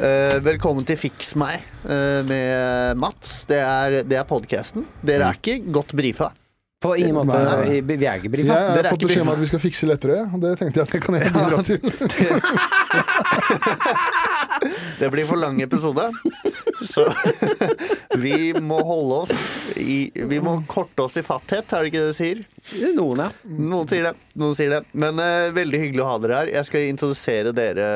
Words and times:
Eh, 0.00 0.38
velkommen 0.40 0.80
til 0.88 0.96
Fiks 0.96 1.34
meg 1.36 1.60
eh, 1.84 2.20
med 2.24 2.96
Mats. 2.96 3.42
Det 3.50 3.58
er, 3.60 3.98
det 4.08 4.16
er 4.16 4.24
podkasten. 4.24 4.86
Dere 5.04 5.26
er 5.28 5.36
ikke 5.36 5.58
godt 5.76 5.92
brifa. 5.98 6.30
På 6.80 6.94
ingen 6.96 7.18
måte. 7.18 7.36
Nei, 7.36 7.82
Vi 7.84 8.06
er 8.08 8.16
ikke 8.16 8.32
brifa. 8.32 8.54
Jeg 8.56 8.70
har 8.70 8.78
er 8.80 8.94
fått 8.94 9.04
beskjed 9.04 9.26
om 9.26 9.32
at 9.34 9.42
vi 9.42 9.48
skal 9.50 9.60
fikse 9.60 9.84
lettere. 9.90 10.22
Det 10.40 10.54
tenkte 10.56 10.80
jeg 10.80 10.86
at 10.88 10.94
jeg 10.96 11.02
kan 11.04 11.18
jeg 11.20 11.28
bidra 11.36 11.60
til. 11.68 11.80
Det 15.00 15.10
blir 15.12 15.26
for 15.28 15.40
lang 15.40 15.60
episode. 15.62 16.10
Så 16.92 17.06
vi 18.24 18.52
må 18.60 18.80
holde 18.84 19.22
oss 19.24 19.32
i 19.76 20.10
Vi 20.28 20.40
må 20.42 20.56
korte 20.68 21.04
oss 21.06 21.16
i 21.20 21.24
fatthet, 21.24 21.72
er 21.72 21.84
det 21.84 21.92
ikke 21.92 22.02
det 22.02 22.12
du 22.12 22.16
sier? 22.16 22.42
Noen, 22.94 23.22
ja. 23.24 23.28
Noen 23.48 23.88
sier 23.88 24.04
det. 24.10 24.12
Noen 24.40 24.56
sier 24.56 24.72
det. 24.72 24.80
Men 25.00 25.20
uh, 25.20 25.48
veldig 25.56 25.80
hyggelig 25.80 26.04
å 26.04 26.08
ha 26.10 26.16
dere 26.22 26.40
her. 26.42 26.52
Jeg 26.58 26.68
skal 26.68 26.88
introdusere 26.90 27.54
dere 27.56 27.88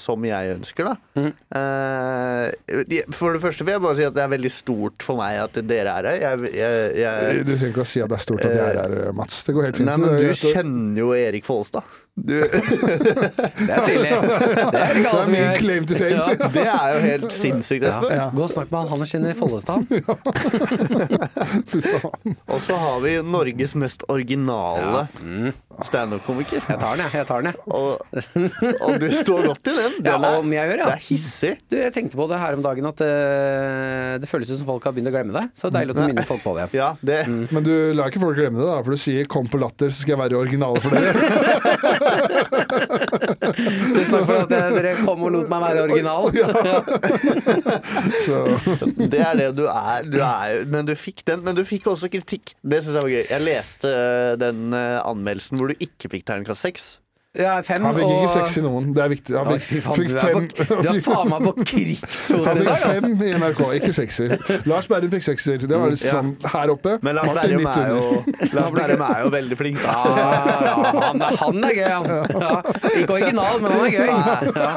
som 0.00 0.26
jeg 0.26 0.56
ønsker, 0.56 0.90
da. 0.90 1.26
Eh, 1.58 3.06
for 3.14 3.36
det 3.36 3.42
første 3.42 3.66
vil 3.66 3.76
jeg 3.76 3.84
bare 3.84 3.98
si 3.98 4.06
at 4.06 4.16
det 4.16 4.24
er 4.24 4.32
veldig 4.32 4.52
stort 4.52 5.06
for 5.06 5.20
meg 5.20 5.38
at 5.42 5.58
dere 5.68 5.96
er 6.02 6.10
her. 6.10 6.20
Jeg, 6.24 6.54
jeg, 6.58 6.86
jeg, 7.02 7.44
Du 7.46 7.52
trenger 7.54 7.74
ikke 7.74 7.84
å 7.84 7.90
si 7.92 8.02
at 8.04 8.12
det 8.12 8.18
er 8.18 8.24
stort 8.26 8.46
at 8.46 8.56
jeg 8.56 8.70
er 8.72 8.80
her, 8.82 9.12
Mats. 9.16 9.42
Det 9.46 9.56
går 9.56 9.68
helt 9.68 9.80
fint. 9.80 9.90
nei, 9.90 9.98
men 10.02 10.16
du 10.18 10.28
er 10.28 10.40
kjenner 10.42 11.04
jo 11.04 11.12
Erik 11.16 11.48
Follestad. 11.48 12.00
Du, 12.12 12.36
Det 12.44 13.72
er 13.72 13.80
stilig. 13.86 14.10
Det 14.12 14.12
er 14.12 14.92
det 14.92 15.00
ikke 15.00 15.08
alle 15.08 15.16
er 15.16 15.24
som 15.24 15.32
gjør. 15.34 15.56
claim 15.62 15.84
to 15.88 15.94
fame. 15.96 16.12
Ja. 16.12 16.28
det 16.52 16.66
er 16.68 16.88
jo 16.92 16.98
helt 17.06 17.24
sinnssykt, 17.40 17.84
Espen. 17.88 18.10
Ja. 18.12 18.26
Gå 18.36 18.42
og 18.44 18.50
snakk 18.52 18.68
med 18.74 18.78
han. 18.82 18.88
Han 18.92 19.00
kjenner 19.08 19.32
Follestad. 19.38 19.80
Og 22.52 22.58
så 22.66 22.74
har 22.76 22.98
vi 23.04 23.12
Norges 23.24 23.72
mest 23.80 24.04
originale 24.12 25.06
Mm. 25.22 25.52
standup-komiker. 25.88 26.60
Jeg 26.68 26.76
tar 26.82 26.96
den, 26.98 27.04
jeg. 27.06 27.12
jeg 27.16 27.26
tar 27.30 27.38
den, 27.42 27.48
jeg. 27.48 27.56
Og, 27.72 27.92
og 28.84 28.92
du 29.00 29.08
står 29.16 29.40
godt 29.48 29.64
i 29.72 29.74
den. 29.78 29.92
Ja, 30.04 30.16
er, 30.18 30.36
om 30.42 30.52
jeg 30.52 30.68
gjør, 30.68 30.76
det 30.82 30.86
er 30.92 31.00
hissig. 31.06 31.52
Du, 31.70 31.76
jeg 31.78 31.92
tenkte 31.94 32.16
på 32.18 32.26
det 32.28 32.38
her 32.42 32.52
om 32.58 32.62
dagen 32.64 32.84
at 32.90 33.00
uh, 33.00 34.18
det 34.20 34.28
føles 34.28 34.50
ut 34.52 34.58
som 34.60 34.68
folk 34.68 34.84
har 34.84 34.92
begynt 34.92 35.08
å 35.08 35.14
glemme 35.14 35.32
deg. 35.38 35.46
Så 35.56 35.70
det 35.70 35.72
er 35.72 35.76
deilig 35.80 35.92
at 35.96 36.00
du 36.02 36.06
minner 36.12 36.26
folk 36.28 36.42
på 36.44 36.52
det. 36.60 36.68
Ja, 36.76 36.92
det 37.00 37.20
Mm. 37.22 37.46
Men 37.54 37.62
du 37.64 37.70
lar 37.94 38.08
ikke 38.10 38.18
folk 38.20 38.34
glemme 38.36 38.58
det, 38.58 38.66
da, 38.66 38.82
for 38.82 38.90
du 38.92 38.98
sier 39.00 39.24
'kom 39.30 39.46
på 39.48 39.56
latter', 39.62 39.92
så 39.94 40.02
skal 40.02 40.16
jeg 40.16 40.18
være 40.18 40.34
original 40.42 40.74
for 40.82 40.90
dere. 40.90 41.14
Tusen 43.92 44.12
takk 44.12 44.26
for 44.26 44.36
at 44.42 44.50
dere 44.52 44.94
kom 45.02 45.24
og 45.26 45.32
lot 45.36 45.50
meg 45.52 45.64
være 45.66 45.84
original. 45.86 46.22
Så 48.24 48.40
Det 48.98 49.20
er 49.22 49.34
det 49.38 49.50
du 49.58 49.64
er. 49.68 50.08
Du 50.08 50.18
er 50.22 50.64
men 50.72 50.88
du 50.88 50.94
fikk 50.98 51.24
den. 51.28 51.44
Men 51.46 51.58
du 51.58 51.64
fikk 51.68 51.86
også 51.92 52.10
kritikk. 52.12 52.54
Det 52.62 52.82
syns 52.82 52.98
jeg 52.98 53.06
var 53.06 53.12
gøy. 53.14 53.24
Jeg 53.30 53.46
leste 53.46 53.92
eh, 53.92 54.32
den 54.40 54.72
eh, 54.76 54.98
anmeldelsen 55.02 55.60
hvor 55.60 55.72
du 55.72 55.76
ikke 55.82 56.10
fikk 56.12 56.26
terningkast 56.28 56.66
seks. 56.66 56.82
Ja, 57.32 57.54
fem 57.64 57.80
han 57.80 57.94
fikk 57.96 58.10
ikke 58.12 58.24
og 58.26 58.32
seks 58.34 58.56
i 58.60 58.62
noen. 58.64 58.90
Det 58.92 59.00
er 59.00 59.08
viktig. 59.08 59.32
Han 59.40 59.46
fikk, 59.56 59.80
faen, 59.86 60.00
fikk 60.02 60.10
fem. 60.20 60.48
du 60.52 60.88
er 60.90 60.98
faen 61.06 61.30
meg 61.32 61.44
på 61.46 61.52
Han 61.56 61.68
krigssonen 61.70 62.42
i 62.44 62.58
fikk 62.58 62.66
dag, 62.66 62.72
altså. 62.74 62.90
fem 62.92 63.22
i 63.24 63.30
NRK, 63.40 63.60
ikke 63.78 63.92
sekser. 63.96 64.34
Lars 64.68 64.88
Berrum 64.90 65.12
fikk 65.14 65.24
sekser. 65.24 65.64
Det 65.64 65.78
var 65.80 65.94
litt 65.94 66.04
Ja. 66.04 66.18
sånn 66.18 66.34
her 66.52 66.72
oppe. 66.74 66.98
Men 67.06 67.16
Lars 67.16 67.32
Berrum 67.38 67.64
er, 67.64 67.72
er, 67.72 68.92
er 69.06 69.22
jo 69.24 69.30
veldig 69.32 69.58
flink. 69.62 69.80
Ja, 69.80 69.96
ja, 70.12 70.26
han, 70.98 71.24
er, 71.24 71.38
han 71.40 71.64
er 71.70 71.72
gøy, 71.78 71.88
han. 71.88 72.04
Ja. 72.42 72.52
Ikke 73.00 73.16
original, 73.16 73.56
men 73.64 73.68
han 73.72 73.82
er 73.86 73.92
gøy. 73.96 74.12
Ja. 74.52 74.72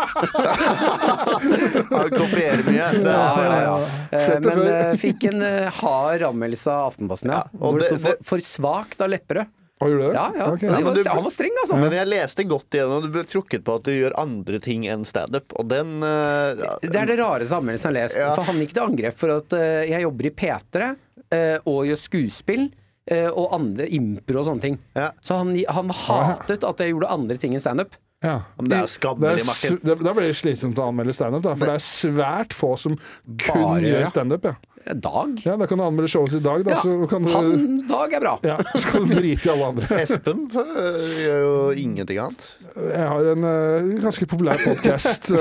Han 1.92 2.10
kopierer 2.16 2.64
mye. 2.70 2.88
Det 2.96 3.12
Ja, 3.12 3.28
ja, 3.44 3.60
ja. 3.66 3.76
Sett 4.16 4.44
det 4.44 4.56
Men 4.56 4.64
før. 4.64 4.98
fikk 5.04 5.28
en 5.34 5.44
eh, 5.44 5.68
hard 5.82 6.24
anmeldelse 6.32 6.72
av 6.72 6.94
Aftenposten, 6.94 7.36
ja. 7.36 7.44
Hvor 7.60 7.80
det- 7.84 7.92
sto 7.92 8.00
for, 8.08 8.24
for 8.32 8.38
svakt 8.48 9.04
av 9.04 9.12
Lepperød. 9.12 9.52
Å, 9.76 9.90
gjorde 9.92 10.06
du 10.06 10.08
det? 10.08 10.16
Ja, 10.16 10.26
ja. 10.40 10.46
Okay. 10.54 10.70
Og 10.72 10.86
men 10.86 10.94
du- 10.96 11.10
han 11.10 11.24
var 11.26 11.34
streng, 11.36 11.56
altså. 11.64 11.76
Men 11.82 11.92
jeg 11.92 12.08
leste 12.08 12.46
godt 12.48 12.70
igjennom. 12.78 13.02
Du 13.04 13.10
ble 13.12 13.24
trukket 13.28 13.66
på 13.68 13.76
at 13.76 13.84
du 13.84 13.92
gjør 13.92 14.14
andre 14.22 14.60
ting 14.64 14.86
enn 14.88 15.04
standup. 15.06 15.52
Og 15.60 15.68
den 15.68 15.98
eh, 16.02 16.64
Det 16.86 16.96
er 16.96 17.06
det 17.12 17.18
rareste 17.20 17.58
anmeldelsen 17.60 17.92
jeg 17.92 17.92
har 17.92 17.98
lest. 18.00 18.16
Ja. 18.22 18.30
For 18.38 18.48
han 18.48 18.62
gikk 18.64 18.72
til 18.78 18.86
angrep 18.86 19.18
for 19.20 19.36
at 19.36 19.52
uh, 19.60 19.84
jeg 19.84 20.02
jobber 20.08 20.30
i 20.30 20.32
P3 20.32 20.88
uh, 20.96 21.58
og 21.68 21.86
gjør 21.92 22.00
skuespill. 22.06 22.66
eh, 23.12 23.28
og 23.30 23.52
andre 23.54 23.86
impro 23.94 24.40
og 24.42 24.48
sånne 24.48 24.62
ting. 24.64 24.80
Ja. 24.98 25.12
Så 25.22 25.36
han, 25.38 25.52
han 25.70 25.92
hatet 25.94 26.64
at 26.66 26.80
jeg 26.82 26.90
gjorde 26.96 27.12
andre 27.14 27.38
ting 27.38 27.54
enn 27.54 27.62
standup. 27.62 27.94
Ja. 28.24 28.40
Det 28.58 28.72
er 28.74 28.88
Det 28.88 28.90
skammelig, 28.96 29.44
Martin. 29.46 29.76
da 29.84 30.14
blir 30.16 30.26
det 30.32 30.38
slitsomt 30.40 30.80
å 30.82 30.88
anmelde 30.90 31.14
standup, 31.14 31.44
da, 31.46 31.52
for 31.60 31.70
det 31.70 31.76
er 31.76 31.84
svært 31.86 32.56
få 32.58 32.72
som 32.82 32.96
kun 32.98 33.62
Bare, 33.62 33.84
ja. 33.84 33.92
gjør 34.00 34.08
standup. 34.10 34.48
Ja. 34.50 34.56
Dag? 34.86 35.42
ja, 35.42 35.56
da 35.58 35.66
kan 35.66 35.80
du 35.80 35.84
anmelde 35.84 36.10
showet 36.12 36.30
til 36.36 36.44
dag, 36.46 36.62
da, 36.66 36.76
Ja, 36.76 36.82
så 36.84 37.08
kan 37.10 37.26
du 37.26 37.32
han 37.34 37.78
Dag 37.90 38.14
er 38.14 38.22
bra. 38.22 38.34
ja, 38.46 38.58
så 38.76 38.92
kan 38.92 39.08
du 39.08 39.16
drite 39.18 39.50
i 39.50 39.52
alle 39.52 39.70
andre. 39.72 39.88
Espen 40.04 40.46
øh, 40.54 41.16
gjør 41.24 41.40
jo 41.42 41.56
ingenting 41.82 42.20
annet. 42.22 42.46
Jeg 42.76 43.08
har 43.10 43.30
en 43.34 43.48
uh, 43.50 43.90
ganske 44.04 44.28
populær 44.30 44.62
podkast. 44.62 45.32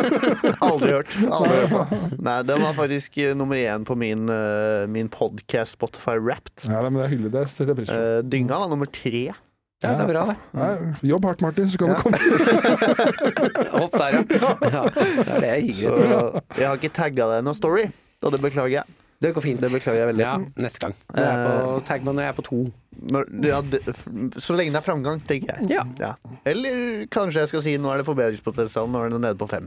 Aldri 0.68 0.94
hørt. 0.96 1.14
Aldri 1.30 1.60
hørt. 1.70 1.92
Nei, 2.18 2.38
den 2.48 2.64
var 2.64 2.74
faktisk 2.78 3.18
eh, 3.22 3.34
nummer 3.38 3.60
én 3.60 3.86
på 3.86 3.94
min, 3.98 4.26
uh, 4.32 4.88
min 4.90 5.10
podcast 5.12 5.76
Spotify 5.78 6.18
Wrapped. 6.18 6.66
ja, 6.66 6.82
men 6.82 6.98
det 6.98 7.04
er 7.06 7.12
hyggelig. 7.14 7.34
Det 7.36 7.44
setter 7.52 7.74
jeg 7.74 7.82
pris 7.82 7.92
på. 7.92 8.00
Uh, 8.00 8.24
Dynga 8.26 8.64
var 8.64 8.72
nummer 8.74 8.90
tre. 8.90 9.28
Ja, 9.78 9.92
det 9.94 10.08
er 10.08 10.10
bra, 10.10 10.24
det. 10.26 10.34
Nei, 10.58 10.70
jobb 11.06 11.26
hardt, 11.28 11.42
Martin, 11.44 11.68
så 11.70 11.78
kan 11.78 11.92
du 11.92 12.00
komme 12.02 12.18
Hopp 13.78 13.94
der, 13.94 14.16
ja. 14.18 14.50
ja. 14.74 14.82
Det 14.90 15.36
er 15.36 15.44
det 15.44 15.52
jeg 15.52 15.68
gir 15.68 15.94
higer 15.94 16.40
jeg 16.58 16.66
har 16.66 16.80
ikke 16.80 16.90
tagga 16.96 17.28
deg 17.36 17.44
noe 17.46 17.54
story, 17.54 17.84
og 18.22 18.32
det 18.34 18.40
beklager 18.42 18.80
jeg. 18.80 18.84
Det 19.18 19.32
går 19.34 19.42
fint. 19.42 19.60
Det 19.60 19.70
beklager 19.72 19.98
jeg 20.04 20.08
veldig. 20.12 20.22
Ja, 20.22 20.36
neste 20.62 20.78
gang. 20.84 20.92
Jeg 21.16 21.24
er 21.26 21.40
på, 21.66 21.80
tagg 21.88 22.04
meg 22.06 22.14
når 22.14 22.22
jeg 22.22 22.30
er 22.30 22.36
på 22.38 22.44
to. 22.46 22.58
Når, 23.14 23.24
ja, 23.48 23.58
det, 23.66 23.80
så 24.42 24.54
lenge 24.54 24.70
det 24.74 24.78
er 24.78 24.86
framgang, 24.86 25.18
tenker 25.26 25.58
jeg. 25.58 25.82
Ja. 25.98 26.12
Eller 26.46 27.04
kanskje 27.10 27.42
jeg 27.42 27.50
skal 27.50 27.64
si 27.66 27.74
nå 27.82 27.90
er 27.90 27.98
det 28.02 28.06
forbedringspotensial, 28.06 28.86
nå 28.90 29.02
er 29.08 29.14
det 29.16 29.20
nede 29.26 29.38
på 29.40 29.48
fem. 29.50 29.66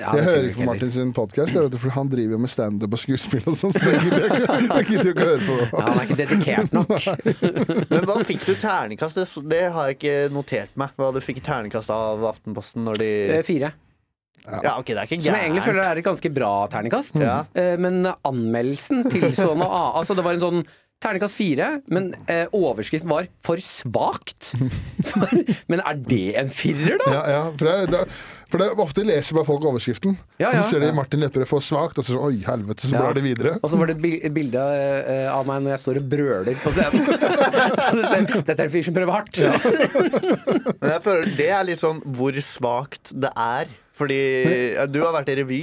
Ja, 0.00 0.14
Jeg 0.16 0.24
hører 0.24 0.46
ikke 0.48 0.58
på. 0.62 0.66
Martin 0.70 0.90
sin 0.90 1.10
podkast, 1.12 1.52
for 1.78 1.92
han 1.92 2.08
driver 2.08 2.32
jo 2.32 2.38
med 2.40 2.48
standup 2.48 2.94
og 2.96 3.00
skuespill 3.02 3.42
og 3.52 3.58
sånn, 3.60 3.74
så 3.76 3.82
det 3.84 3.98
gidder 4.06 4.22
jeg 4.24 4.36
ikke- 4.40 4.84
gidder 4.88 5.10
ikke 5.10 5.26
å 5.26 5.30
høre 5.30 5.46
på. 5.46 5.56
Ja, 5.66 5.82
han 5.84 5.98
er 6.00 6.06
ikke 6.06 6.18
dedikert 6.22 6.72
nok. 6.72 7.90
Men 7.92 8.06
hva 8.08 8.16
fikk 8.24 8.46
du 8.48 8.54
terningkast? 8.56 9.20
Det, 9.20 9.26
det 9.52 9.62
har 9.74 9.90
jeg 9.92 9.98
ikke 10.00 10.14
notert 10.32 10.72
meg. 10.80 10.94
Hva 10.96 11.12
du 11.12 11.20
fikk 11.20 11.42
terningkast 11.44 11.92
av 11.92 12.24
Aftenposten 12.32 12.88
når 12.88 13.02
de 13.04 13.10
Eh, 13.36 13.42
Fire. 13.46 13.74
Ja, 14.46 14.76
ok, 14.78 14.86
det 14.92 14.98
er 15.00 15.06
ikke 15.08 15.22
Som 15.24 15.34
jeg 15.34 15.42
egentlig 15.48 15.64
føler 15.66 15.82
er 15.88 15.96
et 15.98 16.04
ganske 16.06 16.30
bra 16.34 16.50
terningkast. 16.70 17.16
Ja. 17.18 17.38
Eh, 17.54 17.76
Men 17.82 18.04
anmeldelsen 18.24 19.04
tilså 19.10 19.54
noe 19.56 19.66
annet. 19.66 19.96
Altså, 20.02 20.14
det 20.14 20.22
var 20.26 20.36
en 20.38 20.44
sånn 20.44 20.66
terningkast 21.02 21.36
fire, 21.36 21.66
men 21.92 22.14
eh, 22.26 22.46
overskriften 22.56 23.10
var 23.10 23.26
'for 23.44 23.56
svakt'. 23.60 24.54
Så- 25.04 25.44
men 25.68 25.80
er 25.84 25.94
det 26.00 26.36
en 26.40 26.48
firer, 26.48 26.96
da? 27.04 27.12
Ja, 27.12 27.22
ja, 27.28 27.42
for, 27.52 27.66
det, 27.66 27.90
det, 27.92 28.00
for 28.48 28.58
det, 28.62 28.68
ofte 28.80 29.04
leser 29.04 29.34
bare 29.36 29.44
folk 29.44 29.60
overskriften. 29.68 30.16
Ja, 30.40 30.52
ja. 30.54 30.62
Så 30.62 30.70
ser 30.70 30.80
de 30.86 30.92
Martin 30.96 31.20
Lepperød 31.20 31.48
for 31.50 31.60
svakt, 31.60 31.98
og 31.98 32.04
så 32.06 32.14
sånn 32.16 32.24
Oi, 32.30 32.38
helvete, 32.46 32.86
så 32.88 32.94
Ja. 32.94 33.02
blar 33.02 33.12
de 33.18 33.20
videre. 33.26 33.58
Og 33.62 33.68
så 33.70 33.76
var 33.76 33.86
det 33.92 33.98
bil- 34.00 34.20
et 34.24 34.32
bilde 34.32 34.56
eh, 34.56 35.28
av 35.28 35.44
meg 35.46 35.62
når 35.66 35.74
jeg 35.76 35.80
står 35.84 35.96
og 36.00 36.08
brøler 36.08 36.54
på 36.64 36.72
scenen. 36.72 37.04
så 37.82 37.92
du 37.92 38.02
ser, 38.06 38.42
dette 38.46 38.60
er 38.60 38.64
en 38.64 38.70
fyr 38.78 38.84
som 38.88 38.94
prøver 38.94 39.12
hardt. 39.12 39.36
Men 40.80 40.90
jeg 40.96 41.02
føler 41.04 41.36
det 41.36 41.50
er 41.50 41.64
litt 41.68 41.82
sånn 41.82 42.00
hvor 42.16 42.32
svakt 42.40 43.12
det 43.12 43.30
er. 43.36 43.66
Fordi 43.96 44.20
du 44.92 45.00
har 45.02 45.12
vært 45.16 45.32
i 45.32 45.38
revy, 45.40 45.60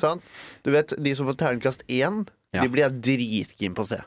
sant? 0.00 0.22
Du 0.64 0.70
vet, 0.74 0.94
de 1.02 1.14
som 1.18 1.26
får 1.30 1.40
terningkast 1.42 1.86
én, 1.90 2.24
Ja. 2.54 2.62
de 2.62 2.68
blir 2.70 2.84
jeg 2.86 3.00
dritkeen 3.02 3.74
på 3.74 3.82
å 3.82 3.88
se. 3.96 4.02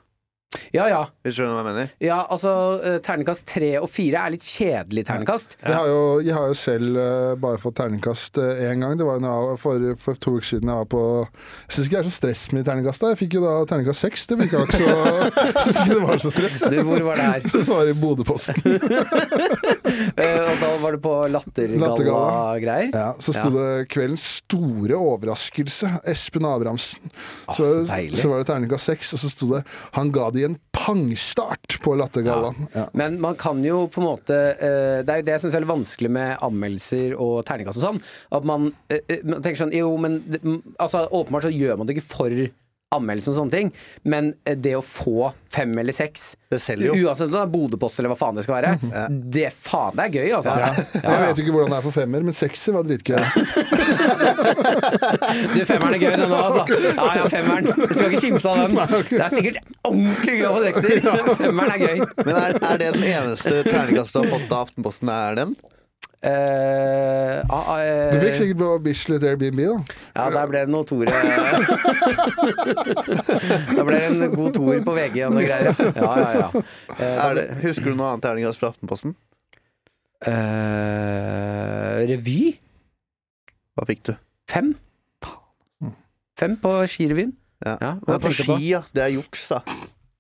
Ja, 0.72 0.86
ja. 0.88 1.02
Hvis 1.26 1.36
du 1.36 1.42
skjønner 1.42 1.58
hva 1.58 1.60
jeg 1.60 1.68
mener? 1.76 1.90
Ja, 2.00 2.22
altså 2.32 2.52
eh, 2.80 2.96
Terningkast 3.04 3.44
tre 3.50 3.74
og 3.82 3.90
fire 3.92 4.22
er 4.24 4.32
litt 4.32 4.46
kjedelig 4.48 5.04
terningkast. 5.10 5.58
Jeg, 5.60 5.74
har 5.76 5.90
jo, 5.92 5.98
jeg 6.24 6.34
har 6.38 6.48
jo 6.48 6.56
selv 6.58 6.96
uh, 6.98 7.34
bare 7.44 7.60
fått 7.60 7.76
terningkast 7.82 8.40
én 8.40 8.80
gang. 8.80 8.96
Det 8.98 9.06
var 9.06 9.20
var- 9.26 9.58
for, 9.60 9.84
for 10.00 10.16
to 10.24 10.38
uker 10.40 10.48
siden 10.48 10.72
jeg 10.72 10.80
var 10.80 10.88
på 10.88 11.02
Jeg 11.28 11.76
syns 11.76 11.90
ikke 11.90 11.98
det 11.98 12.00
er 12.00 12.08
så 12.08 12.16
stress 12.16 12.46
med 12.56 12.66
terningkast. 12.66 13.04
Da. 13.04 13.12
Jeg 13.12 13.20
fikk 13.26 13.36
jo 13.38 13.44
da 13.44 13.54
terningkast 13.68 14.06
seks. 14.08 14.24
Det 14.32 14.40
virka 14.40 14.64
ikke 14.64 14.80
så 14.80 14.88
Jeg 15.36 15.66
syns 15.68 15.82
ikke 15.84 15.92
det 15.92 16.02
var 16.08 16.24
så 16.24 16.32
stress. 16.38 16.58
Du, 16.64 16.80
hvor 16.88 17.06
var 17.12 17.20
det 17.22 17.28
her? 17.28 17.48
Det 17.58 17.68
var 17.68 17.92
i 17.92 17.98
Bodø-posten. 18.00 18.56
Eh, 20.18 20.52
og 20.52 20.60
da 20.62 20.70
var 20.82 20.96
det 20.96 21.02
på 21.04 21.14
Lattergalla. 21.32 21.88
lattergalla-greier? 21.88 22.90
Ja, 22.94 23.10
så 23.22 23.34
sto 23.36 23.50
det 23.54 23.88
'Kveldens 23.92 24.24
store 24.42 24.98
overraskelse'. 24.98 25.92
Espen 26.10 26.46
Abrahamsen. 26.48 27.12
Å, 27.48 27.56
Så, 27.56 27.68
så 27.88 28.22
så 28.22 28.30
var 28.32 28.42
det 28.42 28.48
terningkast 28.50 28.90
seks, 28.90 29.14
og 29.14 29.20
så 29.22 29.30
sto 29.32 29.50
det 29.56 29.64
'Han 29.94 30.12
ga 30.12 30.30
de 30.32 30.44
en 30.46 30.58
pangstart 30.74 31.78
på 31.84 31.96
Lattergallaen'. 31.98 32.68
Ja. 32.76 32.88
Men 32.94 33.20
man 33.22 33.36
kan 33.36 33.64
jo 33.64 33.88
på 33.88 34.02
en 34.02 34.08
måte 34.08 34.38
eh, 34.58 35.04
Det 35.04 35.10
er 35.10 35.22
jo 35.22 35.28
det 35.28 35.36
jeg 35.38 35.42
syns 35.46 35.56
er 35.56 35.64
litt 35.66 35.72
vanskelig 35.74 36.12
med 36.12 36.38
anmeldelser 36.46 37.16
og 37.18 37.46
terningkast 37.48 37.78
og 37.82 37.86
sånn. 37.88 38.02
At 38.32 38.44
man, 38.48 38.72
eh, 38.90 39.00
man 39.24 39.42
tenker 39.42 39.62
sånn 39.66 39.76
Jo, 39.76 39.96
men 39.98 40.22
altså, 40.80 41.08
åpenbart 41.12 41.48
så 41.50 41.54
gjør 41.54 41.78
man 41.78 41.88
det 41.88 41.98
ikke 41.98 42.10
for 42.16 42.30
anmeldelsen 42.96 43.34
og 43.34 43.38
sånne 43.42 43.52
ting, 43.52 43.70
men 44.08 44.30
eh, 44.48 44.56
det 44.56 44.72
å 44.78 44.82
få 44.86 45.32
fem 45.52 45.74
eller 45.82 45.96
seks 45.96 46.38
Det 46.52 46.60
selger 46.64 46.88
jo. 46.88 47.08
Uansett 47.08 47.28
om 47.28 47.34
det 47.34 47.42
er 47.42 47.50
Bodø-post 47.52 48.00
eller 48.00 48.14
hva 48.14 48.18
faen 48.20 48.38
det 48.38 48.46
skal 48.46 48.56
være, 48.62 48.72
det 49.36 49.50
faen 49.52 49.98
det 49.98 50.06
er 50.06 50.14
gøy, 50.16 50.30
altså. 50.38 50.54
Ja. 50.56 50.70
Jeg 50.96 51.24
vet 51.26 51.42
ikke 51.44 51.56
hvordan 51.56 51.74
det 51.74 51.80
er 51.82 51.86
for 51.88 51.98
femmer, 51.98 52.24
men 52.30 52.38
sekser 52.38 52.78
var 52.78 52.88
dritgøy. 52.88 53.20
Du, 55.58 55.62
femmeren 55.66 55.96
er 55.96 56.02
gøy, 56.02 56.14
den 56.20 56.32
òg, 56.32 56.44
altså. 56.48 56.64
Ja 56.98 57.08
ja, 57.18 57.24
femmeren. 57.32 57.68
Du 57.68 57.94
skal 57.94 58.12
ikke 58.12 58.22
kimse 58.24 58.52
av 58.52 58.60
den. 58.64 58.76
Det 59.10 59.22
er 59.24 59.34
sikkert 59.34 59.60
ordentlig 59.88 60.36
gøy 60.40 60.46
å 60.48 60.52
få 60.56 60.62
sekser. 60.66 61.02
men 61.08 61.40
Femmeren 61.42 61.74
er 61.74 61.84
gøy. 61.84 62.04
Men 62.22 62.40
er, 62.42 62.58
er 62.72 62.82
det 62.82 62.92
den 62.98 63.08
eneste 63.10 63.56
terningkastet 63.68 64.18
du 64.18 64.22
har 64.24 64.32
fått 64.36 64.54
av 64.54 64.68
Aftenposten? 64.68 65.12
Er 65.14 65.40
den? 65.42 65.56
Eh, 66.28 67.40
uh, 67.48 67.54
ah, 67.54 67.78
eh, 67.80 68.12
Du 68.12 68.18
fikk 68.20 68.34
sikkert 68.36 68.58
på 68.60 68.68
Bislett 68.84 69.24
Airbnb, 69.24 69.60
da. 69.64 69.78
Ja, 70.18 70.26
der 70.34 70.48
ble 70.52 70.60
det 70.66 70.72
noe 70.74 70.84
Tore 70.90 71.08
Da 73.78 73.82
ble 73.88 73.96
det 73.96 74.02
en 74.10 74.20
god 74.34 74.52
toer 74.58 74.82
på 74.84 74.92
VG 74.98 75.16
og 75.28 75.32
noe 75.38 75.46
greier. 75.46 75.72
ja. 75.78 75.86
Ja, 75.96 76.12
ja. 76.42 76.48
Eh, 76.98 77.34
det, 77.38 77.44
husker 77.64 77.88
du 77.94 77.98
noe 78.00 78.10
annet 78.16 78.24
terningkast 78.26 78.60
fra 78.62 78.70
Aftenposten? 78.74 79.12
eh, 80.28 82.00
revy? 82.10 82.40
Hva 83.78 83.86
fikk 83.88 84.02
du? 84.10 84.14
Fem? 84.50 84.74
Fem 86.38 86.54
på 86.62 86.72
skirevyen? 86.90 87.32
Ja. 87.66 87.78
Ja, 87.82 87.92
Det 88.02 88.18
på 88.22 88.28
på? 88.30 88.34
ski, 88.38 88.58
ja. 88.74 88.82
Det 88.94 89.02
er 89.06 89.12
juks, 89.16 89.48
da. 89.54 89.60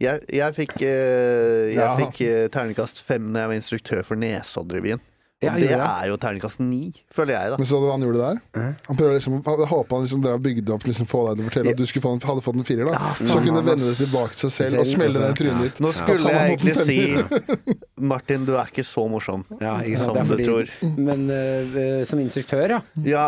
Jeg, 0.01 0.21
jeg 0.33 0.53
fikk, 0.55 0.75
eh, 0.85 1.73
jeg 1.73 1.81
Ja. 1.81 1.91
fikk 1.97 2.17
terningkast 2.53 3.01
fem 3.05 3.23
da 3.33 3.39
jeg 3.43 3.49
var 3.51 3.57
instruktør 3.59 4.01
for 4.05 4.15
Nesoddrevyen. 4.21 5.01
Og 5.37 5.45
Ja, 5.45 5.51
det 5.53 5.67
jeg? 5.69 5.77
er 5.77 6.07
jo 6.09 6.15
terningkast 6.17 6.57
ni, 6.65 6.87
føler 7.13 7.35
jeg, 7.35 7.51
da. 7.53 7.57
Men 7.61 7.67
så 7.69 7.77
du 7.77 7.83
hva 7.85 7.91
han 7.93 8.01
gjorde 8.01 8.21
der? 8.23 8.39
Han 8.87 8.97
prøvde 8.97 9.17
liksom, 9.19 9.35
jeg 9.45 9.67
håpa 9.69 9.93
han 9.99 10.05
liksom 10.07 10.21
drev 10.23 10.33
og 10.39 10.41
bygde 10.47 10.73
opp 10.73 10.87
liksom, 10.89 11.05
få 11.11 11.19
deg 11.27 11.35
til 11.37 11.43
å 11.45 11.49
fortelle 11.51 11.73
at 11.75 11.77
du 11.77 11.85
skulle 11.85 12.05
få 12.07 12.13
en, 12.15 12.21
hadde 12.25 12.41
fått 12.47 12.57
en 12.57 12.65
firer. 12.65 12.89
da 12.89 12.95
Ja, 12.95 13.11
Så 13.19 13.27
faen, 13.29 13.45
kunne 13.45 13.61
ass. 13.61 13.67
vende 13.69 13.91
det 13.91 13.97
tilbake 13.99 14.33
til 14.33 14.49
seg 14.49 14.55
selv 14.57 14.81
og 14.81 14.89
smelle 14.89 15.21
det 15.21 15.29
i 15.29 15.37
trynet 15.37 15.61
ditt. 15.67 15.81
Nå 15.85 15.91
skulle 15.93 16.33
jeg 16.33 16.57
egentlig 16.57 16.75
si 16.89 17.77
Martin, 18.13 18.45
du 18.49 18.55
er 18.57 18.65
ikke 18.73 18.87
så 18.89 19.05
morsom 19.13 19.45
Ja, 19.61 19.75
ikke 19.85 20.01
sant? 20.01 20.17
som 20.17 20.33
Det 20.33 20.39
er 20.39 20.41
du 20.41 20.49
tror. 20.49 20.73
Men 21.11 21.29
eh, 21.29 22.03
som 22.09 22.19
instruktør, 22.25 22.73
ja. 22.79 22.81
Ja, 23.05 23.27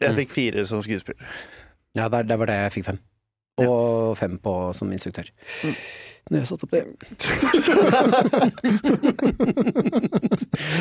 jeg 0.00 0.16
fikk 0.22 0.32
fire 0.38 0.64
som 0.64 0.80
skuespiller. 0.80 1.20
Ja, 1.92 2.08
det, 2.08 2.24
der 2.32 2.40
var 2.40 2.48
det 2.48 2.56
jeg 2.56 2.72
fikk 2.78 2.88
fem. 2.88 3.02
Og 3.60 4.16
fem 4.16 4.38
på 4.40 4.56
som 4.72 4.88
instruktør. 4.96 5.28
Når 6.30 6.38
jeg 6.38 6.46
satte 6.46 6.64
opp 6.66 6.70
det 6.74 6.80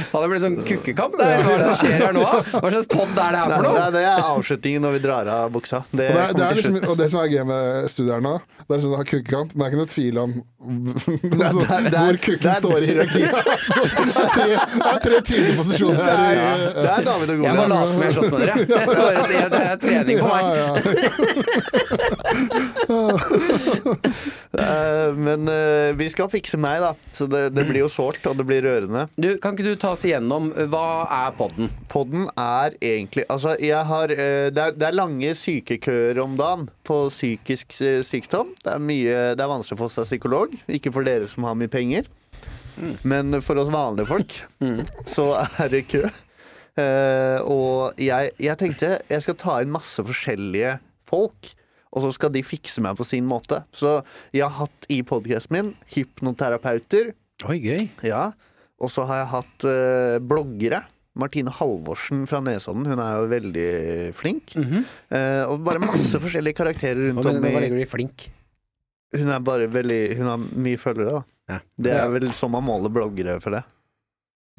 Faen, 0.09 0.23
det 0.23 0.29
blir 0.29 0.41
sånn 0.43 0.57
kukkekamp 0.67 1.13
der. 1.19 1.27
Hva 1.41 1.51
er 1.53 1.57
det 1.61 1.65
som 1.69 1.77
skjer 1.79 1.93
her 2.03 2.13
nå? 2.15 2.23
Hva 2.25 2.69
slags 2.73 2.89
pod 2.91 3.09
er 3.09 3.13
det 3.33 3.39
her 3.39 3.47
for 3.53 3.63
noe? 3.65 3.77
er, 3.79 3.89
det 3.95 4.03
er 4.05 4.19
avslutningen 4.29 4.81
når 4.85 4.91
vi 4.97 5.01
drar 5.07 5.25
av 5.33 5.47
buksa. 5.55 5.79
Det, 5.89 5.95
Og 6.09 6.09
det, 6.13 6.21
er, 6.21 6.25
det 6.37 6.43
er 6.45 6.53
liksom, 6.59 6.73
og 6.83 6.95
det 6.99 7.07
som 7.13 7.19
er 7.23 7.27
gøy 7.33 7.43
med 7.49 7.61
studiet 7.93 8.13
her 8.17 8.23
nå, 8.25 8.33
det 8.69 8.73
er 8.75 8.79
sånn 8.83 8.97
at 8.99 9.07
kukkekamp, 9.09 9.49
men 9.55 9.59
det 9.59 9.63
er 9.65 9.69
ikke 9.71 9.81
noe 9.81 9.93
tvil 9.95 10.15
om 10.21 10.31
altså, 11.39 11.61
det 11.65 11.89
er- 11.89 12.03
hvor 12.03 12.17
kukken 12.27 12.49
er- 12.51 12.59
står 12.59 12.77
i 12.79 12.81
hierarkiet. 12.91 13.31
Altså, 13.49 13.79
det, 13.89 13.95
er 14.19 14.27
tre, 14.35 14.47
det 14.49 14.55
er 14.89 14.99
tre 15.03 15.17
tydelige 15.25 15.55
posisjoner 15.57 15.99
Det 15.99 16.05
her. 16.05 16.13
er, 16.19 16.23
det 16.75 16.89
er 16.91 17.01
David 17.07 17.29
og 17.29 17.33
Jeg 17.39 17.39
må 17.39 17.45
Goliat. 17.61 17.69
late 17.73 17.89
som 17.89 18.01
jeg 18.03 18.11
slåss 18.15 18.29
med 18.31 18.39
dere. 18.39 18.55
Det 18.59 18.65
er, 18.75 18.85
det- 19.29 19.49
det 19.49 19.61
er 19.63 19.75
trening 19.83 20.17
for 20.19 20.27
meg. 20.29 20.43
Ja, 20.49 20.53
ja. 24.59 25.28
Men 25.29 25.49
uh, 25.49 25.93
vi 25.97 26.07
skal 26.09 26.29
fikse 26.31 26.57
meg, 26.61 26.81
da. 26.83 26.93
Så 27.15 27.27
det, 27.29 27.49
det 27.55 27.65
blir 27.69 27.83
jo 27.83 27.91
sårt, 27.91 28.21
og 28.29 28.37
det 28.39 28.45
blir 28.49 28.63
rørende. 28.65 29.05
Du, 29.19 29.29
kan 29.41 29.55
ikke 29.55 29.67
du 29.67 29.79
ta 29.79 29.93
oss 29.95 30.05
igjennom 30.07 30.51
eh, 30.55 30.69
hva 30.69 31.05
er 31.19 31.35
podden? 31.37 31.69
Podden 31.91 32.27
er 32.33 32.75
egentlig 32.81 33.25
Altså, 33.29 33.55
jeg 33.61 33.81
har 33.89 34.13
uh, 34.13 34.47
det, 34.53 34.63
er, 34.63 34.77
det 34.77 34.87
er 34.87 34.97
lange 34.97 35.33
sykekøer 35.37 36.21
om 36.23 36.37
dagen 36.39 36.69
på 36.87 37.01
psykisk 37.13 37.77
uh, 37.83 37.99
sykdom. 38.05 38.55
Det 38.63 38.73
er 38.73 38.81
mye 38.81 39.19
Det 39.37 39.45
er 39.45 39.51
vanskelig 39.51 39.77
å 39.77 39.83
få 39.83 39.91
seg 39.93 40.09
psykolog. 40.09 40.55
Ikke 40.71 40.93
for 40.95 41.05
dere 41.05 41.29
som 41.31 41.45
har 41.47 41.59
mye 41.59 41.71
penger. 41.71 42.09
Men 43.03 43.41
for 43.43 43.59
oss 43.59 43.71
vanlige 43.73 44.07
folk 44.07 44.33
så 45.11 45.25
er 45.59 45.71
det 45.73 45.81
kø. 45.91 46.05
Og 47.43 47.99
jeg, 47.99 48.29
jeg 48.39 48.55
tenkte 48.61 48.93
jeg 49.03 49.25
skal 49.25 49.35
ta 49.41 49.57
inn 49.59 49.73
masse 49.73 50.05
forskjellige 50.07 50.77
folk. 51.11 51.51
Og 51.89 52.05
så 52.05 52.11
skal 52.13 52.33
de 52.35 52.43
fikse 52.45 52.81
meg 52.85 52.97
på 52.99 53.07
sin 53.07 53.25
måte. 53.25 53.63
Så 53.73 53.99
jeg 54.35 54.45
har 54.45 54.53
hatt 54.59 54.85
i 54.93 54.99
podkasten 55.07 55.55
min 55.55 55.71
hypnoterapeuter. 55.95 57.13
Oi, 57.49 57.57
gøy. 57.63 57.87
Ja, 58.05 58.29
og 58.79 58.91
så 58.93 59.05
har 59.09 59.23
jeg 59.23 59.31
hatt 59.33 59.65
eh, 59.67 60.17
bloggere. 60.23 60.83
Martine 61.19 61.51
Halvorsen 61.51 62.21
fra 62.29 62.39
Nesodden, 62.45 62.85
hun 62.87 63.01
er 63.03 63.15
jo 63.17 63.25
veldig 63.31 63.69
flink. 64.15 64.53
Eh, 64.55 65.41
og 65.49 65.65
bare 65.65 65.81
masse 65.83 66.21
forskjellige 66.21 66.55
karakterer 66.61 67.09
rundt 67.09 67.25
om 67.25 67.41
i 67.41 67.49
hva 67.49 67.63
legger 67.65 67.81
du 67.81 67.83
i 67.83 67.89
flink? 67.89 68.29
Hun 69.17 69.31
er 69.33 69.41
bare 69.41 69.65
veldig 69.73 69.99
Hun 70.19 70.27
har 70.29 70.37
mye 70.37 70.79
følgere, 70.79 71.17
da. 71.17 71.23
Ja. 71.49 71.59
Det 71.81 71.93
er 71.97 72.11
vel 72.13 72.29
sånn 72.37 72.53
man 72.53 72.63
måler 72.67 72.93
bloggere 72.93 73.39
for 73.41 73.57
det. 73.57 73.63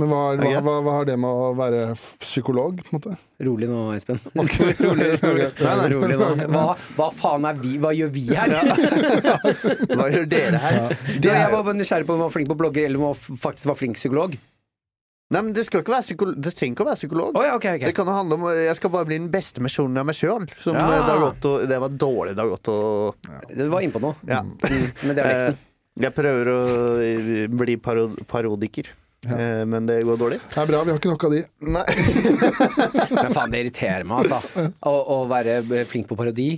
Men 0.00 0.08
hva, 0.08 0.20
hva, 0.40 0.50
hva, 0.64 0.74
hva 0.86 0.92
har 0.96 1.08
det 1.10 1.16
med 1.20 1.28
å 1.28 1.48
være 1.58 1.80
psykolog, 2.22 2.78
på 2.86 2.94
en 2.94 2.96
måte? 2.98 3.16
Rolig 3.44 3.66
nå, 3.68 3.80
Espen. 3.96 4.20
Okay. 4.32 4.72
rolig, 4.80 5.08
rolig, 5.26 5.48
Nei, 5.60 5.74
nei. 5.80 5.88
rolig 5.92 6.16
nå. 6.20 6.28
Hva, 6.54 6.62
hva 6.96 7.08
faen 7.16 7.44
er 7.50 7.58
vi? 7.60 7.74
Hva 7.82 7.90
gjør 7.96 8.12
vi 8.14 8.22
her? 8.32 8.54
Hva 9.96 10.06
gjør 10.12 10.26
dere 10.30 10.60
her? 10.62 10.94
Du, 11.20 11.28
jeg 11.28 11.50
var 11.52 11.66
bare 11.66 11.76
nysgjerrig 11.78 12.08
på 12.08 12.16
om 12.16 12.22
du 12.22 12.24
var 12.26 12.32
flink 12.34 12.48
på 12.52 12.56
blogger, 12.62 12.88
eller 12.88 13.02
om 13.02 13.12
du 13.12 13.40
faktisk 13.42 13.68
var 13.70 13.78
flink 13.80 14.00
psykolog. 14.00 14.36
Nei, 15.30 15.44
men 15.46 15.52
det, 15.54 15.62
skal 15.68 15.84
ikke 15.84 15.92
være 15.94 16.02
psykolog, 16.08 16.38
det 16.42 16.50
trenger 16.58 16.74
ikke 16.74 16.82
å 16.82 16.88
være 16.88 16.98
psykolog. 16.98 17.36
Oh, 17.38 17.44
ja, 17.46 17.52
okay, 17.54 17.76
okay. 17.78 17.86
Det 17.92 17.94
kan 18.00 18.08
handle 18.10 18.34
om 18.40 18.48
Jeg 18.50 18.74
skal 18.80 18.90
bare 18.96 19.06
bli 19.06 19.18
den 19.20 19.28
beste 19.30 19.62
versjonen 19.62 20.00
av 20.02 20.08
meg 20.08 20.16
sjøl. 20.18 20.48
Ja. 20.66 20.72
eh, 20.74 20.94
det 20.96 21.12
har 21.12 21.20
gått 21.22 21.46
å 21.46 21.52
Det 21.70 21.78
var 21.84 21.92
dårlig. 22.02 22.32
Det 22.34 22.42
har 22.42 22.50
gått 22.56 22.70
å 22.72 22.78
Du 23.54 23.62
var 23.70 23.84
innpå 23.86 24.02
noe 24.02 24.16
Ja. 24.26 24.40
med 24.42 25.14
dialekten. 25.20 25.54
Eh, 25.54 25.66
Jeg 26.02 26.14
prøver 26.16 26.50
å 26.50 26.58
eh, 27.04 27.46
bli 27.62 27.76
parodiker, 27.84 28.90
eh, 29.26 29.64
men 29.68 29.86
det 29.88 30.00
går 30.08 30.16
dårlig. 30.20 30.38
Det 30.52 30.62
er 30.62 30.70
bra, 30.70 30.82
vi 30.86 30.94
har 30.94 31.00
ikke 31.00 31.12
nok 31.12 31.26
av 31.28 31.34
de. 31.36 31.42
Nei. 31.66 31.84
Men 33.20 33.34
faen, 33.34 33.52
det 33.52 33.60
irriterer 33.64 34.06
meg, 34.08 34.24
altså. 34.24 34.66
Å, 34.86 34.94
å 35.14 35.18
være 35.30 35.60
flink 35.90 36.08
på 36.10 36.16
parodi. 36.18 36.48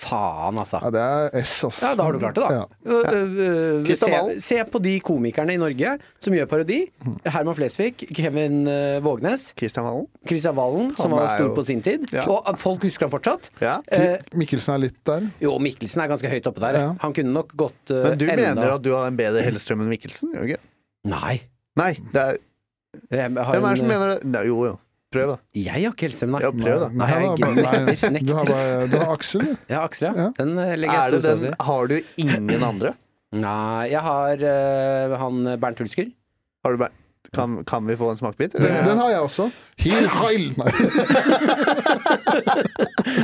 Faen, 0.00 0.58
altså. 0.58 0.80
Ja, 0.82 0.90
det 0.94 1.02
er 1.04 1.38
S, 1.42 1.52
altså. 1.68 1.84
Ja, 1.84 1.92
da 1.98 2.06
har 2.08 2.16
du 2.16 2.22
klart 2.22 2.38
det, 2.38 2.46
da. 2.46 2.62
Ja. 2.62 2.64
Uh, 2.88 3.84
uh, 3.84 3.90
se, 4.00 4.10
se 4.42 4.60
på 4.72 4.80
de 4.82 4.94
komikerne 5.04 5.54
i 5.54 5.60
Norge 5.60 5.94
som 6.24 6.34
gjør 6.34 6.48
parodi. 6.50 6.80
Herman 7.28 7.56
Flesvig, 7.58 8.06
Kevin 8.16 8.62
Vågnes, 9.04 9.50
Kristian 9.60 9.86
Valen? 9.86 10.08
Kristian 10.26 10.56
Valen, 10.56 10.90
som 10.98 11.12
var 11.14 11.28
stor 11.34 11.50
jo- 11.50 11.54
på 11.56 11.64
sin 11.68 11.82
tid. 11.84 12.08
Ja. 12.14 12.24
Og 12.30 12.48
folk 12.60 12.84
husker 12.88 13.06
han 13.06 13.12
fortsatt. 13.12 13.50
Ja. 13.62 13.78
Eh, 13.92 14.18
Mikkelsen 14.40 14.74
er 14.74 14.84
litt 14.88 14.98
der. 15.06 15.28
jo, 15.42 15.54
Mikkelsen 15.62 16.02
er 16.02 16.10
ganske 16.10 16.30
høyt 16.32 16.48
oppe 16.50 16.62
der. 16.64 16.80
Ja. 16.80 16.90
Han 17.04 17.14
kunne 17.16 17.34
nok 17.36 17.54
gått 17.58 17.92
øh, 17.92 18.04
Men 18.08 18.18
du 18.18 18.26
enda 18.26 18.50
mener 18.54 18.74
at 18.76 18.84
du 18.84 18.92
har 18.94 19.08
en 19.10 19.16
bedre 19.18 19.44
Hellstrøm 19.46 19.84
enn 19.84 19.90
Mikkelsen? 19.92 20.32
Gjør 20.34 20.46
du 20.46 20.52
ikke? 20.54 20.62
Nei. 21.10 21.40
Nei, 21.80 21.92
det 22.12 22.22
er, 22.22 22.38
hvem 23.10 23.40
er 23.40 23.58
det 23.64 23.80
som 23.80 23.90
mener 23.90 24.14
det? 24.14 24.30
Nei, 24.30 24.46
jo, 24.50 24.62
jo. 24.68 24.78
Prøv, 25.10 25.32
da. 25.32 25.36
Jeg 25.58 25.72
har 25.74 25.94
ikke 25.96 26.26
nei. 26.30 26.40
Ja, 26.44 26.50
prøv, 26.54 26.82
da. 26.84 26.88
Nei, 26.94 27.06
jeg 27.10 27.16
har 27.18 28.12
nekter, 28.14 28.26
Du 28.28 28.34
har, 28.36 28.46
bare, 28.46 28.74
du 28.86 28.96
har 29.00 29.08
Aksel, 29.16 29.42
du. 29.42 29.54
Ja, 29.72 29.80
Aksel, 29.82 30.06
ja. 30.06 30.12
Ja. 30.22 30.26
Den 30.36 30.52
øh, 30.54 30.74
legger 30.78 31.00
jeg 31.00 31.02
stort 31.08 31.24
den, 31.24 31.40
støtte 31.48 31.66
har 31.66 31.90
du 31.90 31.96
ingen 32.22 32.66
andre? 32.68 32.92
Nei, 33.34 33.88
jeg 33.90 34.02
har 34.06 34.44
øh, 34.52 35.16
han 35.18 35.50
Bernt 35.64 35.82
Hulsker. 35.82 36.12
Har 36.62 36.76
du 36.76 36.82
bare, 36.84 36.94
kan, 37.34 37.60
kan 37.64 37.86
vi 37.86 37.94
få 37.96 38.08
en 38.10 38.18
smakebit? 38.18 38.56
Den, 38.58 38.80
den 38.84 38.98
har 38.98 39.10
jeg 39.12 39.20
også. 39.22 39.44
Heal, 39.78 40.08
heil! 40.10 40.48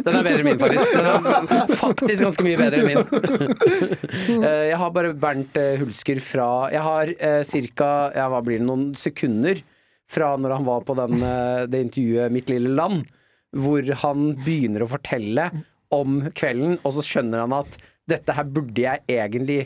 Den 0.06 0.14
er 0.14 0.22
bedre 0.24 0.40
enn 0.40 0.46
min, 0.46 0.60
faktisk. 0.60 0.92
Den 0.94 1.06
er 1.10 1.72
faktisk 1.78 2.22
ganske 2.22 2.44
mye 2.46 2.58
bedre 2.60 2.80
enn 2.82 2.88
min. 2.90 3.02
Eh, 4.36 4.66
Jeg 4.70 4.78
har 4.80 4.90
bare 4.94 5.12
Bernt 5.18 5.56
eh, 5.58 5.76
Hulsker 5.80 6.18
fra 6.22 6.46
Jeg 6.72 6.82
har 6.84 7.10
eh, 7.14 7.42
ca. 7.78 7.90
Ja, 8.16 8.26
hva 8.32 8.40
blir 8.44 8.60
det, 8.60 8.66
noen 8.68 8.88
sekunder 8.98 9.60
fra 10.10 10.32
når 10.38 10.54
han 10.58 10.66
var 10.66 10.84
på 10.86 10.94
den, 10.98 11.18
det 11.70 11.80
intervjuet 11.88 12.34
Mitt 12.34 12.50
lille 12.52 12.70
land, 12.78 13.06
hvor 13.56 13.82
han 14.02 14.28
begynner 14.44 14.84
å 14.84 14.90
fortelle 14.90 15.48
om 15.94 16.20
kvelden, 16.36 16.76
og 16.86 16.94
så 16.96 17.02
skjønner 17.06 17.42
han 17.42 17.54
at 17.56 17.78
dette 18.10 18.36
her 18.36 18.46
burde 18.46 18.84
jeg 18.84 19.02
egentlig 19.10 19.64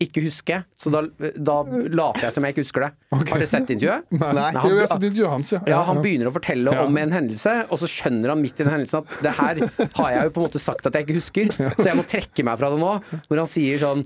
ikke 0.00 0.22
huske, 0.24 0.56
så 0.80 0.90
da, 0.94 1.02
da 1.36 1.56
later 1.92 2.24
jeg 2.26 2.32
som 2.36 2.46
jeg 2.46 2.54
ikke 2.54 2.62
husker 2.64 2.86
det. 2.86 2.90
Har 3.12 3.24
dere 3.28 3.48
sett 3.50 3.72
intervjuet? 3.74 4.06
Nei. 4.16 4.30
Nei. 4.38 4.46
Jo, 4.64 4.70
jeg 4.78 4.84
har 4.86 4.92
sett 4.94 5.04
intervjuet 5.10 5.32
hans, 5.34 5.52
ja. 5.52 5.60
Ja, 5.68 5.80
han 5.88 6.00
begynner 6.04 6.30
å 6.30 6.34
fortelle 6.34 6.72
Ja. 6.76 6.86
om 6.88 6.96
en 7.02 7.12
hendelse, 7.12 7.56
og 7.68 7.82
så 7.82 7.88
skjønner 7.90 8.32
han 8.32 8.40
midt 8.40 8.60
i 8.60 8.64
den 8.64 8.72
hendelsen 8.72 9.02
at 9.02 9.12
det 9.26 9.34
her 9.36 9.60
har 9.98 10.10
jeg 10.16 10.24
jo 10.24 10.32
på 10.36 10.40
en 10.40 10.46
måte 10.48 10.62
sagt 10.62 10.88
at 10.88 10.96
jeg 10.96 11.06
ikke 11.08 11.18
husker, 11.20 11.52
så 11.76 11.86
jeg 11.90 11.98
må 12.00 12.06
trekke 12.08 12.46
meg 12.48 12.58
fra 12.62 12.72
det 12.72 12.80
nå. 12.80 12.94
Hvor 13.28 13.42
han 13.42 13.50
sier 13.50 13.78
sånn 13.82 14.02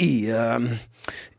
jeg, 0.00 0.32
uh, 0.32 0.64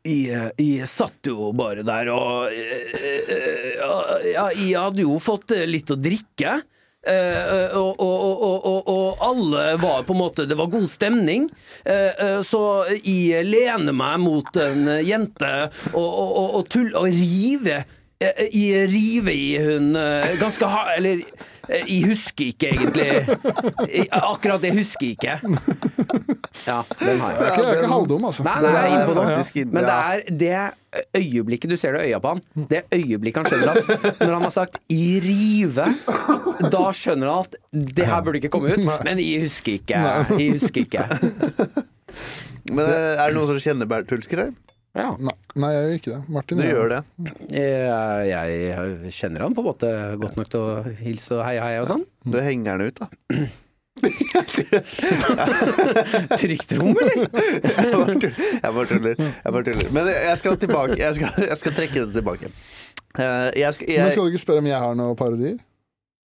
jeg, 0.05 0.19
eh, 0.31 0.49
jeg 0.61 0.87
satt 0.87 1.27
jo 1.27 1.49
bare 1.57 1.81
der 1.83 2.07
og 2.13 2.53
eh, 2.53 2.93
eh, 2.95 4.27
Ja, 4.31 4.45
jeg 4.53 4.75
hadde 4.77 5.01
jo 5.03 5.17
fått 5.21 5.51
eh, 5.57 5.65
litt 5.67 5.89
å 5.91 5.97
drikke. 5.99 6.59
Eh, 7.07 7.77
og, 7.79 7.95
og, 8.03 8.41
og, 8.43 8.87
og, 8.91 9.21
alle 9.23 9.77
var 9.79 10.01
på 10.03 10.11
en 10.11 10.19
måte 10.19 10.43
Det 10.49 10.57
var 10.59 10.67
god 10.67 10.89
stemning. 10.91 11.45
Eh, 11.87 12.41
så 12.43 12.63
jeg 12.91 13.45
lener 13.47 13.95
meg 13.95 14.19
mot 14.19 14.59
en 14.59 14.89
jente 15.07 15.53
og, 15.93 16.09
og, 16.09 16.59
og, 16.59 17.07
river 17.07 17.87
Jeg 18.19 18.89
river 18.91 19.31
i 19.31 19.55
hun 19.63 19.93
ganske 20.41 20.67
hardt 20.67 21.23
jeg 21.69 21.99
husker 22.09 22.49
ikke 22.49 22.69
egentlig. 22.73 23.07
Akkurat 24.11 24.61
det 24.63 24.71
husker 24.77 25.05
jeg 25.05 25.17
ikke. 25.17 25.35
Ja, 26.65 26.81
den 26.99 27.21
har 27.21 27.35
Jeg 27.35 27.45
er 27.45 27.51
ikke, 27.51 27.61
det 27.61 27.69
er 27.69 27.75
ikke 27.77 27.91
halvdum, 27.93 28.25
altså. 28.29 28.45
Nei, 28.47 28.55
nei, 28.63 28.71
jeg 28.73 28.85
er 28.85 28.95
inne 28.95 29.07
på 29.09 29.75
Men 29.75 29.87
det 29.89 29.97
er 29.97 30.23
det 30.43 31.19
øyeblikket 31.19 31.69
du 31.69 31.75
ser 31.77 31.93
det 31.95 32.07
i 32.07 32.09
øya 32.09 32.19
på 32.23 32.33
han, 32.33 32.41
det 32.71 32.81
øyeblikket 32.95 33.43
han 33.43 33.51
skjønner 33.51 33.69
at 33.77 34.17
når 34.23 34.33
han 34.33 34.45
har 34.47 34.53
sagt 34.55 34.79
'i 34.89 35.19
rive', 35.21 35.85
da 36.73 36.83
skjønner 36.95 37.29
han 37.29 37.45
at 37.45 37.55
det 37.99 38.07
her 38.09 38.23
burde 38.25 38.41
ikke 38.41 38.51
komme 38.55 38.73
ut. 38.73 39.05
Men 39.05 39.21
jeg 39.21 39.45
husker 39.45 39.77
ikke. 39.77 40.01
Jeg 40.39 40.57
husker 40.57 40.81
ikke. 40.81 41.05
Men 42.69 42.85
eh, 42.85 43.21
er 43.21 43.29
det 43.29 43.37
noen 43.37 43.49
som 43.53 43.61
kjenner 43.61 43.89
Bernt 43.89 44.09
Hulsker 44.13 44.43
her? 44.45 44.51
Ja. 44.97 45.11
Nei. 45.21 45.35
Nei, 45.59 45.69
jeg 45.75 45.81
gjør 45.85 45.95
ikke 45.99 46.11
det. 46.15 46.21
Martin 46.33 46.59
Du 46.59 46.63
gjør 46.65 46.89
det. 46.95 46.99
Jeg, 47.53 48.29
Jeg 48.31 49.13
kjenner 49.15 49.45
han 49.45 49.55
på 49.57 49.61
en 49.63 49.67
måte 49.69 49.87
godt 50.21 50.35
nok 50.39 50.49
til 50.49 50.61
å 50.65 50.69
hilse 50.99 51.31
og 51.37 51.43
heie 51.45 51.61
heie 51.61 51.81
og 51.83 51.89
sånn. 51.91 52.05
Du 52.25 52.37
henger 52.41 52.69
han 52.77 52.85
ut, 52.89 52.97
da. 53.03 53.07
Trygt 56.39 56.71
rom, 56.79 56.95
eller? 56.95 57.27
Jeg 58.63 58.71
bare 58.73 58.85
tuller. 58.87 59.15
Jeg 59.19 59.51
bare 59.53 59.63
tuller. 59.67 59.83
Jeg. 59.85 59.93
Men 59.95 60.03
jeg 60.13 60.37
skal 60.41 60.57
tilbake. 60.61 60.95
Jeg 60.99 61.15
skal, 61.19 61.29
jeg 61.49 61.57
skal 61.61 61.71
trekke 61.77 61.97
det 62.05 62.13
tilbake. 62.15 62.45
Eh, 63.19 63.49
Jeg 63.59 63.73
skal, 63.75 63.85
Men 63.99 64.11
skal 64.13 64.23
du 64.23 64.27
ikke 64.33 64.43
spørre 64.45 64.61
om 64.63 64.67
jeg 64.69 64.79
har 64.85 64.93
noen 64.97 65.15
parodier? 65.19 65.57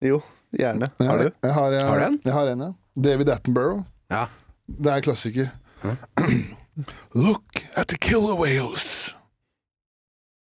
jo, 0.03 0.17
gjerne. 0.51 0.87
Har 0.99 1.17
du? 1.23 1.27
Jeg 1.31 1.53
har, 1.55 1.69
jeg, 1.71 1.81
Har 1.87 1.97
du 1.99 2.03
en? 2.09 2.17
Jeg 2.25 2.33
har 2.35 2.47
en, 2.53 2.59
ja. 2.67 2.71
David 3.09 3.27
Attenborough. 3.33 3.81
Ja. 4.11 4.23
Det 4.67 4.91
er 4.93 4.99
klassiker. 5.05 5.47
Look 7.13 7.63
at 7.75 7.87
the 7.87 7.97
killer 7.97 8.35
whales. 8.35 9.13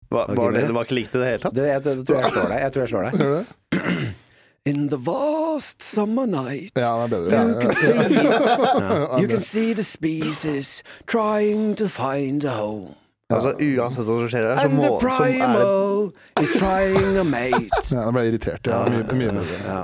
Hva, 0.09 0.27
var 0.29 0.53
det, 0.53 0.67
det 0.69 0.75
var 0.75 0.87
ikke 0.87 0.97
likt 1.01 1.15
i 1.17 1.21
det 1.21 1.31
hele 1.31 1.43
tatt? 1.43 1.57
Det, 1.57 1.65
jeg, 1.69 1.83
jeg, 1.85 2.05
tror 2.07 2.21
jeg 2.21 2.35
slår 2.35 2.51
deg. 2.53 2.61
Jeg 2.61 2.75
tror 2.75 2.85
jeg 2.85 2.93
slår 2.93 3.09
deg. 3.09 3.15
Det? 3.19 4.13
In 4.71 4.89
the 4.89 4.97
vast 4.97 5.83
summer 5.83 6.27
night 6.27 6.73
Ja, 6.81 7.07
bedre. 7.07 7.37
You 7.37 7.59
can 7.61 7.75
see, 7.75 9.21
you 9.21 9.29
can 9.29 9.41
see 9.41 9.75
the 9.75 9.85
species 9.85 10.83
trying 11.07 11.75
to 11.75 11.89
find 11.89 12.45
a 12.45 12.53
home. 12.53 12.95
Altså, 13.35 13.51
uansett 13.59 14.05
hva 14.09 14.15
som 14.19 14.29
skjer 14.33 14.45
her, 14.49 14.55
så 14.55 14.65
And 14.65 14.75
må 14.75 14.81
the 14.83 14.89
som 14.89 14.95
er, 14.95 15.01
primal 15.05 16.13
is 16.43 16.53
trying 16.59 17.17
a 17.19 17.25
mate. 17.25 17.83
Ja, 17.95 18.01
jeg 18.07 18.13
ble 18.17 18.23
irritert. 18.31 18.67
Ja, 18.67 18.79
mye, 18.89 19.05
mye 19.19 19.31
bedre. 19.35 19.57
Ja. 19.69 19.83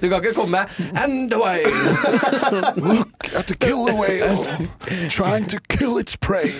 Du 0.00 0.06
kan 0.08 0.18
ikke 0.20 0.34
komme 0.36 0.62
and 0.96 1.32
away. 1.32 1.64
Look 2.90 3.30
at 3.36 3.46
the 3.46 3.54
killer 3.60 3.94
whale 3.94 4.36
trying 5.10 5.46
to 5.46 5.58
kill 5.68 5.98
its 5.98 6.16
prey. 6.16 6.52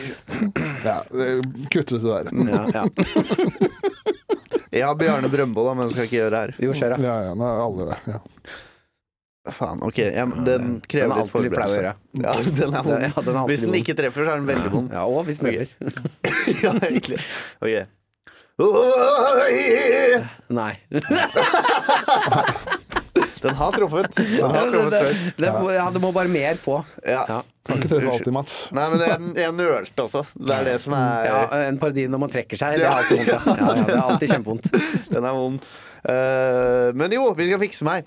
Ja, 0.84 1.02
det- 1.10 1.44
kutt 1.70 1.92
ut 1.92 2.02
det 2.02 2.10
der. 2.10 2.24
Ja, 2.50 2.62
ja. 2.74 2.84
Jeg 4.70 4.84
har 4.86 4.94
Bjarne 4.94 5.28
Brøndbo, 5.28 5.64
men 5.74 5.90
skal 5.90 6.04
ikke 6.06 6.16
gjøre 6.20 6.30
det 6.30 6.40
her. 6.40 6.52
Jo, 6.62 6.72
kjør, 6.78 6.92
da. 6.94 7.02
Ja, 7.02 7.14
ja, 7.26 7.32
nå 7.34 7.44
er 7.48 7.62
alle 7.64 7.86
det. 7.90 7.96
Ja. 8.12 8.18
Faen, 9.48 9.80
ok. 9.82 9.98
Ja, 9.98 10.26
den 10.26 10.44
Den 10.44 10.80
krever 10.84 11.06
er 11.06 11.14
litt 11.14 11.22
alltid 11.22 11.46
litt 11.46 11.54
flau 11.56 11.70
å 11.70 11.76
gjøre. 11.78 11.94
Ja, 12.26 12.34
den 12.44 12.74
er 12.76 12.82
vond. 12.84 13.06
Ja, 13.06 13.22
den 13.24 13.38
Hvis 13.48 13.64
den 13.64 13.78
ikke 13.78 13.96
treffer, 13.96 14.26
så 14.26 14.34
er 14.34 14.42
den 14.42 14.50
veldig 14.50 14.72
vond. 14.74 14.92
Ja, 14.92 15.06
og 15.08 15.24
hvis 15.28 15.40
den 15.40 15.54
treffer. 15.54 15.76
ja, 16.66 16.74
egentlig. 16.84 17.18
Ok. 17.64 17.72
Nei. 20.52 20.74
Den 23.40 23.54
har 23.56 23.72
truffet. 23.72 24.16
Den 24.16 24.50
har 24.52 24.66
truffet 24.68 24.90
det, 24.92 24.98
det, 25.00 25.32
det, 25.46 25.52
ja, 25.72 25.86
det 25.94 26.00
må 26.02 26.10
bare 26.12 26.28
mer 26.28 26.58
på. 26.60 26.74
Ja. 27.00 27.22
Ja. 27.24 27.38
Kan 27.64 27.80
ikke 27.80 27.88
treffe 27.94 28.12
alltid, 28.12 28.32
Mats. 28.36 28.56
Nei, 28.76 28.84
men 28.92 29.04
jeg, 29.06 29.30
jeg 29.40 29.54
nølte 29.56 30.04
også. 30.04 30.22
Det 30.36 30.58
er 30.58 30.68
det 30.68 30.76
som 30.84 30.92
er 30.98 31.24
Ja, 31.24 31.40
en 31.70 31.80
parodi 31.80 32.04
når 32.12 32.20
man 32.26 32.34
trekker 32.36 32.60
seg, 32.60 32.76
det 32.80 32.84
er 32.84 32.92
alltid 32.98 33.16
vondt. 33.16 33.32
Ja. 33.32 33.40
Ja, 33.48 33.54
ja, 33.56 33.72
det 33.80 33.94
er 33.96 34.02
alltid 34.04 34.34
kjempevondt. 34.34 34.68
Den 35.08 35.24
er 35.24 35.38
vond. 35.40 35.70
Uh, 36.04 36.88
men 37.00 37.16
jo, 37.16 37.30
vi 37.38 37.48
skal 37.48 37.64
fikse 37.64 37.88
meg. 37.88 38.04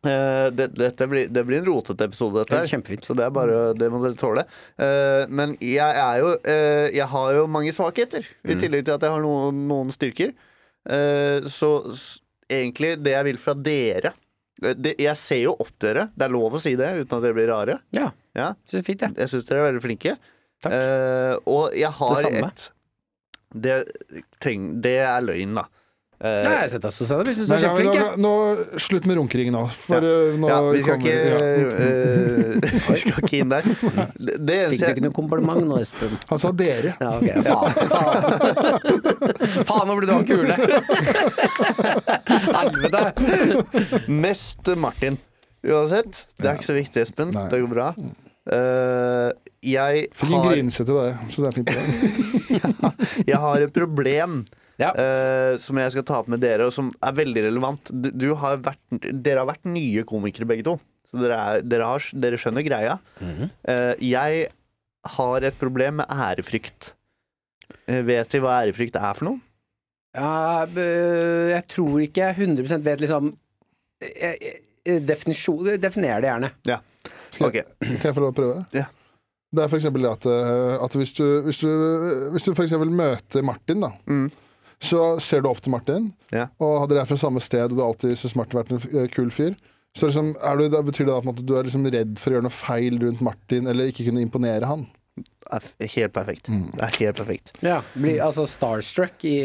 Eh, 0.00 0.46
det, 0.56 0.70
dette 0.80 1.06
blir, 1.10 1.26
det 1.28 1.42
blir 1.44 1.58
en 1.60 1.66
rotete 1.66 2.06
episode, 2.08 2.38
dette 2.40 2.54
Det 2.54 2.56
er 2.56 2.64
her. 2.64 2.70
kjempefint. 2.72 3.04
Så 3.04 3.14
det 3.18 3.24
er 3.26 3.30
bare 3.36 3.74
Det 3.76 3.90
må 3.92 4.00
dere 4.00 4.16
tåle. 4.16 4.44
Eh, 4.80 5.26
men 5.28 5.56
jeg 5.60 5.76
er 6.00 6.22
jo 6.22 6.30
eh, 6.40 6.86
Jeg 6.96 7.06
har 7.12 7.34
jo 7.36 7.46
mange 7.46 7.72
svakheter, 7.76 8.24
i 8.44 8.54
Mm. 8.54 8.60
tillegg 8.62 8.84
til 8.86 8.94
at 8.96 9.02
jeg 9.04 9.10
har 9.12 9.20
noen, 9.20 9.66
noen 9.68 9.90
styrker. 9.92 10.32
Så 11.52 11.68
egentlig, 12.48 12.94
det 13.04 13.12
jeg 13.12 13.24
vil 13.26 13.36
fra 13.38 13.52
dere 13.54 14.14
det, 14.60 14.94
Jeg 14.98 15.16
ser 15.16 15.42
jo 15.44 15.52
opp 15.60 15.70
dere. 15.80 16.08
Det 16.16 16.24
er 16.24 16.32
lov 16.32 16.52
å 16.56 16.60
si 16.60 16.74
det 16.76 16.88
uten 17.04 17.16
at 17.18 17.22
dere 17.22 17.36
blir 17.36 17.48
rare. 17.52 17.78
Ja, 17.92 18.10
Ja, 18.34 18.54
så 18.68 18.82
fint, 18.84 19.00
jeg. 19.00 19.14
jeg 19.16 19.28
syns 19.28 19.44
dere 19.48 19.60
er 19.60 19.72
veldig 19.72 19.82
flinke. 19.84 20.16
Takk. 20.62 20.74
Og 21.48 21.72
jeg 21.76 21.90
har 21.90 22.14
Det 22.14 22.24
samme. 22.24 22.48
et 22.48 22.70
det, 23.52 23.76
treng, 24.40 24.80
det 24.80 24.98
er 25.00 25.20
løgn, 25.24 25.54
da. 25.60 25.64
Eh, 26.20 26.42
Nei, 26.44 26.58
jeg 26.66 26.70
setter 26.74 26.90
oss 26.90 26.98
hos. 27.00 27.08
Syns 27.08 27.48
du 27.48 27.52
er 27.54 27.62
kjempeflink. 27.62 27.96
nå, 28.20 28.32
slutt 28.84 29.04
med 29.08 29.16
runkering 29.16 29.48
nå. 29.54 29.62
For 29.86 30.04
Ja. 30.04 30.08
uh, 30.28 30.34
nå 30.36 30.44
ja, 30.50 30.58
vi 30.68 30.82
skal 30.84 30.98
kommer- 31.00 31.08
ikke 31.08 31.32
ja. 31.32 31.40
eh, 31.80 32.60
Vi 32.90 32.96
skal 33.00 33.16
ikke 33.24 33.38
inn 33.40 33.48
der. 33.54 33.64
Det, 34.20 34.34
det 34.44 34.58
Fikk 34.74 34.82
du 34.84 34.90
ikke 34.90 35.04
noe 35.06 35.16
kompliment 35.16 35.64
nå, 35.64 35.80
Espen? 35.80 36.12
Han 36.28 36.36
sa 36.42 36.50
dere. 36.52 36.92
Ja, 37.00 37.16
okay, 37.16 37.40
Faen, 37.48 37.72
faen. 39.70 39.84
nå 39.88 39.92
ble 39.96 40.04
du 40.04 40.12
han 40.12 40.28
kule. 40.28 40.52
Helvete. 42.60 43.04
Mest 44.12 44.60
Martin. 44.76 45.16
Uansett. 45.64 46.28
Det 46.36 46.44
er 46.48 46.52
ikke 46.60 46.68
så 46.68 46.76
viktig, 46.76 47.00
Espen. 47.08 47.32
Nei. 47.32 47.48
Det 47.52 47.60
går 47.64 47.72
bra. 47.72 47.88
Uh, 48.50 49.30
jeg, 49.64 50.06
Fikk 50.16 50.30
har 50.32 50.36
har, 50.36 50.44
en 50.52 50.56
grinsete, 50.56 50.92
det. 51.00 51.12
så 51.32 51.36
det 51.44 51.48
er 51.48 51.54
fint. 51.56 51.70
jeg 53.28 53.38
har 53.48 53.56
et 53.66 53.72
problem 53.76 54.30
Ja. 54.80 54.90
uh, 54.96 55.58
som 55.60 55.78
jeg 55.80 55.92
skal 55.94 56.06
ta 56.08 56.20
opp 56.22 56.30
med 56.32 56.40
dere, 56.42 56.68
og 56.68 56.72
som 56.74 56.88
er 57.04 57.16
veldig 57.18 57.44
relevant. 57.50 57.90
Du, 57.92 58.08
du 58.16 58.30
har 58.40 58.60
vært, 58.64 58.80
dere 59.12 59.42
har 59.42 59.50
vært 59.50 59.68
nye 59.68 60.04
komikere, 60.08 60.48
begge 60.48 60.64
to. 60.66 60.78
Så 61.10 61.20
dere, 61.20 61.36
er, 61.36 61.66
dere, 61.66 61.90
har, 61.90 62.06
dere 62.22 62.38
skjønner 62.40 62.64
greia. 62.64 62.96
Mm 63.20 63.34
-hmm. 63.36 63.52
uh, 63.68 63.94
jeg 64.04 64.48
har 65.16 65.42
et 65.42 65.58
problem 65.58 66.00
med 66.00 66.06
ærefrykt. 66.10 66.94
Uh, 67.88 68.02
vet 68.06 68.34
vi 68.34 68.40
hva 68.40 68.62
ærefrykt 68.64 68.96
er 68.96 69.14
for 69.14 69.24
noe? 69.24 69.40
Ja, 70.16 70.66
jeg 70.66 71.66
tror 71.68 72.00
ikke 72.00 72.20
jeg 72.20 72.36
100 72.48 72.82
vet 72.82 73.00
liksom 73.00 73.32
Definisjon 75.06 75.78
Definer 75.78 76.20
det 76.20 76.26
gjerne. 76.26 76.50
Skal 77.30 77.46
Ok. 77.46 77.54
jeg, 77.54 77.64
kan 78.00 78.08
jeg 78.08 78.14
få 78.14 78.20
lov 78.20 78.32
å 78.32 78.34
prøve? 78.34 78.64
Ja. 78.74 78.86
Det 79.54 79.62
er 79.62 79.68
for 79.68 79.76
eksempel 79.76 80.02
det 80.02 80.10
at, 80.10 80.26
at 80.82 80.92
hvis 80.94 81.12
du, 81.12 81.42
hvis 81.42 81.58
du, 81.58 81.68
hvis 82.32 82.42
du 82.42 82.54
for 82.54 82.64
eksempel 82.64 82.90
møter 82.90 83.42
Martin, 83.42 83.80
da, 83.80 83.90
Mm. 84.06 84.30
Så 84.80 85.18
ser 85.20 85.42
du 85.44 85.50
opp 85.50 85.60
til 85.60 85.74
Martin, 85.74 86.12
Ja. 86.32 86.48
og 86.62 86.88
dere 86.88 87.02
er 87.02 87.10
fra 87.10 87.18
samme 87.20 87.42
sted, 87.44 87.68
og 87.68 87.76
du 87.76 87.82
har 87.82 87.90
alltid 87.90 88.16
syntes 88.16 88.36
Martin 88.38 88.58
har 88.58 88.64
vært 88.64 88.72
en 88.78 89.02
eh, 89.02 89.10
kul 89.12 89.30
fyr. 89.34 89.58
Så 89.96 90.06
liksom, 90.06 90.32
er 90.46 90.56
du, 90.56 90.68
da 90.70 90.80
betyr 90.86 91.08
det 91.08 91.18
at 91.18 91.42
du 91.42 91.52
er 91.58 91.66
liksom 91.66 91.84
redd 91.90 92.18
for 92.22 92.30
å 92.30 92.36
gjøre 92.38 92.46
noe 92.46 92.54
feil 92.54 92.98
rundt 93.02 93.20
Martin, 93.26 93.66
eller 93.70 93.90
ikke 93.90 94.06
kunne 94.08 94.22
imponere 94.22 94.68
han? 94.70 94.86
helt 95.50 96.12
perfekt. 96.14 96.48
Mm. 96.48 96.70
Det 96.76 96.82
er 96.86 96.96
helt 97.00 97.16
perfekt. 97.16 97.52
Ja, 97.64 97.80
bli, 97.94 98.18
altså 98.22 98.46
starstruck 98.46 99.24
i 99.26 99.36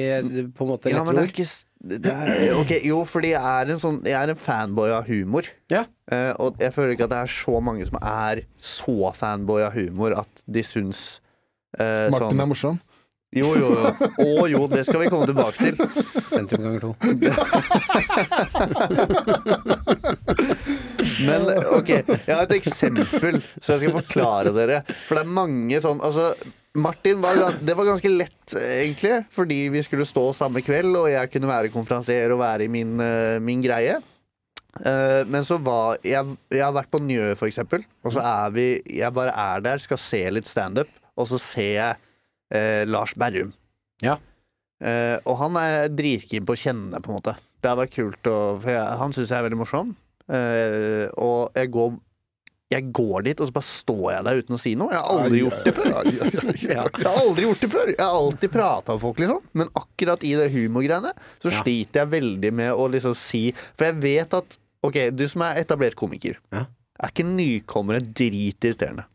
på 0.54 0.66
en 0.68 0.70
måte 0.70 0.92
Ja, 0.94 1.04
men 1.04 1.18
det 1.18 1.24
er 1.24 1.32
ikke 1.34 1.48
det 1.86 2.10
er, 2.10 2.56
okay, 2.58 2.80
jo, 2.88 3.04
fordi 3.06 3.36
jeg 3.36 3.46
er 3.46 3.70
en 3.70 3.78
sånn 3.78 4.00
Jeg 4.08 4.16
er 4.18 4.32
en 4.34 4.40
fanboy 4.40 4.90
av 4.96 5.06
humor. 5.06 5.46
Ja. 5.70 5.84
Uh, 6.10 6.32
og 6.42 6.62
jeg 6.62 6.74
føler 6.74 6.96
ikke 6.96 7.06
at 7.06 7.14
det 7.14 7.20
er 7.26 7.34
så 7.36 7.60
mange 7.62 7.86
som 7.86 8.00
er 8.02 8.42
så 8.58 9.12
fanboy 9.14 9.66
av 9.68 9.76
humor 9.78 10.16
at 10.24 10.42
de 10.50 10.64
syns 10.66 11.04
uh, 11.78 12.10
Martin 12.10 12.32
sånn 12.32 12.42
er 12.42 12.50
morsom. 12.50 12.80
Jo, 13.36 13.50
jo, 13.58 13.70
jo. 13.74 14.10
Å 14.22 14.46
jo, 14.48 14.62
det 14.72 14.86
skal 14.88 15.02
vi 15.02 15.10
komme 15.12 15.26
tilbake 15.28 15.58
til. 15.60 15.76
Sentrum 16.30 16.62
ganger 16.64 16.86
to. 16.86 16.92
Men 21.26 21.50
ok, 21.76 21.90
jeg 21.90 22.30
har 22.30 22.44
et 22.46 22.56
eksempel, 22.60 23.42
så 23.60 23.76
jeg 23.76 23.82
skal 23.82 23.98
forklare 23.98 24.54
dere. 24.56 24.82
For 25.08 25.18
det 25.18 25.26
er 25.26 25.36
mange 25.42 25.82
sånn 25.84 26.00
Altså, 26.06 26.32
Martin 26.76 27.22
var, 27.24 27.58
det 27.64 27.76
var 27.78 27.88
ganske 27.88 28.12
lett, 28.12 28.56
egentlig, 28.60 29.22
fordi 29.32 29.60
vi 29.72 29.84
skulle 29.86 30.08
stå 30.08 30.26
samme 30.36 30.64
kveld, 30.66 30.92
og 31.00 31.08
jeg 31.12 31.32
kunne 31.32 31.48
være 31.50 31.72
konferansier 31.74 32.34
og 32.36 32.42
være 32.42 32.68
i 32.68 32.72
min, 32.72 32.98
eh, 33.00 33.38
min 33.44 33.62
greie. 33.64 33.96
Eh, 34.84 35.22
men 35.32 35.46
så 35.48 35.56
var 35.64 36.02
jeg, 36.04 36.36
jeg 36.52 36.64
har 36.66 36.76
vært 36.76 36.92
på 36.92 37.00
Njø, 37.00 37.30
for 37.40 37.48
eksempel, 37.48 37.86
og 38.04 38.12
så 38.12 38.20
er 38.28 38.52
vi 38.52 38.66
Jeg 38.92 39.16
bare 39.16 39.32
er 39.32 39.64
der, 39.64 39.80
skal 39.80 40.02
se 40.02 40.20
litt 40.36 40.50
standup, 40.52 40.92
og 41.16 41.30
så 41.32 41.40
ser 41.40 41.72
jeg 41.78 42.02
eh, 42.54 42.86
Lars 42.88 43.14
Berrum. 43.16 43.54
Ja. 44.04 44.18
Eh, 44.84 45.18
og 45.26 45.38
han 45.40 45.56
er 45.62 45.88
dritkeen 45.90 46.46
på 46.46 46.54
å 46.56 46.60
kjenne, 46.60 47.00
på 47.02 47.12
en 47.14 47.20
måte. 47.22 47.36
Det 47.62 47.70
hadde 47.72 47.86
vært 47.86 47.96
kult, 47.96 48.28
å, 48.30 48.40
for 48.62 48.70
jeg, 48.76 48.98
han 49.02 49.14
syns 49.16 49.32
jeg 49.32 49.38
er 49.40 49.46
veldig 49.48 49.62
morsom. 49.62 49.94
Eh, 50.28 51.06
og 51.22 51.56
jeg 51.58 51.72
går, 51.74 51.96
jeg 52.76 52.88
går 52.98 53.24
dit, 53.30 53.40
og 53.40 53.48
så 53.50 53.56
bare 53.56 53.70
står 53.70 54.06
jeg 54.16 54.26
der 54.28 54.42
uten 54.42 54.58
å 54.58 54.60
si 54.62 54.74
noe. 54.76 54.92
Jeg 54.92 55.00
har 55.02 55.16
aldri 55.16 55.40
gjort 55.44 55.64
det 55.66 55.74
før. 55.78 55.90
Jeg 56.66 57.08
har 57.08 57.20
aldri 57.22 57.46
gjort 57.48 57.64
det 57.64 57.72
før. 57.72 57.92
Jeg 57.94 58.02
har 58.04 58.20
alltid 58.20 58.54
prata 58.54 58.96
med 58.98 59.04
folk, 59.06 59.20
liksom. 59.24 59.42
Men 59.62 59.72
akkurat 59.82 60.24
i 60.28 60.34
det 60.40 60.50
humorgreiene 60.54 61.14
så 61.44 61.52
Ja. 61.54 61.62
sliter 61.64 62.02
jeg 62.04 62.14
veldig 62.18 62.54
med 62.54 62.72
å 62.74 62.88
liksom 62.92 63.16
si 63.16 63.44
For 63.78 63.86
jeg 63.90 64.00
vet 64.04 64.34
at 64.34 64.58
OK, 64.86 64.98
du 65.18 65.24
som 65.32 65.42
er 65.48 65.62
etablert 65.64 65.96
komiker, 65.98 66.36
Ja. 66.54 66.66
er 67.02 67.10
ikke 67.10 67.26
nykommere 67.26 68.02
dritirriterende? 68.02 69.06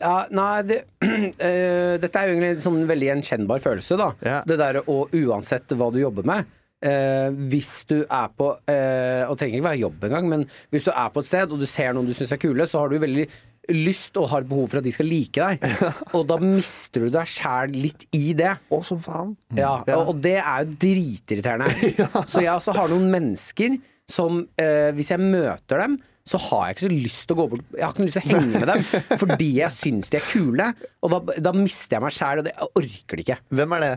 Ja, 0.00 0.24
nei, 0.34 0.62
det, 0.66 0.80
eh, 1.04 1.94
dette 2.02 2.18
er 2.18 2.26
jo 2.26 2.34
egentlig 2.34 2.50
en 2.56 2.64
sånn 2.64 2.82
veldig 2.88 3.08
gjenkjennbar 3.12 3.62
følelse, 3.62 3.98
da. 4.00 4.08
Ja. 4.26 4.40
Det 4.48 4.58
derre 4.60 4.82
å 4.90 5.04
uansett 5.14 5.74
hva 5.78 5.92
du 5.94 6.00
jobber 6.02 6.26
med. 6.28 6.50
Eh, 6.82 7.28
hvis 7.52 7.84
du 7.86 8.00
er 8.00 8.32
på 8.34 8.48
eh, 8.66 9.22
Og 9.30 9.36
trenger 9.38 9.60
ikke 9.60 9.68
være 9.68 9.78
jobb 9.84 10.00
engang, 10.08 10.24
men 10.32 10.40
hvis 10.74 10.88
du 10.88 10.90
er 10.90 11.12
på 11.14 11.22
et 11.22 11.28
sted 11.28 11.52
og 11.54 11.60
du 11.62 11.66
ser 11.70 11.94
noen 11.94 12.08
du 12.08 12.14
syns 12.16 12.32
er 12.34 12.40
kule, 12.42 12.66
så 12.66 12.80
har 12.82 12.90
du 12.90 12.98
veldig 12.98 13.28
lyst 13.70 14.18
og 14.18 14.26
har 14.32 14.42
behov 14.50 14.72
for 14.72 14.80
at 14.80 14.86
de 14.88 14.90
skal 14.90 15.06
like 15.06 15.38
deg. 15.38 15.62
Og 16.18 16.24
da 16.26 16.34
mister 16.42 17.04
du 17.04 17.12
deg 17.14 17.28
sjæl 17.30 17.76
litt 17.78 18.02
i 18.18 18.32
det. 18.34 18.56
Å, 18.74 18.80
som 18.82 18.98
faen. 19.04 19.36
Ja, 19.54 19.76
Og, 19.94 20.10
og 20.10 20.18
det 20.24 20.40
er 20.40 20.64
jo 20.64 20.74
dritirriterende. 20.82 21.92
Så 22.32 22.42
jeg 22.42 22.50
også 22.50 22.74
har 22.74 22.90
noen 22.90 23.06
mennesker 23.14 23.78
som, 24.10 24.42
hvis 24.58 25.12
jeg 25.14 25.22
møter 25.22 25.84
dem, 25.84 25.94
så 26.28 26.38
har 26.38 26.66
jeg 26.68 26.76
ikke 26.76 26.84
så 26.86 26.92
lyst 26.92 27.22
til 27.26 27.34
å 27.34 27.38
gå 27.40 27.46
bort 27.52 27.72
Jeg 27.74 27.82
har 27.82 27.94
ikke 27.94 28.04
lyst 28.06 28.18
til 28.18 28.22
å 28.22 28.32
henge 28.32 28.60
med 28.62 28.68
dem 28.70 28.84
fordi 29.22 29.48
jeg 29.58 29.74
syns 29.74 30.12
de 30.12 30.20
er 30.20 30.28
kule. 30.30 30.68
Og 31.02 31.14
da, 31.16 31.22
da 31.48 31.52
mister 31.56 31.96
jeg 31.98 32.04
meg 32.04 32.14
sjæl, 32.14 32.42
og 32.42 32.46
det, 32.46 32.52
jeg 32.54 32.70
orker 32.82 33.18
det 33.18 33.24
ikke. 33.26 33.40
Hvem 33.58 33.74
er 33.78 33.86
det? 33.86 33.96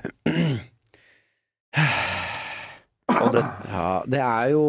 Det 3.05 3.41
Ja, 3.69 3.89
det 4.09 4.21
er 4.21 4.47
jo 4.55 4.63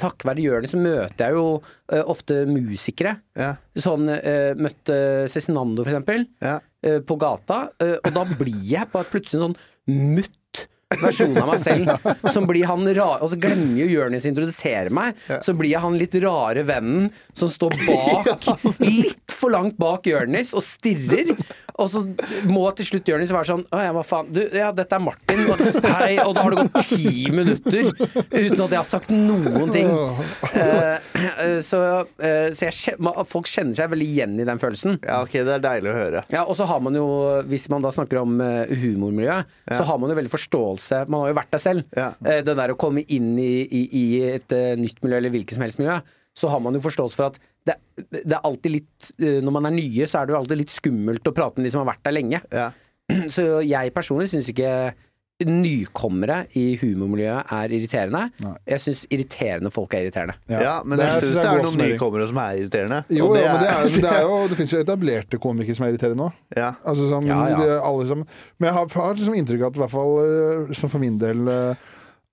Takket 0.00 0.26
være 0.28 0.42
Jonis 0.44 0.74
møter 0.76 1.28
jeg 1.30 1.36
jo 1.38 1.44
uh, 1.60 2.02
ofte 2.10 2.42
musikere. 2.50 3.14
Ja. 3.38 3.52
Sånn 3.78 4.10
uh, 4.10 4.52
møtte 4.58 4.96
Cezinando, 5.30 5.84
for 5.86 5.92
eksempel, 5.94 6.26
Ja. 6.42 6.58
uh, 6.86 6.98
på 7.06 7.16
gata. 7.20 7.62
eh, 7.80 7.96
og 8.02 8.12
da 8.16 8.24
blir 8.34 8.58
jeg 8.66 8.90
bare 8.92 9.08
plutselig 9.08 9.40
sånn 9.44 9.56
mutt 9.88 10.66
versjon 10.98 11.36
av 11.38 11.50
meg 11.52 11.60
selv. 11.62 11.90
Som 12.34 12.46
blir 12.50 12.66
han 12.66 12.82
ra- 12.96 13.20
Og 13.22 13.30
så 13.30 13.38
glemmer 13.40 13.78
jo 13.84 13.86
Jonis 13.92 14.26
å 14.26 14.30
introdusere 14.32 14.90
meg. 14.94 15.18
Så 15.46 15.54
blir 15.54 15.70
jeg 15.74 15.82
han 15.84 15.98
litt 16.00 16.16
rare 16.24 16.64
vennen 16.66 17.10
som 17.36 17.48
står 17.52 17.76
bak, 17.86 18.48
litt 18.82 19.32
for 19.32 19.54
langt 19.54 19.78
bak 19.80 20.08
Jonis 20.10 20.50
og 20.56 20.64
stirrer. 20.66 21.30
Og 21.80 21.88
så 21.92 22.02
må 22.48 22.64
til 22.76 22.88
slutt 22.90 23.08
Jonis 23.10 23.32
være 23.32 23.48
sånn 23.48 23.62
Å 23.72 23.82
ja, 23.82 23.92
hva 23.96 24.04
faen. 24.06 24.28
Du, 24.34 24.40
ja, 24.56 24.70
dette 24.76 24.96
er 24.96 25.02
Martin. 25.02 25.42
Og, 25.50 25.62
hei. 25.86 26.12
Og 26.22 26.34
da 26.36 26.44
har 26.44 26.54
det 26.54 26.66
gått 26.66 26.90
ti 26.90 27.24
minutter 27.32 27.90
uten 27.90 28.62
at 28.66 28.74
jeg 28.74 28.78
har 28.78 28.88
sagt 28.88 29.12
noen 29.14 29.72
ting. 29.74 29.90
Uh, 29.90 31.58
så 31.64 31.80
uh, 32.04 32.48
så 32.54 32.68
jeg, 32.68 32.96
folk 33.30 33.48
kjenner 33.50 33.76
seg 33.76 33.90
veldig 33.92 34.08
igjen 34.12 34.36
i 34.40 34.46
den 34.48 34.60
følelsen. 34.60 35.00
ja, 35.06 35.20
ok, 35.24 35.34
det 35.46 35.56
er 35.56 35.64
deilig 35.64 35.92
å 35.92 35.96
høre. 35.96 36.24
Ja, 36.32 36.44
og 36.44 36.56
så 36.58 36.66
har 36.68 36.82
man 36.84 36.96
jo, 36.96 37.06
hvis 37.50 37.68
man 37.72 37.84
da 37.84 37.92
snakker 37.94 38.22
om 38.22 38.38
uh, 38.42 38.70
humormiljø, 38.70 39.40
så 39.70 39.82
har 39.86 40.00
man 40.00 40.12
jo 40.12 40.18
veldig 40.18 40.32
forståelse 40.32 41.04
Man 41.10 41.24
har 41.24 41.32
jo 41.32 41.38
vært 41.40 41.52
der 41.54 41.62
selv. 41.62 41.84
Ja. 41.96 42.12
Uh, 42.20 42.40
det 42.46 42.56
der 42.58 42.74
å 42.74 42.78
komme 42.80 43.04
inn 43.08 43.32
i, 43.40 43.52
i, 43.64 43.84
i 43.96 44.06
et 44.36 44.56
nytt 44.80 45.00
miljø, 45.04 45.20
eller 45.20 45.32
hvilket 45.34 45.56
som 45.56 45.64
helst 45.64 45.80
miljø, 45.80 46.00
så 46.36 46.50
har 46.52 46.60
man 46.62 46.76
jo 46.76 46.82
forståelse 46.84 47.18
for 47.18 47.32
at 47.32 47.40
det, 48.00 48.22
det 48.24 48.36
er 48.36 48.46
alltid 48.48 48.74
litt 48.74 49.10
eh, 49.20 49.38
Når 49.44 49.54
man 49.56 49.68
er 49.70 49.76
nye, 49.76 50.08
så 50.08 50.20
er 50.20 50.28
det 50.28 50.34
jo 50.34 50.40
alltid 50.40 50.60
litt 50.62 50.74
skummelt 50.74 51.30
å 51.30 51.34
prate 51.36 51.60
med 51.60 51.68
de 51.68 51.74
som 51.74 51.82
har 51.84 51.92
vært 51.92 52.04
der 52.08 52.16
lenge. 52.16 52.42
Ja. 52.54 52.70
Så 53.34 53.46
jeg 53.66 53.94
personlig 53.94 54.28
syns 54.30 54.48
ikke 54.52 54.72
nykommere 55.40 56.42
i 56.58 56.74
humormiljøet 56.80 57.52
er 57.56 57.72
irriterende. 57.72 58.26
Nei. 58.44 58.52
Jeg 58.68 58.82
syns 58.84 59.04
irriterende 59.08 59.70
folk 59.72 59.94
er 59.96 60.04
irriterende. 60.04 60.36
Ja, 60.52 60.74
men 60.84 61.00
Det 61.00 61.06
jeg 61.06 61.22
syns 61.24 61.30
det 61.30 61.44
det 61.44 61.52
er 61.52 61.64
noen 61.64 61.80
nykommere 61.80 62.26
som 62.28 62.40
er 62.42 62.58
irriterende. 62.60 62.98
Jo, 63.08 63.30
og 63.30 63.38
jo, 63.38 63.46
men 63.46 63.62
det, 63.62 63.70
er, 63.70 63.88
det, 63.94 64.10
er 64.10 64.26
jo, 64.26 64.34
det 64.50 64.58
finnes 64.58 64.74
jo 64.74 64.82
etablerte 64.84 65.40
komikere 65.40 65.78
som 65.78 65.86
er 65.86 65.94
irriterende 65.94 66.28
òg. 66.28 66.42
ja. 66.58 66.74
Altså, 66.84 67.08
sånn, 67.12 67.30
Ja, 67.30 67.40
ja. 67.54 68.18
Men 68.20 68.68
jeg 68.68 68.76
har, 68.76 68.92
har 69.00 69.16
liksom 69.16 69.38
inntrykk 69.40 69.64
av 69.64 69.72
at 69.72 69.80
i 69.80 69.84
hvert 69.84 69.94
fall 69.94 70.14
eh, 70.26 70.84
for 70.84 71.00
min 71.02 71.16
del 71.20 71.48
eh, 71.48 71.88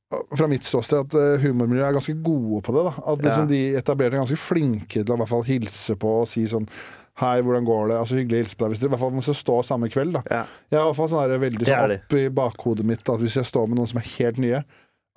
fra 0.09 0.47
mitt 0.47 0.63
ståsted 0.63 1.01
at 1.03 1.15
eh, 1.19 1.41
humormiljøet 1.43 1.89
er 1.89 1.97
ganske 1.97 2.15
gode 2.23 2.61
på 2.63 2.75
det. 2.75 2.83
da 2.87 2.93
At 3.11 3.25
liksom 3.25 3.43
Ja. 3.43 3.51
De 3.51 3.61
etablerte 3.79 4.15
er 4.15 4.23
ganske 4.23 4.39
flinke 4.39 5.01
til 5.03 5.11
å 5.11 5.17
i 5.17 5.21
hvert 5.23 5.33
fall 5.33 5.43
hilse 5.47 5.97
på 5.99 6.13
og 6.21 6.29
si 6.31 6.45
sånn 6.47 6.69
Hei, 7.17 7.41
hvordan 7.41 7.65
går 7.65 7.87
det? 7.89 7.95
Altså 7.97 8.13
Hyggelig 8.19 8.37
å 8.37 8.41
hilse 8.43 8.55
på 8.57 8.63
deg. 8.63 8.71
Hvis 8.75 8.79
dere 8.83 8.89
i 8.89 8.93
hvert 8.93 9.01
fall 9.01 9.15
må 9.17 9.23
stå 9.25 9.55
samme 9.65 9.87
kveld. 9.89 10.13
da 10.13 10.21
Ja. 10.29 10.43
Jeg 10.69 10.77
er 10.77 10.83
i 10.83 10.85
hvert 10.85 10.99
fall 10.99 11.09
sånn 11.09 11.39
veldig 11.41 11.65
er 11.65 11.71
sånn 11.71 11.93
opp 11.97 12.13
i 12.13 12.27
bakhodet 12.29 12.85
mitt 12.85 13.09
at 13.09 13.23
hvis 13.23 13.37
jeg 13.39 13.49
står 13.49 13.67
med 13.67 13.79
noen 13.79 13.89
som 13.89 13.97
er 13.97 14.11
helt 14.19 14.37
nye, 14.37 14.59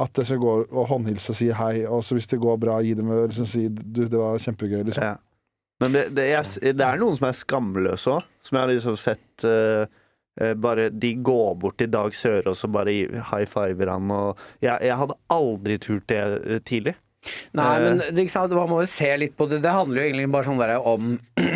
at 0.01 0.17
jeg 0.17 0.31
skal 0.31 0.41
gå 0.41 0.55
og 0.73 0.87
håndhilse 0.89 1.29
og 1.35 1.37
si 1.37 1.51
hei. 1.53 1.85
Og 1.85 2.01
så 2.03 2.17
hvis 2.17 2.27
det 2.33 2.41
går 2.41 2.57
bra, 2.57 2.79
gi 2.81 2.95
dem 2.97 3.13
liksom, 3.13 3.45
si 3.47 3.67
du, 3.69 4.07
det 4.09 4.17
var 4.17 4.41
kjempegøy. 4.41 4.83
liksom 4.89 5.05
Ja. 5.05 5.17
Men 5.81 5.93
det, 5.93 6.07
det, 6.17 6.27
jeg, 6.31 6.75
det 6.77 6.85
er 6.89 6.97
noen 7.01 7.17
som 7.17 7.29
er 7.29 7.37
skamløse 7.37 8.17
òg, 8.17 8.25
som 8.45 8.57
jeg 8.57 8.65
har 8.65 8.73
liksom 8.73 8.97
sett 9.01 9.45
eh, 9.45 9.85
bare 10.57 10.89
De 10.91 11.13
går 11.21 11.55
bort 11.61 11.79
til 11.81 11.91
Dag 11.93 12.15
Sørås 12.17 12.65
og 12.67 12.75
bare 12.79 12.95
high 13.31 13.47
fiver 13.49 13.93
han 13.93 14.11
og 14.15 14.41
jeg, 14.63 14.77
jeg 14.89 14.99
hadde 15.03 15.19
aldri 15.37 15.79
turt 15.83 16.09
det 16.11 16.21
eh, 16.41 16.61
tidlig. 16.65 16.97
Nei, 17.53 17.71
Eh. 17.77 17.83
men 17.85 18.17
det, 18.17 18.27
man 18.57 18.71
må 18.71 18.81
jo 18.81 18.89
se 18.89 19.11
litt 19.21 19.37
på 19.37 19.47
det. 19.51 19.61
Det 19.65 19.73
handler 19.75 20.01
jo 20.01 20.07
egentlig 20.09 20.31
bare 20.33 20.49
sånn 20.49 20.63
om 20.89 21.11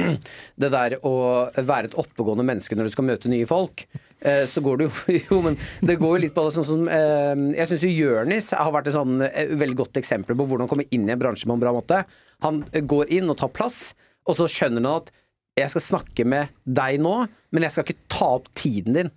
det 0.61 0.71
der 0.75 0.99
å 1.07 1.15
være 1.57 1.89
et 1.91 1.97
oppegående 2.01 2.45
menneske 2.45 2.77
når 2.77 2.89
du 2.91 2.95
skal 2.95 3.09
møte 3.09 3.33
nye 3.33 3.49
folk. 3.49 3.87
Eh, 4.21 4.45
så 4.49 4.61
går 4.65 4.79
det 4.81 4.89
jo 4.89 4.93
Jo, 5.29 5.41
men 5.45 5.59
det 5.85 5.99
går 6.01 6.17
jo 6.17 6.23
litt 6.23 6.37
på 6.37 6.47
det 6.47 6.55
sånn 6.55 6.65
som 6.65 6.87
eh, 6.89 7.35
Jeg 7.59 7.69
syns 7.69 7.83
jo 7.85 7.91
Jørnis 7.93 8.47
har 8.57 8.71
vært 8.73 8.89
et 8.89 8.97
sånn 8.97 9.19
eh, 9.27 9.53
veldig 9.53 9.77
godt 9.83 10.01
eksempel 10.01 10.39
på 10.39 10.47
hvordan 10.49 10.71
komme 10.71 10.87
inn 10.97 11.05
i 11.09 11.13
en 11.13 11.21
bransje 11.21 11.49
på 11.49 11.53
en 11.57 11.61
bra 11.61 11.75
måte. 11.77 12.05
Han 12.45 12.63
eh, 12.73 12.85
går 12.85 13.13
inn 13.13 13.29
og 13.33 13.37
tar 13.41 13.53
plass, 13.53 13.93
og 14.25 14.39
så 14.39 14.49
skjønner 14.49 14.85
han 14.85 15.03
at 15.03 15.13
jeg 15.59 15.71
skal 15.71 15.85
snakke 15.85 16.25
med 16.27 16.49
deg 16.67 16.99
nå, 17.03 17.13
men 17.55 17.63
jeg 17.67 17.75
skal 17.75 17.87
ikke 17.87 18.09
ta 18.11 18.31
opp 18.41 18.49
tiden 18.59 18.97
din. 18.97 19.11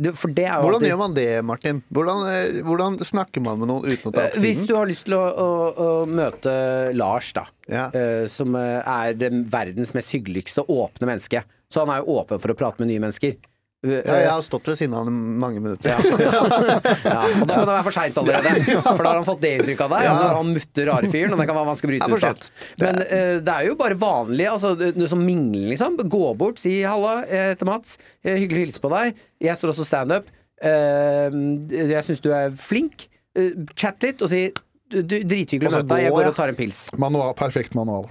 Det, 0.00 0.14
for 0.16 0.32
det 0.32 0.46
er 0.48 0.62
Hvordan 0.62 0.78
alltid- 0.78 0.88
gjør 0.88 0.98
man 1.02 1.14
det, 1.14 1.26
Martin? 1.44 1.82
Hvordan, 1.92 2.20
eh, 2.32 2.62
hvordan 2.64 2.94
snakker 3.04 3.42
man 3.44 3.58
med 3.60 3.68
noen 3.68 3.84
uten 3.84 4.08
å 4.08 4.14
ta 4.14 4.22
opp 4.22 4.32
tiden? 4.32 4.44
Hvis 4.46 4.62
du 4.66 4.74
har 4.78 4.86
lyst 4.88 5.04
til 5.04 5.14
å, 5.18 5.26
å, 5.28 5.48
å 5.76 5.88
møte 6.08 6.94
Lars, 6.96 7.32
da. 7.36 7.44
Ja. 7.68 7.90
eh, 7.92 8.24
som 8.32 8.54
eh, 8.56 8.80
er 8.80 9.12
den 9.18 9.44
verdens 9.52 9.92
mest 9.92 10.14
hyggeligste 10.14 10.64
åpne 10.64 11.04
menneske. 11.10 11.42
Så 11.70 11.84
han 11.84 11.92
er 11.92 12.00
jo 12.00 12.16
åpen 12.16 12.40
for 12.40 12.48
å 12.54 12.56
prate 12.56 12.80
med 12.80 12.88
nye 12.88 13.02
mennesker. 13.04 13.36
Eh, 13.80 14.02
Ja, 14.04 14.16
jeg 14.20 14.28
har 14.28 14.42
stått 14.44 14.66
ved 14.68 14.76
siden 14.76 14.92
av 14.92 15.06
ham 15.08 15.18
mange 15.40 15.60
minutter. 15.64 15.88
ja. 15.88 15.96
ja, 16.04 17.20
og 17.40 17.46
da 17.48 17.54
kan 17.54 17.64
det 17.64 17.72
være 17.72 17.84
for 17.86 17.96
seint 17.96 18.18
allerede. 18.20 18.52
For 18.84 19.00
da 19.00 19.08
har 19.08 19.20
han 19.22 19.28
fått 19.28 19.40
det 19.40 19.54
inntrykket 19.56 19.84
av 19.86 19.94
deg. 19.94 20.08
Ja. 20.08 20.16
Han 20.36 20.52
mutter 20.52 20.90
rare 20.90 21.12
fyren, 21.12 21.32
og 21.32 21.40
det 21.40 21.48
kan 21.48 21.56
være 21.56 21.70
vanskelig 21.70 21.88
å 21.88 21.92
bryte 21.94 22.20
ut 22.20 22.28
av. 22.28 22.48
Men 22.84 23.00
uh, 23.00 23.36
det 23.46 23.54
er 23.56 23.68
jo 23.70 23.78
bare 23.80 23.96
vanlig, 24.00 24.46
altså 24.52 24.74
noe 24.76 25.08
som 25.10 25.24
mingling, 25.24 25.70
liksom. 25.72 25.96
Gå 26.12 26.24
bort, 26.36 26.60
si 26.60 26.80
'halla, 26.84 27.22
til 27.56 27.68
Mats', 27.68 27.96
Eh, 28.20 28.36
hyggelig 28.36 28.60
å 28.60 28.64
hilse 28.66 28.82
på 28.82 28.90
deg. 28.92 29.20
Jeg 29.40 29.56
står 29.56 29.72
også 29.72 29.86
standup. 29.88 30.28
Uh, 30.60 31.32
jeg 31.72 32.04
syns 32.04 32.20
du 32.20 32.28
er 32.36 32.52
flink. 32.52 33.06
Eh, 33.38 33.54
chat 33.78 34.02
litt 34.04 34.20
og 34.20 34.28
si 34.32 34.48
du, 34.90 35.00
du, 35.00 35.20
'drithyggelig 35.22 35.70
å 35.70 35.70
Altså, 35.70 35.84
møte 35.86 35.94
deg, 35.94 36.04
jeg 36.04 36.14
går 36.16 36.28
og 36.28 36.36
tar 36.36 36.52
en 36.52 36.58
pils'. 36.58 36.80
Manual, 37.00 37.32
perfekt 37.38 37.76
manual. 37.78 38.10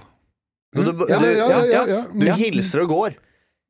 Mm. 0.74 0.84
du, 0.86 0.90
Ja, 1.10 1.18
du, 1.18 1.26
ja, 1.28 1.46
ja, 1.46 1.60
ja, 1.66 1.82
ja. 1.86 2.00
du 2.10 2.26
hilser 2.40 2.82
og 2.86 2.94
går. 2.94 3.18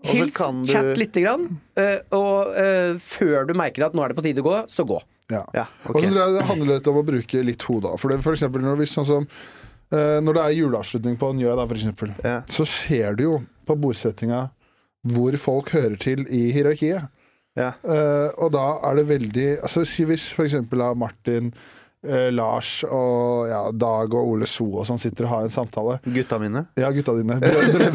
Hils, 0.02 0.34
kan 0.36 0.62
du 0.62 0.70
chat 0.72 0.96
lite 0.98 1.22
grann, 1.24 1.46
eh, 1.76 1.98
og 2.16 2.54
eh, 2.56 2.94
før 3.02 3.48
du 3.48 3.54
merker 3.58 3.84
at 3.86 3.96
nå 3.96 4.04
er 4.04 4.12
det 4.12 4.18
på 4.18 4.24
tide 4.24 4.44
å 4.44 4.46
gå, 4.46 4.56
så 4.72 4.86
gå. 4.88 5.00
Ja. 5.30 5.44
Ja, 5.54 5.66
Og 5.86 6.00
så 6.00 6.08
tror 6.08 6.20
jeg 6.24 6.36
det 6.38 6.46
handler 6.48 6.72
litt 6.72 6.88
om 6.90 7.00
å 7.00 7.06
bruke 7.06 7.42
litt 7.46 7.66
hodet. 7.68 7.92
For, 8.02 8.10
det, 8.10 8.22
for 8.24 8.34
eksempel 8.34 8.64
når, 8.64 8.80
hvis, 8.80 8.94
sånn 8.96 9.06
som, 9.06 9.26
eh, 9.94 10.16
når 10.24 10.38
det 10.38 10.46
er 10.46 10.56
juleavslutning 10.58 11.18
på 11.20 11.32
Njø, 11.38 11.52
da, 11.54 11.66
for 11.68 11.78
eksempel, 11.78 12.14
Ja. 12.26 12.40
så 12.50 12.66
ser 12.66 13.18
du 13.18 13.26
jo 13.28 13.36
på 13.68 13.76
bordsettinga 13.78 14.48
hvor 15.10 15.36
folk 15.40 15.70
hører 15.76 15.96
til 16.00 16.26
i 16.28 16.48
hierarkiet. 16.54 17.08
Ja. 17.58 17.72
Uh, 17.82 18.30
og 18.38 18.52
da 18.54 18.66
er 18.86 19.00
det 19.00 19.08
veldig 19.08 19.46
altså, 19.58 19.82
Hvis 19.82 20.28
for 20.36 20.46
eksempel 20.46 20.84
Martin, 20.96 21.48
eh, 22.06 22.28
Lars 22.32 22.70
og 22.88 23.48
ja, 23.50 23.60
Dag 23.76 24.14
og 24.16 24.30
Ole 24.34 24.46
So 24.48 24.66
og 24.80 24.86
sånn 24.88 24.98
sitter 25.00 25.26
og 25.26 25.32
har 25.34 25.46
en 25.46 25.52
samtale 25.54 25.98
Gutta 26.06 26.38
mine. 26.40 26.62
Ja, 26.80 26.90
gutta 26.94 27.14
dine. 27.18 27.36
Brødre, 27.42 27.90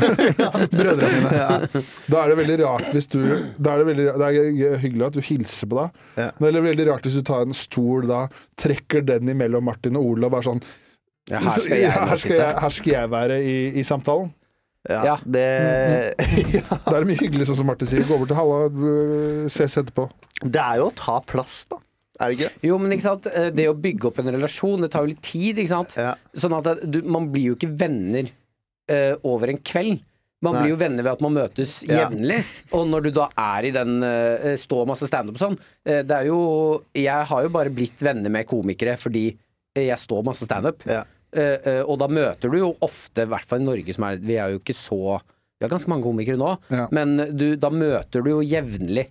brødrene 0.71 1.19
mine. 1.25 1.83
Da 2.11 2.21
er 2.23 2.31
det 2.33 2.37
veldig 2.43 2.57
rart 2.63 2.89
hvis 2.93 3.09
du 3.11 3.19
Da 3.57 3.73
er 3.75 3.81
det, 3.83 3.87
veldig, 3.91 4.07
det 4.21 4.29
er 4.29 4.79
hyggelig 4.83 5.07
at 5.09 5.17
du 5.17 5.21
hilser 5.25 5.71
på 5.71 5.79
deg. 5.81 5.99
Ja. 6.21 6.29
Men 6.39 6.47
det 6.51 6.61
er 6.61 6.67
veldig 6.69 6.87
rart 6.91 7.07
hvis 7.09 7.19
du 7.19 7.25
tar 7.27 7.45
en 7.47 7.57
stol 7.57 8.07
da, 8.09 8.23
trekker 8.61 9.05
den 9.07 9.29
imellom 9.35 9.65
Martin 9.65 9.97
og 9.99 10.11
Ole 10.13 10.29
og 10.29 10.35
bare 10.37 10.49
sånn 10.51 10.63
Ja, 11.31 11.39
her 11.41 11.61
skal 11.65 11.79
jeg 11.81 11.93
her 12.13 12.19
skal 12.21 12.35
jeg, 12.37 12.57
her 12.61 12.73
skal 12.79 12.93
jeg 12.99 13.13
være 13.15 13.39
i, 13.41 13.55
i 13.81 13.83
samtalen. 13.87 14.33
Ja, 14.85 14.99
Ja. 15.01 15.13
Det, 15.25 15.45
Da 16.85 16.93
er 16.93 16.99
det 17.01 17.07
mye 17.09 17.17
hyggelig, 17.23 17.47
sånn 17.49 17.57
som 17.57 17.65
Martin 17.65 17.89
sier. 17.89 18.03
Gå 18.05 18.13
over 18.19 18.29
til 18.29 18.37
Halla, 18.37 19.47
ses 19.49 19.73
etterpå. 19.81 20.05
det 20.45 20.61
er 20.61 20.77
jo 20.83 20.91
å 20.91 20.93
ta 20.93 21.15
plass, 21.25 21.63
da. 21.71 21.79
Er 22.19 22.31
det 22.31 22.37
ikke? 22.39 22.51
Jo, 22.69 22.77
men 22.79 22.91
ikke 22.95 23.07
sant, 23.09 23.25
eh, 23.27 23.49
det 23.51 23.67
å 23.69 23.75
bygge 23.75 24.07
opp 24.09 24.19
en 24.23 24.31
relasjon, 24.37 24.81
det 24.85 24.91
tar 24.93 25.03
jo 25.05 25.11
litt 25.13 25.23
tid, 25.25 25.57
ikke 25.59 25.73
sant? 25.73 25.95
Ja. 25.99 26.13
Sånn 26.37 26.55
at 26.57 26.83
du, 26.87 27.01
man 27.03 27.29
blir 27.33 27.51
jo 27.51 27.55
ikke 27.57 27.73
venner 27.75 28.29
uh, 28.91 29.15
over 29.27 29.51
en 29.51 29.57
kveld. 29.65 30.03
Man 30.45 30.53
Nei. 30.53 30.61
blir 30.61 30.73
jo 30.75 30.77
venner 30.77 31.01
ved 31.07 31.11
at 31.15 31.21
man 31.25 31.33
møtes 31.33 31.71
Ja. 31.87 32.03
jevnlig. 32.05 32.43
Og 32.75 32.85
når 32.91 33.05
du 33.07 33.11
da 33.15 33.29
er 33.39 33.65
i 33.65 33.71
den 33.73 33.97
uh, 34.03 34.51
stå 34.59 34.83
masse 34.85 35.07
standup 35.09 35.35
og 35.39 35.41
sånn 35.41 35.55
uh, 35.57 36.01
Det 36.05 36.11
er 36.19 36.27
jo 36.27 36.83
Jeg 36.93 37.25
har 37.31 37.45
jo 37.47 37.49
bare 37.55 37.71
blitt 37.73 38.03
venner 38.03 38.29
med 38.29 38.45
komikere 38.45 38.93
fordi 38.99 39.23
eh, 39.31 39.87
jeg 39.87 39.97
står 40.03 40.23
masse 40.27 40.45
standup. 40.45 40.83
Ja. 40.85 41.01
Uh, 41.35 41.57
eh, 41.57 41.81
og 41.83 41.97
da 42.03 42.07
møter 42.11 42.51
du 42.51 42.59
jo 42.61 42.69
ofte, 42.85 43.23
i 43.25 43.31
hvert 43.31 43.47
fall 43.49 43.63
i 43.63 43.67
Norge, 43.67 43.95
som 43.95 44.05
er 44.07 44.19
Vi 44.21 44.37
er 44.37 44.53
jo 44.53 44.59
ikke 44.61 44.75
så 44.77 45.17
Vi 45.19 45.65
har 45.65 45.71
ganske 45.71 45.89
mange 45.89 46.05
komikere 46.05 46.37
nå, 46.37 46.53
Ja. 46.69 46.85
men 46.91 47.15
du, 47.35 47.55
da 47.55 47.71
møter 47.73 48.21
du 48.21 48.29
jo 48.35 48.41
jevnlig 48.45 49.07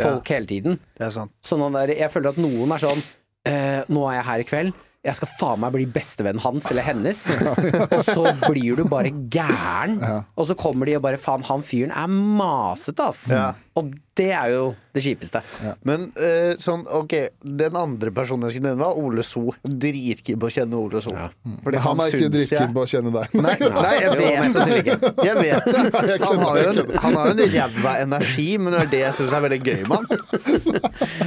folk 0.00 0.32
hele 0.34 0.50
tiden. 0.50 0.80
Det 0.98 1.08
er 1.08 1.14
sant. 1.14 1.32
Sånn 1.44 1.64
der, 1.76 1.94
jeg 1.96 2.12
føler 2.12 2.34
at 2.34 2.40
noen 2.42 2.74
er 2.74 2.82
sånn 2.82 3.00
eh, 3.48 3.80
Nå 3.92 4.04
er 4.10 4.18
jeg 4.20 4.28
her 4.30 4.42
i 4.42 4.48
kveld. 4.50 4.82
Jeg 5.06 5.14
skal 5.20 5.30
faen 5.38 5.60
meg 5.62 5.74
bli 5.76 5.84
bestevennen 5.94 6.42
hans 6.42 6.66
eller 6.72 6.82
hennes. 6.82 7.20
og 7.96 8.00
så 8.02 8.32
blir 8.48 8.80
du 8.80 8.88
bare 8.90 9.12
gæren. 9.30 10.00
Og 10.34 10.48
så 10.48 10.56
kommer 10.58 10.88
de 10.88 10.96
og 10.98 11.04
bare 11.04 11.20
Faen, 11.22 11.46
han 11.46 11.62
fyren 11.66 11.94
er 11.94 12.10
masete, 12.10 13.06
ass. 13.06 13.22
Ja. 13.76 13.80
Og 13.80 13.92
det 14.16 14.30
er 14.32 14.52
jo 14.54 14.60
det 14.96 15.02
kjipeste. 15.04 15.42
Men 15.84 16.06
eh, 16.16 16.54
sånn, 16.60 16.86
ok, 16.88 17.12
den 17.44 17.74
andre 17.76 18.08
personen 18.16 18.48
jeg 18.48 18.56
skulle 18.56 18.70
nevne, 18.70 18.86
var 18.86 18.96
Ole 18.96 19.24
So. 19.26 19.50
Dritkeen 19.60 20.38
på 20.40 20.48
å 20.48 20.52
kjenne 20.54 20.78
Ole 20.80 21.02
So. 21.04 21.12
Fordi 21.60 21.82
Han 21.84 22.00
er 22.00 22.14
ikke 22.16 22.30
dritkeen 22.32 22.72
på 22.72 22.84
å 22.86 22.88
kjenne 22.88 23.12
deg. 23.12 23.34
Nei, 23.46 23.56
nei, 23.60 23.90
jeg 24.00 24.14
vet 24.16 24.38
mest 24.46 24.72
ikke. 24.78 25.10
Jeg 25.26 25.42
vet 25.42 25.68
det. 25.68 26.16
Han 26.26 26.40
har 26.40 26.60
jo 26.60 26.70
en, 26.70 26.80
han 27.02 27.18
har 27.18 27.32
en 27.34 27.42
ræva 27.52 27.92
energi, 28.06 28.46
men 28.62 28.72
det 28.72 28.80
er 28.80 28.88
det 28.94 29.02
jeg 29.02 29.16
syns 29.18 29.34
er 29.36 29.44
veldig 29.44 29.58
gøy 29.60 29.82
med 29.84 29.96
han. 29.96 30.06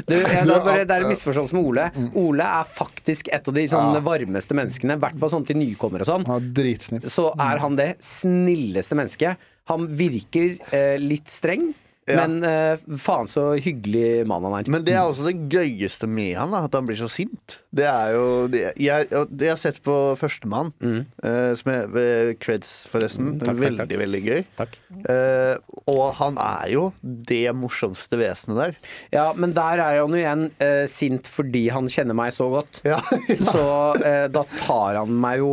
Du, 0.10 0.16
det, 0.16 0.18
er 0.26 0.50
bare, 0.66 0.88
det 0.90 0.98
en 0.98 1.08
misforståelse 1.12 1.56
med 1.56 1.70
Ole. 1.70 1.86
Ole 2.20 2.48
er 2.60 2.72
faktisk 2.74 3.30
et 3.36 3.46
av 3.52 3.56
de 3.56 3.66
sånn, 3.70 4.00
varmeste 4.06 4.58
menneskene, 4.58 4.98
i 4.98 5.04
hvert 5.04 5.20
fall 5.22 5.34
sånn 5.36 5.46
til 5.48 5.60
nykommere 5.62 6.08
og 6.08 6.10
sånn. 6.10 6.26
Han 6.30 6.50
dritsnill. 6.58 7.06
Så 7.12 7.30
er 7.38 7.62
han 7.62 7.78
det 7.78 7.92
snilleste 8.04 8.98
mennesket. 8.98 9.50
Han 9.70 9.86
virker 9.94 10.58
eh, 10.74 10.98
litt 11.02 11.30
streng, 11.30 11.70
Ja. 12.10 12.26
men 12.26 12.44
eh, 12.48 12.82
faen 12.98 13.28
så 13.30 13.52
hyggelig 13.62 14.26
mann 14.30 14.46
han 14.48 14.56
er. 14.60 14.70
Men 14.74 14.86
det 14.88 14.96
er 14.98 15.06
også 15.06 15.28
det 15.28 15.36
gøyeste 15.54 16.08
med 16.10 16.34
han, 16.40 16.54
da, 16.56 16.64
at 16.66 16.74
han 16.78 16.88
blir 16.90 16.98
så 16.98 17.10
sint. 17.12 17.60
Det 17.76 17.86
er 17.86 18.16
jo 18.16 18.26
det, 18.50 18.64
jeg, 18.82 19.08
jeg 19.14 19.52
har 19.52 19.60
sett 19.62 19.78
på 19.86 19.96
Førstemann, 20.20 20.72
eh, 20.82 21.52
som 21.60 21.72
er 21.74 21.90
ved 21.94 22.34
Creds, 22.42 22.72
forresten. 22.90 23.36
Mm, 23.36 23.40
takk, 23.44 23.52
takk, 23.52 23.62
veldig, 23.64 23.82
takk. 23.84 23.96
veldig 24.04 24.22
gøy. 24.26 24.44
Takk. 24.58 24.78
Eh, 25.14 25.56
og 25.94 26.04
han 26.20 26.40
er 26.42 26.74
jo 26.74 26.86
det 27.04 27.44
morsomste 27.58 28.18
vesenet 28.20 28.60
der. 28.64 28.78
Ja, 29.14 29.28
men 29.38 29.54
der 29.58 29.82
er 29.86 30.02
han 30.02 30.14
jo 30.16 30.20
igjen 30.20 30.48
eh, 30.64 30.86
sint 30.90 31.30
fordi 31.30 31.68
han 31.74 31.90
kjenner 31.92 32.18
meg 32.18 32.34
så 32.36 32.50
godt. 32.52 32.82
Ja. 32.88 33.02
Så 33.54 33.66
eh, 34.02 34.26
da 34.34 34.44
tar 34.60 34.98
han 35.04 35.14
meg 35.22 35.44
jo 35.44 35.52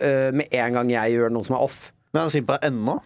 eh, 0.00 0.28
med 0.34 0.52
en 0.52 0.76
gang 0.78 0.92
jeg 0.92 1.16
gjør 1.16 1.32
noe 1.34 1.46
som 1.48 1.56
er 1.58 1.64
off. 1.68 1.78
Men 2.12 2.22
han 2.22 2.30
er 2.30 2.34
sint 2.38 2.48
på 2.48 2.56
deg 2.56 2.68
ennå. 2.72 2.98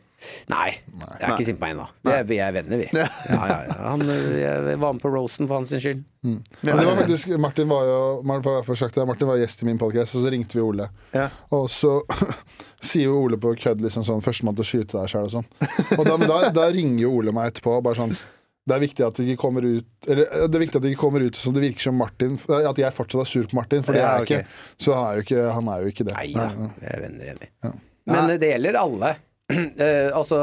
Nei, 0.53 0.69
jeg 0.73 1.27
er 1.27 1.35
ikke 1.35 1.47
sint 1.47 1.61
på 1.61 1.67
meg 1.67 1.75
ennå. 1.77 1.87
Vi 2.05 2.39
er, 2.39 2.49
er 2.49 2.57
venner, 2.57 2.83
vi. 2.83 2.89
Ja, 2.95 3.07
ja, 3.29 3.59
ja. 3.69 3.77
Han, 3.87 4.05
eh, 4.07 4.27
jeg 4.43 4.81
var 4.83 4.97
med 4.97 5.03
på 5.03 5.13
Rosen 5.13 5.49
for 5.49 5.61
hans 5.61 5.73
skyld. 5.73 6.03
Men 6.23 6.43
det 6.63 6.85
var 6.87 7.01
faktisk, 7.01 7.33
Martin 7.43 7.71
var 7.71 7.89
jo 7.89 8.03
Martin 8.27 9.07
Martin 9.09 9.31
var 9.33 9.41
gjest 9.41 9.65
i 9.65 9.71
min 9.71 9.81
podcast, 9.81 10.15
og 10.17 10.27
så 10.27 10.35
ringte 10.35 10.59
vi 10.59 10.63
Ole. 10.65 10.91
Ja. 11.15 11.29
Og 11.55 11.67
så 11.73 11.99
sier 12.89 13.09
jo 13.09 13.23
Ole 13.25 13.41
på 13.41 13.55
kødd 13.59 13.83
liksom 13.83 14.07
sånn 14.07 14.23
'Førstemann 14.23 14.59
til 14.59 14.67
å 14.67 14.71
skyte 14.71 15.01
deg 15.01 15.11
sjæl' 15.11 15.27
og 15.27 15.35
sånn. 15.39 15.51
Og 15.99 16.07
da, 16.07 16.17
men 16.17 16.31
da, 16.31 16.39
da 16.55 16.71
ringer 16.71 17.07
jo 17.07 17.17
Ole 17.19 17.35
meg 17.35 17.53
etterpå 17.53 17.79
og 17.79 17.85
bare 17.89 18.01
sånn 18.03 18.17
det 18.63 18.77
er 18.77 18.83
viktig 18.85 19.03
at 19.03 19.17
det 19.19 19.25
ikke 19.27 19.43
kommer 19.43 19.65
ut 19.67 20.07
Eller 20.07 20.29
eh, 20.29 20.45
det 20.47 20.55
er 20.55 20.63
viktig 20.63 20.79
at 20.79 20.85
det 20.85 20.93
ikke 20.93 21.03
kommer 21.03 21.25
ut 21.27 21.39
som 21.39 21.55
det 21.55 21.65
virker 21.65 21.89
som 21.89 21.97
Martin 21.99 22.37
At 22.47 22.79
jeg 22.79 22.95
fortsatt 22.95 23.25
er 23.25 23.31
sur 23.31 23.49
på 23.51 23.59
Martin, 23.59 23.83
for 23.83 23.97
det 23.97 24.05
Ja, 24.05 24.13
er 24.13 24.23
jeg 24.23 24.29
okay. 24.29 24.45
ikke. 24.45 24.85
Så 24.85 24.95
han 24.95 25.09
er 25.09 25.19
jo 25.19 25.25
ikke, 25.27 25.41
han 25.57 25.71
er 25.73 25.83
jo 25.83 25.93
ikke 25.93 26.07
det. 26.07 26.15
Nei 26.15 26.29
da, 26.37 26.47
vi 26.79 26.91
er 26.93 27.03
venner 27.03 27.27
igjen, 27.27 27.41
vi. 27.43 27.51
Ja. 27.67 27.73
Men 28.13 28.31
eh, 28.31 28.39
det 28.43 28.51
gjelder 28.53 28.79
alle. 28.83 29.11
Eh, 29.83 30.11
altså, 30.15 30.39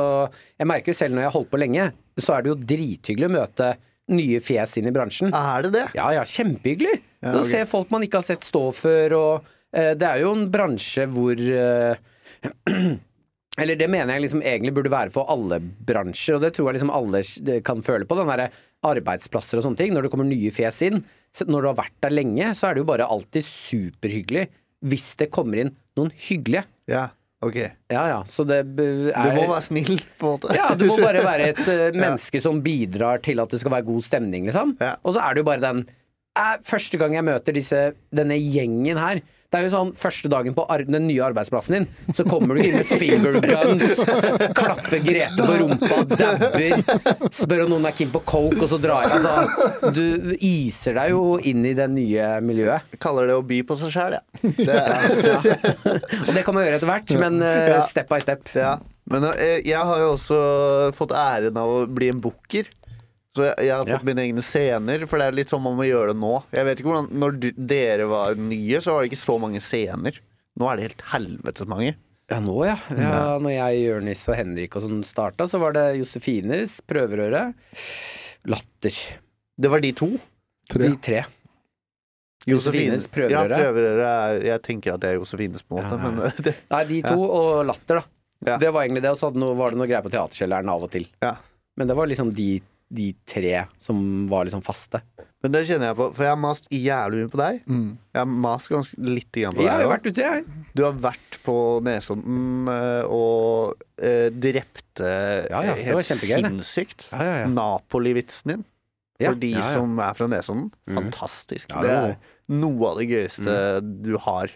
jeg 0.59 0.67
merker 0.69 0.95
selv 0.95 1.15
når 1.15 1.23
jeg 1.23 1.29
har 1.29 1.35
holdt 1.35 1.51
på 1.51 1.59
lenge, 1.61 1.85
så 2.19 2.35
er 2.35 2.43
det 2.43 2.51
jo 2.51 2.57
drithyggelig 2.71 3.29
å 3.29 3.33
møte 3.33 3.69
nye 4.13 4.39
fjes 4.43 4.77
inn 4.79 4.89
i 4.89 4.93
bransjen. 4.93 5.33
Er 5.35 5.65
det 5.65 5.73
det? 5.75 5.85
Ja, 5.97 6.09
ja, 6.15 6.23
kjempehyggelig. 6.27 6.97
Ja, 7.23 7.35
Å 7.37 7.43
se 7.45 7.61
folk 7.69 7.91
man 7.93 8.05
ikke 8.05 8.21
har 8.21 8.27
sett 8.27 8.47
stå 8.47 8.63
før, 8.75 9.15
og 9.17 9.51
uh, 9.75 9.93
det 9.99 10.07
er 10.07 10.23
jo 10.23 10.33
en 10.33 10.47
bransje 10.51 11.05
hvor 11.13 11.37
uh, 11.37 11.99
Eller 13.59 13.75
det 13.75 13.89
mener 13.91 14.15
jeg 14.15 14.23
liksom 14.23 14.39
egentlig 14.39 14.71
burde 14.77 14.91
være 14.93 15.11
for 15.11 15.27
alle 15.27 15.57
bransjer, 15.59 16.37
og 16.37 16.45
det 16.45 16.53
tror 16.55 16.69
jeg 16.69 16.77
liksom 16.77 16.93
alle 16.95 17.59
kan 17.67 17.81
føle 17.83 18.07
på. 18.07 18.15
Den 18.15 18.29
derre 18.31 18.45
arbeidsplasser 18.87 19.59
og 19.59 19.65
sånne 19.65 19.81
ting. 19.81 19.91
Når 19.91 20.05
det 20.05 20.11
kommer 20.13 20.29
nye 20.29 20.53
fjes 20.55 20.79
inn, 20.87 21.01
når 21.43 21.65
du 21.65 21.67
har 21.67 21.79
vært 21.81 21.97
der 22.05 22.15
lenge, 22.15 22.53
så 22.55 22.69
er 22.69 22.77
det 22.77 22.85
jo 22.85 22.87
bare 22.87 23.09
alltid 23.11 23.43
superhyggelig 23.43 24.45
hvis 24.87 25.09
det 25.19 25.27
kommer 25.35 25.59
inn 25.65 25.73
noen 25.99 26.13
hyggelige. 26.29 26.63
Ja, 26.87 27.09
ok. 27.45 27.57
Ja 27.91 28.03
ja, 28.11 28.19
så 28.27 28.43
det 28.47 28.59
er 28.61 28.67
Du 28.69 29.29
må 29.37 29.45
være 29.47 29.61
snill, 29.65 30.01
på 30.19 30.27
en 30.27 30.35
måte. 30.35 30.55
ja, 30.57 30.67
du 30.75 30.85
må 30.89 30.97
bare 31.01 31.23
være 31.25 31.49
et 31.53 31.63
uh, 31.71 31.87
menneske 31.95 32.41
som 32.43 32.61
bidrar 32.65 33.23
til 33.25 33.39
at 33.41 33.49
det 33.53 33.61
skal 33.61 33.73
være 33.77 33.87
god 33.89 34.05
stemning, 34.05 34.45
liksom. 34.49 34.75
Ja. 34.81 34.95
Og 35.03 35.15
så 35.15 35.23
er 35.23 35.33
det 35.35 35.43
jo 35.45 35.49
bare 35.49 35.63
den 35.63 35.83
eh, 36.37 36.55
Første 36.67 36.99
gang 37.01 37.15
jeg 37.15 37.27
møter 37.27 37.55
disse, 37.55 37.83
denne 38.15 38.37
gjengen 38.39 38.99
her 38.99 39.21
Det 39.49 39.57
er 39.57 39.63
jo 39.65 39.69
sånn 39.73 39.91
første 39.97 40.29
dagen 40.29 40.53
på 40.53 40.61
den 40.85 41.07
nye 41.07 41.23
arbeidsplassen 41.25 41.73
din, 41.79 41.85
så 42.13 42.21
kommer 42.29 42.53
du 42.53 42.61
inn 42.67 42.75
med 42.77 42.85
finger 42.85 43.39
guns, 43.41 43.95
klapper 44.53 44.99
Grete 45.01 45.41
på 45.41 45.55
rumpa, 45.63 45.97
dabber, 46.11 46.83
spør 47.33 47.63
om 47.65 47.71
noen 47.73 47.87
er 47.89 47.95
keen 47.97 48.11
på 48.13 48.21
coke, 48.29 48.59
og 48.61 48.69
så 48.69 48.77
drar 48.83 49.07
jeg. 49.07 49.17
Altså, 49.17 49.89
du 49.95 50.35
iser 50.37 50.99
deg 50.99 51.15
jo 51.15 51.23
inn 51.49 51.65
i 51.65 51.73
det 51.77 51.89
nye 51.95 52.27
miljøet. 52.45 52.85
Jeg 52.93 53.01
kaller 53.01 53.25
det 53.31 53.39
å 53.39 53.45
by 53.49 53.59
på 53.71 53.79
seg 53.81 53.95
sjæl, 53.95 54.19
jeg. 54.19 54.53
Ja. 54.69 54.85
Er- 54.85 55.65
Og 56.27 56.31
det 56.37 56.45
kan 56.45 56.53
man 56.53 56.67
gjøre 56.67 56.77
etter 56.77 56.91
hvert, 56.93 57.15
men 57.25 57.41
eh, 57.41 57.65
Ja. 57.73 57.81
step 57.89 58.09
by 58.13 58.21
step. 58.21 58.53
Ja, 58.53 58.75
men 59.09 59.25
eh, 59.33 59.63
jeg 59.65 59.81
har 59.81 60.03
jo 60.05 60.11
også 60.13 60.39
fått 60.97 61.15
æren 61.17 61.57
av 61.57 61.73
å 61.73 61.81
bli 61.89 62.11
en 62.13 62.21
booker. 62.21 62.69
Jeg, 63.47 63.71
har 63.73 63.85
fått 63.85 63.89
Ja. 63.95 63.99
mine 64.07 64.23
egne 64.25 64.43
scener, 64.45 65.05
for 65.07 65.17
det 65.21 65.27
er 65.29 65.37
litt 65.37 65.49
sånn 65.51 65.61
man 65.63 65.77
må 65.79 65.85
gjøre 65.87 66.13
det 66.13 66.19
nå. 66.21 66.43
Jeg 66.55 66.65
vet 66.67 66.79
ikke 66.81 66.91
hvordan, 66.91 67.09
Når 67.23 67.39
du, 67.39 67.47
dere 67.55 68.05
var 68.11 68.35
nye, 68.35 68.81
så 68.81 68.93
var 68.95 69.03
det 69.03 69.11
ikke 69.11 69.21
så 69.23 69.39
mange 69.39 69.61
scener. 69.63 70.19
Nå 70.59 70.69
er 70.71 70.75
det 70.77 70.87
helt 70.89 71.01
helvetes 71.13 71.67
mange. 71.71 71.95
Ja, 72.29 72.37
nå 72.45 72.59
ja. 72.67 72.75
ja 72.93 73.39
når 73.41 73.53
jeg, 73.55 73.79
Jørnis 73.87 74.21
og 74.29 74.35
Henrik 74.37 74.75
og 74.77 74.83
sånn 74.85 74.99
starta, 75.07 75.47
så 75.49 75.57
var 75.61 75.73
det 75.73 75.85
Josefines, 75.97 76.75
Prøverøre, 76.85 77.53
Latter. 78.45 78.93
Det 79.59 79.69
var 79.73 79.81
de 79.83 79.91
to. 79.97 80.11
Tre. 80.69 80.85
De 80.91 80.95
tre. 81.01 81.23
Josefines, 82.47 83.03
Ja, 83.03 83.11
Prøverøre. 83.13 83.57
prøverøre 83.59 84.05
er, 84.09 84.43
jeg 84.47 84.61
tenker 84.63 84.93
at 84.95 85.01
det 85.03 85.09
er 85.11 85.17
Josefines 85.19 85.63
på 85.67 85.77
en 85.77 85.83
måte, 85.83 85.97
Ja, 85.97 86.05
ja, 86.05 86.11
men 86.15 86.43
det, 86.45 86.53
Nei, 86.71 86.83
de 86.87 86.99
to 87.03 87.17
og 87.25 87.65
Latter, 87.67 87.99
da. 87.99 88.05
Ja. 88.47 88.57
Det 88.61 88.69
var 88.71 88.85
egentlig 88.85 89.01
det, 89.03 89.11
og 89.11 89.19
så 89.19 89.29
noe, 89.35 89.55
var 89.59 89.73
det 89.73 89.79
noe 89.81 89.87
greier 89.89 90.05
på 90.05 90.11
Teaterkjelleren 90.13 90.69
av 90.71 90.85
og 90.87 90.91
til. 90.93 91.07
ja. 91.23 91.35
Men 91.79 91.87
det 91.87 91.95
var 91.95 92.07
liksom 92.11 92.33
de, 92.35 92.45
de 92.89 93.11
tre 93.29 93.65
som 93.79 93.99
var 94.31 94.47
liksom 94.47 94.63
faste. 94.65 95.01
Men 95.43 95.53
det 95.53 95.61
kjenner 95.69 95.91
jeg 95.91 95.95
på, 95.99 96.07
for 96.17 96.25
jeg 96.25 96.33
har 96.33 96.39
mast 96.41 96.65
jævlig 96.73 97.19
mye 97.21 97.31
på 97.31 97.39
deg. 97.39 97.59
Mm. 97.69 97.89
Jeg 98.15 98.19
har 98.19 98.31
mast 98.43 98.71
ganske 98.73 98.97
litt 99.05 99.29
grann 99.37 99.53
på 99.55 99.61
Jeg 99.63 99.69
har 99.71 99.77
deg. 99.79 99.85
jo 99.85 99.91
vært 99.93 100.07
ute, 100.09 100.25
jeg. 100.25 100.65
Du 100.75 100.81
har 100.83 100.97
vært 101.05 101.37
på 101.45 101.55
Nesodden 101.85 102.71
eh, 102.73 103.05
og 103.13 103.85
eh, 104.01 104.27
drepte 104.35 105.13
Ja, 105.51 105.61
ja, 105.69 105.75
helt 105.79 106.09
sinnssykt. 106.09 107.07
Ja, 107.13 107.21
ja, 107.23 107.37
ja. 107.45 107.47
Napoli-vitsen 107.53 108.55
din. 108.55 108.65
Ja, 109.19 109.31
For 109.33 109.39
de 109.39 109.49
ja, 109.53 109.59
ja. 109.63 109.69
som 109.75 109.97
er 109.99 110.13
fra 110.17 110.27
Nesodden. 110.31 110.69
Mhm. 110.89 110.99
Fantastisk. 110.99 111.69
Ja, 111.71 111.81
det 111.83 111.89
det 111.93 111.99
er 112.17 112.59
noe 112.59 112.91
av 112.91 112.97
det 112.99 113.07
gøyeste 113.11 113.55
Mm. 113.83 113.89
du 114.03 114.17
har. 114.17 114.49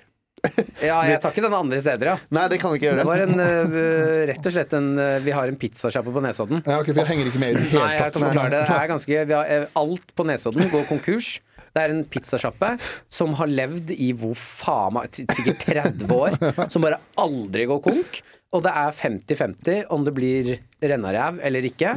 Ja, 0.84 0.98
jeg 1.08 1.22
tar 1.24 1.32
ikke 1.32 1.46
den 1.46 1.54
andre 1.56 1.78
steder, 1.80 2.10
ja. 2.12 2.16
Nei, 2.36 2.42
det 2.52 2.58
kan 2.60 2.74
du 2.74 2.76
ikke 2.76 2.90
Det 2.92 2.98
gjøre. 3.00 3.08
var 3.08 3.22
en, 3.24 3.40
uh, 3.40 4.26
rett 4.28 4.50
og 4.50 4.56
slett 4.56 4.74
en 4.76 4.90
uh, 5.00 5.06
Vi 5.24 5.32
har 5.32 5.48
en 5.48 5.56
pizzasjappe 5.62 6.12
på 6.12 6.24
Nesodden. 6.26 6.60
Ja, 6.68 6.82
ok, 6.82 6.90
for 6.92 7.00
jeg 7.04 7.12
henger 7.14 7.30
ikke 7.32 7.42
med 7.46 7.54
i 7.54 7.56
det 7.56 7.64
Nei, 7.64 7.72
hele 7.72 7.88
jeg 7.94 8.02
tatt. 8.04 8.18
kan 8.18 8.26
forklare 8.28 8.52
det. 8.52 8.62
det 8.68 8.76
er 8.82 8.92
ganske, 8.92 9.22
vi 9.32 9.38
har, 9.38 9.52
eh, 9.56 9.66
alt 9.80 10.14
på 10.20 10.26
Nesodden 10.28 10.68
går 10.74 10.84
konkurs. 10.92 11.30
Det 11.74 11.82
er 11.86 11.94
en 11.96 12.04
pizzasjappe 12.06 12.74
som 13.10 13.34
har 13.40 13.50
levd 13.50 13.96
i 13.96 14.12
hvor 14.20 14.36
faen 14.38 14.94
meg 15.00 15.16
Sikkert 15.34 15.64
30 15.66 16.12
år. 16.14 16.36
Som 16.70 16.84
bare 16.86 17.00
aldri 17.24 17.66
går 17.72 17.80
konk. 17.88 18.20
Og 18.54 18.62
det 18.68 18.70
er 18.78 18.92
50-50 18.94 19.88
om 19.96 20.04
det 20.06 20.14
blir 20.14 20.52
rennaræv 20.84 21.40
eller 21.42 21.66
ikke. 21.72 21.96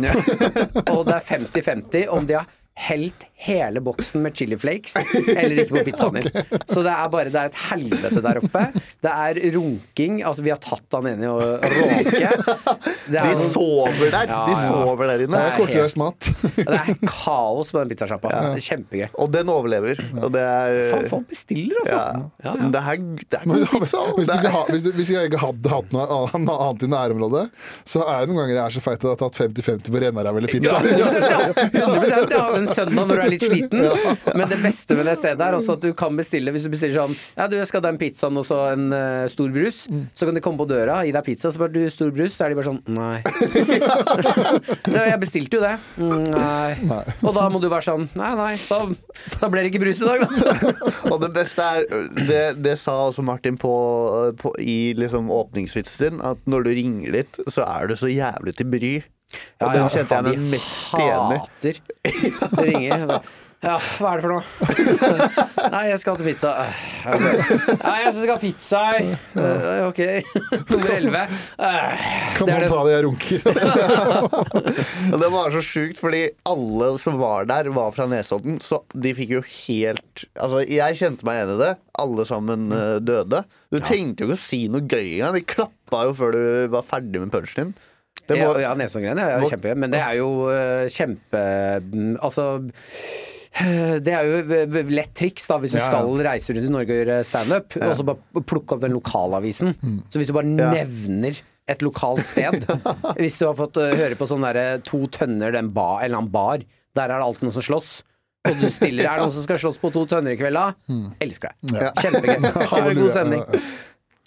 Og 0.94 1.02
det 1.04 1.18
er 1.18 1.26
50-50 1.28 2.06
om 2.14 2.24
de 2.30 2.38
har 2.38 2.46
helt 2.86 3.26
hele 3.36 3.80
boksen 3.84 4.22
med 4.24 4.36
chili 4.36 4.56
flakes 4.58 4.94
eller 4.96 5.58
ikke 5.60 5.74
på 5.76 5.82
pizzaen 5.84 6.16
din. 6.16 6.28
Så 6.72 6.80
det 6.82 6.92
er 6.92 7.10
bare 7.12 7.32
Det 7.32 7.40
er 7.40 7.50
et 7.50 7.58
helvete 7.68 8.22
der 8.24 8.40
oppe. 8.40 8.62
Det 9.04 9.12
er 9.12 9.40
runking. 9.56 10.22
Altså, 10.24 10.44
vi 10.46 10.52
har 10.54 10.60
tatt 10.64 10.96
han 10.96 11.08
ene 11.10 11.26
i 11.26 11.30
å 11.30 11.36
råke. 11.60 12.30
De 13.12 13.34
sover 13.52 14.10
der! 14.10 14.30
Ja, 14.32 14.40
De 14.48 14.54
ja. 14.56 14.62
sover 14.70 15.10
der 15.12 15.24
Det 15.26 15.40
er 15.42 15.52
kortreist 15.58 16.00
mat. 16.00 16.30
det 16.56 16.66
er 16.80 16.96
kaos 17.04 17.70
på 17.74 17.82
den 17.82 17.92
pizzasjappa. 17.92 18.32
Det 18.32 18.54
er 18.56 18.64
Kjempegøy. 18.66 19.06
Og 19.22 19.30
den 19.34 19.52
overlever. 19.52 20.00
Og 20.22 20.32
det 20.34 20.42
er 20.42 20.80
Faen, 20.94 21.06
folk 21.12 21.28
bestiller, 21.30 21.76
altså. 21.84 22.00
ja. 22.00 22.24
Ja, 22.46 22.56
ja. 22.56 22.70
Det 22.72 22.82
er, 22.82 23.04
det 23.36 23.40
er 23.40 23.46
god 23.52 23.84
pizza. 23.84 24.02
hvis, 24.16 24.26
du 24.26 24.32
Det 24.32 24.38
ikke 24.40 24.54
er, 24.54 24.72
hvis, 24.72 24.86
du, 24.86 24.90
hvis 24.96 25.12
jeg 25.12 25.30
ikke 25.30 25.42
hadde 25.44 25.72
hatt 25.72 25.94
noe 25.94 26.56
annet 26.56 26.86
i 26.86 26.90
nærområdet, 26.96 27.44
så 27.88 28.02
er 28.06 28.24
det 28.24 28.32
noen 28.32 28.42
ganger 28.42 28.54
jeg 28.56 28.64
er 28.64 28.76
så 28.78 28.82
feit 28.84 28.98
at 28.98 29.06
jeg 29.06 29.12
har 29.14 29.22
tatt 29.22 29.40
50-50 29.44 29.92
på 29.92 30.02
rennaræv 30.06 30.40
eller 30.40 30.52
pizza. 30.56 30.80
Ja, 30.80 31.06
100%, 31.06 31.30
ja. 31.30 31.40
100%, 31.84 32.36
ja. 32.36 32.44
Men 32.56 32.68
søndag 32.72 33.06
når 33.06 33.14
du 33.14 33.22
er 33.25 33.25
litt 33.32 33.44
sliten. 33.44 33.84
Men 34.38 34.50
det 34.50 34.58
beste 34.62 34.96
med 34.98 35.08
det 35.08 35.16
stedet 35.20 35.42
er 35.46 35.56
også 35.56 35.76
at 35.76 35.84
du 35.84 35.90
kan 35.96 36.16
bestille 36.18 36.52
Hvis 36.54 36.66
du 36.66 36.70
bestiller 36.72 36.96
sånn 36.96 37.16
Ja, 37.36 37.46
du, 37.50 37.56
jeg 37.58 37.68
skal 37.68 37.82
ha 37.82 37.88
den 37.88 38.00
pizzaen 38.00 38.38
og 38.38 38.46
så 38.46 38.60
en 38.72 38.88
uh, 38.94 39.26
stor 39.30 39.52
brus. 39.54 39.82
Så 40.16 40.28
kan 40.28 40.36
de 40.36 40.42
komme 40.44 40.60
på 40.60 40.68
døra, 40.70 41.00
gi 41.06 41.14
deg 41.14 41.26
pizza, 41.26 41.52
så 41.52 41.62
bare 41.62 41.74
du, 41.74 41.82
stor 41.92 42.12
brus. 42.14 42.36
Så 42.36 42.46
er 42.46 42.52
de 42.54 42.58
bare 42.58 42.70
sånn 42.70 42.82
Nei. 42.96 43.20
«Ja, 44.96 45.06
jeg 45.10 45.18
bestilte 45.22 45.58
jo 45.58 45.64
det. 45.64 45.74
«Mm, 45.98 46.28
Nei. 46.32 46.72
Nei. 46.86 47.02
Og 47.22 47.34
da 47.36 47.46
må 47.52 47.60
du 47.62 47.68
være 47.72 47.86
sånn 47.88 48.08
Nei, 48.18 48.32
nei, 48.38 48.52
da, 48.68 48.80
da 49.40 49.50
ble 49.52 49.64
det 49.64 49.72
ikke 49.72 49.82
brus 49.82 50.00
i 50.02 50.08
dag, 50.08 50.24
da. 50.26 50.72
og 51.12 51.20
det 51.24 51.32
beste 51.36 51.66
er 51.66 51.86
Det, 52.16 52.42
det 52.62 52.76
sa 52.80 52.96
også 53.08 53.24
Martin 53.26 53.58
på, 53.60 53.72
på, 54.40 54.52
i 54.62 54.94
liksom 54.98 55.30
åpningsvitsen 55.32 55.96
sin, 55.96 56.22
at 56.24 56.40
når 56.50 56.66
du 56.66 56.72
ringer 56.76 57.20
dit, 57.20 57.42
så 57.52 57.66
er 57.66 57.90
du 57.90 57.96
så 57.98 58.10
jævlig 58.10 58.56
til 58.58 58.70
bry. 58.70 58.94
Og 59.60 59.72
den 59.74 59.88
kjente 59.90 60.20
jeg 60.20 60.28
meg 60.28 60.46
mest 60.54 60.94
igjen 61.00 61.34
i. 61.34 61.42
hater 61.42 61.82
det 62.56 62.70
ringer. 62.70 63.18
Ja, 63.64 63.78
hva 63.98 64.10
er 64.12 64.20
det 64.20 64.26
for 64.26 64.32
noe? 64.36 64.44
Nei, 65.72 65.80
jeg 65.88 65.98
skal 66.02 66.18
til 66.20 66.26
pizza. 66.28 66.50
Nei, 67.08 67.94
jeg 68.04 68.12
skal 68.12 68.30
ha 68.30 68.36
pizza. 68.38 68.82
Ok. 69.88 70.00
Nummer 70.70 70.92
11. 70.92 71.22
Øh, 71.64 72.04
Kan 72.36 72.50
man 72.52 72.66
ta 72.68 72.82
det 72.84 72.92
jeg 72.92 73.06
runker? 73.08 73.48
Det 75.24 75.30
var 75.32 75.50
så 75.56 75.62
sjukt, 75.64 75.98
fordi 76.04 76.22
alle 76.46 76.92
som 77.02 77.18
var 77.18 77.48
der, 77.48 77.72
var 77.74 77.90
fra 77.96 78.06
Nesodden. 78.12 78.60
Så 78.62 78.82
de 78.94 79.14
fikk 79.16 79.34
jo 79.38 79.42
helt 79.42 80.26
Altså, 80.36 80.62
jeg 80.68 81.00
kjente 81.00 81.26
meg 81.26 81.40
igjen 81.40 81.56
i 81.56 81.60
det. 81.64 81.72
Alle 82.04 82.28
sammen 82.28 82.68
eh, 82.76 82.96
døde. 83.02 83.42
Du 83.72 83.80
trengte 83.80 84.22
jo 84.22 84.30
ikke 84.30 84.38
å 84.38 84.44
si 84.44 84.62
noe 84.70 84.84
gøy 84.84 85.16
engang. 85.16 85.40
De 85.40 85.46
klappa 85.56 86.04
jo 86.10 86.14
før 86.20 86.36
du 86.36 86.44
var 86.76 86.86
ferdig 86.86 87.24
med 87.24 87.34
punchen 87.34 87.58
din. 87.72 87.74
Det 88.26 88.36
Ja, 88.40 88.48
må, 88.48 88.58
ja 88.62 88.72
Nesodden-greiene 88.78 89.22
er 89.22 89.40
jo 89.44 89.50
kjempegøy, 89.52 89.76
men 89.84 89.92
det 89.92 90.00
er 90.02 90.14
jo 90.18 90.28
uh, 90.50 90.86
kjempe 90.90 91.42
mm, 91.92 92.14
Altså 92.24 92.46
det 93.56 94.12
er 94.12 94.26
jo 94.28 94.80
lett 94.92 95.14
triks 95.16 95.46
da 95.48 95.56
hvis 95.62 95.72
du 95.72 95.78
Ja, 95.78 95.86
ja. 95.86 95.90
skal 95.94 96.18
reise 96.26 96.52
rundt 96.52 96.68
i 96.68 96.72
Norge 96.74 96.92
og 96.92 96.98
gjøre 97.00 97.14
standup. 97.24 97.76
Og 97.80 97.92
så 97.96 98.04
bare 98.04 98.42
plukke 98.44 98.76
opp 98.76 98.82
den 98.82 98.92
lokalavisen. 98.92 99.70
Så 100.12 100.20
hvis 100.20 100.28
du 100.28 100.34
bare 100.36 100.50
Ja. 100.58 100.72
nevner 100.74 101.38
et 101.66 101.80
lokalt 101.82 102.20
sted 102.28 102.66
Hvis 103.22 103.38
du 103.40 103.46
har 103.48 103.54
fått 103.56 103.78
øh, 103.80 103.94
høre 103.96 104.14
på 104.20 104.28
sånn 104.28 104.44
derre 104.44 104.66
To 104.90 105.00
tønner, 105.08 105.54
den 105.56 105.70
ba, 105.72 106.02
eller 106.04 106.18
annen 106.20 106.30
bar, 106.34 106.60
der 106.94 107.08
er 107.08 107.16
det 107.16 107.24
alltid 107.30 107.46
noen 107.48 107.56
som 107.56 107.64
slåss. 107.64 107.88
Og 108.46 108.60
du 108.60 108.68
stiller 108.70 109.08
Er 109.08 109.16
det 109.16 109.24
noen 109.24 109.34
som 109.38 109.46
skal 109.48 109.58
slåss 109.64 109.80
på 109.82 109.90
To 109.96 110.04
tønner 110.12 110.36
i 110.36 110.38
kveld, 110.38 110.54
da? 110.60 110.98
Elsker 111.24 111.56
deg. 111.56 111.80
Ja. 111.80 111.94
Kjempegøy. 111.96 112.52
Ha 112.74 112.82
en 112.90 113.00
god 113.00 113.10
stemning. 113.16 113.46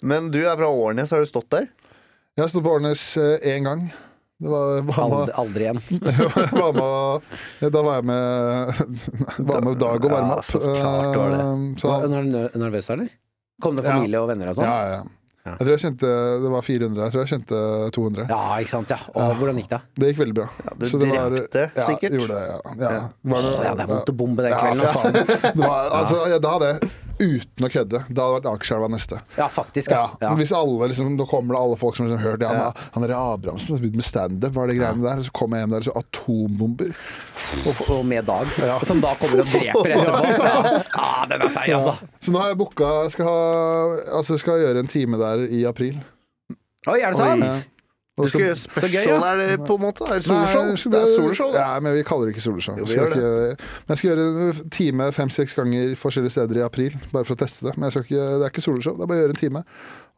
men 0.02 0.28
du 0.34 0.40
er 0.42 0.58
fra 0.58 0.68
Årnes, 0.74 1.14
har 1.14 1.22
du 1.22 1.30
stått 1.30 1.48
der? 1.54 1.70
Jeg 2.36 2.44
har 2.44 2.48
stått 2.52 2.64
på 2.64 2.72
Årnes 2.78 3.02
én 3.42 3.64
gang. 3.66 3.86
Det 4.40 4.48
var, 4.48 4.78
var 4.88 5.00
Aldri, 5.04 5.18
med, 5.20 5.32
aldri 5.42 5.64
igjen. 5.66 5.80
var 6.62 6.72
med, 6.78 7.72
da 7.74 7.82
var 7.84 7.98
jeg 7.98 8.06
med, 8.08 8.82
var 9.50 9.64
med 9.66 9.80
Dag 9.82 10.04
og 10.06 10.12
varme 10.14 10.30
Ja, 10.30 10.36
opp. 10.38 10.46
så 10.48 10.60
klart 10.62 11.16
var 11.18 11.34
det. 11.34 11.40
Eh, 11.44 11.64
så- 11.82 11.90
Var 11.90 12.06
du 12.08 12.60
nervøs, 12.62 12.88
eller? 12.94 13.08
Kom 13.60 13.76
det 13.76 13.84
Ja. 13.84 13.96
familie 13.98 14.20
og 14.22 14.28
venner 14.30 14.48
og 14.48 14.56
sånn? 14.56 14.64
ja, 14.64 14.94
ja. 14.94 15.02
Ja. 15.40 15.52
Jeg 15.56 15.64
tror 15.64 15.70
jeg 15.72 15.80
kjente 15.80 16.08
Det 16.42 16.50
var 16.52 16.62
400. 16.62 17.04
Jeg 17.04 17.12
tror 17.12 17.20
jeg 17.24 17.30
kjente 17.32 17.58
200. 17.96 18.26
Ja, 18.28 18.40
ikke 18.60 18.68
sant. 18.74 18.90
Ja. 18.92 18.98
Og 19.16 19.36
hvordan 19.40 19.56
gikk 19.60 19.70
det? 19.72 19.78
Det 19.96 20.08
gikk 20.10 20.18
veldig 20.20 20.34
bra. 20.36 20.48
du 20.76 20.84
det 20.84 21.08
var- 21.10 21.30
drepte, 21.36 21.62
ja, 21.76 21.86
sikkert. 21.88 22.12
Gjorde 22.12 22.34
det, 22.36 22.42
ja. 22.48 22.58
ja. 22.80 22.90
Det 23.24 23.30
var, 23.32 23.40
Ja, 23.64 23.74
det 23.74 23.80
er 23.84 23.86
vondt 23.92 24.12
å 24.12 24.16
bombe 24.16 24.36
den 24.44 24.52
Ja, 24.52 24.58
kvelden. 24.60 24.80
for 24.80 25.00
altså. 25.00 25.24
faen. 25.24 25.52
Det 25.56 25.64
var, 25.66 25.90
altså, 26.00 26.28
ja, 26.28 26.38
da 26.38 26.50
hadde 26.56 26.66
jeg, 26.72 26.90
uten 27.20 27.66
å 27.66 27.70
kødde, 27.70 28.00
da 28.08 28.24
hadde 28.24 28.32
det 28.32 28.36
vært 28.38 28.48
Akerselva 28.50 28.88
neste. 28.92 29.20
Ja, 29.36 29.46
faktisk. 29.52 29.92
Ja, 29.92 30.00
Ja. 30.20 30.30
Ja. 30.30 30.34
Hvis 30.38 30.52
alle 30.56 30.88
liksom, 30.90 31.16
da 31.20 31.26
kommer 31.28 31.54
det 31.54 31.60
alle 31.60 31.76
folk 31.80 31.96
som 31.96 32.06
har 32.06 32.14
liksom 32.14 32.24
hørt 32.26 32.44
ja, 32.44 32.50
han, 32.56 32.84
han 32.94 33.04
der 33.04 33.14
Abrahamsen 33.16 33.66
som 33.68 33.76
har 33.76 33.82
begynt 33.84 34.00
med 34.00 34.06
standup, 34.06 34.56
er 34.56 34.70
det 34.72 34.76
greiene 34.80 35.04
der? 35.04 35.22
Så 35.26 35.34
kommer 35.36 35.58
jeg 35.60 35.66
hjem 35.66 35.74
der, 35.76 35.86
så 35.86 35.94
atombomber. 36.00 36.94
Og, 37.66 37.82
og 37.90 38.00
med 38.06 38.24
Dag, 38.30 38.54
som 38.88 39.02
da 39.04 39.14
kommer 39.20 39.42
og 39.44 39.52
dreper 39.52 39.92
etterpå. 39.96 40.46
Ja, 40.46 40.78
ja 40.96 41.10
den 41.30 41.44
er 41.44 41.52
seig, 41.52 41.74
altså. 41.76 41.96
Så 42.20 42.32
nå 42.34 42.40
har 42.42 42.52
jeg 42.52 42.60
booka 42.60 42.92
skal, 43.12 43.28
ha, 43.28 44.00
altså, 44.20 44.38
skal 44.40 44.62
gjøre 44.64 44.84
en 44.84 44.90
time 44.90 45.20
der 45.20 45.44
i 45.48 45.64
april. 45.68 46.00
Oi, 46.88 47.00
er 47.00 47.12
det 47.12 47.20
sant? 47.20 47.44
Ja. 47.44 47.58
Du 48.22 48.28
skal 48.28 48.40
så- 48.40 48.46
gjøre 48.46 48.56
spørsmål, 48.56 49.24
er 49.30 49.36
det 49.56 49.66
på 49.66 49.74
en 49.74 49.82
måte? 49.84 50.02
Er 50.06 50.14
det 50.14 50.24
soloshow? 50.24 50.64
Det 50.92 51.00
er 51.00 51.06
vi- 51.06 51.16
soloshow. 51.16 51.52
Ja, 51.54 51.80
men 51.80 51.94
vi 51.94 52.02
kaller 52.02 52.26
det 52.26 52.34
ikke 52.34 52.44
soloshow. 52.44 52.76
Jo, 52.78 52.84
vi 52.84 52.92
ikke- 52.92 53.56
Men 53.56 53.88
jeg 53.88 53.96
skal 53.98 54.10
gjøre 54.10 54.26
en 54.62 54.70
time 54.70 55.12
fem-seks 55.12 55.54
ganger 55.54 55.94
forskjellige 55.96 56.30
steder 56.30 56.56
i 56.60 56.64
april, 56.64 56.96
bare 57.12 57.24
for 57.24 57.34
å 57.34 57.38
teste 57.38 57.66
det. 57.66 57.76
Men 57.76 57.90
jeg 57.90 57.92
skal 57.92 58.02
ikke, 58.04 58.22
det 58.38 58.42
er 58.44 58.50
ikke 58.50 58.64
soloshow, 58.68 58.94
det 58.96 59.02
er 59.02 59.06
bare 59.06 59.18
å 59.18 59.22
gjøre 59.24 59.36
en 59.36 59.42
time. 59.44 59.64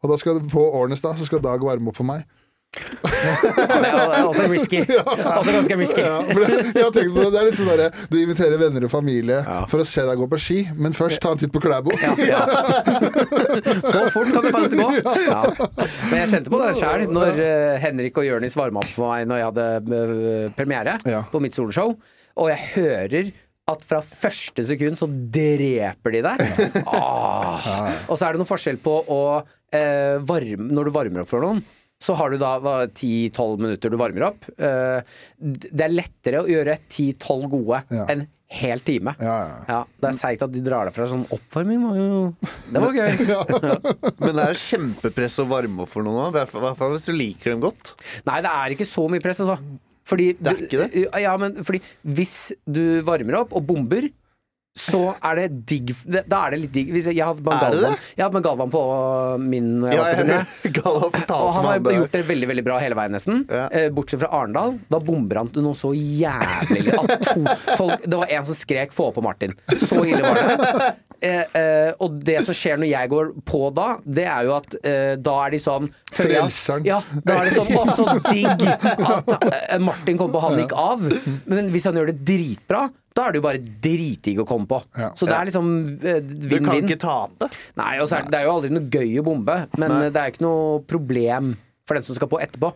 Og 0.03 0.09
da 0.09 0.17
skal 0.17 0.39
på 0.39 0.63
Årnes 0.73 1.01
da, 1.01 1.13
så 1.13 1.25
skal 1.25 1.39
Dag 1.39 1.59
varme 1.61 1.87
opp 1.87 1.95
for 1.97 2.03
meg. 2.03 2.23
Ja, 2.73 3.77
det 3.81 3.89
er 3.93 4.25
også 4.25 4.45
risky. 4.49 4.79
Også 5.37 5.53
ganske 5.53 5.75
risky. 5.77 6.01
Ja, 6.01 6.15
det, 6.25 7.03
det, 7.05 7.25
er 7.37 7.45
litt 7.45 7.57
sånn 7.57 7.69
derre 7.69 7.89
Du 8.09 8.17
inviterer 8.17 8.57
venner 8.57 8.87
og 8.87 8.91
familie 8.93 9.41
for 9.69 9.83
å 9.83 9.85
se 9.87 10.05
deg 10.07 10.17
gå 10.19 10.27
på 10.31 10.39
ski, 10.41 10.57
men 10.77 10.95
først 10.97 11.21
ta 11.23 11.33
en 11.35 11.41
titt 11.41 11.53
på 11.53 11.61
Klæbo. 11.63 11.93
Ja, 12.01 12.15
ja. 12.17 12.41
Så 13.93 14.07
fort 14.15 14.33
kan 14.33 14.47
det 14.47 14.53
faktisk 14.55 14.81
gå. 14.81 14.89
Ja. 15.27 15.43
Men 16.09 16.17
jeg 16.23 16.31
kjente 16.33 16.53
på 16.53 16.61
det 16.63 16.73
sjøl 16.79 17.05
når 17.13 17.43
eh, 17.45 17.77
Henrik 17.83 18.17
og 18.19 18.27
Jørnis 18.27 18.57
varma 18.57 18.81
opp 18.83 18.91
for 18.95 19.13
meg 19.13 19.29
når 19.29 19.41
jeg 19.41 19.49
hadde 19.51 19.69
eh, 20.01 20.51
premiere 20.57 20.97
Ja. 21.09 21.23
på 21.29 21.41
mitt 21.43 21.55
soloshow, 21.57 21.93
og 22.33 22.49
jeg 22.49 22.69
hører 22.73 23.33
at 23.69 23.85
fra 23.87 24.01
første 24.03 24.65
sekund 24.67 24.97
så 24.99 25.07
dreper 25.07 26.17
de 26.17 26.23
deg. 26.25 26.41
Ah. 26.83 27.93
Og 28.09 28.17
så 28.17 28.25
er 28.27 28.33
det 28.33 28.41
noe 28.41 28.49
forskjell 28.49 28.81
på 28.83 28.97
å 29.07 29.21
eh, 29.71 30.17
varme 30.27 30.67
Når 30.73 30.89
du 30.89 30.95
varmer 30.95 31.23
opp 31.23 31.31
for 31.31 31.45
noen, 31.45 31.61
så 32.03 32.15
har 32.19 32.33
du 32.33 32.37
da 32.41 32.57
10-12 32.59 33.61
minutter 33.63 33.93
du 33.93 33.97
varmer 34.01 34.25
opp. 34.33 34.47
Eh, 34.57 34.99
det 35.39 35.85
er 35.85 35.93
lettere 35.93 36.41
å 36.43 36.49
gjøre 36.51 36.77
10-12 36.91 37.45
gode 37.53 37.83
Ja. 37.95 38.05
enn 38.11 38.25
hel 38.53 38.83
time. 38.85 39.15
Ja, 39.17 39.37
ja. 39.47 39.53
Ja, 39.69 39.77
Det 40.03 40.09
er 40.11 40.17
seigt 40.19 40.43
at 40.45 40.51
de 40.53 40.59
drar 40.61 40.85
deg 40.85 40.93
fra 40.93 41.07
sånn 41.09 41.23
oppvarming. 41.33 41.79
Var 41.87 41.95
jo, 41.97 42.19
det 42.75 42.83
var 42.83 42.99
gøy. 42.99 43.15
Men 44.25 44.35
det 44.37 44.43
er 44.49 44.59
kjempepress 44.61 45.39
å 45.41 45.47
varme 45.49 45.85
opp 45.87 45.89
for 45.95 46.05
noen. 46.05 46.29
i 46.29 46.35
hvert 46.37 46.77
fall 46.77 46.93
hvis 46.97 47.07
du 47.09 47.15
liker 47.15 47.55
dem 47.55 47.63
godt. 47.63 47.95
Nei, 48.29 48.41
det 48.45 48.51
er 48.51 48.75
ikke 48.75 48.85
så 48.91 49.07
mye 49.09 49.23
press, 49.23 49.41
altså. 49.41 49.57
Fordi, 50.05 50.27
Det 50.37 50.51
er 50.51 50.61
ikke 50.67 50.81
det? 50.83 51.03
Ja, 51.23 51.31
men 51.39 51.55
fordi 51.63 51.79
hvis 52.03 52.51
du 52.67 52.99
varmer 53.07 53.39
opp 53.39 53.53
og 53.55 53.63
bomber 53.69 54.09
så 54.73 54.99
er 55.21 55.37
det 55.37 55.43
digg 55.69 55.91
Da 56.09 56.39
er 56.47 56.55
det 56.55 56.59
litt 56.63 56.71
digg. 56.73 56.87
Jeg, 56.97 57.13
jeg 57.13 57.21
hadde 57.27 57.43
med 57.45 57.61
Galvan 57.61 57.93
Jeg 58.17 58.23
hadde 58.23 58.33
med 58.33 58.45
Galvan 58.47 58.71
på 58.73 58.81
min 59.43 59.67
jeg 59.85 59.93
Ja, 59.93 59.99
var 60.01 60.23
jeg 60.23 61.27
Og 61.29 61.51
han 61.59 61.67
har 61.69 61.77
gjort 61.99 62.15
det 62.17 62.23
veldig 62.31 62.49
veldig 62.49 62.65
bra 62.65 62.79
hele 62.81 62.97
veien, 62.97 63.13
nesten. 63.13 63.43
Ja. 63.53 63.67
Eh, 63.69 63.91
bortsett 63.93 64.23
fra 64.23 64.31
Arendal. 64.33 64.79
Da 64.89 64.97
bomber 65.03 65.43
han 65.43 65.51
til 65.53 65.65
noe 65.67 65.77
så 65.77 65.93
jævlig 65.93 66.89
at 66.89 67.13
to 67.29 67.45
folk 67.77 68.01
Det 68.07 68.21
var 68.23 68.33
en 68.33 68.49
som 68.49 68.57
skrek 68.57 68.97
'få 68.97 69.11
på 69.13 69.21
Martin'. 69.21 69.53
Så 69.77 70.01
ille 70.09 70.25
var 70.25 70.41
det. 70.41 70.93
Eh, 71.23 71.43
eh, 71.55 71.91
og 72.03 72.17
det 72.25 72.41
som 72.43 72.55
skjer 72.57 72.79
når 72.81 72.89
jeg 72.89 73.09
går 73.13 73.29
på 73.47 73.59
da, 73.75 73.85
det 74.03 74.25
er 74.27 74.47
jo 74.47 74.55
at 74.57 74.73
eh, 74.83 75.13
da 75.23 75.35
er 75.45 75.53
de 75.53 75.59
sånn 75.63 75.85
Frelseren. 76.11 76.83
Ja, 76.87 76.97
da 77.23 77.37
er 77.39 77.47
det 77.47 77.53
sånn 77.55 77.69
Å, 77.79 77.83
så 77.95 78.17
digg 78.25 78.65
at 78.67 79.31
eh, 79.47 79.79
Martin 79.79 80.19
kom 80.19 80.33
på, 80.33 80.41
han 80.43 80.59
gikk 80.59 80.75
av. 80.75 81.05
Men 81.47 81.71
hvis 81.71 81.87
han 81.87 81.95
gjør 81.99 82.11
det 82.11 82.17
dritbra, 82.27 82.83
da 83.15 83.27
er 83.27 83.33
det 83.33 83.39
jo 83.39 83.45
bare 83.45 83.61
dritdigg 83.85 84.41
å 84.43 84.47
komme 84.49 84.67
på. 84.67 84.81
Ja. 84.99 85.13
Så 85.15 85.29
det 85.29 85.37
er 85.37 85.47
liksom 85.47 85.69
eh, 86.03 86.19
Du 86.23 86.57
kan 86.57 86.81
ikke 86.81 86.99
tape. 86.99 87.49
Nei, 87.79 87.93
og 88.03 88.09
er 88.11 88.25
det, 88.25 88.33
det 88.33 88.41
er 88.41 88.49
jo 88.49 88.55
aldri 88.57 88.73
noe 88.73 88.89
gøy 88.91 89.19
å 89.21 89.27
bombe, 89.29 89.59
men 89.77 89.95
Nei. 89.95 90.09
det 90.09 90.23
er 90.23 90.33
ikke 90.33 90.43
noe 90.43 90.81
problem 90.89 91.53
for 91.87 91.99
den 91.99 92.07
som 92.07 92.17
skal 92.17 92.31
på 92.31 92.41
etterpå. 92.43 92.73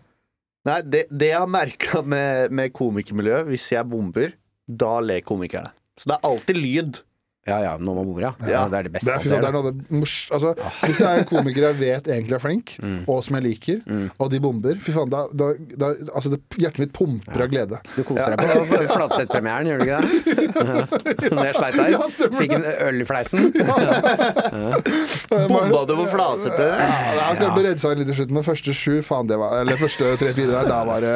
Nei, 0.67 0.81
det, 0.88 1.03
det 1.12 1.33
jeg 1.33 1.39
har 1.39 1.51
merka 1.51 1.99
med, 2.03 2.55
med 2.55 2.71
komikermiljøet, 2.75 3.47
hvis 3.51 3.67
jeg 3.75 3.88
bomber, 3.91 4.31
da 4.67 4.97
ler 5.03 5.23
komikerne. 5.27 5.71
Så 5.97 6.12
det 6.12 6.17
er 6.17 6.27
alltid 6.29 6.60
lyd. 6.60 6.99
Ja 7.47 7.57
ja, 7.63 7.73
når 7.79 7.93
man 8.01 8.05
bor 8.12 8.21
ja. 8.25 8.31
Ja. 8.47 8.65
Det 8.67 8.77
er 8.79 8.83
det 8.88 8.91
Det 8.91 8.93
beste 8.97 9.10
er, 9.10 9.15
man 9.15 9.23
fy 9.23 9.29
det 9.29 9.47
er 9.47 9.53
noe 9.55 9.65
det 9.71 9.91
mors... 9.95 10.15
Altså, 10.36 10.53
hvis 10.83 10.97
det 10.99 11.07
er 11.07 11.21
en 11.21 11.27
komiker 11.29 11.67
jeg 11.69 11.77
vet 11.79 12.10
egentlig 12.12 12.36
er 12.38 12.43
flink, 12.43 12.73
og 13.07 13.21
som 13.23 13.38
jeg 13.39 13.43
liker, 13.47 13.77
og 14.19 14.31
de 14.33 14.39
bomber 14.43 14.75
Fy 14.83 14.91
faen, 14.95 15.10
da, 15.13 15.23
da, 15.31 15.51
da 15.79 15.91
altså 16.13 16.29
det, 16.33 16.41
Hjertet 16.60 16.79
mitt 16.86 16.93
pumper 16.95 17.43
av 17.45 17.51
glede. 17.51 17.79
Du 17.95 18.01
koser 18.07 18.33
deg 18.33 18.38
på 18.43 18.81
Flatseth-premieren, 18.91 19.69
gjør 19.69 19.77
du 19.77 19.83
ikke 19.88 19.99
det? 20.01 20.07
Når 21.38 21.45
jeg 21.49 21.55
sleit 21.57 21.77
der. 21.77 21.89
Ja, 21.93 21.99
Fikk 22.38 22.53
en 22.57 22.65
øl 22.88 23.01
i 23.03 23.07
fleisen. 23.07 23.39
Bomba 25.29 25.86
du 25.88 25.93
på 25.97 26.05
Fladseth? 26.12 26.60
Ja, 26.62 26.75
Jeg 26.77 27.21
er 27.21 27.39
klart 27.39 27.57
redde 27.67 27.81
seg 27.81 27.99
litt 28.01 28.12
i 28.12 28.15
slutt, 28.17 28.31
men 28.33 28.45
første 28.45 28.73
sju, 28.75 28.97
faen 29.05 29.29
det 29.29 29.38
var 29.39 29.60
Eller 29.62 29.79
første 29.79 30.12
tre-fire 30.19 30.51
der, 30.53 30.69
da 30.69 30.79
var 30.88 31.03
det 31.03 31.13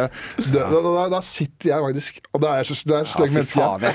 da, 0.52 0.66
da, 0.72 0.82
da, 0.86 1.06
da 1.16 1.22
sitter 1.26 1.72
jeg 1.72 1.86
faktisk 1.88 2.20
Og 2.36 2.44
da 2.44 2.54
er 2.56 2.62
jeg 2.64 2.70
så 2.72 2.78
det 2.92 2.98
er 2.98 3.10
så 3.12 3.22
Ja, 3.22 3.26
fy 3.26 3.36
menneske. 3.36 3.58
faen, 3.60 3.82
jeg 3.86 3.94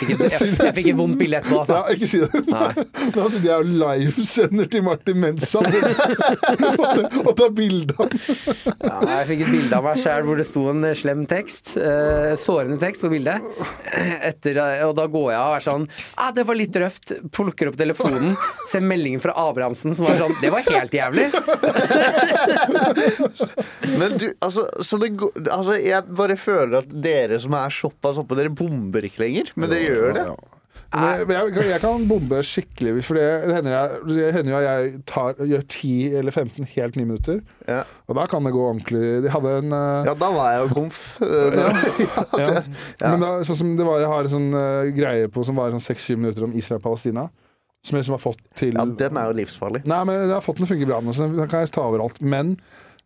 fikk 0.76 0.90
et, 0.92 0.96
vondt 0.98 1.18
bilde 1.20 1.40
etterpå, 1.40 1.56
Ja, 1.56 1.62
altså. 1.62 1.96
ikke 1.96 2.10
si 2.10 2.18
det. 2.22 2.25
Da 2.26 3.26
sitter 3.30 3.46
jeg 3.46 3.56
og 3.56 3.66
livesender 3.82 4.68
til 4.72 4.82
Martin 4.86 5.18
mens 5.22 5.46
og 5.56 7.32
tar 7.38 7.50
bilde 7.56 7.94
av 7.96 8.10
Ja, 8.86 8.98
jeg 9.20 9.26
fikk 9.30 9.40
et 9.46 9.52
bilde 9.52 9.78
av 9.78 9.84
meg 9.86 10.00
sjæl 10.02 10.26
hvor 10.26 10.36
det 10.40 10.46
sto 10.48 10.62
en 10.72 10.86
slem 10.98 11.24
tekst. 11.30 11.76
eh, 11.76 12.34
sårende 12.40 12.78
tekst 12.82 13.04
på 13.04 13.10
bildet. 13.12 13.42
Etter, 14.26 14.60
og 14.88 14.94
da 14.98 15.06
går 15.10 15.28
jeg 15.32 15.40
av 15.40 15.50
og 15.50 15.56
er 15.56 15.64
sånn 15.66 15.86
ah, 16.16 16.30
'Det 16.34 16.44
var 16.48 16.56
litt 16.58 16.76
røft'. 16.82 17.14
Plukker 17.36 17.70
opp 17.70 17.78
telefonen, 17.80 18.36
ser 18.70 18.80
meldingen 18.84 19.20
fra 19.22 19.32
Abrahamsen 19.46 19.94
som 19.96 20.06
var 20.08 20.16
sånn 20.20 20.36
'Det 20.40 20.50
var 20.52 20.62
helt 20.70 20.92
jævlig'. 20.92 21.30
Men 23.98 24.18
du, 24.18 24.26
altså, 24.40 24.66
så 24.82 24.98
det, 25.00 25.12
altså 25.50 25.76
Jeg 25.80 26.02
bare 26.16 26.36
føler 26.40 26.78
at 26.82 26.90
dere 27.02 27.38
som 27.42 27.54
er 27.58 27.70
såpass 27.74 28.18
oppe, 28.20 28.36
dere 28.38 28.52
bomber 28.52 29.04
ikke 29.06 29.24
lenger. 29.24 29.52
Men 29.56 29.72
dere 29.72 29.86
gjør 29.88 30.16
det. 30.16 30.26
Men 30.96 31.32
jeg, 31.34 31.52
jeg, 31.68 31.80
kan 31.82 32.04
bombe 32.08 32.38
skikkelig, 32.46 32.92
for 33.04 33.18
det 33.18 33.54
hender, 33.54 33.74
jeg, 33.74 34.00
det 34.08 34.28
hender 34.36 34.52
jo 34.52 34.58
at 34.58 34.66
jeg 34.66 35.00
tar, 35.10 35.40
gjør 35.52 35.64
10 35.64 35.92
eller 36.20 36.34
15 36.34 36.68
helt 36.72 36.98
9 36.98 37.04
minutter. 37.04 37.40
Ja. 37.68 37.82
Og 38.08 38.18
da 38.18 38.26
kan 38.30 38.46
det 38.46 38.54
gå 38.54 38.62
ordentlig. 38.64 39.02
De 39.24 39.32
hadde 39.32 39.54
en 39.60 39.76
eh, 39.76 40.08
ja, 40.08 40.14
da 40.18 40.30
var 40.34 40.52
jeg 40.54 40.62
jo 40.64 40.78
komf. 40.78 41.02
ja, 41.60 41.72
ja. 42.40 42.62
Men 43.02 43.24
da, 43.24 43.32
sånn 43.46 43.60
som 43.60 43.74
det 43.78 43.88
var, 43.88 44.00
jeg 44.02 44.12
har 44.12 44.28
en 44.28 44.34
sånn 44.36 44.48
uh, 44.56 44.94
greie 44.96 45.28
på 45.32 45.44
som 45.46 45.58
varer 45.60 45.76
sånn 45.76 45.84
6-7 45.84 46.16
minutter 46.20 46.48
om 46.48 46.56
Israel 46.56 46.80
og 46.80 46.88
Palestina. 46.88 47.28
Som 47.86 47.94
jeg 47.94 48.02
liksom 48.02 48.16
har 48.16 48.24
fått 48.24 48.42
til 48.58 48.74
Ja, 48.74 48.86
den 49.04 49.20
er 49.20 49.30
jo 49.30 49.36
livsfarlig. 49.38 49.84
Nei, 49.86 50.00
men 50.08 50.24
jeg 50.24 50.34
har 50.34 50.42
fått 50.42 50.58
den 50.58 50.66
å 50.66 50.70
funke 50.72 50.88
bra 50.88 50.98
nå, 51.04 51.14
så 51.14 51.28
den 51.28 51.50
kan 51.50 51.62
jeg 51.62 51.74
ta 51.76 51.84
overalt. 51.86 52.18
Men 52.24 52.56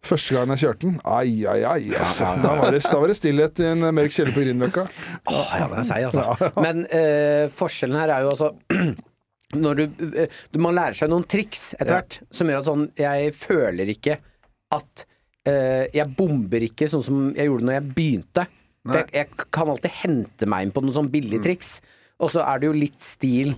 Første 0.07 0.33
gangen 0.33 0.55
jeg 0.57 0.63
kjørte 0.65 0.87
den, 0.87 0.97
ai, 1.05 1.45
ai, 1.45 1.61
ai. 1.69 1.91
Altså. 1.93 2.31
Da, 2.41 2.55
var 2.57 2.73
det, 2.73 2.81
da 2.87 2.97
var 3.03 3.11
det 3.13 3.17
stillhet 3.19 3.61
i 3.61 3.67
en 3.69 3.85
mørk 3.93 4.15
kjeller 4.15 4.33
på 4.33 4.45
Grünerløkka. 4.47 4.87
Åh, 5.29 5.53
ja, 5.61 5.67
den 5.69 5.83
er 5.83 5.89
seig, 5.91 6.07
altså. 6.09 6.51
Men 6.65 6.83
eh, 6.89 7.45
forskjellen 7.53 8.01
her 8.01 8.15
er 8.15 8.25
jo 8.25 8.33
altså 8.33 8.51
når 9.61 9.81
du, 9.81 9.85
eh, 10.15 10.41
du 10.55 10.61
Man 10.63 10.79
lærer 10.79 10.97
seg 10.97 11.11
noen 11.13 11.27
triks 11.29 11.73
etter 11.77 11.93
hvert 11.99 12.21
som 12.33 12.49
gjør 12.49 12.61
at 12.63 12.69
sånn 12.69 12.85
Jeg 13.01 13.33
føler 13.35 13.93
ikke 13.93 14.17
at 14.77 15.05
eh, 15.51 15.85
Jeg 15.97 16.07
bomber 16.17 16.65
ikke 16.65 16.89
sånn 16.93 17.05
som 17.05 17.23
jeg 17.35 17.51
gjorde 17.51 17.67
når 17.69 17.79
jeg 17.81 17.89
begynte. 17.97 18.47
For 18.87 19.03
jeg, 19.03 19.11
jeg 19.13 19.49
kan 19.53 19.69
alltid 19.75 19.97
hente 20.01 20.49
meg 20.49 20.65
inn 20.65 20.75
på 20.75 20.85
noen 20.85 20.97
sånn 20.97 21.13
billige 21.13 21.45
triks. 21.45 21.75
Og 22.25 22.33
så 22.33 22.45
er 22.47 22.61
det 22.63 22.71
jo 22.71 22.77
litt 22.77 23.03
stil 23.05 23.53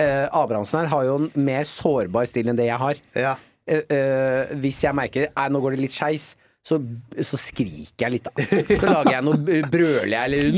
eh, 0.00 0.26
Abrahamsen 0.34 0.80
her 0.82 0.90
har 0.92 1.04
jo 1.06 1.18
en 1.20 1.28
mer 1.46 1.66
sårbar 1.68 2.26
stil 2.30 2.50
enn 2.50 2.58
det 2.58 2.68
jeg 2.68 2.80
har. 2.82 3.00
Ja. 3.18 3.36
Eh, 3.66 3.82
eh, 3.90 4.56
hvis 4.62 4.82
jeg 4.84 4.94
merker 4.94 5.30
at 5.34 5.50
nå 5.52 5.60
går 5.64 5.74
det 5.76 5.84
litt 5.86 5.94
skeis, 5.96 6.34
så, 6.66 6.80
så 7.22 7.38
skriker 7.38 8.06
jeg 8.08 8.10
litt, 8.16 8.26
da. 8.26 8.46
Så 8.66 8.88
lager 8.90 9.12
jeg 9.12 9.22
noe 9.26 9.38
b- 9.38 9.60
brøler 9.70 10.24
eller 10.24 10.48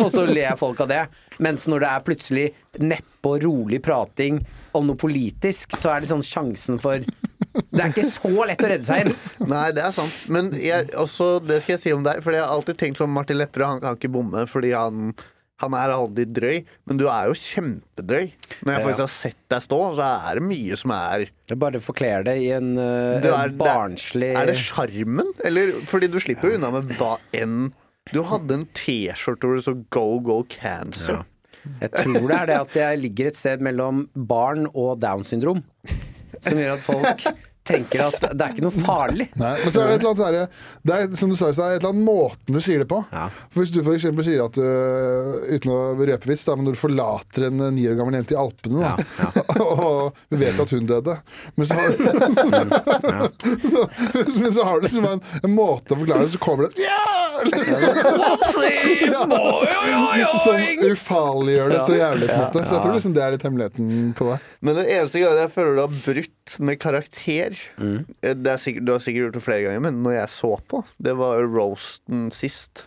Og 0.00 0.06
så 0.14 0.22
ler 0.24 0.46
jeg 0.46 0.56
folk 0.60 0.78
av 0.80 0.88
det. 0.88 1.02
Mens 1.44 1.66
når 1.68 1.84
det 1.84 1.90
er 1.90 2.04
plutselig 2.06 2.44
neppe 2.80 3.34
og 3.34 3.42
rolig 3.44 3.82
prating 3.84 4.38
om 4.76 4.88
noe 4.88 4.96
politisk, 4.96 5.76
så 5.82 5.92
er 5.92 6.00
det 6.00 6.08
sånn 6.12 6.24
sjansen 6.24 6.80
for 6.80 7.04
Det 7.04 7.82
er 7.84 7.90
ikke 7.92 8.06
så 8.08 8.32
lett 8.48 8.64
å 8.64 8.70
redde 8.72 8.86
seg 8.86 9.04
inn. 9.10 9.12
Nei, 9.50 9.66
det 9.76 9.84
er 9.84 9.92
sant. 9.92 10.16
Men 10.32 10.48
jeg, 10.56 10.88
også, 10.96 11.34
det 11.44 11.60
skal 11.66 11.74
jeg 11.76 11.82
si 11.84 11.92
om 11.92 12.04
deg, 12.06 12.22
for 12.24 12.32
jeg 12.32 12.40
har 12.46 12.52
alltid 12.56 12.80
tenkt 12.80 13.02
sånn 13.02 13.12
Martin 13.12 13.36
Lepperød, 13.42 13.74
han 13.74 13.82
kan 13.84 14.00
ikke 14.00 14.12
bomme 14.16 14.46
fordi 14.48 14.72
han 14.72 15.12
han 15.60 15.74
er 15.74 15.92
aldri 15.94 16.24
drøy, 16.26 16.64
men 16.86 16.96
du 16.98 17.04
er 17.08 17.28
jo 17.28 17.34
kjempedrøy. 17.38 18.32
Når 18.64 18.72
jeg 18.72 18.80
Ja. 18.80 18.86
faktisk 18.86 18.98
har 18.98 19.12
sett 19.12 19.36
deg 19.48 19.60
stå, 19.62 19.78
så 19.94 20.06
er 20.30 20.34
det 20.34 20.42
mye 20.42 20.76
som 20.76 20.90
er 20.90 21.26
Jeg 21.48 21.58
bare 21.58 21.80
forkler 21.80 22.24
det 22.24 22.36
i 22.42 22.50
en, 22.50 22.76
eh, 22.78 23.20
er- 23.20 23.44
en 23.44 23.58
barnslig 23.58 24.34
Er 24.36 24.46
det 24.46 24.56
sjarmen? 24.56 25.26
Eller 25.44 25.72
fordi 25.86 26.10
du 26.10 26.18
slipper 26.18 26.50
jo 26.50 26.54
unna 26.58 26.70
med 26.72 26.88
hva 26.98 27.18
enn 27.32 27.72
Du 28.12 28.22
hadde 28.24 28.50
en 28.50 28.66
T-skjorte 28.74 29.46
hvor 29.46 29.56
det 29.56 29.64
så 29.64 29.84
'Go 29.90 30.18
Go 30.20 30.42
Cancer'. 30.42 31.24
Jeg 31.80 31.90
tror 31.92 32.26
det 32.28 32.36
er 32.40 32.46
det 32.46 32.60
at 32.60 32.72
jeg 32.74 32.98
ligger 33.00 33.26
et 33.28 33.36
sted 33.36 33.60
mellom 33.60 34.08
barn 34.16 34.66
og 34.74 34.98
down 34.98 35.22
syndrom, 35.22 35.62
Som 36.40 36.54
gjør 36.58 36.72
at 36.72 36.80
folk 36.80 37.36
tenker 37.66 38.06
at 38.08 38.24
det 38.32 38.42
er 38.42 38.54
ikke 38.54 38.64
noe 38.64 38.74
farlig. 38.74 39.28
Nei, 39.38 39.52
men 39.62 39.72
så 39.74 39.82
er 39.82 39.90
det 39.90 39.94
et 39.94 40.02
eller 40.02 40.10
annet 40.10 40.22
sånn 40.22 40.88
Det 40.88 40.96
er 40.96 41.18
som 41.20 41.30
du 41.30 41.36
sa 41.38 41.50
det 41.52 41.62
er 41.62 41.76
et 41.76 41.82
eller 41.82 41.92
annet 41.92 42.06
måten 42.06 42.56
du 42.56 42.60
sier 42.64 42.82
det 42.82 42.88
på. 42.90 42.98
Ja. 43.12 43.28
For 43.52 43.62
Hvis 43.62 43.74
du 43.74 43.80
f.eks. 43.84 44.06
sier 44.26 44.42
at 44.44 44.58
du, 44.58 44.64
uten 45.52 45.74
å 45.74 45.78
røpe 45.98 46.30
vits, 46.30 46.44
da, 46.48 46.56
men 46.58 46.66
når 46.66 46.76
du 46.76 46.80
forlater 46.82 47.46
en 47.48 47.62
ni 47.76 47.86
år 47.90 47.98
gammel 48.00 48.18
jente 48.18 48.34
i 48.34 48.40
Alpene, 48.42 48.82
da, 48.82 48.92
og 49.62 50.18
vi 50.32 50.40
vet 50.42 50.58
at 50.62 50.74
hun 50.74 50.88
døde 50.88 51.14
Men 51.58 51.68
så 51.68 51.78
har, 51.78 51.88
så, 53.72 53.86
men 54.40 54.52
så 54.52 54.66
har 54.66 54.80
du 54.80 54.88
liksom 54.88 55.06
en, 55.12 55.22
en 55.42 55.54
måte 55.54 55.94
å 55.94 56.00
forklare 56.02 56.26
det 56.26 56.32
så 56.34 56.42
kommer 56.42 56.62
det 56.66 56.72
Som 60.42 60.58
ufarliggjør 60.90 61.72
det 61.72 61.80
så 61.80 61.94
jævlig, 61.96 62.26
på 62.28 62.34
en 62.34 62.42
måte. 62.42 62.64
Så 62.66 62.74
jeg 62.76 62.82
tror 62.84 62.94
liksom 62.96 63.14
det 63.16 63.22
er 63.24 63.34
litt 63.34 63.46
hemmeligheten 63.46 64.12
på 64.18 64.28
det. 64.28 64.38
Men 64.60 64.78
den 64.78 64.90
eneste 64.98 65.22
gangen 65.22 65.42
jeg 65.44 65.52
føler 65.54 65.78
du 65.78 65.82
har 65.84 65.92
brutt 65.96 66.41
med 66.58 66.78
karakter 66.82 67.56
Mm. 67.78 68.04
det 68.20 68.46
er 68.52 68.58
sikkert, 68.60 68.84
Du 68.86 68.92
har 68.92 68.98
sikkert 69.04 69.28
gjort 69.28 69.36
det 69.38 69.42
flere 69.44 69.62
ganger, 69.66 69.80
men 69.80 70.02
når 70.02 70.12
jeg 70.20 70.28
så 70.28 70.52
på, 70.68 70.84
det 71.00 71.14
var 71.16 71.42
roasten 71.46 72.30
sist. 72.34 72.86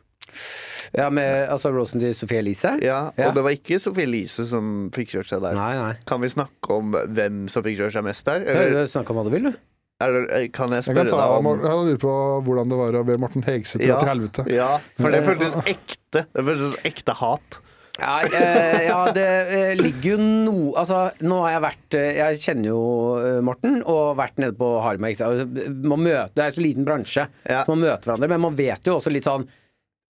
Ja, 0.96 1.10
med 1.10 1.48
altså 1.50 1.72
roasten 1.74 2.00
til 2.04 2.14
Sophie 2.16 2.40
Elise? 2.40 2.76
Ja, 2.84 3.12
Ja. 3.18 3.30
Og 3.30 3.36
det 3.36 3.44
var 3.44 3.52
ikke 3.56 3.80
Sophie 3.80 4.04
Elise 4.08 4.46
som 4.48 4.90
fikk 4.96 5.14
kjørt 5.16 5.30
seg 5.32 5.42
der. 5.42 5.54
Nei, 5.56 5.74
nei. 5.78 5.94
Kan 6.06 6.22
vi 6.22 6.28
snakke 6.32 6.70
om 6.76 6.92
hvem 6.92 7.46
som 7.50 7.64
fikk 7.64 7.78
kjørt 7.80 7.96
seg 7.96 8.04
mest 8.04 8.26
der? 8.26 8.44
Ja, 8.46 8.62
Eller 8.66 8.86
Snakk 8.92 9.10
om 9.10 9.18
hva 9.18 9.24
du 9.28 9.32
vil, 9.32 9.44
du. 9.52 9.56
Eller, 10.04 10.26
kan 10.52 10.70
jeg 10.76 10.82
Jeg 10.84 10.90
spørre 10.90 11.06
kan 11.06 11.08
ta, 11.08 11.20
deg 11.24 11.38
om 11.40 11.46
jeg 11.64 11.72
lurer 11.88 12.00
på 12.04 12.14
hvordan 12.44 12.70
det 12.74 12.78
var 12.82 12.98
å 13.00 13.04
be 13.08 13.16
Morten 13.18 13.46
Hegseth 13.48 13.80
dra 13.86 14.00
til 14.02 14.10
helvete. 14.12 14.44
Ja, 14.52 14.72
for 15.00 15.10
det 15.16 15.22
føltes 15.24 15.56
ekte. 15.76 16.26
Det 16.36 16.44
føltes 16.50 16.76
ekte 16.84 17.16
hat. 17.16 17.60
Ja, 17.96 18.16
eh, 18.28 18.82
ja 18.90 18.98
det 19.16 19.26
eh, 19.56 19.74
ligger 19.80 20.16
jo 20.16 20.24
noe 20.24 20.74
Altså, 20.82 20.98
nå 21.24 21.38
har 21.46 21.54
jeg 21.54 21.64
vært 21.64 21.96
eh, 21.96 22.10
Jeg 22.18 22.40
kjenner 22.42 22.68
jo 22.74 22.80
eh, 23.22 23.38
Morten, 23.46 23.78
og 23.88 24.18
vært 24.20 24.42
nede 24.44 24.58
på 24.60 24.68
Harma. 24.84 25.12
ikke 25.14 25.22
sant? 25.22 25.46
Altså, 25.46 25.76
Man 25.94 26.04
møter, 26.04 26.34
det 26.36 26.44
er 26.44 26.50
en 26.52 26.58
så 26.58 26.66
liten 26.66 26.88
bransje, 26.88 27.28
Ja. 27.48 27.62
så 27.64 27.72
man 27.72 27.86
møter 27.86 28.10
hverandre. 28.12 28.32
Men 28.34 28.44
man 28.50 28.58
vet 28.60 28.90
jo 28.90 28.98
også 29.00 29.14
litt 29.16 29.28
sånn 29.30 29.48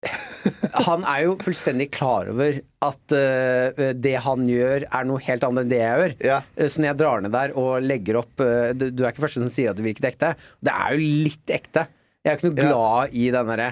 Han 0.88 1.06
er 1.10 1.24
jo 1.26 1.38
fullstendig 1.42 1.88
klar 1.96 2.28
over 2.34 2.60
at 2.86 3.14
eh, 3.18 3.94
det 3.98 4.16
han 4.22 4.44
gjør, 4.50 4.86
er 4.90 5.08
noe 5.10 5.22
helt 5.26 5.46
annet 5.48 5.64
enn 5.66 5.72
det 5.72 5.80
jeg 5.82 6.02
gjør. 6.02 6.14
Ja. 6.28 6.42
Så 6.70 6.82
når 6.82 6.92
jeg 6.92 7.00
drar 7.02 7.24
ned 7.26 7.34
der 7.34 7.56
og 7.58 7.72
legger 7.86 8.20
opp 8.22 8.44
eh, 8.46 8.74
Du 8.78 9.02
er 9.06 9.10
ikke 9.14 9.24
første 9.26 9.42
som 9.42 9.50
sier 9.50 9.72
at 9.72 9.80
det 9.80 9.86
virket 9.88 10.10
ekte. 10.12 10.34
Det 10.62 10.74
er 10.74 10.94
jo 10.98 11.02
litt 11.30 11.54
ekte. 11.58 11.86
Jeg 12.26 12.32
er 12.32 12.36
jo 12.36 12.42
ikke 12.42 12.50
noe 12.52 12.62
glad 12.66 13.14
i 13.18 13.28
den 13.34 13.50
derre 13.54 13.72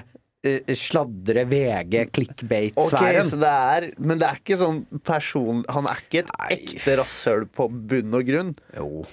sladre 0.76 1.44
VG 1.50 1.94
clickbait-sfæren. 2.14 3.30
er 3.48 3.86
Men 3.98 4.18
det 4.20 4.26
er 4.28 4.36
ikke 4.40 4.58
sånn 4.60 4.80
person 5.06 5.64
Han 5.72 5.88
er 5.90 5.96
ikke 6.04 6.18
et 6.24 6.30
Nei. 6.38 6.48
ekte 6.58 6.96
rasshøl 7.00 7.46
på 7.48 7.68
bunn 7.72 8.14
og 8.18 8.24
grunn. 8.28 8.52
Jo. 8.76 9.04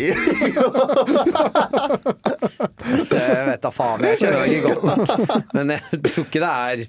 Jeg 3.10 3.46
vet 3.46 3.62
da 3.64 3.70
faen. 3.74 4.04
Jeg 4.06 4.18
kjenner 4.20 4.40
det 4.40 4.50
ikke 4.56 4.66
godt 4.70 4.84
nok. 4.88 5.08
Men 5.56 5.72
jeg 5.76 5.82
tror 6.06 6.24
ikke 6.26 6.42
det 6.44 6.50
er 6.50 6.84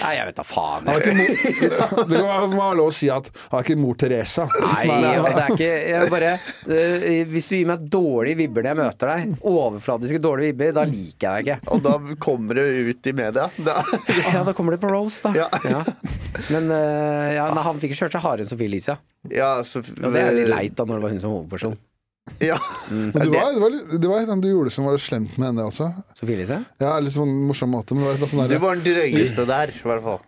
Nei, 0.00 0.10
jeg 0.16 0.26
vet 0.26 0.38
da 0.40 0.44
faen. 0.46 0.88
Han 0.88 0.96
er 0.96 1.04
ikke 1.04 1.14
mor, 1.18 2.06
det 2.10 2.20
må 2.20 2.58
være 2.58 2.78
lov 2.80 2.88
å 2.90 2.94
si 2.94 3.06
at 3.14 3.28
han 3.36 3.60
er 3.60 3.66
ikke 3.66 3.76
mor 3.78 3.98
Teresa. 4.00 4.46
Nei, 4.50 4.86
det 4.90 5.44
er 5.44 5.52
ikke 5.54 5.68
jeg 5.70 6.10
bare, 6.10 6.32
øh, 6.66 7.06
Hvis 7.30 7.46
du 7.50 7.54
gir 7.54 7.68
meg 7.70 7.84
dårlige 7.92 8.40
vibber 8.42 8.66
når 8.66 8.72
jeg 8.72 8.80
møter 8.80 9.12
deg, 9.12 9.36
overfladiske 9.54 10.20
dårlige 10.24 10.50
vibber, 10.52 10.74
da 10.80 10.86
liker 10.90 11.38
jeg 11.38 11.46
deg 11.46 11.52
ikke. 11.54 11.74
Og 11.76 11.84
da 11.86 12.18
kommer 12.26 12.58
det 12.58 12.66
ut 12.90 13.10
i 13.12 13.16
media. 13.22 13.48
Da. 13.70 13.78
Ja, 14.34 14.42
da 14.46 14.52
kommer 14.56 14.74
det 14.74 14.80
på 14.82 14.90
Rose, 14.90 15.20
da. 15.22 15.46
Ja. 15.62 15.82
Men 16.50 16.66
øh, 16.74 17.30
ja, 17.36 17.46
nei, 17.54 17.64
han 17.70 17.80
fikk 17.82 17.94
kjørt 17.94 18.16
seg 18.16 18.24
hardere 18.24 18.48
enn 18.48 18.50
Sofie 18.50 18.66
Elise. 18.70 18.98
Ja, 19.30 19.56
så, 19.66 19.80
Og 19.84 20.10
det 20.14 20.20
er 20.26 20.34
litt 20.36 20.50
leit 20.50 20.74
da 20.78 20.86
når 20.88 20.98
det 20.98 21.06
var 21.06 21.14
hun 21.14 21.22
som 21.22 21.34
hovedperson. 21.38 21.78
Ja. 22.40 22.56
Men 22.90 23.12
du 23.12 23.30
var, 23.30 23.52
det, 23.52 23.60
var, 23.60 23.98
det 24.00 24.08
var 24.08 24.26
den 24.26 24.40
du 24.40 24.48
gjorde 24.48 24.70
som 24.72 24.86
var 24.88 24.96
slemt 24.98 25.36
med 25.38 25.50
henne 25.52 25.64
også. 25.68 25.90
Sofie 26.16 26.38
Elise? 26.38 26.62
Ja, 26.80 26.94
litt 27.04 27.12
sånn 27.14 27.32
morsom 27.48 27.70
måte, 27.74 27.94
men 27.96 28.06
det 28.08 28.16
var 28.22 28.30
sånn 28.32 28.48
Du 28.48 28.56
var 28.62 28.78
den 28.80 28.86
drøyeste 28.86 29.44
der, 29.48 29.72
i 29.76 29.82
hvert 29.84 30.02
fall. 30.06 30.22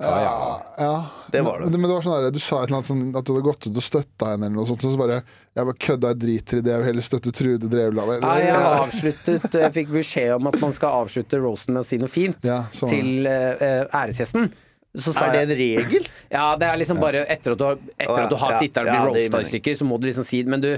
ja, 0.00 0.62
ja. 0.78 0.94
Det 1.34 1.42
var 1.44 1.58
det. 1.60 1.68
Men, 1.68 1.80
men 1.82 1.90
det 1.90 1.94
var 1.96 2.04
sånn 2.06 2.16
der, 2.24 2.32
du 2.34 2.38
sa 2.42 2.60
et 2.62 2.68
eller 2.70 2.78
annet 2.80 2.88
sånn 2.88 3.02
at 3.18 3.26
du 3.26 3.32
hadde 3.34 3.44
gått 3.48 3.66
ut 3.68 3.76
og 3.80 3.84
støtta 3.84 4.30
henne, 4.32 4.48
eller 4.48 4.56
noe 4.56 4.68
sånt, 4.70 4.84
og 4.88 4.94
så 4.94 5.00
bare 5.00 5.16
Jeg 5.54 5.68
bare 5.68 5.80
kødda, 5.86 6.12
jeg 6.14 6.20
driter 6.24 6.58
i 6.60 6.64
det, 6.64 6.72
jeg 6.72 6.80
vil 6.82 6.88
heller 6.90 7.06
støtte 7.10 7.32
Trude 7.36 7.70
Drevland. 7.72 8.12
eller- 8.16 8.24
Nei, 8.24 8.38
jeg 8.46 8.64
avsluttet 8.70 9.58
Jeg 9.60 9.74
fikk 9.76 9.92
beskjed 9.98 10.32
om 10.38 10.46
at 10.50 10.58
man 10.64 10.72
skal 10.80 10.96
avslutte 11.04 11.42
roasten 11.44 11.74
med 11.76 11.84
å 11.84 11.88
si 11.90 11.98
noe 12.00 12.10
fint 12.12 12.46
Ja, 12.48 12.62
sånn 12.74 12.88
til 12.94 13.28
uh, 13.28 13.84
æresgjesten. 13.92 14.48
Så 14.94 15.10
sa 15.12 15.26
Er 15.28 15.32
det 15.40 15.44
en 15.50 15.56
regel? 15.58 16.08
Ja, 16.30 16.54
det 16.56 16.68
er 16.70 16.78
liksom 16.78 17.00
bare 17.02 17.24
etter 17.28 17.52
at 17.56 17.58
du 17.58 17.64
har, 17.66 17.78
etter 17.98 18.24
at 18.28 18.30
du 18.30 18.36
har 18.38 18.52
Ja. 18.54 18.58
sittet 18.62 18.84
der 18.86 18.94
og 19.08 19.12
blitt 19.12 19.24
det 19.26 19.30
roasta 19.34 19.42
i 19.42 19.50
stykker, 19.52 19.78
så 19.82 19.86
må 19.90 19.98
du 20.00 20.06
liksom 20.06 20.24
si 20.24 20.40
det. 20.42 20.50
Men 20.54 20.62
du 20.62 20.72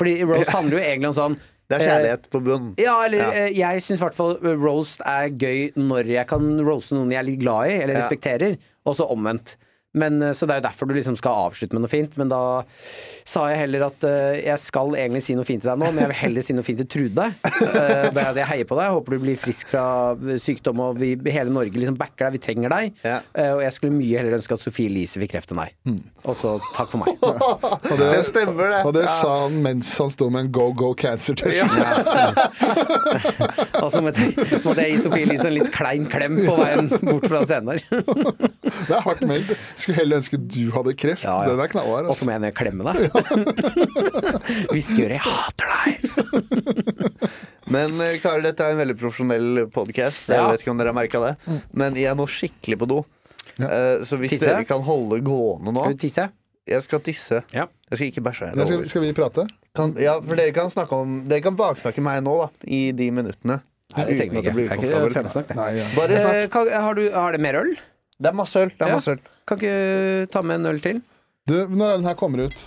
Fordi 0.00 0.16
roast 0.24 0.52
handler 0.56 0.78
jo 0.78 0.82
egentlig 0.82 1.10
om 1.12 1.16
sånn 1.20 1.34
Det 1.70 1.76
er 1.78 1.84
kjærlighet 1.86 2.24
på 2.32 2.40
bunnen. 2.42 2.70
Ja, 2.82 2.96
eller 3.06 3.18
Ja. 3.20 3.30
eh, 3.44 3.52
jeg 3.54 3.82
syns 3.84 4.00
i 4.00 4.02
hvert 4.02 4.16
fall 4.16 4.32
eh, 4.40 4.56
roast 4.58 5.04
er 5.06 5.28
gøy 5.30 5.68
når 5.78 6.08
jeg 6.16 6.26
kan 6.32 6.48
roaste 6.66 6.96
noen 6.96 7.12
jeg 7.14 7.20
er 7.20 7.28
litt 7.28 7.42
glad 7.44 7.68
i, 7.70 7.76
eller 7.84 7.94
respekterer, 8.00 8.56
og 8.88 8.96
så 8.98 9.06
omvendt. 9.12 9.52
Men, 9.92 10.22
eh, 10.22 10.30
så 10.38 10.46
det 10.46 10.54
er 10.54 10.60
jo 10.60 10.66
derfor 10.68 10.86
du 10.86 10.94
liksom 10.94 11.16
skal 11.18 11.48
avslutte 11.48 11.74
med 11.74 11.82
noe 11.82 11.90
fint. 11.90 12.12
Men 12.20 12.28
da 12.30 12.40
sa 13.26 13.48
jeg 13.50 13.58
heller 13.64 13.82
at 13.88 14.04
uh, 14.06 14.34
jeg 14.38 14.58
skal 14.62 14.94
egentlig 14.98 15.22
si 15.26 15.34
noe 15.38 15.46
fint 15.46 15.62
til 15.62 15.70
deg 15.70 15.78
nå, 15.78 15.86
men 15.90 16.00
jeg 16.04 16.10
vil 16.12 16.18
heller 16.20 16.42
si 16.46 16.54
noe 16.54 16.66
fint 16.66 16.78
til 16.82 16.88
Trude. 16.90 17.26
Uh, 17.46 18.06
bare 18.14 18.28
at 18.32 18.38
jeg 18.38 18.46
heier 18.52 18.66
på 18.70 18.78
deg. 18.78 18.90
Håper 18.94 19.10
du 19.16 19.18
blir 19.22 19.38
frisk 19.38 19.68
fra 19.70 19.84
sykdom, 20.42 20.80
og 20.82 20.98
vi, 21.00 21.12
hele 21.30 21.50
Norge 21.54 21.74
liksom 21.78 21.98
backer 21.98 22.28
deg. 22.28 22.38
Vi 22.38 22.42
trenger 22.46 22.70
deg. 22.74 22.84
Ja. 23.06 23.18
Uh, 23.34 23.52
og 23.58 23.62
jeg 23.66 23.72
skulle 23.76 23.98
mye 23.98 24.18
heller 24.22 24.38
ønske 24.38 24.54
at 24.56 24.62
Sofie 24.62 24.90
Elise 24.90 25.18
fikk 25.22 25.34
kreft 25.34 25.50
enn 25.54 25.62
deg. 25.64 25.70
Og 26.26 26.34
så 26.38 26.54
takk 26.76 26.90
for 26.94 26.98
meg. 27.02 27.10
Og 27.90 27.96
Det 27.98 28.06
det, 28.12 28.22
stemmer, 28.28 28.66
det. 28.70 28.80
og 28.86 28.92
det 28.94 29.04
sa 29.08 29.30
han 29.46 29.54
mens 29.64 29.88
han 29.98 30.10
sto 30.12 30.26
med 30.32 30.46
en 30.46 30.50
Go 30.54 30.66
Go 30.76 30.90
Cancer-T-skjorte. 30.98 31.80
Og 33.80 33.88
så 33.92 34.02
måtte, 34.04 34.20
jeg- 34.26 34.60
måtte 34.64 34.84
jeg 34.84 34.92
gi 34.94 34.98
Sofie 35.04 35.24
Elise 35.26 35.46
en 35.48 35.54
litt 35.56 35.70
klein 35.74 36.06
klem 36.10 36.38
på 36.46 36.54
veien 36.60 36.90
bort 37.02 37.26
fra 37.30 37.42
scenen 37.46 37.72
der. 37.72 37.80
Det 38.90 38.94
er 38.96 39.02
hardt 39.02 39.24
meldt. 39.26 39.50
Skulle 39.80 39.96
heller 40.00 40.20
ønske 40.20 40.36
du 40.40 40.70
hadde 40.74 40.92
kreft. 40.98 41.24
Ja, 41.24 41.36
ja. 41.44 41.50
Den 41.54 41.60
er 41.64 41.70
knallhard. 41.72 42.06
Og 42.06 42.14
så 42.14 42.20
Altså. 42.20 42.26
må 42.28 42.34
jeg 42.34 42.40
ned 42.40 42.52
og 42.52 42.58
klemme 42.60 42.82
deg. 42.84 42.98
Hvisker 44.72 45.14
jeg 45.16 45.22
hater 45.24 45.66
deg! 45.74 45.90
Men 47.74 47.94
eh, 48.02 48.16
karer, 48.22 48.42
dette 48.48 48.64
er 48.66 48.74
en 48.74 48.80
veldig 48.82 48.96
profesjonell 48.98 49.64
podkast. 49.70 50.26
Jeg 50.30 50.36
Ja. 50.40 50.48
vet 50.50 50.62
ikke 50.64 50.72
om 50.74 50.80
dere 50.80 50.90
har 50.92 50.98
merka 50.98 51.20
det. 51.22 51.60
Men 51.72 51.94
jeg 51.98 52.16
må 52.18 52.26
skikkelig 52.30 52.78
på 52.82 52.88
do. 52.90 53.00
Eh, 53.60 54.02
Så 54.08 54.16
hvis 54.18 54.30
Tisse? 54.34 54.46
dere 54.48 54.64
kan 54.64 54.82
holde 54.82 55.20
gående 55.22 55.72
nå 55.74 55.82
Skal 55.84 55.94
du 55.96 56.02
tisse? 56.06 56.28
Jeg 56.70 56.82
skal 56.84 57.00
tisse. 57.00 57.42
Ja. 57.54 57.66
Jeg 57.90 57.96
skal 57.98 58.06
ikke 58.10 58.22
bæsje. 58.22 58.50
skal, 58.66 58.88
skal 58.88 59.02
vi 59.02 59.12
prate? 59.16 59.46
Kan, 59.74 59.94
ja, 59.98 60.18
for 60.20 60.34
dere 60.36 60.52
kan 60.52 60.70
snakke 60.70 60.92
om 60.92 61.28
Dere 61.28 61.40
kan 61.42 61.56
baksnakke 61.56 62.02
meg 62.02 62.22
nå, 62.26 62.34
da. 62.42 62.48
I 62.66 62.92
de 62.92 63.10
minuttene. 63.10 63.60
Nei, 63.96 64.04
det 64.06 64.18
trenger 64.18 64.32
vi 64.34 64.38
ikke. 64.38 64.52
Det 64.54 64.94
er 64.94 65.08
ikke 65.08 65.22
det. 65.48 65.56
Nei, 65.56 65.70
ja. 65.78 65.86
Bare 65.96 66.14
Eh, 66.14 66.46
snakk. 66.46 66.66
Eh, 66.70 66.80
har, 66.80 66.94
du, 66.94 67.10
har 67.10 67.32
det 67.32 67.40
mer 67.40 67.54
øl? 67.62 67.72
Det 68.20 68.28
er 68.30 68.36
masse 68.38 68.56
øl. 68.60 68.70
Det 68.78 68.86
er 68.86 68.92
masse 68.94 69.10
øl. 69.14 69.20
Kan 69.50 69.58
ikke 69.58 70.26
ta 70.30 70.42
med 70.46 70.60
en 70.60 70.70
øl 70.70 70.82
til? 70.84 71.00
Du, 71.50 71.56
når 71.66 71.88
er 71.88 71.96
den 71.98 72.06
her 72.06 72.18
kommer 72.18 72.46
ut? 72.46 72.60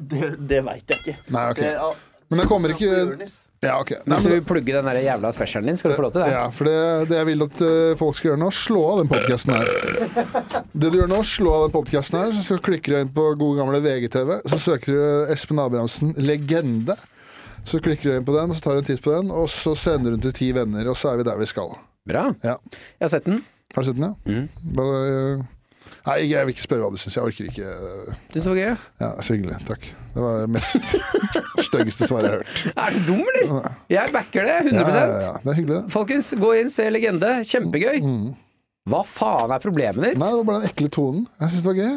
Det, 0.00 0.32
det 0.50 0.64
veit 0.66 0.90
jeg 0.90 1.04
ikke. 1.04 1.18
Nei, 1.30 1.44
ok. 1.52 1.60
Det, 1.60 1.74
ja, 1.76 2.16
Men 2.32 2.42
den 2.42 2.48
kommer 2.50 2.74
ikke. 2.74 3.28
Ja, 3.60 3.74
ok. 3.76 3.90
Nei, 4.08 4.16
Hvis 4.16 4.24
du 4.24 4.32
men... 4.32 4.44
plugger 4.48 4.78
den 4.78 4.88
der 4.88 4.98
jævla 5.04 5.30
specialen 5.36 5.68
din, 5.68 5.76
skal 5.76 5.92
du 5.92 5.98
få 5.98 6.06
lov 6.06 6.14
til 6.14 6.22
det. 6.24 6.30
ja, 6.32 6.46
for 6.56 6.64
det, 6.70 6.76
det 7.10 7.18
jeg 7.18 7.28
vil 7.28 7.44
at 7.44 7.60
uh, 7.60 7.98
folk 8.00 8.16
skal 8.16 8.30
gjøre 8.30 8.40
nå, 8.40 8.48
slå 8.56 8.84
av 8.88 9.02
den 9.02 9.10
podkasten 9.10 9.52
her. 9.52 9.68
Det 10.72 10.88
du 10.90 10.96
gjør 10.96 11.12
nå, 11.12 11.20
slå 11.28 11.52
av 11.58 11.66
den 11.66 11.74
podkasten 11.74 12.18
her, 12.22 12.40
så 12.46 12.56
klikker 12.64 12.94
du 12.96 12.98
inn 13.02 13.12
på 13.20 13.26
gode 13.36 13.60
gamle 13.60 13.82
VGTV. 13.84 14.32
Så 14.48 14.60
søker 14.64 14.96
du 14.96 15.34
Espen 15.36 15.60
Abrahamsen 15.60 16.16
'Legende'. 16.16 16.96
Så 17.68 17.82
klikker 17.84 18.08
du 18.08 18.16
inn 18.16 18.24
på 18.24 18.32
den, 18.32 18.56
så 18.56 18.64
tar 18.64 18.78
du 18.78 18.80
en 18.80 18.88
titt 18.88 19.04
på 19.04 19.12
den, 19.12 19.28
og 19.30 19.50
så 19.52 19.76
sender 19.76 20.14
du 20.14 20.16
den 20.16 20.24
til 20.30 20.38
ti 20.40 20.52
venner, 20.56 20.88
og 20.88 20.96
så 20.96 21.12
er 21.12 21.20
vi 21.20 21.28
der 21.28 21.36
vi 21.36 21.48
skal. 21.50 21.76
Bra. 22.08 22.30
Ja. 22.40 22.56
Jeg 22.96 23.04
har 23.04 23.12
sett 23.12 23.28
den. 23.28 23.42
Har 23.74 23.84
du 23.84 23.90
sett 23.90 24.00
den, 24.00 24.08
ja? 24.08 24.14
Mm. 24.24 24.48
Eh, 24.80 25.44
nei, 26.10 26.18
jeg 26.28 26.44
vil 26.48 26.54
ikke 26.54 26.64
spørre 26.66 26.84
hva 26.84 26.90
du 26.92 26.98
syns. 27.00 27.16
Jeg 27.16 27.24
orker 27.30 27.48
ikke. 27.50 27.70
Du 27.70 28.36
Syns 28.36 28.44
det 28.44 28.50
var 28.50 28.60
gøy? 28.60 28.76
Ja, 29.04 29.10
Så 29.22 29.36
hyggelig. 29.38 29.58
Takk. 29.70 29.88
Det 30.10 30.22
var 30.24 30.40
det 30.42 30.50
mest 30.50 30.94
styggeste 31.70 32.08
svaret 32.10 32.26
jeg 32.26 32.30
har 32.30 32.38
hørt. 32.42 32.62
Er 32.74 32.94
du 32.96 33.00
dum, 33.12 33.24
eller? 33.30 33.74
Jeg 33.94 34.12
backer 34.14 34.46
det. 34.48 34.56
100 34.72 34.94
Ja, 34.98 35.02
ja. 35.22 35.32
Det 35.44 35.52
er 35.52 35.58
hyggelig, 35.60 35.76
det. 35.76 35.92
Folkens, 35.94 36.30
gå 36.42 36.52
inn, 36.60 36.70
se 36.74 36.88
Legende. 36.90 37.34
Kjempegøy. 37.46 38.00
Mm. 38.02 38.30
Hva 38.90 39.02
faen 39.06 39.52
er 39.54 39.62
problemet 39.62 40.02
ditt? 40.08 40.18
Nei, 40.18 40.30
det 40.32 40.40
var 40.40 40.48
bare 40.48 40.62
den 40.64 40.72
ekle 40.72 40.90
tonen. 40.96 41.26
Jeg 41.38 41.52
syns 41.54 41.62
det 41.66 41.70
var 41.70 41.78
gøy. 41.78 41.94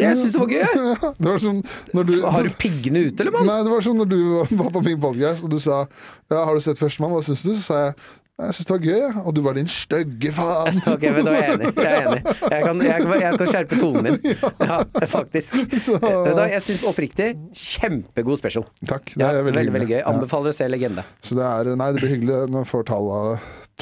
jeg. 0.00 0.18
Syns 0.22 0.32
det 0.34 0.40
var 0.40 0.52
gøy. 0.54 0.64
Ja, 1.04 1.12
det 1.20 1.28
var 1.30 1.40
sånn 1.42 1.60
du, 2.08 2.14
Har 2.24 2.46
du 2.48 2.54
piggene 2.64 3.04
ute, 3.08 3.20
eller, 3.24 3.34
mann? 3.36 3.48
Nei, 3.50 3.60
det 3.66 3.72
var 3.74 3.84
sånn 3.84 4.00
når 4.00 4.08
du 4.14 4.18
var 4.62 4.70
på 4.74 4.82
min 4.88 5.00
podcast 5.02 5.44
og 5.46 5.52
du 5.52 5.58
sa 5.62 5.82
ja, 5.84 6.40
'Har 6.40 6.54
du 6.56 6.62
sett 6.64 6.80
Førstemann', 6.80 7.12
hva 7.14 7.20
syns 7.26 7.44
du? 7.44 7.52
Så 7.54 7.62
sa 7.68 7.80
jeg 7.84 7.94
jeg 8.34 8.54
syns 8.56 8.66
det 8.66 8.72
var 8.74 8.80
gøy, 8.82 8.96
jeg. 8.98 9.10
Og 9.22 9.34
du 9.36 9.40
var 9.44 9.54
din 9.58 9.68
stygge 9.70 10.30
faen. 10.34 10.78
Ok, 10.94 11.04
men 11.06 11.26
da 11.28 11.34
er 11.34 11.44
jeg 11.44 11.54
enig. 11.54 11.68
Jeg, 11.76 11.84
er 11.86 12.08
enig. 12.08 12.22
Jeg, 12.24 12.62
kan, 12.64 12.80
jeg, 12.82 13.04
kan, 13.04 13.20
jeg 13.22 13.38
kan 13.40 13.50
skjerpe 13.52 13.78
tonen 13.80 14.08
din. 14.08 14.16
Ja, 14.70 14.78
faktisk. 15.12 15.58
Så- 15.84 15.98
Vet 16.02 16.40
Jeg 16.54 16.64
syns 16.66 16.82
oppriktig 16.90 17.28
kjempegod 17.60 18.40
special. 18.42 18.66
Takk. 18.90 19.12
Det 19.14 19.22
Ja, 19.22 19.30
er 19.30 19.46
veldig, 19.46 19.58
veldig, 19.60 19.74
veldig 19.78 19.90
gøy. 19.92 20.00
Anbefaler 20.14 20.50
å 20.50 20.56
se 20.56 20.66
Legende. 20.72 21.04
Så 21.22 21.38
det 21.38 21.46
er 21.46 21.72
Nei, 21.78 21.90
det 21.94 22.02
blir 22.02 22.14
hyggelig 22.16 22.40
når 22.50 22.66
vi 22.66 22.70
får 22.74 22.88
tall 22.90 23.10
av 23.20 23.30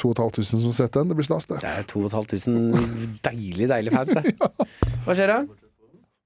2500 0.01 0.45
som 0.61 0.69
har 0.69 0.77
sett 0.77 0.95
den. 0.99 1.09
Det 1.11 1.17
blir 1.17 1.27
stas, 1.27 1.49
det. 1.49 1.59
Det 1.65 1.73
er 1.73 1.89
2500 1.89 3.19
deilig, 3.25 3.67
deilig 3.73 3.93
fans, 3.93 4.13
det. 4.13 4.33
Hva 5.05 5.17
skjer 5.17 5.33
da? 5.33 5.41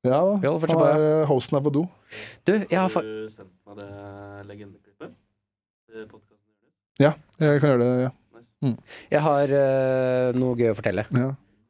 Ja 0.08 0.20
da. 0.24 0.36
Jo, 0.46 0.54
Han 0.62 0.70
på, 0.72 0.84
er, 0.88 1.02
eh, 1.04 1.26
hosten 1.28 1.58
er 1.58 1.64
på 1.66 1.72
do. 1.76 1.82
Du, 2.48 2.54
jeg 2.54 2.78
har 2.80 2.88
fa 2.92 3.02
Har 3.02 3.08
du 3.08 3.32
sendt 3.34 3.52
meg 3.68 3.80
det 3.82 3.88
legendeklippet? 4.52 5.16
Det 5.92 6.06
podcasten 6.08 6.48
gjør 6.48 6.60
det? 6.62 6.72
Ja, 7.02 7.14
jeg 7.41 7.62
kan 7.62 7.74
gjøre 7.76 7.84
det. 7.84 8.08
Ja. 8.08 8.14
Jeg 9.14 9.22
har 9.22 9.52
eh, 9.54 10.38
noe 10.38 10.58
gøy 10.58 10.72
å 10.72 10.78
fortelle. 10.78 11.06
Ja. 11.14 11.28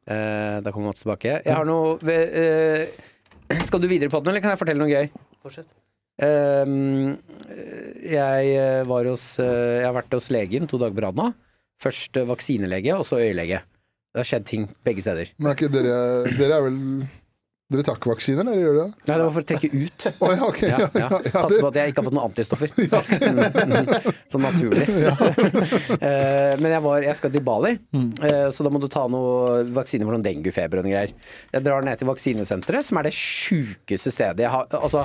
Eh, 0.08 0.56
da 0.64 0.72
kommer 0.72 0.92
Mats 0.92 1.04
tilbake. 1.04 1.40
Jeg 1.44 1.52
har 1.54 1.68
noe 1.68 1.98
eh, 2.14 2.88
Skal 3.68 3.82
du 3.82 3.88
videre 3.90 4.12
på 4.12 4.22
den, 4.22 4.32
eller 4.32 4.44
kan 4.44 4.54
jeg 4.54 4.60
fortelle 4.60 4.80
noe 4.80 4.92
gøy? 4.92 5.10
Fortsett. 5.44 5.68
Ehm, 6.18 7.14
jeg 8.02 8.48
eh, 8.58 8.80
var 8.90 9.06
hos 9.06 9.36
eh, 9.38 9.78
Jeg 9.78 9.86
har 9.86 9.94
vært 9.94 10.16
hos 10.16 10.32
legen 10.34 10.66
to 10.66 10.80
dager 10.80 10.96
på 10.96 11.04
rad 11.04 11.20
nå. 11.20 11.28
Først 11.82 12.18
eh, 12.18 12.26
vaksinelege, 12.26 12.96
og 12.96 13.06
så 13.06 13.20
øyelege. 13.22 13.60
Det 14.08 14.22
har 14.22 14.26
skjedd 14.26 14.48
ting 14.48 14.66
begge 14.86 15.04
steder. 15.04 15.30
Men 15.38 15.52
er 15.52 15.58
ikke 15.58 15.70
dere 15.70 15.98
Dere 16.40 16.56
er 16.56 16.64
vel 16.66 16.80
Dere 17.68 17.82
tar 17.84 17.98
ikke 17.98 18.08
vaksiner, 18.14 18.46
eller 18.48 18.62
gjør 18.64 18.76
det? 18.78 18.84
Nei, 19.10 19.14
det 19.18 19.24
var 19.26 19.32
for 19.34 19.44
å 19.44 19.48
trekke 19.50 19.68
ut. 19.76 20.04
Oh, 20.24 20.30
ja, 20.32 20.46
okay. 20.48 20.68
Ja, 20.72 20.86
Ja, 20.96 21.08
Passe 21.34 21.58
på 21.60 21.68
at 21.68 21.76
jeg 21.76 21.92
ikke 21.92 22.00
har 22.00 22.06
fått 22.06 22.14
noen 22.16 22.30
antistoffer. 22.30 22.70
sånn 24.32 24.46
naturlig. 24.46 24.86
Eh, 26.00 26.54
Men 26.62 26.72
jeg, 26.72 26.82
var, 26.86 27.04
jeg 27.04 27.18
skal 27.18 27.32
til 27.34 27.44
Bali, 27.44 27.74
Mm. 27.92 28.06
eh, 28.24 28.46
så 28.54 28.64
da 28.64 28.72
må 28.72 28.80
du 28.80 28.88
ta 28.92 29.02
noe 29.12 29.64
vaksine 29.76 30.04
for 30.08 30.14
noen 30.16 30.24
denguefeber 30.24 30.80
og 30.80 30.86
noe 30.88 30.94
greier. 30.94 31.12
Jeg 31.52 31.64
drar 31.66 31.84
ned 31.84 32.00
til 32.00 32.08
vaksinesenteret, 32.08 32.84
som 32.88 33.00
er 33.02 33.08
det 33.08 33.14
sjukeste 33.16 34.12
stedet 34.12 34.44
jeg 34.46 34.52
har 34.52 34.64
Altså, 34.78 35.04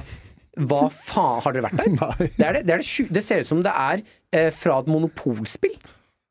hva 0.63 0.85
faen, 0.93 1.41
har 1.43 1.55
dere 1.55 1.67
vært 1.67 1.83
der? 1.83 2.15
Det, 2.37 2.45
er 2.47 2.53
det, 2.59 2.63
det, 2.67 2.73
er 2.77 2.83
det, 2.85 3.07
det 3.17 3.23
ser 3.25 3.43
ut 3.43 3.49
som 3.49 3.63
det 3.65 3.71
er 3.73 4.03
eh, 4.31 4.49
fra 4.55 4.79
et 4.83 4.87
monopolspill. 4.91 5.75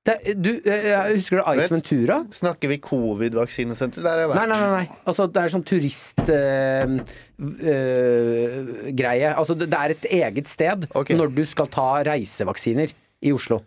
Det, 0.03 0.16
du, 0.34 0.50
eh, 0.66 0.88
jeg 0.90 1.14
husker 1.14 1.38
du 1.38 1.42
Ice 1.61 1.70
Ventura? 1.70 2.16
Snakker 2.34 2.72
vi 2.72 2.78
covid-vaksinesenter? 2.82 4.03
Der 4.03 4.22
jeg 4.24 4.32
Nei, 4.34 4.46
nei, 4.50 4.57
nei. 4.59 4.70
nei. 4.74 4.96
Altså, 5.07 5.28
det 5.30 5.42
er 5.44 5.53
sånn 5.53 5.66
turistgreie. 5.66 7.05
Uh, 7.42 8.88
greie. 8.98 9.30
altså, 9.30 9.55
det, 9.59 9.68
det 9.70 9.78
er 9.78 9.94
et 9.94 10.09
eget 10.18 10.50
sted 10.50 10.88
okay. 10.90 11.14
når 11.18 11.30
du 11.36 11.44
skal 11.46 11.70
ta 11.70 11.86
reisevaksiner 12.07 12.90
i 13.22 13.34
Oslo. 13.34 13.61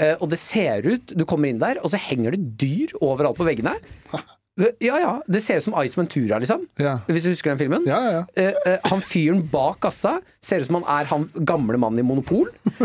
Uh, 0.00 0.16
og 0.18 0.26
det 0.32 0.40
ser 0.40 0.88
ut 0.88 1.12
Du 1.14 1.22
kommer 1.28 1.52
inn 1.52 1.60
der, 1.60 1.78
og 1.84 1.92
så 1.92 2.00
henger 2.00 2.34
det 2.34 2.56
dyr 2.64 2.96
overalt 3.04 3.36
på 3.36 3.46
veggene. 3.48 3.76
Ja, 4.54 4.98
ja. 5.02 5.12
Det 5.26 5.40
ser 5.42 5.58
ut 5.58 5.64
som 5.66 5.74
Ice 5.82 5.98
Ventura, 5.98 6.38
liksom. 6.38 6.62
Ja. 6.78 7.00
Hvis 7.10 7.24
du 7.26 7.32
husker 7.32 7.50
den 7.50 7.58
filmen? 7.58 7.82
Ja, 7.88 7.98
ja, 8.04 8.10
ja. 8.20 8.22
Eh, 8.38 8.54
eh, 8.70 8.78
han 8.86 9.02
fyren 9.02 9.42
bak 9.50 9.80
kassa 9.82 10.20
ser 10.44 10.62
ut 10.62 10.68
som 10.68 10.78
han 10.78 10.86
er 11.00 11.08
han 11.10 11.26
gamle 11.42 11.80
mannen 11.82 11.98
i 11.98 12.06
Monopol. 12.06 12.52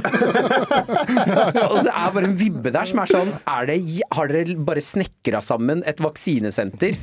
og 1.69 1.77
det 1.85 1.93
er 1.93 2.15
bare 2.15 2.25
en 2.25 2.37
vibbe 2.39 2.73
der 2.73 2.89
som 2.89 3.03
er 3.03 3.11
sånn 3.13 3.29
er 3.37 3.69
det, 3.69 3.77
Har 4.17 4.33
dere 4.33 4.57
bare 4.65 4.81
snekra 4.81 5.43
sammen 5.45 5.85
et 5.85 6.01
vaksinesenter? 6.01 6.97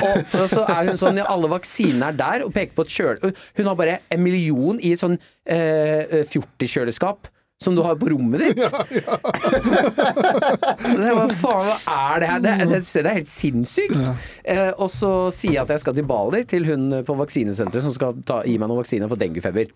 Og, 0.00 0.16
og 0.40 0.48
så 0.52 0.64
er 0.64 0.90
hun 0.90 1.00
sånn 1.00 1.20
ja, 1.20 1.28
alle 1.32 1.48
vaksinene 1.52 2.10
er 2.12 2.16
der, 2.16 2.44
og 2.46 2.56
peker 2.56 2.76
på 2.76 2.84
et 2.88 2.96
kjøle... 2.96 3.32
Hun 3.56 3.68
har 3.68 3.76
bare 3.76 4.00
en 4.12 4.24
million 4.24 4.80
i 4.80 4.96
sånn 4.96 5.16
eh, 5.44 6.22
fjortiskjøleskap. 6.32 7.28
Som 7.64 7.76
du 7.76 7.80
har 7.82 7.96
på 7.96 8.08
rommet 8.12 8.40
ditt? 8.42 8.58
det, 8.60 8.68
hva 11.16 11.26
faen 11.32 11.66
hva 11.70 11.78
er 11.94 12.20
det 12.20 12.28
her? 12.28 12.40
Det, 12.44 12.52
det, 12.68 12.80
det 12.84 13.02
er 13.02 13.18
helt 13.22 13.32
sinnssykt. 13.32 14.02
Eh, 14.44 14.72
og 14.74 14.88
så 14.92 15.30
sier 15.34 15.54
jeg 15.56 15.64
at 15.64 15.72
jeg 15.74 15.82
skal 15.86 15.94
til 15.96 16.08
Bali, 16.08 16.40
til 16.48 16.62
hun 16.68 16.82
på 17.06 17.12
vaksinesenteret 17.22 17.84
som 17.86 17.94
skal 17.96 18.10
ta, 18.28 18.36
gi 18.44 18.56
meg 18.60 18.68
noen 18.68 18.82
vaksiner 18.82 19.08
for 19.10 19.18
denguefeber. 19.20 19.66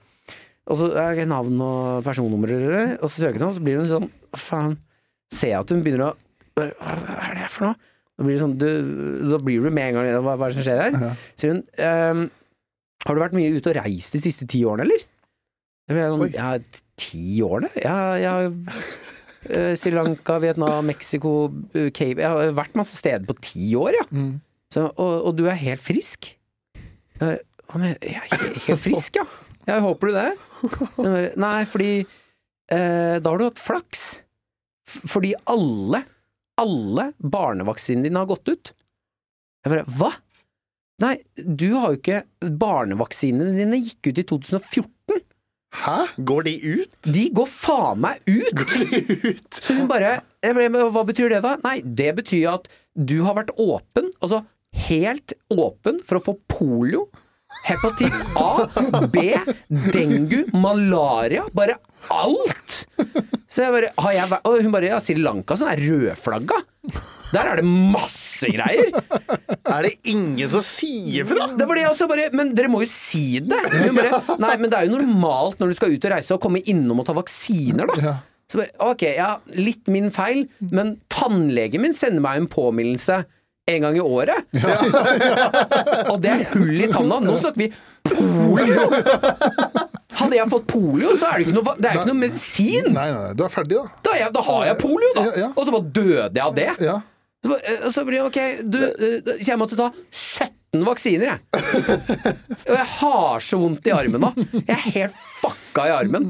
Og 0.70 0.74
så 0.78 0.86
er 1.02 1.10
det 1.18 1.30
navn 1.30 1.56
og 1.64 2.04
personnummer, 2.06 2.50
og 3.00 3.08
så 3.08 3.16
søker 3.16 3.38
hun, 3.40 3.48
og 3.48 3.56
så 3.56 3.64
blir 3.64 3.76
hun 3.80 3.90
sånn 3.90 4.08
Faen. 4.36 4.74
Ser 5.34 5.54
jeg 5.54 5.62
at 5.62 5.72
hun 5.72 5.82
begynner 5.84 6.10
å 6.10 6.12
Hva 6.58 6.64
er 6.66 7.32
det 7.38 7.48
for 7.54 7.62
noe? 7.68 7.76
Da 8.20 8.26
blir, 8.26 8.36
sånn, 8.36 8.58
du, 8.60 8.66
da 9.30 9.38
blir 9.40 9.64
du 9.64 9.70
med 9.72 9.94
en 9.94 9.96
gang 9.96 10.08
Hva, 10.20 10.34
hva 10.36 10.48
er 10.48 10.52
det 10.52 10.58
som 10.58 10.66
skjer 10.66 10.80
her? 10.82 11.14
Sier 11.40 11.54
hun 11.54 11.62
ehm, 11.80 12.26
Har 13.06 13.16
du 13.16 13.22
vært 13.22 13.36
mye 13.38 13.54
ute 13.54 13.72
og 13.72 13.78
reist 13.78 14.12
de 14.12 14.20
siste 14.20 14.44
ti 14.50 14.60
årene, 14.68 14.84
eller? 14.84 15.06
Jeg 15.90 16.12
sånn, 16.14 16.34
ja, 16.36 16.50
ti 17.00 17.40
årene? 17.42 17.70
Jeg, 17.80 18.22
jeg 18.22 18.52
eh, 19.50 19.72
Sri 19.78 19.92
Lanka, 19.94 20.38
Vietnam, 20.42 20.86
Mexico, 20.86 21.34
eh, 21.74 21.90
Cape 21.90 22.22
Jeg 22.22 22.30
har 22.30 22.54
vært 22.56 22.78
masse 22.78 22.98
steder 22.98 23.26
på 23.28 23.36
ti 23.42 23.72
år, 23.78 23.98
ja. 23.98 24.06
Mm. 24.14 24.32
Så, 24.70 24.86
og, 24.94 25.14
og 25.26 25.38
du 25.38 25.46
er 25.50 25.58
helt 25.58 25.82
frisk? 25.82 26.30
Jeg, 27.20 27.40
Jeg 27.74 28.16
er 28.16 28.50
helt 28.68 28.82
frisk, 28.82 29.18
ja. 29.18 29.26
Jeg 29.68 29.84
håper 29.84 30.10
du 30.10 30.16
det? 30.16 30.30
Nei, 31.44 31.58
fordi 31.68 31.92
eh, 32.00 33.16
da 33.20 33.26
har 33.26 33.38
du 33.38 33.46
hatt 33.46 33.60
flaks. 33.62 34.06
Fordi 35.10 35.34
alle, 35.50 36.02
alle 36.60 37.10
barnevaksinene 37.18 38.08
dine 38.08 38.22
har 38.22 38.30
gått 38.30 38.50
ut. 38.50 38.72
Jeg 39.64 39.74
bare 39.74 39.86
Hva? 39.98 40.10
Nei, 41.00 41.14
du 41.36 41.70
har 41.78 41.94
jo 41.94 42.00
ikke 42.00 42.22
Barnevaksinene 42.60 43.54
dine 43.56 43.78
gikk 43.80 44.10
ut 44.10 44.20
i 44.20 44.24
2014. 44.28 45.22
Hæ? 45.70 45.98
Går 46.26 46.42
de 46.48 46.54
ut? 46.80 46.90
De 47.14 47.28
går 47.34 47.46
faen 47.50 48.00
meg 48.02 48.22
ut! 48.26 49.58
Så 49.62 49.76
hun 49.78 49.86
bare 49.90 50.16
jeg 50.42 50.56
ble, 50.56 50.68
men 50.72 50.88
Hva 50.94 51.04
betyr 51.06 51.30
det, 51.34 51.42
da? 51.44 51.56
Nei, 51.62 51.78
det 51.84 52.10
betyr 52.18 52.48
at 52.56 52.70
du 52.98 53.20
har 53.26 53.36
vært 53.38 53.52
åpen, 53.60 54.08
altså 54.20 54.42
helt 54.88 55.34
åpen, 55.54 56.00
for 56.06 56.18
å 56.18 56.22
få 56.24 56.34
polio, 56.50 57.04
hepatitt 57.66 58.14
A, 58.38 58.66
B, 59.10 59.24
dengu, 59.94 60.44
malaria. 60.54 61.46
Bare 61.54 61.78
alt! 62.14 62.80
Så 63.50 63.64
jeg 63.66 63.74
bare, 63.74 63.92
har 63.98 64.14
jeg 64.14 64.30
vært, 64.30 64.46
Og 64.46 64.62
hun 64.62 64.74
bare 64.74 64.90
Ja, 64.92 64.98
Sri 65.02 65.16
Lanka 65.18 65.56
sånn 65.58 65.70
er 65.72 65.80
rødflagga. 65.82 66.60
Der 67.34 67.50
er 67.50 67.60
det 67.60 67.66
masse 67.66 68.29
greier. 68.48 68.88
Er 69.70 69.86
det 69.86 69.92
ingen 70.08 70.48
som 70.50 70.64
sier 70.64 71.28
fra? 71.28 71.50
Det 71.58 71.66
var 71.68 71.78
det 71.78 71.84
jeg 71.84 71.92
også 71.92 72.08
bare 72.10 72.30
Men 72.34 72.54
dere 72.56 72.70
må 72.72 72.80
jo 72.82 72.88
si 72.90 73.38
det! 73.44 73.60
Bare, 73.94 74.22
Nei, 74.40 74.54
men 74.56 74.70
det 74.72 74.78
er 74.78 74.88
jo 74.88 74.96
normalt 74.96 75.60
når 75.60 75.70
du 75.70 75.76
skal 75.78 75.92
ut 75.94 76.06
og 76.08 76.14
reise, 76.14 76.34
å 76.36 76.42
komme 76.42 76.62
innom 76.64 77.02
og 77.02 77.06
ta 77.08 77.14
vaksiner, 77.16 77.90
da. 77.90 77.98
Ja. 78.02 78.14
Så 78.50 78.58
bare, 78.58 78.72
ok, 78.82 79.04
ja, 79.14 79.34
litt 79.60 79.86
min 79.92 80.08
feil, 80.14 80.46
men 80.74 80.96
tannlegen 81.12 81.84
min 81.84 81.94
sender 81.94 82.24
meg 82.24 82.40
en 82.40 82.48
påminnelse 82.50 83.20
en 83.70 83.84
gang 83.84 83.96
i 83.96 84.02
året. 84.02 84.48
og 86.10 86.16
det 86.24 86.32
er 86.32 86.42
hull 86.56 86.80
i 86.82 86.88
tanna. 86.90 87.20
Nå 87.22 87.36
snakker 87.38 87.62
vi 87.62 87.68
polio! 88.08 88.88
Hadde 90.20 90.36
jeg 90.36 90.50
fått 90.50 90.66
polio, 90.68 91.14
så 91.16 91.30
er 91.30 91.38
det 91.38 91.46
ikke 91.46 91.56
noe, 91.56 91.76
det 91.78 91.88
er 91.88 92.00
ikke 92.00 92.10
noe 92.10 92.20
medisin. 92.24 92.90
Nei, 92.90 93.06
nei, 93.12 93.22
nei, 93.28 93.36
du 93.38 93.44
er 93.46 93.52
ferdig, 93.54 93.78
da. 93.78 94.02
Da, 94.08 94.16
jeg, 94.18 94.32
da 94.34 94.42
har 94.50 94.66
jeg 94.68 94.78
polio, 94.82 95.12
da. 95.16 95.24
Ja, 95.28 95.36
ja. 95.46 95.48
Og 95.54 95.62
så 95.68 95.76
bare 95.76 95.94
døde 96.00 96.34
jeg 96.34 96.44
av 96.44 96.58
det. 96.58 96.68
Så, 97.40 97.56
eh, 97.56 97.90
så 97.94 98.04
blir 98.04 98.20
det 98.20 98.26
ok, 98.28 98.40
du, 98.68 98.80
eh, 98.84 99.36
jeg 99.46 99.56
måtte 99.60 99.76
ta 99.78 99.86
17 100.12 100.82
vaksiner, 100.86 101.24
jeg. 101.32 101.38
Og 102.68 102.74
jeg 102.76 102.84
har 103.00 103.40
så 103.42 103.58
vondt 103.58 103.88
i 103.88 103.94
armen 103.96 104.22
nå. 104.22 104.28
Jeg 104.60 104.74
er 104.76 104.84
helt 104.94 105.16
fucka 105.40 105.86
i 105.88 105.94
armen. 105.96 106.28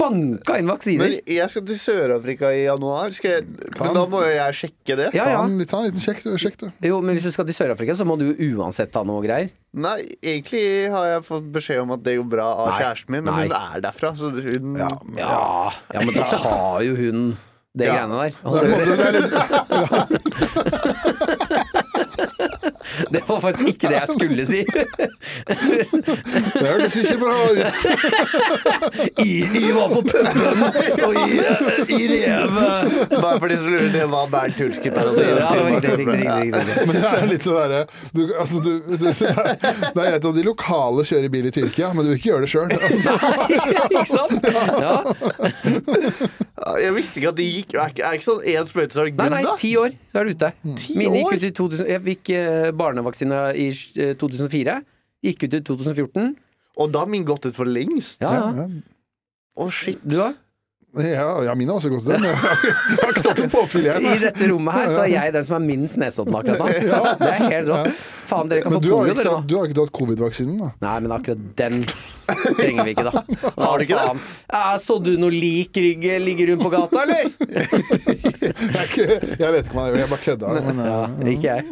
Banka 0.00 0.56
inn 0.58 0.66
vaksiner. 0.72 1.12
Men 1.12 1.30
jeg 1.36 1.52
skal 1.52 1.62
til 1.68 1.78
Sør-Afrika 1.78 2.50
i 2.56 2.64
januar. 2.64 3.12
Skal 3.14 3.36
jeg, 3.36 3.44
men 3.78 3.94
da 3.94 4.02
må 4.10 4.24
jo 4.24 4.32
jeg 4.32 4.56
sjekke 4.62 4.96
det. 4.98 5.10
Ja, 5.14 5.28
Ta 5.28 5.36
ja. 5.36 5.44
en, 5.44 5.60
ta 5.70 5.82
en 5.84 5.86
liten 5.90 6.02
sjekk, 6.02 6.24
sjekk 6.40 6.58
du. 6.64 6.66
Jo, 6.88 6.98
men 7.04 7.14
hvis 7.18 7.28
du 7.28 7.34
skal 7.36 7.46
til 7.46 7.58
Sør-Afrika, 7.60 7.94
så 8.00 8.08
må 8.08 8.16
du 8.18 8.26
uansett 8.56 8.90
ta 8.96 9.04
noe 9.06 9.22
greier. 9.22 9.52
Nei, 9.76 9.98
egentlig 10.24 10.64
har 10.90 11.10
jeg 11.12 11.26
fått 11.28 11.46
beskjed 11.54 11.84
om 11.84 11.92
at 11.94 12.02
det 12.08 12.16
går 12.18 12.30
bra 12.32 12.48
av 12.64 12.72
Nei. 12.72 12.78
kjæresten 12.80 13.12
min, 13.18 13.26
men 13.28 13.36
Nei. 13.36 13.44
hun 13.44 13.58
er 13.60 13.84
derfra, 13.86 14.14
så 14.18 14.32
hun 14.32 14.80
Ja, 14.80 14.88
Ja, 15.20 15.36
ja 15.94 16.00
men 16.02 16.16
da 16.16 16.26
har 16.48 16.80
jo 16.88 16.96
hun 16.96 17.26
det 17.76 17.84
Ja. 17.86 17.92
greiene 17.94 18.14
der. 18.16 18.26
er 18.26 18.30
måte- 18.48 18.66
det 18.66 18.76
litt, 19.20 19.32
Det 23.10 23.20
var 23.28 23.40
faktisk 23.40 23.68
ikke 23.68 23.88
det 23.90 23.96
jeg 23.98 24.08
skulle 24.08 24.46
si. 24.48 24.64
det 26.56 26.66
hørtes 26.66 26.96
ikke 26.96 27.16
bra 27.20 27.34
ut. 27.52 27.76
I, 29.20 29.44
I 29.44 29.72
var 29.76 29.88
på 29.92 30.00
puben 30.06 30.62
og 31.04 31.14
i, 31.20 31.22
i 31.92 32.06
rev. 32.12 32.50
Bare 33.12 33.38
for 33.42 33.48
de 33.52 33.56
som 33.60 33.68
lurer, 33.72 33.90
det 33.92 34.06
var 34.12 34.24
Bernt 34.32 34.56
riktig. 36.00 36.26
Men 36.86 36.92
det 36.96 37.04
er 37.10 37.26
litt 37.30 37.44
sånn 37.46 37.56
du, 38.16 38.22
altså, 38.38 38.56
du, 38.64 38.72
Det 38.88 38.96
er 38.96 39.00
det 39.92 40.00
greit 40.06 40.24
om 40.30 40.34
de 40.36 40.42
lokale 40.46 41.00
kjører 41.08 41.28
bil 41.32 41.46
i 41.50 41.52
Tyrkia, 41.54 41.88
men 41.94 42.00
du 42.06 42.10
vil 42.14 42.18
ikke 42.20 42.30
gjøre 42.32 42.44
det 42.46 42.50
sjøl. 42.52 42.68
Altså, 42.76 43.12
Ikke 43.90 44.10
sant? 44.14 44.40
Ja. 44.80 44.96
Jeg 46.80 46.92
visste 46.96 47.20
ikke 47.20 47.30
at 47.34 47.38
de 47.38 47.44
gikk 47.46 47.65
Er 47.74 47.90
ikke, 47.90 48.02
er 48.06 48.12
ikke 48.18 48.26
sånn 48.28 48.44
én 48.46 48.66
sprøyte, 48.68 48.92
så 48.94 49.02
er 49.02 49.10
det 49.10 49.16
Nei, 49.18 49.26
good, 49.26 49.34
nei, 49.34 49.42
da? 49.42 49.54
ti 49.58 49.70
år, 49.80 49.90
så 50.12 50.20
er 50.20 50.24
du 50.24 50.30
ute. 50.36 50.50
Ti 50.78 50.94
Mine 51.00 51.18
gikk 51.18 51.26
år? 51.32 51.36
ut 51.36 51.46
i 51.48 51.50
2000, 51.58 51.88
jeg 51.90 52.02
fikk 52.06 52.30
eh, 52.36 52.70
barnevaksine 52.78 53.40
i 53.58 53.68
eh, 53.72 54.14
2004. 54.20 54.76
Gikk 55.26 55.46
ut 55.48 55.54
i 55.58 55.60
2014. 55.66 56.34
Og 56.76 56.90
da 56.92 57.02
har 57.02 57.10
min 57.10 57.24
gått 57.26 57.46
ut 57.48 57.56
for 57.56 57.64
lengst. 57.66 58.18
Ja, 58.22 58.34
ja. 58.36 58.50
ja, 58.62 58.66
Å, 59.56 59.70
shit. 59.72 59.98
Du 60.04 60.16
da? 60.20 60.32
ja, 60.96 61.26
ja, 61.44 61.54
mine 61.58 61.74
har 61.74 61.80
også 61.80 61.90
gått 61.92 62.06
til 62.06 62.14
det. 62.14 62.20
men 62.20 62.30
Jeg 62.30 62.36
har 62.40 62.56
ikke- 62.56 63.08
ikke 63.10 63.22
tatt 63.26 63.38
noe 63.42 63.48
påfyll, 63.52 63.84
jeg. 63.84 64.00
I 64.00 64.06
nei. 64.08 64.18
dette 64.22 64.46
rommet 64.48 64.72
her 64.78 64.86
så 64.94 65.00
er 65.02 65.10
jeg 65.12 65.32
den 65.34 65.44
som 65.48 65.56
er 65.58 65.66
minst 65.66 65.96
nesodden 66.00 66.36
akkurat 66.38 66.58
nå. 66.62 66.68
Det 67.20 67.32
er 67.32 67.42
helt 67.50 67.68
rått. 67.68 68.04
Faen, 68.30 68.48
dere 68.48 68.62
kan 68.64 68.72
Men 68.72 68.78
få 68.78 68.82
du 68.84 68.88
har 68.94 69.00
polio, 69.02 69.12
ikke 69.12 69.22
dere 69.22 69.32
tatt, 69.32 69.42
nå. 69.42 69.48
du 69.50 69.56
har 69.58 69.66
ikke 69.68 69.78
tatt 69.82 69.92
covid-vaksinen, 69.98 70.56
da? 70.62 70.70
Nei, 70.86 70.94
men 71.04 71.12
akkurat 71.18 71.42
den 71.60 71.82
trenger 72.26 72.84
vi 72.84 72.90
ikke, 72.94 73.04
da. 73.06 73.12
Har 73.62 73.78
du 73.78 73.82
ikke 73.86 74.00
det? 74.00 74.06
så 74.82 74.98
du 75.02 75.16
noe 75.20 75.30
lik 75.32 75.76
rygg 75.76 76.04
ligge 76.22 76.46
rundt 76.50 76.62
på 76.64 76.70
gata, 76.72 76.98
eller? 77.04 77.22
Jeg, 78.46 78.54
er 78.76 78.82
ikke, 78.86 79.04
jeg 79.40 79.50
vet 79.52 79.64
ikke 79.66 79.74
hva 79.74 79.82
jeg 79.86 79.90
gjør, 79.90 80.00
jeg 80.00 80.08
bare 80.10 80.22
kødda. 80.22 80.46
Men, 80.66 80.76
Ja, 80.86 81.00
eh, 81.06 81.12
ikke 81.32 81.46
jeg. 81.48 81.60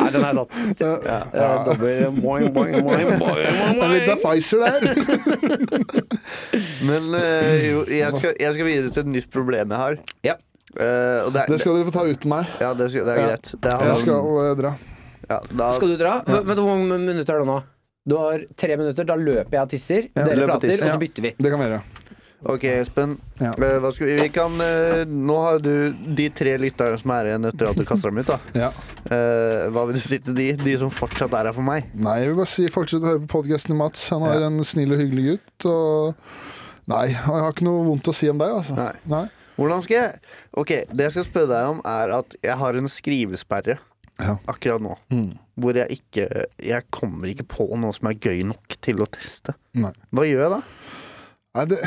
Nei, 0.00 0.08
den 0.12 0.24
er 0.26 0.32
tatt. 0.36 0.52
Ja, 0.82 0.92
ja. 1.32 1.64
Dobbel 1.66 1.90
liten 2.00 2.20
boing. 2.20 2.48
Pfizer 4.20 4.58
der. 4.66 4.80
Men 6.84 7.02
eh, 7.16 7.70
jo, 7.70 7.78
jeg 7.88 8.12
skal, 8.18 8.32
jeg 8.40 8.50
skal 8.58 8.66
videre 8.68 8.90
til 8.92 9.00
et 9.06 9.10
nytt 9.16 9.28
problem 9.32 9.66
jeg 9.74 9.80
har. 9.86 9.94
Ja. 10.26 10.34
Uh, 10.70 11.26
det, 11.34 11.42
Det 11.50 11.56
skal 11.58 11.74
dere 11.80 11.86
få 11.88 11.92
ta 11.96 12.02
uten 12.06 12.28
meg. 12.30 12.44
ja, 12.62 12.70
det, 12.78 12.86
skal, 12.92 13.02
det 13.08 13.12
er 13.16 13.20
greit. 13.26 13.46
Det 13.58 13.68
er, 13.72 13.76
Jeg 13.90 13.96
skal 14.04 14.20
dra. 14.60 14.70
Ja, 15.30 15.38
da, 15.54 15.70
Skal 15.78 15.94
du 15.94 15.96
dra? 16.00 16.16
Ja. 16.26 16.40
du 16.42 16.60
hvor 16.62 16.74
mange 16.74 16.98
minutter 16.98 17.36
er 17.38 17.44
det 17.44 17.48
nå? 17.50 17.60
Du 18.10 18.16
har 18.18 18.42
tre 18.58 18.76
minutter. 18.80 19.04
Da 19.06 19.14
løper 19.20 19.52
jeg 19.58 19.62
og 19.62 19.70
tisser. 19.70 20.06
Ja, 20.16 20.24
Dere 20.26 20.44
og 20.46 20.54
prater, 20.56 20.72
tiss. 20.72 20.82
og 20.82 20.94
så 20.96 21.00
bytter 21.02 21.26
vi. 21.28 21.34
Det 21.38 21.50
kan 21.52 21.60
vi 21.60 21.66
gjøre. 21.68 21.82
Ok, 22.50 22.62
Espen. 22.72 23.10
Ja. 23.36 23.50
Hva 23.52 23.90
skal 23.92 24.08
vi, 24.08 24.14
vi 24.22 24.28
kan, 24.32 24.54
uh, 24.56 25.02
nå 25.04 25.34
har 25.44 25.58
du 25.60 25.92
de 26.16 26.28
tre 26.32 26.54
lytterne 26.62 26.96
som 27.02 27.12
er 27.12 27.28
igjen 27.28 27.44
etter 27.50 27.68
at 27.68 27.76
du 27.76 27.84
kaster 27.84 28.08
dem 28.08 28.22
ut. 28.22 28.30
da 28.30 28.38
Ja. 28.56 28.70
uh, 29.12 29.66
Hva 29.74 29.82
vil 29.90 29.98
du 29.98 30.00
si 30.00 30.18
til 30.24 30.38
de? 30.38 30.46
De 30.56 30.76
som 30.80 30.88
fortsatt 30.88 31.36
er 31.36 31.50
her 31.50 31.52
for 31.52 31.66
meg? 31.66 31.90
Nei, 32.00 32.14
jeg 32.22 32.30
vil 32.32 32.38
bare 32.40 32.48
si 32.48 32.64
fortsett 32.72 33.04
å 33.04 33.10
høre 33.12 33.20
på 33.26 33.34
podkasten 33.42 33.74
til 33.74 33.80
Mats. 33.82 34.06
Han 34.08 34.24
er 34.24 34.40
Ja. 34.40 34.46
en 34.48 34.64
snill 34.64 34.96
og 34.96 35.02
hyggelig 35.04 35.26
gutt. 35.34 35.68
Og 35.68 36.14
nei, 36.88 37.04
jeg 37.12 37.20
har 37.28 37.52
ikke 37.52 37.68
noe 37.68 37.84
vondt 37.90 38.08
å 38.08 38.14
si 38.16 38.30
om 38.32 38.40
deg, 38.40 38.56
altså. 38.56 38.74
Nei. 38.80 38.92
Nei. 39.12 39.26
Hvordan 39.60 39.82
skal 39.84 39.96
jeg 39.98 40.20
Ok, 40.56 40.68
Det 40.88 41.04
jeg 41.04 41.12
skal 41.12 41.24
spørre 41.28 41.48
deg 41.52 41.68
om, 41.74 41.82
er 41.84 42.16
at 42.22 42.34
jeg 42.42 42.56
har 42.56 42.74
en 42.80 42.88
skrivesperre 42.88 43.76
Ja. 44.26 44.36
akkurat 44.50 44.84
nå. 44.84 44.96
Mm. 45.14 45.30
Hvor 45.60 45.76
jeg 45.76 45.98
ikke 46.00 46.26
Jeg 46.64 46.86
kommer 46.94 47.28
ikke 47.32 47.46
på 47.48 47.66
noe 47.80 47.92
som 47.96 48.08
er 48.10 48.18
gøy 48.20 48.44
nok 48.48 48.76
til 48.84 49.02
å 49.02 49.08
teste. 49.10 49.56
Nei. 49.76 49.92
Hva 50.14 50.26
gjør 50.28 50.44
jeg 50.46 50.54
da? 50.54 50.62
Nei, 51.58 51.66
det, 51.72 51.80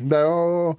det 0.00 0.18
er 0.18 0.26
jo 0.26 0.74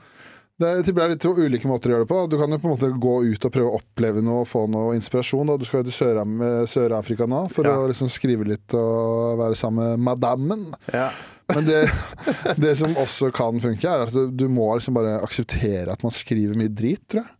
det 0.55 0.69
er, 0.71 1.09
litt 1.11 1.25
ulike 1.27 1.67
måter 1.67 1.91
å 1.91 1.95
gjøre 1.95 2.05
det 2.05 2.11
på. 2.13 2.19
Du 2.31 2.37
kan 2.39 2.53
jo 2.53 2.59
på 2.63 2.69
en 2.69 2.73
måte 2.77 2.89
gå 3.03 3.15
ut 3.27 3.47
og 3.47 3.51
prøve 3.51 3.71
å 3.73 3.79
oppleve 3.81 4.21
noe 4.23 4.45
og 4.45 4.47
få 4.47 4.61
noe 4.71 4.93
inspirasjon. 4.95 5.49
Da. 5.51 5.57
Du 5.59 5.65
skal 5.67 5.81
jo 5.83 5.89
til 5.89 6.67
Sør-Afrika 6.71 7.27
nå 7.27 7.41
for 7.51 7.67
Ja. 7.67 7.73
å 7.75 7.89
liksom 7.91 8.07
skrive 8.11 8.47
litt 8.47 8.75
og 8.77 9.35
være 9.41 9.57
sammen 9.59 9.97
med 9.97 10.05
madammen. 10.07 10.69
Ja. 10.95 11.09
Men 11.51 11.67
det, 11.67 11.81
det 12.63 12.71
som 12.79 12.95
også 12.95 13.33
kan 13.35 13.59
funke, 13.59 13.83
er 13.83 14.05
at 14.07 14.15
du, 14.15 14.29
du 14.31 14.47
må 14.47 14.69
liksom 14.77 14.95
bare 14.95 15.17
akseptere 15.25 15.91
at 15.91 16.07
man 16.07 16.15
skriver 16.15 16.55
mye 16.55 16.71
drit, 16.71 17.03
tror 17.03 17.25
jeg. 17.25 17.35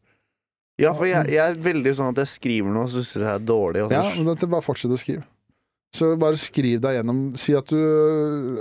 Ja, 0.82 0.92
for 0.92 1.08
jeg, 1.08 1.30
jeg 1.32 1.40
er 1.40 1.56
veldig 1.64 1.94
sånn 1.96 2.12
at 2.12 2.18
jeg 2.20 2.32
skriver 2.34 2.74
noe, 2.76 2.88
så 2.92 3.00
syns 3.00 3.14
jeg 3.16 3.24
det 3.24 3.32
er 3.32 3.44
dårlig. 3.48 3.86
Også. 3.86 3.96
Ja, 3.96 4.10
men 4.20 4.36
det, 4.36 4.50
bare 4.52 4.66
fortsett 4.66 4.92
å 4.92 5.00
skrive. 5.00 5.24
Så 5.96 6.10
bare 6.20 6.36
skriv 6.36 6.82
deg 6.84 6.98
gjennom 6.98 7.20
Si 7.40 7.54
at 7.56 7.70
du, 7.72 7.78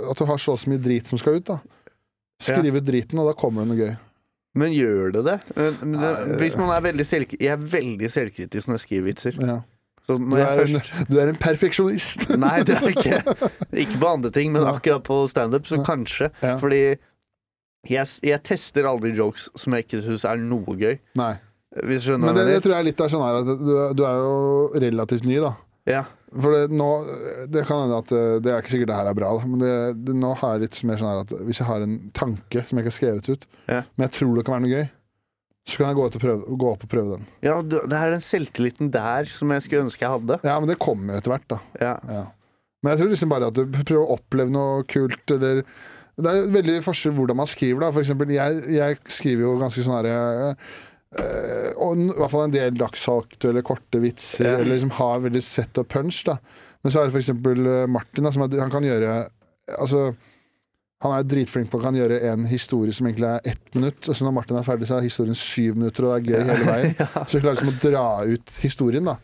at 0.07 0.15
du 0.21 0.23
har 0.29 0.39
så 0.39 0.55
mye 0.71 0.79
drit 0.79 1.09
som 1.11 1.19
skal 1.19 1.41
ut, 1.41 1.49
da. 1.49 1.57
Skriv 2.39 2.77
ut 2.79 2.85
driten, 2.87 3.19
og 3.19 3.27
da 3.27 3.33
kommer 3.35 3.65
det 3.65 3.71
noe 3.73 3.79
gøy. 3.81 3.93
Men 4.55 4.71
gjør 4.71 5.11
det 5.17 5.23
det? 5.27 5.35
Men, 5.57 5.75
men 5.83 6.03
det 6.31 6.37
hvis 6.39 6.55
man 6.55 6.69
er 6.71 6.83
veldig 6.85 7.05
selv, 7.07 7.33
Jeg 7.35 7.51
er 7.51 7.59
veldig 7.73 8.07
selvkritisk 8.13 8.69
når 8.69 8.77
jeg 8.77 8.83
skriver 8.85 9.07
vitser. 9.09 9.39
Ja. 9.43 9.57
Så 10.05 10.15
Du, 10.21 10.35
er, 10.37 10.45
er 10.45 10.61
en, 10.69 10.79
du 11.09 11.15
er 11.19 11.31
en 11.33 11.39
perfeksjonist. 11.41 12.29
Nei, 12.45 12.59
det 12.63 12.77
er 12.77 12.87
ikke 12.93 13.19
Ikke 13.83 13.99
på 13.99 14.07
andre 14.13 14.31
ting, 14.31 14.53
men 14.55 14.63
Ja. 14.63 14.77
akkurat 14.77 15.03
på 15.03 15.17
standup, 15.27 15.67
så 15.67 15.81
Ja. 15.81 15.83
kanskje. 15.89 16.29
Ja. 16.45 16.55
Fordi 16.61 16.79
jeg, 17.91 18.07
jeg 18.23 18.39
tester 18.47 18.87
aldri 18.87 19.11
jokes 19.17 19.49
som 19.59 19.75
jeg 19.75 19.83
ikke 19.89 19.99
syns 20.07 20.23
er 20.29 20.39
noe 20.39 20.77
gøy. 20.79 20.95
Nei. 21.19 21.33
Hvis 21.83 22.03
du 22.05 22.11
skjønner 22.11 22.25
Men 22.29 22.35
hva 22.35 22.35
det, 22.35 22.41
jeg 22.41 22.45
det 22.45 22.53
mener? 22.53 22.63
tror 22.65 22.73
jeg 22.75 22.79
er 22.79 22.87
litt 22.89 23.01
av 23.03 23.09
sånn 23.11 23.25
her 23.25 23.39
at 23.41 23.47
du, 23.59 23.73
du 23.99 24.03
er 24.07 24.19
jo 24.23 24.35
relativt 24.85 25.25
ny, 25.27 25.39
da. 25.43 25.53
Ja. 25.85 26.03
For 26.35 26.51
det, 26.55 26.61
nå 26.73 26.85
Det 27.53 27.61
kan 27.67 27.83
hende 27.83 27.97
at 28.01 28.09
eh, 28.11 28.37
Det 28.41 28.49
er 28.51 28.63
ikke 28.63 28.71
sikkert 28.73 28.89
det 28.89 28.95
her 28.97 29.09
er 29.11 29.17
bra, 29.19 29.27
da, 29.37 29.45
men 29.45 29.59
det, 29.61 29.73
det, 30.07 30.15
nå 30.17 30.31
har 30.41 30.55
jeg 30.55 30.63
litt 30.65 30.79
mer 30.89 30.97
sånn 31.01 31.11
her 31.11 31.19
at 31.25 31.33
hvis 31.45 31.59
jeg 31.61 31.67
har 31.69 31.83
en 31.85 31.97
tanke 32.17 32.63
som 32.65 32.77
jeg 32.79 32.85
ikke 32.85 32.91
har 32.93 32.97
skrevet 32.99 33.29
ut, 33.35 33.45
Ja. 33.69 33.81
men 33.95 34.07
jeg 34.07 34.13
tror 34.17 34.35
det 34.39 34.45
kan 34.47 34.55
være 34.57 34.63
noe 34.65 34.73
gøy, 34.79 34.87
så 35.65 35.77
kan 35.81 35.87
jeg 35.91 35.97
gå, 35.97 36.05
ut 36.09 36.15
og 36.17 36.21
prøve, 36.25 36.57
gå 36.61 36.71
opp 36.71 36.83
og 36.85 36.89
prøve 36.95 37.11
den. 37.17 37.27
ja, 37.45 37.55
du- 37.61 37.81
det 37.89 37.97
er 37.99 38.11
den 38.15 38.21
selvtilliten 38.25 38.91
der 38.93 39.25
som 39.25 39.49
jeg 39.53 39.63
skulle 39.65 39.85
ønske 39.87 40.01
jeg 40.05 40.11
hadde. 40.15 40.39
Ja, 40.45 40.59
men 40.59 40.69
det 40.69 40.79
kommer 40.79 41.13
jo 41.13 41.19
etter 41.21 41.33
hvert, 41.35 41.47
da. 41.49 41.59
Ja. 41.81 41.93
Ja. 42.09 42.23
Men 42.83 42.91
jeg 42.93 42.99
tror 43.01 43.09
liksom 43.15 43.29
bare 43.35 43.47
at 43.49 43.55
du 43.57 43.63
prøver 43.65 44.03
å 44.03 44.17
oppleve 44.19 44.51
noe 44.53 44.83
kult, 44.89 45.23
eller 45.31 45.63
Det 46.15 46.31
er 46.31 46.45
veldig 46.53 46.75
forskjell 46.85 47.11
hvordan 47.17 47.35
man 47.35 47.47
skriver, 47.49 47.81
da. 47.81 47.89
For 47.91 47.99
eksempel, 48.05 48.29
jeg, 48.31 48.61
jeg 48.71 48.99
skriver 49.11 49.41
jo 49.43 49.55
ganske 49.59 49.81
sånn 49.83 49.97
herre 49.97 50.55
eh, 51.19 51.71
og 51.75 51.99
i 51.99 52.07
hvert 52.11 52.33
fall 52.33 52.47
en 52.47 52.55
del 52.55 52.77
dagsaktuelle 52.79 53.65
korte 53.65 54.01
vitser, 54.03 54.45
yeah. 54.45 54.59
eller 54.59 54.75
liksom 54.75 54.95
har 54.99 55.25
veldig 55.25 55.43
sett 55.45 55.81
og 55.81 55.89
punch, 55.91 56.23
da. 56.27 56.37
Men 56.83 56.93
så 56.93 57.01
er 57.01 57.07
det 57.07 57.15
for 57.15 57.23
eksempel 57.23 57.65
eh, 57.65 57.83
Martin, 57.89 58.27
da, 58.27 58.33
som 58.35 58.45
er, 58.45 58.61
han 58.61 58.73
kan 58.73 58.85
gjøre 58.85 59.17
Altså 59.81 60.11
han 61.03 61.11
er 61.11 61.25
dritflink 61.27 61.69
på 61.71 61.79
å 61.79 61.83
kan 61.83 61.97
gjøre 61.97 62.21
en 62.29 62.45
historie 62.49 62.93
som 62.95 63.07
egentlig 63.09 63.27
er 63.27 63.49
ett 63.51 63.75
minutt. 63.75 63.99
Og 64.07 64.15
så 64.15 64.25
når 64.25 64.35
Martin 64.37 64.59
er 64.59 64.65
ferdig, 64.67 64.87
så 64.89 64.97
er 64.97 65.05
historien 65.05 65.37
syv 65.37 65.75
minutter, 65.77 66.07
og 66.07 66.13
det 66.13 66.37
er 66.37 66.39
gøy 66.39 66.49
hele 66.49 66.69
veien. 66.69 66.95
Så 67.27 67.37
jeg 67.37 67.43
klarer 67.43 67.57
liksom 67.57 67.73
å 67.73 67.81
dra 67.83 68.05
ut 68.31 68.55
historien, 68.61 69.09
da. 69.11 69.17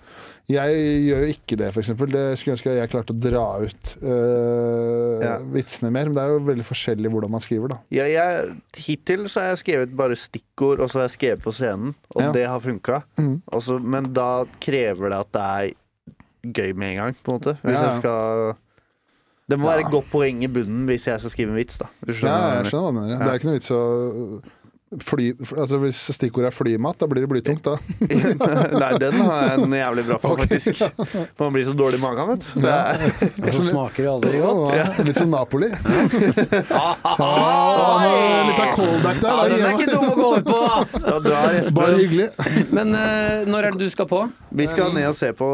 Jeg 0.51 0.77
gjør 1.07 1.21
jo 1.25 1.29
ikke 1.33 1.57
det, 1.59 1.67
eksempel. 1.81 2.09
Det 2.11 2.23
skulle 2.39 2.55
ønske 2.57 2.73
jeg 2.75 2.89
klarte 2.91 3.13
å 3.15 3.19
dra 3.23 3.43
ut 3.61 3.91
øh, 4.01 5.21
Ja. 5.23 5.35
vitsene 5.53 5.91
mer. 5.93 6.09
Men 6.09 6.17
det 6.17 6.23
er 6.23 6.33
jo 6.33 6.39
veldig 6.49 6.65
forskjellig 6.67 7.11
hvordan 7.13 7.31
man 7.35 7.43
skriver, 7.43 7.73
da. 7.73 7.77
Ja, 7.93 8.07
jeg, 8.09 8.55
hittil 8.75 9.27
så 9.31 9.39
har 9.43 9.51
jeg 9.53 9.61
skrevet 9.63 9.93
bare 9.97 10.17
stikkord, 10.19 10.81
og 10.83 10.89
så 10.91 10.99
har 11.01 11.07
jeg 11.09 11.15
skrevet 11.17 11.43
på 11.45 11.53
scenen, 11.55 11.93
og 12.15 12.21
Ja. 12.25 12.31
det 12.35 12.47
har 12.47 12.59
funka. 12.59 13.03
Mhm. 13.17 13.41
Men 13.85 14.11
da 14.13 14.45
krever 14.59 15.09
det 15.13 15.19
at 15.19 15.31
det 15.31 15.41
er 15.41 15.73
gøy 16.43 16.73
med 16.75 16.91
en 16.91 16.97
gang, 17.05 17.15
på 17.23 17.31
en 17.31 17.39
måte. 17.39 17.57
Hvis 17.63 17.73
Ja, 17.77 17.91
jeg 17.91 17.99
skal 18.01 18.55
Det 19.49 19.59
må 19.59 19.67
være 19.67 19.81
et 19.85 19.91
godt 19.91 20.09
poeng 20.11 20.43
i 20.43 20.47
bunnen 20.47 20.85
hvis 20.87 21.05
jeg 21.05 21.19
skal 21.19 21.29
skrive 21.29 21.49
en 21.51 21.55
vits, 21.59 21.77
da. 21.77 21.85
Du 22.05 22.13
skjønner 22.13 22.27
Ja, 22.31 22.53
jeg 22.55 22.63
jeg 22.63 22.71
skjønner 22.71 22.81
hva 22.81 22.91
du 22.91 22.99
mener. 23.01 23.17
Det 23.19 23.27
er 23.27 23.39
ikke 23.39 23.49
noe 23.49 23.59
vits 23.59 23.71
å 23.71 24.41
fly 24.99 25.29
Altså 25.55 25.77
Hvis 25.79 25.97
stikkordet 26.17 26.49
er 26.49 26.55
flymat, 26.55 26.97
da 26.99 27.07
blir 27.07 27.23
det 27.23 27.29
blytungt, 27.31 27.63
da. 27.63 27.77
Nei, 28.81 28.89
den 28.99 29.15
har 29.23 29.45
jeg 29.45 29.61
en 29.63 29.75
jævlig 29.77 30.03
bra 30.09 30.17
på, 30.19 30.33
Ok, 30.35 30.41
faktisk. 30.43 30.81
For 31.37 31.45
man 31.47 31.53
blir 31.55 31.65
så 31.69 31.75
dårlig 31.77 31.99
i 31.99 32.03
magen, 32.03 32.27
vet 32.33 32.43
du. 32.51 32.61
Det 32.65 32.75
Og 33.45 33.53
så 33.55 33.61
smaker 33.69 34.03
det 34.03 34.11
aldri 34.11 34.41
godt. 34.43 34.75
Ja, 34.75 34.87
Litt 35.07 35.17
som 35.19 35.31
Napoli. 35.31 35.69
Oi! 36.91 38.09
Litt 38.47 38.59
av 38.61 38.71
callback 38.75 39.21
der. 39.21 39.29
Ja, 39.29 39.35
da. 39.35 39.45
den 39.51 39.65
er 39.65 39.75
ikke 39.77 39.91
dum 39.91 40.07
å 40.11 40.15
gå 40.17 40.29
ut 40.37 40.47
på, 40.49 40.57
da! 40.61 41.03
da 41.05 41.15
drar 41.25 41.57
Espen. 41.59 41.77
Bare 41.77 41.99
hyggelig. 41.99 42.27
Men 42.75 42.95
uh, 42.95 43.45
når 43.47 43.69
er 43.69 43.77
det 43.77 43.87
du 43.87 43.93
skal 43.93 44.09
på? 44.09 44.23
Vi 44.61 44.67
skal 44.71 44.91
ned 44.95 45.07
og 45.11 45.15
se 45.19 45.31
på 45.37 45.47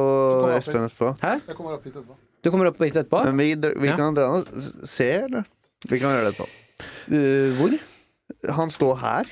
Espen 0.55 0.87
etterpå. 0.87 1.13
Hæ? 1.23 1.35
Jeg 1.51 1.57
kommer 1.59 1.77
opp 1.77 1.85
hit 1.85 1.93
etterpå. 1.95 2.17
Du 2.45 2.51
kommer 2.53 2.69
opp 2.71 2.81
hit 2.81 2.95
etterpå? 2.95 3.21
Men 3.29 3.37
vi, 3.43 3.51
vi 3.83 3.91
Ja. 3.91 3.97
kan 3.99 4.17
dra 4.17 4.31
ned 4.37 4.49
og 4.49 4.89
se, 4.89 5.09
eller? 5.27 5.45
Vi 5.87 5.99
kan 6.01 6.15
gjøre 6.15 6.31
det 6.31 6.33
etterpå. 6.33 6.49
Uh, 7.11 7.53
hvor? 7.59 7.77
Han 8.57 8.69
står 8.73 8.95
her, 9.01 9.29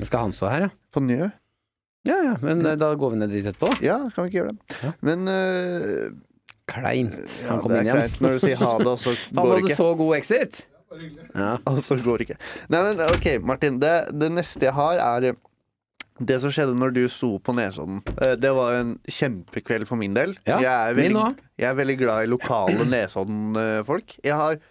Skal 0.00 0.18
han 0.28 0.32
stå 0.32 0.48
her, 0.50 0.60
ja? 0.68 0.70
på 0.94 1.02
Njø. 1.04 1.28
Ja, 2.08 2.16
ja, 2.24 2.34
men 2.40 2.62
ja. 2.64 2.76
da 2.80 2.94
går 2.96 3.10
vi 3.12 3.18
ned 3.20 3.32
dit 3.34 3.44
etterpå. 3.46 3.74
Ja, 3.84 3.98
kan 4.14 4.24
vi 4.24 4.30
ikke 4.30 4.38
gjøre 4.40 4.54
det? 4.56 4.76
Ja. 4.86 4.92
Men 5.04 5.28
uh, 5.28 6.14
Kleint. 6.70 7.18
ja, 7.42 7.50
Han 7.50 7.60
kom 7.60 7.74
det 7.74 7.82
inn 7.82 7.90
igjen. 7.90 7.98
greit 8.00 8.20
når 8.24 8.36
du 8.38 8.44
sier 8.46 8.60
ha 8.62 8.70
det, 8.80 8.88
og 8.94 8.98
så 9.02 9.12
går 9.16 9.20
det 9.20 9.34
ikke. 9.34 9.44
Han 9.44 9.52
hadde 9.60 9.76
så 9.82 9.88
god 10.00 10.16
exit. 10.16 10.60
Ja. 11.36 11.50
Og 11.70 11.82
så 11.86 11.98
går 12.02 12.18
det 12.22 12.28
ikke. 12.30 12.38
Nei, 12.72 12.80
men 12.88 13.04
ok, 13.10 13.28
Martin. 13.46 13.76
Det, 13.82 13.92
det 14.22 14.30
neste 14.32 14.70
jeg 14.70 14.74
har, 14.78 15.02
er 15.04 15.28
eh, 15.34 15.38
det 16.30 16.40
som 16.42 16.50
skjedde 16.54 16.74
når 16.80 16.96
du 16.96 17.02
sto 17.12 17.34
på 17.44 17.52
Nesodden. 17.58 18.00
Eh, 18.16 18.34
Det 18.40 18.50
var 18.56 18.78
en 18.80 18.96
kjempekveld 19.08 19.86
for 19.90 20.00
min 20.00 20.16
del. 20.16 20.34
Ja, 20.48 20.56
jeg, 20.64 20.72
er 20.72 20.98
veldig, 20.98 21.28
jeg 21.60 21.68
er 21.70 21.78
veldig 21.84 21.98
glad 22.00 22.24
i 22.24 22.32
lokale 22.32 22.88
Nesodden-folk. 22.90 24.16
Jeg 24.24 24.36
har 24.40 24.56
eh, 24.56 24.69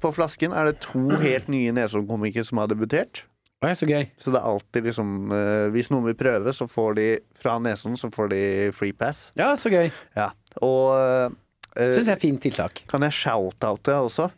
På 0.00 0.10
flasken 0.12 0.52
er 0.52 0.68
det 0.68 0.82
to 0.84 1.00
helt 1.24 1.46
nye 1.52 1.72
Nesodden-komikere 1.72 2.44
som 2.44 2.60
har 2.60 2.68
debutert. 2.72 3.22
Oi, 3.64 3.72
så 3.78 3.86
gøy. 3.88 4.04
Så 4.20 4.32
det 4.34 4.40
er 4.40 4.48
alltid 4.50 4.88
liksom 4.90 5.32
eh, 5.32 5.66
Hvis 5.72 5.90
noen 5.92 6.04
vil 6.10 6.16
prøve, 6.18 6.52
så 6.52 6.66
får 6.68 6.96
de 6.98 7.06
fra 7.40 7.56
Nesodden 7.62 7.96
så 8.00 8.10
får 8.12 8.30
de 8.34 8.42
free 8.76 8.96
pass. 8.96 9.28
Ja, 9.38 9.52
så 9.56 9.72
gøy. 9.72 9.88
Ja. 10.18 10.30
Og 10.64 10.92
uh, 10.92 11.32
Syns 11.74 12.10
jeg 12.10 12.14
er 12.16 12.22
fint 12.22 12.42
tiltak. 12.44 12.84
kan 12.90 13.04
jeg 13.06 13.16
shout-oute 13.16 13.96
også? 14.04 14.28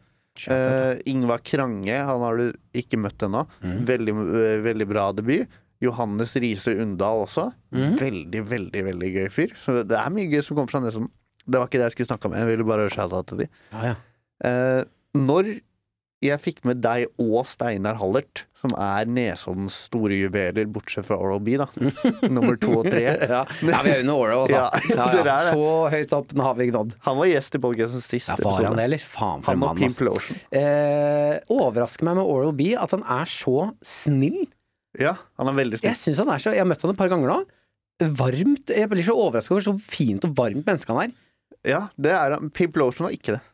Uh, 0.47 1.01
Ingvar 1.09 1.41
Krange, 1.45 1.97
han 1.97 2.23
har 2.23 2.39
du 2.39 2.51
ikke 2.77 3.01
møtt 3.01 3.25
ennå. 3.25 3.47
Mm. 3.65 3.77
Veldig, 3.89 4.17
uh, 4.21 4.57
veldig 4.67 4.89
bra 4.93 5.11
debut. 5.17 5.61
Johannes 5.83 6.33
Riise 6.41 6.73
Undal 6.81 7.27
også. 7.27 7.51
Mm. 7.75 7.97
Veldig, 8.01 8.43
veldig 8.49 8.85
veldig 8.91 9.15
gøy 9.19 9.31
fyr. 9.33 9.57
Så 9.65 9.81
det 9.85 9.99
er 9.99 10.13
mye 10.13 10.31
gøy 10.31 10.45
som 10.45 10.57
kommer 10.59 10.73
fra 10.73 10.85
Nesodden. 10.85 11.11
Det 11.47 11.61
var 11.61 11.69
ikke 11.69 11.81
det 11.81 11.91
jeg 11.91 11.97
skulle 11.97 12.13
snakke 12.13 12.31
med. 12.31 12.43
jeg 12.43 12.53
ville 12.55 12.69
bare 12.69 12.91
shout-out 12.93 13.29
til 13.31 13.45
de. 13.45 13.49
Ja, 13.75 13.93
ja. 13.93 13.97
Eh, 14.45 14.81
når 15.19 15.57
jeg 16.25 16.41
fikk 16.41 16.63
med 16.67 16.81
deg 16.81 17.11
og 17.21 17.43
Steinar 17.49 17.99
Hallert, 18.01 18.47
som 18.57 18.73
er 18.81 19.09
Nesoddens 19.11 19.75
store 19.87 20.17
juveler, 20.17 20.67
bortsett 20.73 21.05
fra 21.07 21.19
Oral 21.21 21.43
B, 21.45 21.59
da. 21.61 21.67
Nummer 22.35 22.57
to 22.61 22.79
og 22.81 22.89
tre. 22.89 23.03
Ja. 23.27 23.43
ja, 23.45 23.81
vi 23.85 23.93
er 23.93 24.01
under 24.01 24.23
året, 24.23 24.37
altså. 24.47 24.63
Ja, 24.95 25.09
Ja. 25.27 25.37
Så 25.53 25.67
høyt 25.93 26.15
opp 26.17 26.33
nå 26.37 26.47
har 26.47 26.57
vi 26.59 26.71
nådd. 26.75 26.97
Han 27.07 27.19
var 27.21 27.29
gjest 27.31 27.59
i 27.59 27.61
podcasten 27.63 28.03
sist. 28.05 28.31
Ja, 28.33 28.39
var 28.43 28.65
han 28.65 28.79
det, 28.81 28.87
eller? 28.89 29.05
Faen 29.13 29.45
for 29.45 29.57
en 29.57 29.63
mann, 29.63 29.83
altså. 29.85 30.39
Eh, 30.57 31.37
overrasker 31.53 32.09
meg 32.09 32.19
med 32.19 32.33
Oral 32.33 32.57
B 32.57 32.73
at 32.81 32.97
han 32.97 33.05
er 33.19 33.29
så 33.31 33.69
snill. 33.85 34.47
Ja, 34.97 35.19
han 35.37 35.53
er 35.53 35.59
veldig 35.61 35.83
snill. 35.83 35.91
Jeg 35.93 36.01
synes 36.01 36.23
han 36.25 36.33
er 36.33 36.41
så 36.41 36.55
Jeg 36.57 36.65
har 36.65 36.69
møtt 36.71 36.85
han 36.87 36.95
et 36.95 37.01
par 37.01 37.13
ganger 37.13 37.29
nå. 37.35 37.39
Varmt. 38.17 38.73
Jeg 38.73 38.89
blir 38.93 39.05
så 39.05 39.15
overraska 39.17 39.57
over 39.57 39.65
så 39.69 39.77
fint 39.85 40.25
og 40.29 40.33
varmt 40.39 40.65
menneske 40.65 40.93
han 40.93 41.11
er. 41.11 41.15
Ja, 41.67 41.83
det 42.01 42.13
er 42.17 42.37
han. 42.39 42.51
Pimp 42.55 42.77
Lotion 42.81 43.09
var 43.09 43.15
ikke 43.17 43.37
det. 43.37 43.45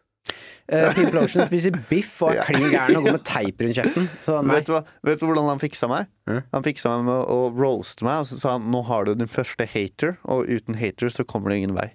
Uh, 0.70 0.92
Pimp 0.94 1.14
Lotion 1.16 1.46
spiser 1.48 1.74
biff 1.90 2.20
og 2.22 2.36
er 2.36 2.46
klin 2.46 2.68
gæren 2.70 3.00
og 3.00 3.08
går 3.08 3.16
med 3.16 3.24
teip 3.26 3.64
rundt 3.64 3.78
kjeften. 3.78 4.06
Vet 4.52 4.68
du, 4.68 4.76
vet 5.08 5.18
du 5.20 5.26
hvordan 5.26 5.50
han 5.50 5.62
fiksa 5.62 5.88
meg? 5.90 6.12
Han 6.28 6.66
fiksa 6.66 6.94
meg 6.96 7.08
med 7.10 7.32
å 7.34 7.40
roaste 7.56 8.06
meg, 8.06 8.22
og 8.22 8.30
så 8.30 8.38
sa 8.38 8.54
han 8.56 8.70
nå 8.72 8.84
har 8.88 9.08
du 9.08 9.16
din 9.18 9.30
første 9.30 9.66
hater, 9.68 10.16
og 10.22 10.46
uten 10.48 10.78
hater 10.78 11.12
så 11.12 11.26
kommer 11.28 11.52
det 11.52 11.62
ingen 11.62 11.76
vei. 11.76 11.90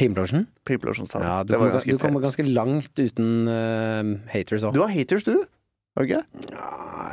Pimp 0.00 0.16
Lotion? 0.16 0.46
Pimp 0.64 0.86
sa. 0.96 1.20
Ja, 1.20 1.36
du 1.44 1.52
kommer, 1.52 1.74
ganske 1.76 1.92
du 1.92 2.00
kommer 2.00 2.24
ganske 2.24 2.46
langt 2.46 2.96
uten 2.96 3.50
uh, 3.50 4.16
haters 4.32 4.64
òg. 4.64 4.78
Du 4.78 4.80
har 4.84 4.94
haters, 4.94 5.26
du? 5.28 5.44
Har 5.98 6.06
du 6.06 6.12
ikke? 6.12 6.22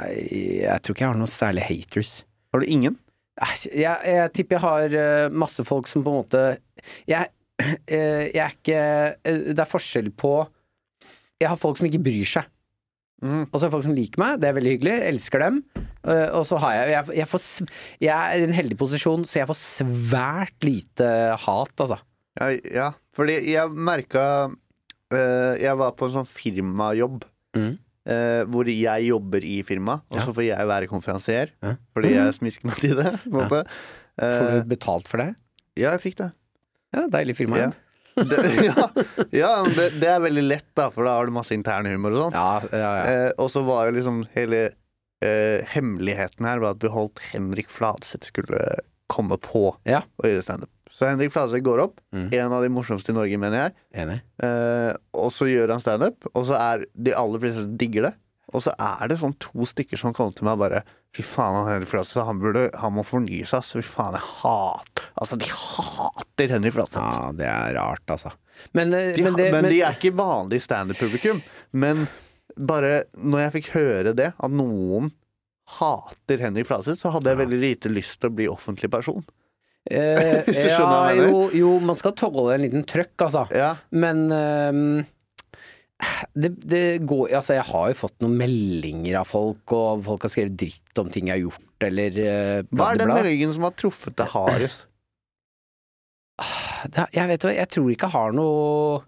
Jeg 0.05 0.83
tror 0.85 0.95
ikke 0.95 1.03
jeg 1.03 1.09
har 1.09 1.19
noe 1.19 1.31
særlig 1.31 1.65
haters. 1.67 2.21
Har 2.53 2.63
du 2.63 2.69
ingen? 2.71 2.99
Jeg, 3.35 3.97
jeg 4.07 4.31
tipper 4.31 4.55
jeg 4.55 4.63
har 4.63 4.93
eh, 4.95 5.33
masse 5.33 5.63
folk 5.67 5.89
som 5.91 6.05
på 6.05 6.11
en 6.11 6.21
måte 6.21 6.43
Jeg, 7.03 7.27
eh, 7.91 8.29
jeg 8.31 8.39
er 8.39 8.53
ikke 8.53 8.77
eh, 9.27 9.41
Det 9.49 9.59
er 9.59 9.67
forskjell 9.67 10.07
på 10.15 10.37
Jeg 11.41 11.51
har 11.51 11.59
folk 11.59 11.77
som 11.79 11.87
ikke 11.89 12.03
bryr 12.05 12.27
seg. 12.29 12.47
Mm. 13.23 13.45
Og 13.47 13.53
så 13.55 13.63
er 13.63 13.69
det 13.69 13.73
folk 13.73 13.85
som 13.87 13.95
liker 13.95 14.19
meg, 14.21 14.39
det 14.41 14.49
er 14.49 14.55
veldig 14.57 14.71
hyggelig, 14.75 14.95
elsker 15.09 15.41
dem. 15.45 15.61
Uh, 16.05 16.27
og 16.37 16.43
så 16.45 16.59
har 16.61 16.73
jeg 16.75 16.89
jeg, 16.93 17.15
jeg, 17.21 17.27
får, 17.31 17.45
jeg 18.03 18.11
er 18.13 18.41
i 18.43 18.47
en 18.49 18.53
heldig 18.57 18.77
posisjon, 18.77 19.23
så 19.25 19.39
jeg 19.39 19.49
får 19.49 19.57
svært 19.61 20.67
lite 20.67 21.07
hat, 21.45 21.73
altså. 21.81 21.97
Ja, 22.35 22.49
ja, 22.75 22.89
fordi 23.15 23.37
jeg 23.53 23.71
merka 23.71 24.25
uh, 24.51 25.53
Jeg 25.55 25.71
var 25.79 25.93
på 25.95 26.09
en 26.09 26.15
sånn 26.17 26.27
firmajobb. 26.27 27.23
Mm. 27.55 27.77
Uh, 28.05 28.41
hvor 28.51 28.67
jeg 28.69 29.07
jobber 29.07 29.45
i 29.47 29.55
firma, 29.65 29.95
og 30.11 30.19
Ja. 30.19 30.25
så 30.27 30.33
får 30.35 30.45
jeg 30.49 30.67
være 30.69 30.89
konferansier. 30.91 31.55
Ja. 31.63 31.71
Fordi 31.95 32.11
jeg 32.13 32.35
smisker 32.37 32.67
meg 32.69 32.83
til 32.83 32.99
det. 32.99 33.15
Får 33.31 34.51
du 34.51 34.69
betalt 34.75 35.07
for 35.09 35.23
det? 35.23 35.31
ja, 35.79 35.95
jeg 35.95 36.03
fikk 36.03 36.19
det. 36.19 36.29
Ja, 36.95 37.07
deilig 37.11 37.35
firma. 37.39 37.71
Ja. 38.15 38.23
det 38.23 38.65
ja, 38.69 38.87
ja 39.35 39.51
det, 39.75 39.89
det 39.99 40.09
er 40.11 40.21
veldig 40.23 40.43
lett, 40.47 40.67
da, 40.77 40.89
for 40.93 41.03
da 41.07 41.17
har 41.17 41.27
du 41.27 41.33
masse 41.35 41.55
internhumor 41.55 42.15
og 42.15 42.21
sånn. 42.25 42.37
Ja, 42.37 42.61
ja, 42.71 42.91
ja. 42.99 43.05
Eh, 43.27 43.31
og 43.41 43.49
så 43.51 43.63
var 43.67 43.89
jo 43.89 43.95
liksom 43.97 44.21
hele 44.35 44.61
eh, 45.25 45.65
hemmeligheten 45.73 46.47
her 46.47 46.61
var 46.63 46.75
at 46.75 46.81
Beholdt 46.83 47.19
Henrik 47.31 47.69
Fladseth 47.73 48.29
skulle 48.31 48.61
komme 49.11 49.37
på 49.41 49.67
Ja. 49.85 50.01
og 50.21 50.29
gjøre 50.31 50.43
standup. 50.47 50.71
Så 50.95 51.09
Henrik 51.09 51.33
Fladseth 51.35 51.59
går 51.65 51.81
opp, 51.89 51.99
Mm. 52.15 52.29
en 52.33 52.53
av 52.55 52.61
de 52.63 52.69
morsomste 52.71 53.11
i 53.11 53.15
Norge, 53.17 53.37
mener 53.37 53.65
jeg. 53.65 53.73
Enig. 54.05 54.21
Eh, 54.41 54.93
og 55.13 55.27
så 55.35 55.45
gjør 55.51 55.73
han 55.75 55.83
standup, 55.83 56.23
og 56.33 56.45
så 56.47 56.55
er 56.55 56.85
de 56.95 57.11
aller 57.13 57.39
fleste 57.43 57.65
digger 57.77 58.07
det. 58.09 58.13
Og 58.55 58.63
så 58.63 58.73
er 58.79 59.11
det 59.11 59.19
sånn 59.21 59.35
to 59.41 59.67
stykker 59.67 59.99
som 59.99 60.15
kommer 60.15 60.35
til 60.35 60.47
meg 60.47 60.61
bare 60.61 60.85
Fy 61.15 61.23
faen, 61.23 61.55
han 61.55 61.69
Henry 61.69 61.87
Flatseth, 61.87 62.25
han, 62.27 62.41
burde, 62.43 62.65
han 62.75 62.91
må 62.91 63.05
fornye 63.07 63.45
seg. 63.47 63.63
Fy 63.77 63.83
faen, 63.87 64.17
jeg 64.17 64.27
hater 64.41 65.05
Altså, 65.15 65.37
de 65.39 65.47
hater 65.47 66.51
Henrik 66.51 66.75
Flatseth. 66.75 66.99
Ja, 66.99 67.29
det 67.37 67.47
er 67.47 67.77
rart, 67.77 68.03
altså. 68.11 68.33
Men, 68.75 68.91
eh, 68.93 69.13
De, 69.15 69.23
men, 69.23 69.37
det, 69.39 69.45
men, 69.53 69.61
men, 69.61 69.71
de 69.71 69.79
er 69.79 69.95
ikke 69.95 70.11
vanlig 70.17 70.59
standup-publikum. 70.65 71.39
Men 71.71 72.03
bare 72.55 73.05
når 73.15 73.45
jeg 73.45 73.55
fikk 73.59 73.71
høre 73.77 74.15
det, 74.17 74.33
at 74.35 74.59
noen 74.59 75.13
hater 75.79 76.43
Henrik 76.43 76.67
Flatseth, 76.67 76.99
så 76.99 77.13
hadde 77.15 77.31
jeg 77.31 77.41
veldig 77.45 77.63
lite 77.63 77.91
lyst 77.95 78.19
til 78.19 78.33
å 78.33 78.35
bli 78.35 78.51
offentlig 78.51 78.91
person. 78.91 79.23
eh, 79.87 80.43
Hvis 80.49 80.59
du 80.59 80.67
skjønner 80.67 80.83
ja, 80.83 80.91
hva 80.91 81.01
jeg 81.13 81.23
mener? 81.23 81.31
jo, 81.31 81.41
jo, 81.63 81.73
man 81.79 81.99
skal 81.99 82.15
tåle 82.19 82.57
en 82.57 82.67
liten 82.67 82.85
trøkk, 82.91 83.15
altså. 83.29 83.47
Ja, 83.55 83.75
Men 83.95 84.27
ehm, 84.35 85.05
det, 86.35 86.49
det 86.67 86.83
går 87.07 87.31
Altså, 87.37 87.53
jeg 87.55 87.63
har 87.69 87.87
jo 87.91 87.95
fått 88.01 88.17
noen 88.23 88.35
meldinger 88.39 89.19
av 89.21 89.29
folk, 89.29 89.63
og 89.75 90.03
folk 90.05 90.25
har 90.27 90.33
skrevet 90.33 90.57
dritt 90.59 91.01
om 91.01 91.07
ting 91.13 91.29
jeg 91.31 91.37
har 91.37 91.43
gjort, 91.45 91.69
eller 91.87 92.19
uh, 92.19 92.59
Hva 92.75 92.89
er 92.93 92.99
den 93.03 93.13
meldingen 93.13 93.53
som 93.55 93.67
har 93.67 93.75
truffet 93.79 94.17
deg 94.19 94.31
hardest? 94.33 94.85
Jeg 97.15 97.27
vet 97.31 97.45
hva, 97.47 97.51
jeg 97.55 97.69
tror 97.71 97.91
ikke 97.93 98.09
jeg 98.09 98.15
har 98.17 98.33
noe 98.35 99.03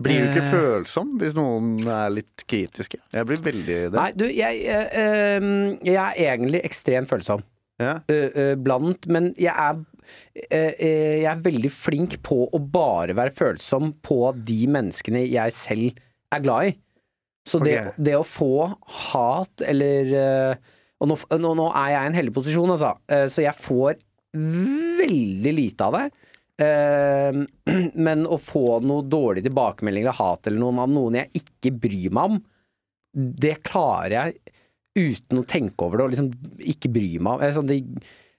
Blir 0.00 0.22
du 0.22 0.30
ikke 0.30 0.44
Eh. 0.46 0.50
følsom 0.54 1.08
hvis 1.18 1.34
noen 1.36 1.72
er 1.90 2.08
litt 2.14 2.44
kritiske? 2.48 3.00
Jeg 3.12 3.26
blir 3.26 3.40
veldig 3.42 3.78
det. 3.90 3.96
Nei, 3.98 4.10
du, 4.14 4.24
jeg, 4.30 4.60
eh, 4.70 4.92
ehm, 5.02 5.78
jeg 5.82 5.96
er 5.98 6.14
egentlig 6.38 6.60
ekstremt 6.64 7.10
følsom. 7.10 7.42
Ja. 7.82 7.96
eh, 8.08 8.30
eh, 8.34 8.54
blant, 8.54 9.06
men 9.10 9.34
jeg 9.38 9.50
er 9.50 9.74
eh, 9.74 9.82
eh, 9.82 9.97
Jeg 10.34 11.26
er 11.28 11.40
veldig 11.44 11.70
flink 11.74 12.18
på 12.26 12.44
å 12.46 12.60
bare 12.62 13.16
være 13.18 13.34
følsom 13.34 13.92
på 14.04 14.32
de 14.36 14.62
menneskene 14.70 15.24
jeg 15.26 15.54
selv 15.56 16.04
er 16.34 16.44
glad 16.44 16.70
i. 16.70 16.76
Så 17.48 17.60
det, 17.62 17.78
okay. 17.78 18.04
det 18.08 18.16
å 18.18 18.26
få 18.26 18.52
hat 19.12 19.64
eller 19.64 20.12
eh, 20.18 20.74
Og 21.00 21.08
nå, 21.08 21.16
nå, 21.40 21.52
nå 21.56 21.68
er 21.70 21.92
jeg 21.94 22.02
i 22.02 22.10
en 22.10 22.18
heldig 22.18 22.34
posisjon, 22.36 22.72
altså, 22.74 22.92
eh, 23.08 23.26
så 23.32 23.44
jeg 23.44 23.56
får 23.56 24.00
veldig 24.98 25.52
lite 25.54 25.86
av 25.86 25.96
det. 25.96 26.04
Eh, 26.66 27.40
men 28.06 28.26
å 28.26 28.38
få 28.42 28.80
noe 28.84 29.06
dårlig 29.06 29.46
tilbakemelding 29.46 30.04
eller 30.04 30.18
hat 30.18 30.50
eller 30.50 30.60
noen 30.60 30.82
av 30.82 30.92
noen 30.92 31.20
jeg 31.22 31.44
ikke 31.44 31.74
bryr 31.86 32.14
meg 32.18 32.32
om, 32.34 32.40
det 33.14 33.60
klarer 33.66 34.16
jeg 34.18 34.56
uten 34.98 35.40
å 35.40 35.46
tenke 35.48 35.86
over 35.86 36.00
det 36.00 36.08
og 36.08 36.12
liksom 36.16 36.58
ikke 36.74 36.90
bry 36.92 37.12
meg 37.22 37.38
om. 37.38 37.46
Eh, 37.46 37.54
sånn, 37.54 37.70
det, 37.70 37.78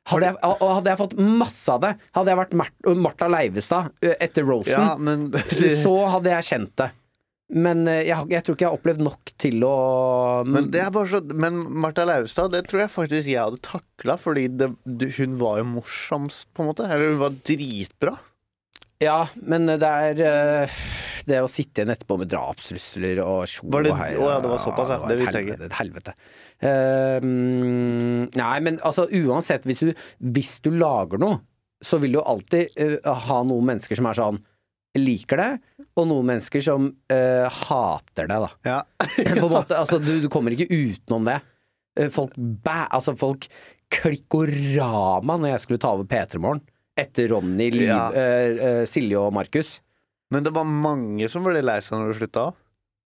hadde, 0.09 0.29
jeg, 0.31 0.37
og 0.49 0.71
hadde 0.77 0.93
jeg 0.93 0.99
fått 0.99 1.17
masse 1.19 1.73
av 1.73 1.83
det, 1.83 1.91
hadde 2.17 2.33
jeg 2.33 2.39
vært 2.41 2.55
Martha 2.99 3.29
Leivestad 3.31 4.07
etter 4.15 4.47
Rosen, 4.47 4.73
ja, 4.75 4.95
men 4.97 5.29
så 5.85 5.95
hadde 6.15 6.33
jeg 6.37 6.49
kjent 6.53 6.73
det. 6.81 6.89
Men 7.49 7.87
jeg, 7.89 8.13
jeg 8.29 8.45
tror 8.45 8.55
ikke 8.55 8.61
jeg 8.61 8.69
har 8.69 8.77
opplevd 8.77 8.99
nok 9.01 9.31
til 9.41 9.63
å 9.65 9.75
Men 10.45 10.67
det 10.69 10.83
er 10.83 10.91
bare 10.93 11.09
så 11.09 11.21
Men 11.33 11.55
Martha 11.81 12.03
Leivestad, 12.05 12.51
det 12.53 12.67
tror 12.69 12.83
jeg 12.83 12.91
faktisk 12.93 13.31
jeg 13.31 13.41
hadde 13.41 13.61
takla, 13.65 14.19
fordi 14.21 14.43
det, 14.53 14.69
hun 15.17 15.39
var 15.41 15.57
jo 15.63 15.69
morsomst, 15.71 16.45
på 16.53 16.61
en 16.61 16.69
måte. 16.69 16.85
Eller 16.85 17.15
hun 17.15 17.23
var 17.23 17.39
dritbra. 17.49 18.13
Ja, 19.01 19.23
men 19.41 19.65
det 19.65 19.89
er 19.89 20.69
det 21.27 21.41
å 21.43 21.47
sitte 21.51 21.81
igjen 21.81 21.91
etterpå 21.93 22.17
med 22.21 22.29
drapstrusler 22.31 23.19
og 23.23 23.43
tjo 23.49 23.67
og 23.67 23.87
hei, 23.99 24.11
å 24.15 24.29
ja, 24.29 24.37
det 24.43 24.51
var 24.51 24.61
såpass, 24.63 24.89
ja. 24.93 24.99
Det 25.09 25.15
et 25.17 25.21
visste 25.23 25.41
jeg 25.41 25.47
ikke. 25.49 25.57
helvete, 25.57 25.65
Et 25.65 25.79
helvete. 25.79 26.13
Mm, 27.23 28.29
nei, 28.37 28.55
men 28.65 28.79
altså 28.85 29.07
uansett, 29.11 29.65
hvis 29.67 29.81
du, 29.85 29.91
hvis 30.35 30.55
du 30.65 30.71
lager 30.77 31.21
noe, 31.21 31.41
så 31.83 31.99
vil 32.01 32.17
du 32.17 32.21
alltid 32.21 32.75
uh, 32.79 33.11
ha 33.27 33.41
noen 33.47 33.69
mennesker 33.71 33.95
som 33.99 34.09
er 34.09 34.17
sånn 34.19 34.39
liker 34.99 35.39
det, 35.39 35.49
og 35.99 36.07
noen 36.09 36.27
mennesker 36.31 36.63
som 36.65 36.89
uh, 37.13 37.45
hater 37.61 38.27
det, 38.31 38.39
da. 38.43 38.49
Ja. 38.67 38.79
På 39.39 39.47
en 39.47 39.53
måte, 39.53 39.77
altså, 39.79 39.99
du, 40.01 40.15
du 40.23 40.27
kommer 40.33 40.55
ikke 40.55 40.67
utenom 40.71 41.27
det. 41.29 41.37
Eh, 41.99 42.09
Folk 42.11 42.35
bæ... 42.35 42.81
Altså, 42.97 43.15
folk 43.19 43.47
klikkorama 43.89 45.37
når 45.41 45.53
jeg 45.55 45.61
skulle 45.63 45.81
ta 45.81 45.93
over 45.95 46.05
P3 46.09 46.41
Morgen. 46.43 46.59
Etter 46.99 47.29
Ronny, 47.31 47.69
Liv, 47.73 47.87
Ja. 47.87 48.09
uh, 48.11 48.59
uh, 48.59 48.83
Silje 48.89 49.17
og 49.21 49.31
Markus. 49.37 49.77
Men 50.33 50.45
det 50.45 50.53
var 50.53 50.67
mange 50.69 51.29
som 51.31 51.45
ble 51.45 51.61
lei 51.65 51.79
seg 51.81 51.97
når 51.97 52.11
du 52.11 52.19
slutta. 52.21 52.49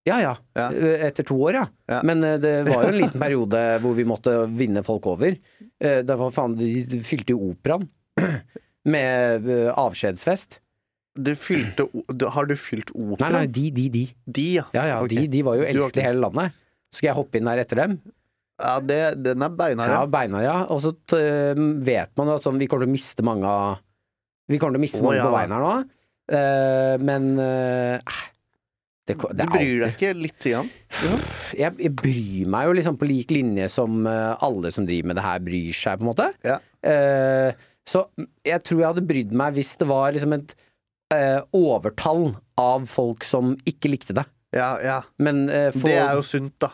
Ja 0.04 0.18
ja, 0.20 0.34
Ja. 0.58 0.66
Eh, 0.72 1.06
etter 1.08 1.24
to 1.24 1.38
år, 1.40 1.56
ja. 1.62 1.68
Ja. 1.88 2.02
Men 2.04 2.24
eh, 2.28 2.36
det 2.42 2.56
var 2.68 2.84
jo 2.84 2.92
en 2.92 2.98
liten 3.00 3.22
periode 3.26 3.62
hvor 3.84 3.96
vi 3.96 4.06
måtte 4.08 4.34
vinne 4.52 4.84
folk 4.84 5.08
over. 5.14 5.38
Eh, 5.80 6.02
Det 6.04 6.18
var 6.20 6.34
faen, 6.36 6.58
de 6.60 7.00
fylte 7.06 7.36
jo 7.36 7.54
operaen 7.54 7.88
med 8.94 9.48
avskjedsfest. 9.80 10.60
Du 11.14 11.36
fylte 11.38 11.86
Har 12.34 12.48
du 12.50 12.56
fylt 12.58 12.90
Nei, 12.98 13.30
nei, 13.30 13.46
de, 13.46 13.68
de, 13.72 13.86
de. 13.94 14.04
De, 14.26 14.46
ja. 14.58 14.66
Ja 14.74 14.86
ja, 14.90 15.00
okay. 15.06 15.24
de, 15.24 15.28
de 15.30 15.44
var 15.46 15.60
jo 15.60 15.68
elsket 15.70 16.02
i 16.02 16.08
hele 16.08 16.24
landet. 16.26 16.56
Skal 16.94 17.12
jeg 17.12 17.18
hoppe 17.22 17.40
inn 17.40 17.48
der 17.48 17.62
etter 17.64 17.80
dem? 17.84 17.96
Ja, 18.60 18.78
det, 18.82 19.00
den 19.24 19.46
er 19.46 19.54
beinhard. 19.54 19.94
Ja, 19.94 20.04
beinar, 20.10 20.44
ja. 20.46 20.58
Og 20.74 20.82
så 20.84 20.92
vet 21.14 22.12
man 22.18 22.30
jo 22.30 22.36
at 22.38 22.46
sånn, 22.46 22.60
vi 22.62 22.68
kommer 22.70 22.86
til 22.86 22.92
å 22.92 22.96
miste 22.98 23.26
mange 23.26 23.50
av 23.50 23.80
Vi 24.52 24.60
kommer 24.60 24.76
til 24.76 24.82
å 24.82 24.84
miste 24.84 25.02
mange 25.06 25.22
ja. 25.22 25.30
på 25.30 25.38
veien 25.38 25.54
her 25.56 25.64
nå. 25.64 25.76
Eh, 26.34 26.96
men 27.04 27.34
uh, 27.38 28.20
det, 29.08 29.18
det 29.18 29.46
Du 29.46 29.52
bryr 29.52 29.84
deg 29.84 29.96
ikke 29.96 30.12
lite 30.16 30.54
grann? 30.54 30.70
jeg, 31.60 31.76
jeg 31.84 31.94
bryr 32.00 32.52
meg 32.54 32.68
jo 32.70 32.76
liksom 32.80 33.00
på 33.00 33.08
lik 33.10 33.34
linje 33.36 33.68
som 33.72 34.06
alle 34.08 34.72
som 34.72 34.88
driver 34.88 35.12
med 35.12 35.20
det 35.20 35.26
her, 35.26 35.42
bryr 35.44 35.74
seg, 35.76 36.00
på 36.00 36.06
en 36.06 36.12
måte. 36.14 36.30
Ja. 36.48 36.60
Så 37.84 38.06
jeg 38.48 38.64
tror 38.64 38.80
jeg 38.80 38.94
hadde 38.94 39.04
brydd 39.10 39.34
meg 39.36 39.58
hvis 39.58 39.74
det 39.82 39.90
var 39.90 40.16
liksom 40.16 40.38
et 40.38 40.54
overtall 41.52 42.30
av 42.60 42.88
folk 42.88 43.28
som 43.28 43.58
ikke 43.68 43.92
likte 43.92 44.16
det. 44.16 44.24
Ja, 44.56 44.78
ja. 44.80 45.02
Men 45.20 45.50
for 45.76 45.92
Det 45.92 46.00
er 46.00 46.16
jo 46.16 46.24
sunt, 46.24 46.56
da. 46.64 46.72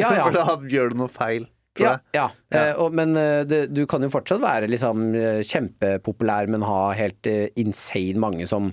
Ja, 0.00 0.14
ja. 0.16 0.24
For 0.30 0.38
da 0.38 0.56
gjør 0.72 0.94
du 0.94 0.98
noe 1.02 1.12
feil, 1.12 1.44
Ja, 1.76 1.98
ja. 2.16 2.30
Ja. 2.48 2.56
Eh, 2.56 2.80
og, 2.80 2.96
men 2.96 3.12
det, 3.52 3.66
du 3.76 3.84
kan 3.84 4.00
jo 4.00 4.08
fortsatt 4.16 4.40
være 4.40 4.72
liksom 4.72 5.10
kjempepopulær, 5.44 6.48
men 6.48 6.64
ha 6.64 6.80
helt 6.96 7.28
insane 7.28 8.16
mange 8.24 8.48
som 8.48 8.72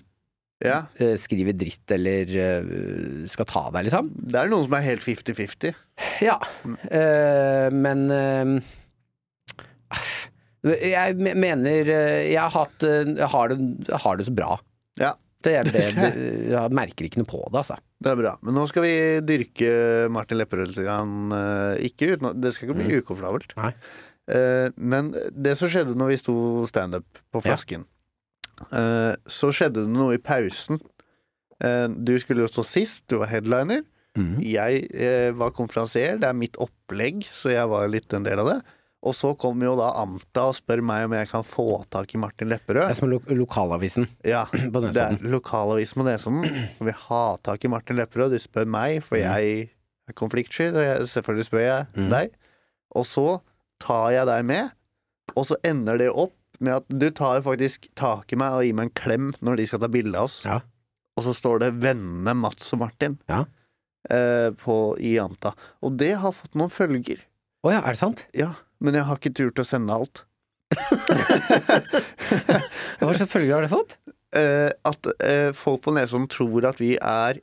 Ja. 0.63 0.83
eh, 0.95 1.15
skriver 1.19 1.55
dritt 1.57 1.91
eller 1.91 2.29
eh, 2.39 3.25
skal 3.29 3.47
ta 3.49 3.65
deg, 3.75 3.89
liksom. 3.89 4.11
Det 4.15 4.39
er 4.39 4.51
noen 4.51 4.67
som 4.67 4.77
er 4.77 4.85
helt 4.87 5.03
50-50. 5.05 5.75
Ja. 6.23 6.37
Mm. 6.65 6.77
Uh, 6.87 7.67
men 7.75 8.05
uh, 8.09 8.53
jeg 10.63 11.35
mener 11.37 11.89
Jeg 11.91 12.39
har 12.39 12.53
hatt 12.55 12.81
Jeg 12.81 13.27
har 13.29 13.51
det, 13.51 13.57
har 14.05 14.17
det 14.17 14.25
så 14.25 14.33
bra. 14.33 14.55
Ja. 14.97 15.11
Det, 15.43 15.57
det, 15.75 15.83
jeg 16.53 16.73
merker 16.73 17.05
ikke 17.05 17.19
noe 17.19 17.29
på 17.29 17.41
det, 17.43 17.59
altså. 17.65 17.77
Det 17.99 18.13
er 18.13 18.19
bra. 18.21 18.37
Men 18.41 18.55
nå 18.57 18.63
skal 18.71 18.85
vi 18.87 18.95
dyrke 19.27 19.73
Martin 20.15 20.39
Lepperød 20.39 20.71
litt. 20.71 20.79
grann, 20.85 21.35
Ikke 21.83 22.13
uten, 22.13 22.31
det 22.39 22.53
skal 22.55 22.69
ikke 22.69 22.79
bli. 22.79 22.87
Mm. 22.87 23.03
ukomfortabelt. 23.03 23.53
Men 24.79 25.11
det 25.35 25.57
som 25.59 25.67
skjedde 25.67 25.97
når 25.99 26.13
vi 26.13 26.21
sto 26.21 26.37
standup 26.71 27.21
på 27.35 27.43
flasken, 27.43 27.83
så 28.71 29.51
skjedde 29.55 29.83
det 29.85 29.93
noe 29.93 30.15
i 30.15 30.21
pausen. 30.21 30.79
Eh, 31.63 31.87
Du 31.87 32.13
skulle 32.19 32.45
jo 32.45 32.51
stå 32.51 32.65
sist, 32.67 33.03
du 33.07 33.19
var 33.21 33.31
headliner. 33.31 33.83
Mhm. 34.17 34.39
Jeg 34.45 34.87
eh, 34.93 35.31
var 35.33 35.51
konferansier, 35.57 36.19
det 36.21 36.29
er 36.29 36.37
mitt 36.37 36.57
opplegg, 36.61 37.23
så 37.33 37.49
jeg 37.49 37.69
var 37.69 37.89
litt 37.89 38.13
en 38.13 38.25
del 38.25 38.39
av 38.43 38.49
det. 38.51 38.61
Og 39.03 39.11
så 39.17 39.33
kom 39.35 39.59
jo 39.59 39.73
da 39.75 39.89
Amta 39.99 40.45
og 40.47 40.55
spør 40.55 40.79
meg 40.85 41.09
om 41.09 41.15
jeg 41.17 41.27
kan 41.27 41.43
få 41.43 41.83
tak 41.91 42.13
i 42.15 42.19
Martin 42.21 42.47
Det 42.87 42.93
er 42.93 42.93
som 42.95 43.09
lo 43.11 43.19
lokalavisen 43.27 44.07
Ja, 44.23 44.45
på 44.73 44.83
det 44.85 44.95
er 44.95 45.17
lokalavisen 45.19 45.99
på 45.99 46.05
Nesodden. 46.07 46.45
Og 46.79 46.87
vi 46.87 46.93
har 46.95 47.41
tak 47.43 47.65
i 47.65 47.71
Martin 47.73 47.99
Lepperød. 47.99 48.31
De 48.31 48.39
spør 48.39 48.69
meg, 48.69 49.01
for 49.03 49.19
jeg 49.19 49.67
er 50.07 50.15
konfliktsky. 50.15 50.69
og 50.71 51.09
Selvfølgelig 51.11 51.49
spør 51.49 51.65
jeg 51.65 51.89
mm. 51.97 52.07
deg. 52.13 52.31
Og 52.95 53.05
så 53.09 53.27
tar 53.83 54.13
jeg 54.15 54.29
deg 54.29 54.47
med, 54.47 54.71
og 55.35 55.49
så 55.49 55.59
ender 55.67 55.99
det 55.99 56.09
opp 56.13 56.37
med 56.63 56.73
at 56.81 56.87
du 56.89 57.07
tar 57.15 57.41
faktisk 57.45 57.89
tak 57.99 58.31
i 58.33 58.39
meg 58.39 58.55
og 58.57 58.63
gir 58.67 58.77
meg 58.77 58.89
en 58.89 58.95
klem 58.97 59.27
når 59.43 59.59
de 59.59 59.65
skal 59.69 59.81
ta 59.83 59.89
bilde 59.91 60.17
av 60.19 60.29
oss. 60.29 60.39
Ja. 60.47 60.59
Og 61.17 61.25
så 61.27 61.33
står 61.37 61.59
det 61.61 61.71
'vennene 61.83 62.33
Mats 62.39 62.71
og 62.73 62.79
Martin' 62.81 63.19
Ja. 63.29 63.43
eh, 64.09 64.49
på, 64.57 64.97
i 64.99 65.17
Anta. 65.21 65.53
Og 65.83 65.97
det 65.99 66.13
har 66.17 66.31
fått 66.33 66.55
noen 66.55 66.71
følger. 66.73 67.21
Å 67.63 67.71
ja, 67.71 67.79
er 67.83 67.93
det 67.93 67.99
sant? 68.01 68.25
Ja, 68.33 68.53
men 68.81 68.93
jeg 68.97 69.03
har 69.07 69.15
ikke 69.19 69.33
turt 69.37 69.59
å 69.61 69.65
sende 69.67 69.93
alt. 69.93 70.23
Hva 72.99 73.13
slags 73.13 73.31
følger 73.31 73.53
har 73.55 73.61
det 73.65 73.71
fått? 73.71 73.97
Eh, 74.35 74.71
at 74.83 75.09
eh, 75.23 75.51
folk 75.55 75.83
på 75.85 75.93
Nesodden 75.93 76.27
tror 76.31 76.65
at 76.71 76.79
vi 76.81 76.95
er 76.97 77.39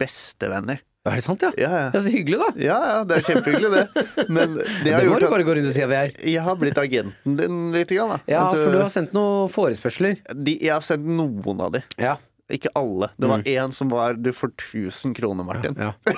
bestevenner. 0.00 0.80
Er 1.08 1.14
det 1.16 1.22
sant, 1.24 1.40
ja? 1.40 1.48
Ja, 1.56 1.68
ja. 1.72 1.84
Er 1.96 2.02
så 2.04 2.10
hyggelig, 2.12 2.36
da. 2.42 2.48
Ja, 2.60 2.74
ja, 2.90 2.96
det 3.08 3.14
er 3.16 3.22
kjempehyggelig, 3.24 3.70
det. 3.72 3.86
Men 4.28 4.58
det 4.58 4.66
Det 4.84 4.92
har 4.92 5.00
må 5.08 5.14
gjort 5.14 5.24
du 5.24 5.32
bare 5.32 5.46
gå 5.48 5.54
rundt 5.56 5.70
og 5.70 5.72
si 5.72 5.80
at 5.80 5.88
vi 5.88 5.96
er. 5.96 6.10
jeg 6.34 6.42
har 6.44 6.58
blitt 6.60 6.76
agenten 6.82 7.38
din 7.38 7.70
litt. 7.72 7.88
Grann, 7.96 8.12
da. 8.12 8.18
Ja, 8.28 8.42
At, 8.50 8.58
for 8.60 8.68
du 8.74 8.76
uh, 8.76 8.82
har 8.84 8.92
sendt 8.92 9.14
noen 9.16 9.48
forespørsler. 9.48 10.20
de, 10.36 10.58
Jeg 10.60 10.74
har 10.76 10.84
sendt 10.84 11.08
noen 11.08 11.56
av 11.64 11.72
de. 11.78 11.80
Ja. 11.96 12.18
Ikke 12.50 12.66
alle. 12.74 13.06
Det 13.16 13.28
var 13.30 13.38
én 13.46 13.72
som 13.72 13.88
var 13.88 14.14
'du 14.18 14.32
får 14.34 14.50
1000 14.58 15.14
kroner, 15.14 15.44
Martin'. 15.46 15.76
ja. 15.78 15.94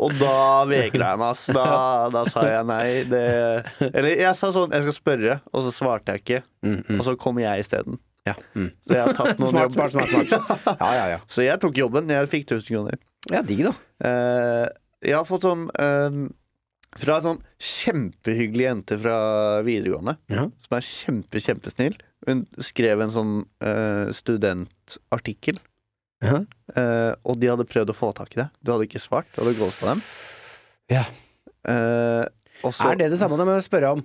Og 0.00 0.14
da 0.16 0.64
vegra 0.64 1.10
jeg 1.12 1.18
meg, 1.20 1.28
altså. 1.28 1.52
Da, 1.52 2.08
da 2.14 2.22
sa 2.32 2.40
jeg 2.48 2.64
nei. 2.68 3.04
Det 3.04 3.20
Eller 3.92 4.16
jeg 4.16 4.32
sa 4.40 4.48
sånn 4.54 4.72
'jeg 4.72 4.82
skal 4.88 4.96
spørre', 4.96 5.40
og 5.52 5.60
så 5.66 5.70
svarte 5.76 6.12
jeg 6.16 6.24
ikke. 6.24 6.40
Mm, 6.64 6.80
mm. 6.88 6.98
Og 6.98 7.04
så 7.04 7.16
kom 7.20 7.36
jeg 7.38 7.60
isteden. 7.66 8.00
Ja. 8.28 8.34
Mm. 8.54 8.68
Så 8.86 8.96
jeg 8.96 9.04
har 9.06 9.16
tatt 9.18 9.38
noen 9.42 9.50
Smart, 9.54 9.70
jobber. 9.76 9.92
smart, 9.94 10.10
smart. 10.12 10.28
smart. 10.48 10.82
Ja, 10.82 10.90
ja, 10.98 11.06
ja. 11.16 11.20
Så 11.32 11.44
jeg 11.46 11.60
tok 11.64 11.78
jobben. 11.80 12.10
Jeg 12.12 12.28
fikk 12.32 12.46
1000 12.50 12.68
kroner. 12.74 12.98
Ja, 13.32 13.42
digg, 13.46 13.64
da. 13.66 13.72
Eh, 14.08 14.66
jeg 15.08 15.16
har 15.18 15.26
fått 15.28 15.44
sånn 15.46 15.66
eh, 15.78 16.18
Fra 16.98 17.18
en 17.20 17.24
sånn 17.26 17.40
kjempehyggelig 17.60 18.64
jente 18.64 18.96
fra 18.98 19.16
videregående, 19.66 20.14
Ja. 20.32 20.46
som 20.64 20.76
er 20.78 20.86
kjempe, 20.86 21.42
kjempesnill. 21.44 21.98
Hun 22.26 22.46
skrev 22.64 23.02
en 23.04 23.12
sånn 23.14 23.34
eh, 23.62 24.08
studentartikkel, 24.16 25.58
Ja. 26.24 26.40
eh, 26.74 27.12
og 27.28 27.38
de 27.38 27.50
hadde 27.52 27.66
prøvd 27.68 27.92
å 27.92 27.96
få 27.98 28.08
tak 28.16 28.32
i 28.34 28.40
det. 28.40 28.48
Du 28.64 28.72
hadde 28.72 28.88
ikke 28.88 29.02
svart, 29.04 29.28
du 29.36 29.42
hadde 29.44 29.58
ghosta 29.60 29.92
dem. 29.92 30.02
Ja. 30.90 31.04
Eh, 31.68 32.24
og 32.64 32.72
så 32.74 32.90
Er 32.90 32.96
det 32.98 33.10
det 33.12 33.18
samme 33.20 33.36
de 33.38 33.44
med 33.46 33.60
å 33.60 33.62
spørre 33.68 33.92
om 33.98 34.02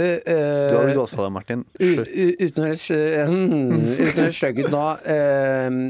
uh, 0.00 0.70
Du 0.70 0.76
hadde 0.78 0.94
ghosta 0.96 1.22
det, 1.24 1.30
Martin. 1.34 1.64
Slutt. 1.78 2.10
Uten 2.40 2.62
å 2.62 2.66
høres 2.66 2.84
uh, 2.90 4.30
stygg 4.34 4.62
ut 4.64 4.70
nå 4.72 4.84
uh, 5.06 5.80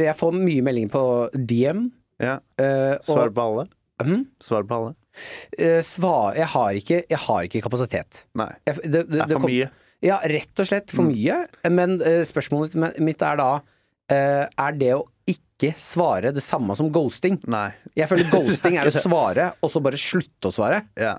Jeg 0.00 0.16
får 0.18 0.36
mye 0.38 0.64
meldinger 0.66 0.92
på 0.94 1.02
DM. 1.36 1.84
Ja. 2.20 2.38
Svar 3.06 3.30
på 3.36 3.44
alle. 3.46 3.66
Mhm. 4.02 4.24
Svar 4.46 4.64
på 4.68 4.78
alle. 4.80 4.94
Svar 5.84 6.36
Jeg 6.38 6.48
har 6.54 6.76
ikke, 6.78 6.98
jeg 7.10 7.18
har 7.26 7.46
ikke 7.48 7.62
kapasitet. 7.64 8.22
Nei. 8.38 8.50
Jeg, 8.68 8.76
det, 8.84 8.90
det, 8.92 9.06
Det 9.12 9.20
er 9.26 9.32
for 9.34 9.40
kom- 9.44 9.50
mye. 9.52 9.70
Ja, 10.00 10.16
rett 10.24 10.60
og 10.62 10.66
slett 10.70 10.90
for 10.96 11.04
Mm. 11.04 11.10
mye. 11.12 11.70
Men 11.76 11.98
spørsmålet 12.24 12.76
mitt- 13.04 13.22
er 13.22 13.36
da 13.36 13.50
Er 14.10 14.72
det 14.78 14.94
å 14.96 15.04
ikke 15.30 15.74
svare 15.78 16.32
det 16.34 16.42
samme 16.42 16.74
som 16.74 16.88
ghosting? 16.90 17.36
Nei. 17.46 17.68
Jeg 17.94 18.08
føler 18.08 18.30
ghosting 18.32 18.78
er 18.80 18.88
å 18.88 18.94
svare, 19.04 19.52
og 19.62 19.70
så 19.70 19.82
bare 19.84 19.98
slutte 20.00 20.48
å 20.48 20.54
svare. 20.56 20.80
Ja. 20.98 21.18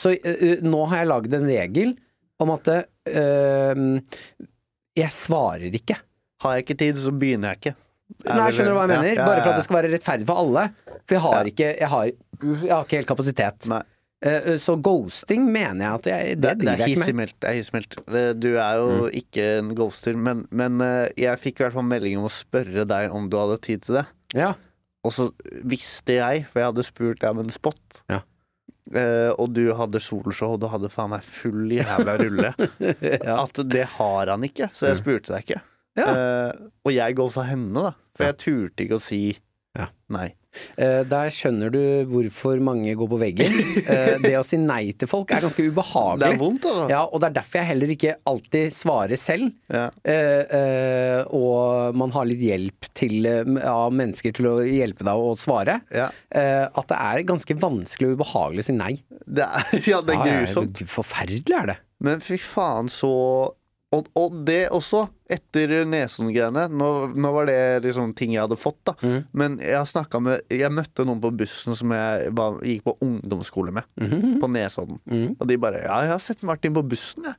Så 0.00 0.14
uh, 0.16 0.56
nå 0.64 0.84
har 0.90 1.02
jeg 1.02 1.10
lagd 1.12 1.34
en 1.36 1.46
regel 1.48 1.94
om 2.42 2.50
at 2.54 2.68
uh, 2.72 3.82
jeg 4.98 5.14
svarer 5.14 5.72
ikke. 5.78 5.96
Har 6.42 6.56
jeg 6.58 6.66
ikke 6.66 6.78
tid, 6.80 6.98
så 7.00 7.12
begynner 7.14 7.52
jeg 7.54 7.60
ikke. 7.62 7.74
Er 8.26 8.34
Nei, 8.36 8.44
jeg 8.50 8.56
skjønner 8.58 8.72
du 8.74 8.76
hva 8.76 8.82
jeg 8.84 8.90
Ja, 8.92 9.00
mener? 9.00 9.14
ja, 9.16 9.24
Bare 9.26 9.40
for 9.44 9.52
at 9.52 9.56
det 9.60 9.64
skal 9.64 9.76
være 9.78 9.90
rettferdig 9.94 10.26
for 10.28 10.40
alle. 10.42 10.64
For 11.06 11.14
jeg 11.16 11.22
har 11.24 11.38
Ja. 11.38 11.42
ikke 11.52 11.68
jeg 11.80 11.88
har, 11.88 12.04
jeg 12.42 12.72
har 12.74 12.84
ikke 12.84 12.98
helt 13.00 13.08
kapasitet. 13.08 13.68
Nei. 13.72 13.82
Så 14.62 14.76
ghosting 14.78 15.46
mener 15.50 15.80
jeg 15.82 15.94
at 15.94 16.04
jeg, 16.06 16.26
det, 16.36 16.42
Det, 16.42 16.50
det 16.50 16.58
driver 16.60 16.72
er 16.72 16.82
jeg 16.86 16.96
ikke 16.98 17.14
med. 17.18 17.32
Det 17.42 17.48
er 17.48 17.56
hissigmeldt. 17.58 17.96
Du 18.38 18.48
er 18.54 18.74
jo 18.78 19.06
ikke 19.18 19.46
en 19.58 19.72
ghoster, 19.74 20.14
men, 20.14 20.44
men 20.54 20.76
jeg 21.18 21.40
fikk 21.42 21.58
i 21.58 21.64
hvert 21.64 21.74
fall 21.74 21.88
melding 21.88 22.18
om 22.20 22.28
å 22.28 22.30
spørre 22.30 22.84
deg 22.86 23.10
om 23.16 23.26
du 23.32 23.34
hadde 23.40 23.56
tid 23.64 23.82
til 23.82 23.96
det. 23.98 24.04
Ja. 24.38 24.52
Og 25.02 25.10
så 25.16 25.26
visste 25.66 26.14
jeg, 26.20 26.44
for 26.52 26.60
jeg 26.62 26.68
hadde 26.70 26.84
spurt 26.86 27.18
deg 27.24 27.30
om 27.34 27.40
en 27.42 27.50
spot, 27.50 27.80
Ja. 28.12 28.20
Eh, 28.90 29.30
og 29.36 29.52
du 29.54 29.64
hadde 29.78 30.00
soloshow, 30.02 30.56
og 30.56 30.62
du 30.64 30.68
hadde 30.72 30.90
faen 30.92 31.12
meg 31.14 31.24
full 31.26 31.70
jævla 31.76 32.16
rulle, 32.20 32.52
ja. 33.28 33.36
at 33.42 33.62
det 33.70 33.86
har 33.98 34.32
han 34.34 34.46
ikke. 34.48 34.70
Så 34.76 34.90
jeg 34.90 35.00
spurte 35.02 35.34
deg 35.34 35.46
ikke. 35.46 35.62
Ja. 35.98 36.06
Uh, 36.08 36.68
og 36.88 36.94
jeg 36.94 37.16
golfa 37.18 37.42
henne, 37.44 37.76
da. 37.76 37.90
For 38.16 38.30
jeg 38.30 38.38
turte 38.40 38.86
ikke 38.86 38.96
å 38.96 39.02
si 39.04 39.24
Ja. 39.76 39.90
nei. 40.12 40.30
Eh, 40.76 41.02
der 41.08 41.30
skjønner 41.32 41.72
du 41.72 41.80
hvorfor 42.10 42.60
mange 42.64 42.94
går 42.98 43.08
på 43.12 43.18
veggen. 43.20 43.54
Eh, 43.82 44.18
det 44.22 44.34
å 44.38 44.44
si 44.46 44.58
nei 44.60 44.92
til 44.98 45.08
folk 45.10 45.30
er 45.32 45.44
ganske 45.44 45.58
Det 45.62 45.68
er 45.68 45.72
ubehagelig. 45.74 46.38
vondt, 46.40 46.66
altså. 46.68 46.86
Ja, 46.92 47.02
og 47.06 47.22
det 47.22 47.30
er 47.30 47.36
derfor 47.40 47.60
jeg 47.60 47.68
heller 47.72 47.92
ikke 47.94 48.14
alltid 48.28 48.74
svarer 48.74 49.20
selv. 49.20 49.52
Ja. 49.72 49.86
Eh, 50.04 51.22
og 51.32 51.96
man 51.98 52.12
har 52.14 52.28
litt 52.28 52.42
hjelp 52.44 52.90
til, 52.98 53.26
av 53.62 53.92
mennesker 53.96 54.34
til 54.36 54.50
å 54.50 54.56
hjelpe 54.66 55.06
deg 55.08 55.24
å 55.28 55.32
svare. 55.38 55.80
Ja. 55.92 56.10
At 56.32 56.88
det 56.92 56.98
er 56.98 57.24
ganske 57.28 57.56
vanskelig 57.62 58.12
og 58.12 58.20
ubehagelig 58.20 58.64
å 58.64 58.68
si 58.70 58.76
nei. 58.76 58.92
Det 59.26 59.46
er, 59.46 59.72
ja, 59.92 60.02
det 60.04 60.16
er 60.18 60.28
grusomt. 60.28 60.84
Forferdelig 60.92 61.58
er 61.62 61.74
det. 61.74 61.78
Men 62.02 62.22
fy 62.24 62.36
faen, 62.42 62.88
så 62.90 63.12
og, 63.92 64.08
og 64.16 64.38
det 64.48 64.70
også, 64.72 65.04
etter 65.32 65.82
Nesodden-greiene. 65.88 66.66
Nå, 66.72 66.88
nå 67.12 67.32
var 67.34 67.44
det 67.50 67.58
liksom 67.84 68.14
ting 68.16 68.32
jeg 68.34 68.44
hadde 68.44 68.56
fått, 68.60 68.80
da. 68.88 68.94
Mm. 69.04 69.20
Men 69.36 69.58
jeg 69.60 69.84
med 70.24 70.40
Jeg 70.52 70.72
møtte 70.72 71.04
noen 71.08 71.20
på 71.20 71.30
bussen 71.36 71.76
som 71.76 71.92
jeg 71.92 72.32
var, 72.36 72.58
gikk 72.64 72.84
på 72.88 72.96
ungdomsskole 73.04 73.72
med, 73.72 73.84
Mhm. 74.00 74.38
på 74.40 74.48
Nesodden. 74.48 74.98
Mm. 75.04 75.36
Og 75.38 75.48
de 75.48 75.56
bare 75.58 75.82
'Ja, 75.82 76.00
jeg 76.02 76.10
har 76.10 76.18
sett 76.18 76.42
Martin 76.42 76.74
på 76.74 76.82
bussen, 76.88 77.24
jeg'. 77.24 77.36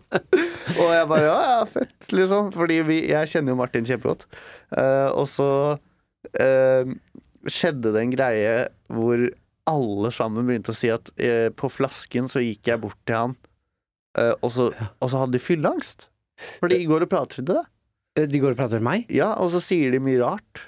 Og 0.79 0.93
jeg 0.95 1.09
bare 1.11 1.27
ja, 1.27 1.39
ja, 1.59 1.65
fett, 1.67 2.07
liksom. 2.13 2.53
Fordi 2.55 2.81
vi, 2.87 3.01
jeg 3.11 3.31
kjenner 3.33 3.55
jo 3.55 3.59
Martin 3.61 3.87
kjempegodt. 3.89 4.27
Uh, 4.73 5.11
og 5.17 5.27
så 5.31 5.51
uh, 5.77 6.83
skjedde 7.49 7.93
det 7.95 8.03
en 8.03 8.15
greie 8.15 8.55
hvor 8.93 9.29
alle 9.69 10.11
sammen 10.15 10.47
begynte 10.49 10.73
å 10.73 10.77
si 10.77 10.91
at 10.93 11.11
uh, 11.21 11.49
på 11.57 11.71
flasken 11.73 12.29
så 12.31 12.43
gikk 12.45 12.71
jeg 12.73 12.83
bort 12.85 12.99
til 13.09 13.17
han, 13.17 13.37
og, 14.43 14.51
så, 14.55 14.71
og 14.75 15.11
så 15.13 15.23
hadde 15.25 15.37
de 15.37 15.43
fylleangst. 15.43 16.09
For 16.61 16.71
de 16.71 16.79
går 16.89 17.07
og 17.07 17.11
prater 17.13 17.41
til 17.41 17.49
det. 17.53 17.63
Eh, 18.19 18.27
De 18.31 18.41
går 18.43 18.55
og 18.55 18.61
prater 18.61 18.83
med 18.83 18.89
meg. 18.91 19.09
Ja, 19.15 19.33
og 19.43 19.51
så 19.55 19.61
sier 19.65 19.95
de 19.95 20.03
mye 20.03 20.21
rart. 20.23 20.65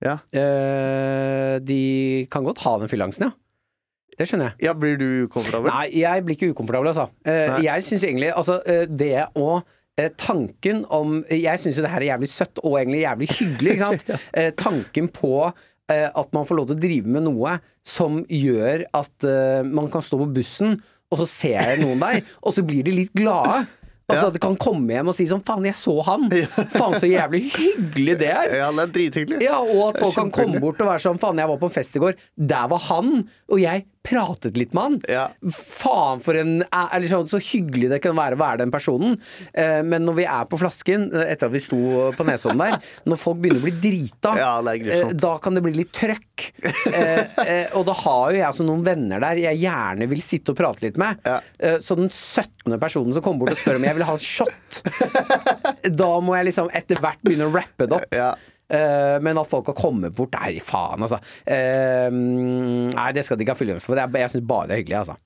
Eh, 0.00 1.58
de 1.60 1.80
kan 2.32 2.44
godt 2.46 2.62
ha 2.64 2.78
den 2.80 2.88
fylleangsten, 2.88 3.28
ja. 3.28 3.34
Det 4.20 4.26
skjønner 4.28 4.50
jeg. 4.50 4.66
Ja, 4.68 4.72
blir 4.76 4.98
du 5.00 5.06
ukomfortabel? 5.26 5.70
Nei, 5.72 5.86
jeg 6.00 6.24
blir 6.26 6.36
ikke 6.36 6.50
ukomfortabel, 6.54 6.90
altså. 6.92 7.06
Eh, 7.24 7.58
jeg 7.64 7.84
syns 7.86 8.02
egentlig 8.04 8.30
Altså, 8.36 8.58
eh, 8.68 8.82
det 8.88 9.14
å 9.40 9.62
eh, 9.96 10.10
Tanken 10.20 10.82
om 10.92 11.18
Jeg 11.28 11.60
syns 11.62 11.78
jo 11.78 11.84
det 11.86 11.92
her 11.92 12.04
er 12.04 12.10
jævlig 12.14 12.28
søtt 12.32 12.60
og 12.64 12.76
egentlig 12.80 13.02
jævlig 13.06 13.30
hyggelig, 13.38 13.74
ikke 13.76 13.86
sant. 13.86 14.04
eh, 14.40 14.50
tanken 14.60 15.08
på 15.16 15.32
eh, 15.46 16.08
at 16.08 16.32
man 16.36 16.48
får 16.48 16.60
lov 16.60 16.68
til 16.68 16.76
å 16.76 16.82
drive 16.84 17.14
med 17.16 17.26
noe 17.28 17.54
som 17.86 18.20
gjør 18.28 18.84
at 19.00 19.28
eh, 19.28 19.62
man 19.68 19.88
kan 19.92 20.04
stå 20.04 20.20
på 20.20 20.28
bussen, 20.36 20.76
og 21.10 21.18
så 21.20 21.26
ser 21.28 21.76
noen 21.82 22.00
deg, 22.00 22.24
og 22.42 22.54
så 22.56 22.62
blir 22.66 22.84
de 22.86 22.92
litt 23.02 23.12
glade. 23.16 23.66
Altså 24.10 24.24
Ja. 24.24 24.28
at 24.32 24.34
de 24.34 24.40
kan 24.42 24.56
komme 24.58 24.90
hjem 24.90 25.06
og 25.06 25.14
si 25.14 25.22
sånn 25.30 25.42
Faen, 25.46 25.62
jeg 25.68 25.76
så 25.78 25.92
han! 26.02 26.24
Faen, 26.74 26.96
så 26.98 27.06
jævlig 27.06 27.44
hyggelig 27.54 28.16
det 28.18 28.30
er! 28.32 28.56
Ja, 28.58 28.70
det 28.74 28.82
er 28.88 28.90
drithyggelig. 28.96 29.38
Ja, 29.46 29.60
og 29.62 29.92
at 29.92 30.00
folk 30.02 30.16
kan 30.18 30.32
komme 30.34 30.58
bort 30.58 30.80
og 30.82 30.88
være 30.90 30.98
sånn 31.04 31.20
Faen, 31.22 31.38
jeg 31.38 31.46
var 31.46 31.60
på 31.62 31.68
en 31.70 31.74
fest 31.76 31.94
i 31.94 32.02
går, 32.02 32.16
der 32.34 32.66
var 32.72 32.82
han, 32.88 33.12
og 33.46 33.62
jeg 33.62 33.84
pratet 34.06 34.56
litt 34.56 34.72
med 34.76 34.82
han. 34.82 34.96
Ja. 35.08 35.24
Faen 35.52 36.22
for 36.24 36.38
en 36.38 36.62
eller 36.70 37.08
sånn, 37.10 37.28
Så 37.28 37.40
hyggelig 37.50 37.90
det 37.92 38.00
kan 38.04 38.16
være 38.16 38.36
å 38.36 38.40
være 38.40 38.62
den 38.62 38.72
personen. 38.72 39.18
Eh, 39.52 39.80
men 39.86 40.06
når 40.08 40.16
vi 40.16 40.26
er 40.26 40.48
på 40.50 40.58
flasken, 40.60 41.08
eh, 41.12 41.32
etter 41.34 41.50
at 41.50 41.54
vi 41.54 41.62
sto 41.62 42.10
på 42.16 42.26
Nesodden 42.26 42.62
der, 42.62 42.78
når 43.10 43.20
folk 43.20 43.42
begynner 43.42 43.60
å 43.60 43.66
bli 43.68 43.74
drita, 43.84 44.34
Ja, 44.40 44.52
er 44.64 44.88
eh, 44.96 45.12
da 45.12 45.34
kan 45.42 45.58
det 45.58 45.64
bli 45.66 45.74
litt 45.76 45.92
trøkk. 45.96 46.46
Eh, 46.90 47.40
eh, 47.44 47.76
og 47.76 47.84
da 47.88 47.96
har 48.00 48.32
jo 48.32 48.40
jeg 48.40 48.46
altså 48.48 48.66
noen 48.66 48.84
venner 48.86 49.22
der 49.22 49.42
jeg 49.42 49.60
gjerne 49.62 50.08
vil 50.10 50.24
sitte 50.24 50.54
og 50.54 50.60
prate 50.60 50.86
litt 50.86 51.00
med. 51.00 51.20
Ja. 51.26 51.40
Eh, 51.58 51.78
så 51.84 51.98
den 51.98 52.10
17. 52.10 52.78
personen 52.80 53.16
som 53.16 53.24
kommer 53.24 53.44
bort 53.44 53.58
og 53.58 53.60
spør 53.60 53.80
om 53.80 53.88
jeg 53.88 53.98
vil 53.98 54.08
ha 54.08 54.16
en 54.16 54.24
shot, 54.24 54.80
da 56.02 56.12
må 56.24 56.38
jeg 56.38 56.50
liksom 56.50 56.72
etter 56.76 57.00
hvert 57.02 57.20
begynne 57.26 57.50
å 57.50 57.54
rappe 57.54 57.86
det 57.90 58.00
opp. 58.00 58.16
Eh, 58.70 59.16
men 59.24 59.38
at 59.40 59.48
folk 59.50 59.66
har 59.66 59.74
kommet 59.78 60.14
bort 60.14 60.36
Nei, 60.38 60.58
faen, 60.62 61.02
altså. 61.02 61.18
Eh, 61.46 62.08
nei, 62.14 63.08
det 63.16 63.24
skal 63.26 63.36
de 63.40 63.44
ikke 63.46 63.56
ha 63.56 63.60
fullgjørelse 63.60 63.90
for. 63.90 63.98
Det 63.98 64.04
er- 64.06 64.20
Jeg 64.22 64.30
syns 64.36 64.46
bare 64.46 64.68
det 64.68 64.76
er 64.76 64.82
hyggelig, 64.84 64.98
altså. 65.02 65.16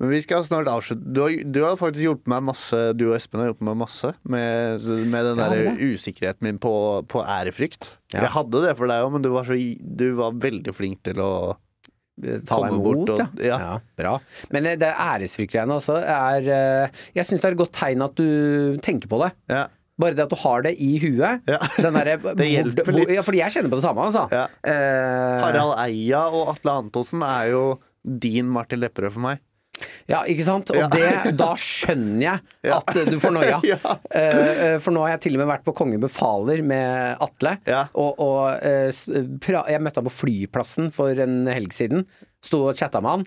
Men 0.00 0.10
vi 0.10 0.20
skal 0.20 0.42
snart 0.44 0.68
avslutte. 0.68 1.04
Du 1.12 1.20
har, 1.22 1.30
du 1.44 1.58
har 1.64 1.76
faktisk 1.76 2.04
hjulpet 2.04 2.28
meg 2.28 2.42
masse 2.44 2.78
Du 2.96 3.06
og 3.10 3.16
Espen 3.16 3.40
har 3.40 3.48
hjulpet 3.50 3.64
meg 3.68 3.76
masse 3.80 4.10
med, 4.28 4.80
med 5.12 5.24
den 5.24 5.36
Ja, 5.40 5.48
der 5.52 5.76
usikkerheten 5.80 6.42
min 6.48 6.58
på, 6.58 6.72
på 7.08 7.22
ærefrykt. 7.24 7.90
Ja. 8.12 8.22
Jeg 8.26 8.30
hadde 8.36 8.62
det 8.64 8.76
for 8.76 8.86
deg 8.88 9.04
òg, 9.04 9.12
men 9.12 9.22
du 9.24 9.30
var, 9.32 9.44
så, 9.48 9.56
du 9.80 10.14
var 10.16 10.32
veldig 10.32 10.74
flink 10.76 11.02
til 11.02 11.20
å 11.20 11.30
Ta 12.48 12.56
deg 12.62 12.72
imot, 12.72 13.10
og- 13.12 13.40
ja. 13.44 13.58
ja. 13.60 13.78
Bra. 13.96 14.14
Men 14.50 14.64
eh, 14.72 14.76
det 14.80 14.88
æresfryktgreiene 14.88 15.76
også 15.76 15.98
er 16.00 16.46
Jeg 17.12 17.24
syns 17.28 17.42
det 17.42 17.44
er 17.44 17.52
et 17.52 17.58
godt 17.60 17.72
tegn 17.76 18.04
at 18.06 18.14
du 18.16 18.78
tenker 18.80 19.08
på 19.12 19.20
det. 19.24 19.32
Ja. 19.52 19.66
Bare 19.98 20.12
det 20.18 20.26
at 20.26 20.32
du 20.32 20.36
har 20.42 20.62
det 20.66 20.74
i 20.82 20.98
huet. 21.00 21.40
Ja. 21.48 21.58
Den 21.80 21.94
derre- 21.96 22.34
Det 22.40 22.46
hjelper 22.50 22.84
hvor- 22.90 22.98
litt. 23.00 23.14
Ja, 23.16 23.22
fordi 23.24 23.40
jeg 23.40 23.54
kjenner 23.54 23.72
på 23.72 23.78
det 23.80 23.86
samme, 23.86 24.04
altså. 24.10 24.26
Ja. 24.32 24.46
Eh, 24.68 25.40
Harald 25.46 25.78
Eia 25.86 26.26
og 26.28 26.50
Atle 26.52 26.74
Antonsen 26.84 27.22
er 27.24 27.52
jo 27.54 27.62
din 28.04 28.46
Martin 28.52 28.82
Lepperød 28.84 29.14
for 29.16 29.24
meg. 29.24 29.40
Ja, 30.08 30.22
ikke 30.24 30.44
sant? 30.46 30.70
Og 30.72 30.76
Ja. 30.78 30.86
det, 30.88 31.34
da 31.36 31.50
skjønner 31.60 32.22
jeg 32.22 32.72
at 32.72 32.94
du 33.10 33.16
får 33.20 33.34
noia. 33.36 33.58
Ja. 33.72 33.96
Eh, 34.08 34.76
for 34.80 34.92
nå 34.96 35.02
har 35.04 35.16
jeg 35.16 35.20
til 35.26 35.36
og 35.36 35.42
med 35.42 35.50
vært 35.50 35.64
på 35.66 35.74
Kongen 35.76 36.00
befaler 36.00 36.62
med 36.64 37.16
Atle. 37.20 37.56
Ja. 37.68 37.82
Og, 37.92 38.20
og 38.20 38.56
uh, 38.56 39.68
jeg 39.68 39.82
møtte 39.84 40.00
han 40.00 40.08
på 40.08 40.14
flyplassen 40.16 40.88
for 40.96 41.12
en 41.20 41.42
helg 41.52 41.72
siden. 41.76 42.06
Sto 42.44 42.62
og 42.70 42.76
chatta 42.78 43.02
med 43.04 43.10
han. 43.18 43.26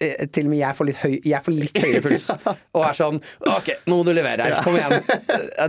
Eh, 0.00 0.22
Til 0.32 0.46
og 0.46 0.50
med 0.54 0.58
jeg 0.62 0.76
får 0.78 0.86
litt, 0.88 1.00
høy, 1.02 1.14
jeg 1.28 1.44
får 1.44 1.52
litt 1.56 1.78
høyere 1.82 2.00
puls. 2.06 2.26
Og 2.76 2.84
er 2.86 2.96
sånn 2.96 3.18
Ok, 3.44 3.66
nå 3.90 3.98
må 3.98 4.04
du 4.08 4.12
levere 4.16 4.46
her. 4.46 4.62
Kom 4.64 4.78
igjen. 4.78 5.02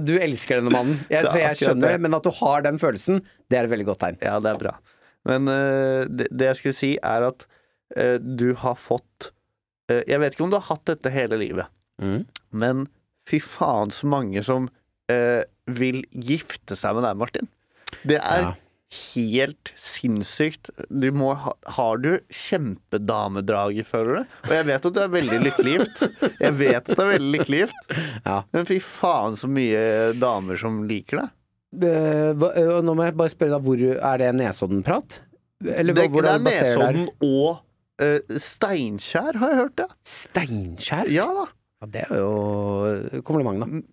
Du 0.08 0.14
elsker 0.16 0.62
denne 0.62 0.72
mannen. 0.72 1.02
Jeg, 1.14 1.28
så 1.28 1.42
jeg 1.42 1.60
skjønner 1.60 1.96
det. 1.98 2.02
men 2.06 2.16
at 2.16 2.24
du 2.24 2.32
har 2.40 2.64
den 2.64 2.80
følelsen, 2.80 3.20
det 3.52 3.60
er 3.60 3.68
et 3.68 3.74
veldig 3.74 3.88
godt 3.90 4.00
tegn. 4.06 4.20
Ja, 4.24 4.38
det 4.44 4.54
er 4.54 4.62
bra. 4.62 4.74
Men 5.28 5.50
uh, 5.52 6.06
det, 6.08 6.30
det 6.32 6.48
jeg 6.54 6.60
skulle 6.62 6.78
si, 6.78 6.92
er 7.04 7.26
at 7.28 7.44
uh, 8.00 8.16
du 8.24 8.54
har 8.62 8.78
fått 8.80 9.32
uh, 9.92 10.00
Jeg 10.08 10.22
vet 10.24 10.38
ikke 10.38 10.46
om 10.48 10.54
du 10.54 10.60
har 10.62 10.68
hatt 10.70 10.86
dette 10.94 11.12
hele 11.14 11.40
livet, 11.44 11.68
Mm. 11.98 12.28
men 12.54 12.84
fy 13.26 13.40
faen 13.42 13.90
så 13.90 14.06
mange 14.06 14.44
som 14.46 14.68
vil 15.10 16.04
gifte 16.14 16.76
seg 16.78 16.94
med 16.94 17.08
deg, 17.08 17.16
Martin. 17.18 17.48
Det 18.06 18.20
er 18.22 18.44
Ja. 18.44 18.52
Helt 18.94 19.72
sinnssykt. 19.84 20.70
Du 20.88 21.10
må 21.12 21.34
ha, 21.36 21.52
har 21.76 21.98
du 22.00 22.14
kjempedamedraget, 22.32 23.88
føler 23.90 24.22
du? 24.22 24.36
Og 24.48 24.54
jeg 24.56 24.68
vet 24.70 24.88
at 24.90 24.96
du 24.96 25.00
er 25.04 25.12
veldig 25.12 25.40
lykkelig 25.44 25.74
gift. 25.78 26.04
Jeg 26.40 26.54
vet 26.60 26.78
at 26.80 26.94
du 26.96 27.02
er 27.04 27.12
veldig 27.16 27.32
lykkelig 27.36 27.60
gift. 27.66 27.96
Ja. 28.24 28.38
Men 28.56 28.68
fy 28.70 28.78
faen 28.84 29.36
så 29.40 29.50
mye 29.52 29.82
damer 30.22 30.60
som 30.62 30.82
liker 30.88 31.24
deg. 31.24 31.34
Uh, 31.78 32.80
nå 32.86 32.94
må 32.96 33.04
jeg 33.10 33.18
bare 33.20 33.34
spørre 33.34 33.58
deg, 33.58 33.66
hvor 33.68 33.84
er 34.14 34.22
det 34.24 34.30
Nesodden-prat? 34.40 35.20
Eller 35.68 35.94
Det, 35.98 36.06
hva- 36.08 36.14
hvor 36.14 36.24
det 36.28 36.36
er? 36.38 36.46
Nesodden 36.48 37.10
og 37.28 37.60
uh, 38.00 38.38
Steinkjer, 38.40 39.36
har 39.42 39.52
jeg 39.54 39.60
hørt 39.66 39.76
det. 39.84 39.90
Steinkjer? 40.08 41.12
Ja 41.12 41.28
da. 41.36 41.48
Ja, 41.84 41.90
det 41.94 42.06
er 42.08 42.22
jo 42.24 43.22
kompliment, 43.28 43.62
da. 43.62 43.84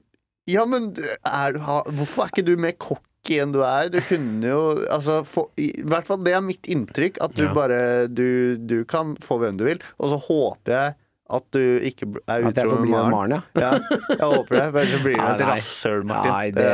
Ja, 0.48 0.62
men 0.68 0.92
er, 1.26 1.58
hvorfor 1.58 2.24
er 2.28 2.30
ikke 2.32 2.44
du 2.46 2.54
mer 2.60 2.72
cocky 2.80 3.02
enn 3.30 3.52
du 3.54 3.60
er? 3.64 3.88
Du 3.92 4.00
kunne 4.04 4.44
jo 4.50 4.60
altså 4.92 5.22
få, 5.28 5.46
I 5.60 5.70
hvert 5.82 6.06
fall 6.06 6.20
det 6.26 6.34
er 6.36 6.44
mitt 6.44 6.68
inntrykk, 6.70 7.20
at 7.24 7.34
du 7.38 7.44
Ja. 7.46 7.54
bare 7.56 7.80
du, 8.08 8.56
du 8.60 8.84
kan 8.84 9.16
få 9.20 9.38
hvem 9.40 9.56
du 9.56 9.64
vil, 9.64 9.80
og 9.98 10.12
så 10.12 10.20
håper 10.28 10.72
jeg 10.76 10.94
at 11.34 11.46
du 11.56 11.60
ikke 11.80 12.04
er 12.28 12.44
utro 12.44 12.74
med 12.82 12.90
Maren. 12.92 13.10
Maren, 13.10 13.32
ja. 13.32 13.40
Ja, 13.56 13.98
jeg 14.12 14.26
håper 14.28 14.58
det. 14.58 14.64
Ellers 14.68 14.90
så 14.92 14.98
blir 15.00 15.16
du 15.16 15.22
et 15.32 15.44
rasshøl, 15.48 16.02
Martin. 16.04 16.34
Nei, 16.34 16.50
det 16.52 16.66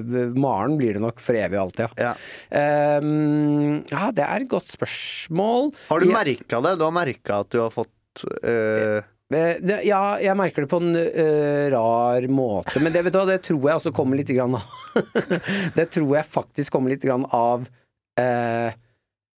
uh, 0.00 0.32
Maren 0.40 0.78
blir 0.80 0.96
det 0.96 1.02
nok 1.04 1.20
for 1.22 1.36
evig 1.36 1.58
og 1.60 1.66
alltid, 1.66 2.00
ja. 2.00 2.08
ja. 2.08 3.00
Um, 3.04 3.82
ja, 3.92 4.08
det 4.16 4.24
er 4.24 4.46
et 4.46 4.48
godt 4.50 4.72
spørsmål. 4.72 5.74
Har 5.90 6.00
du 6.00 6.08
merka 6.08 6.62
det? 6.64 6.72
Du 6.80 6.86
har 6.88 6.96
merka 6.96 7.42
at 7.44 7.52
du 7.52 7.60
har 7.60 7.74
fått 7.74 7.92
det, 8.40 9.04
ja, 9.32 10.00
jeg 10.22 10.38
merker 10.38 10.62
det 10.62 10.70
på 10.70 10.78
en 10.78 10.94
uh, 10.94 11.66
rar 11.72 12.26
måte, 12.30 12.78
men 12.82 12.94
det, 12.94 13.02
vet 13.06 13.16
du, 13.16 13.24
det 13.26 13.40
tror 13.42 13.64
jeg 13.66 13.80
også 13.80 13.92
kommer 13.96 14.20
litt 14.20 14.30
grann 14.30 14.54
av. 14.58 14.74
Det 15.76 15.90
tror 15.92 16.14
jeg 16.14 16.30
faktisk 16.30 16.72
kommer 16.72 16.94
litt 16.94 17.02
grann 17.04 17.26
av 17.34 17.66
uh, 17.66 18.70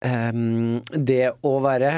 um, 0.05 0.77
det 0.93 1.31
å 1.41 1.53
være 1.63 1.93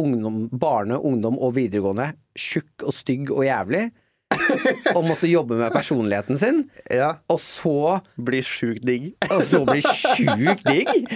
ungdom, 0.00 0.42
barne, 0.52 0.98
ungdom 0.98 1.38
og 1.40 1.54
videregående 1.56 2.10
tjukk 2.36 2.84
og 2.84 2.94
stygg 2.94 3.32
og 3.32 3.46
jævlig, 3.46 3.86
og 4.96 5.02
måtte 5.04 5.28
jobbe 5.30 5.56
med 5.58 5.72
personligheten 5.74 6.38
sin, 6.38 6.62
Ja, 6.90 7.16
og 7.30 7.40
så 7.42 7.98
Bli 8.20 8.42
sjukt 8.46 8.84
digg. 8.86 9.10
og 9.34 9.42
så 9.46 9.62
bli 9.66 9.80
sjukt 9.82 10.64
digg. 10.68 10.88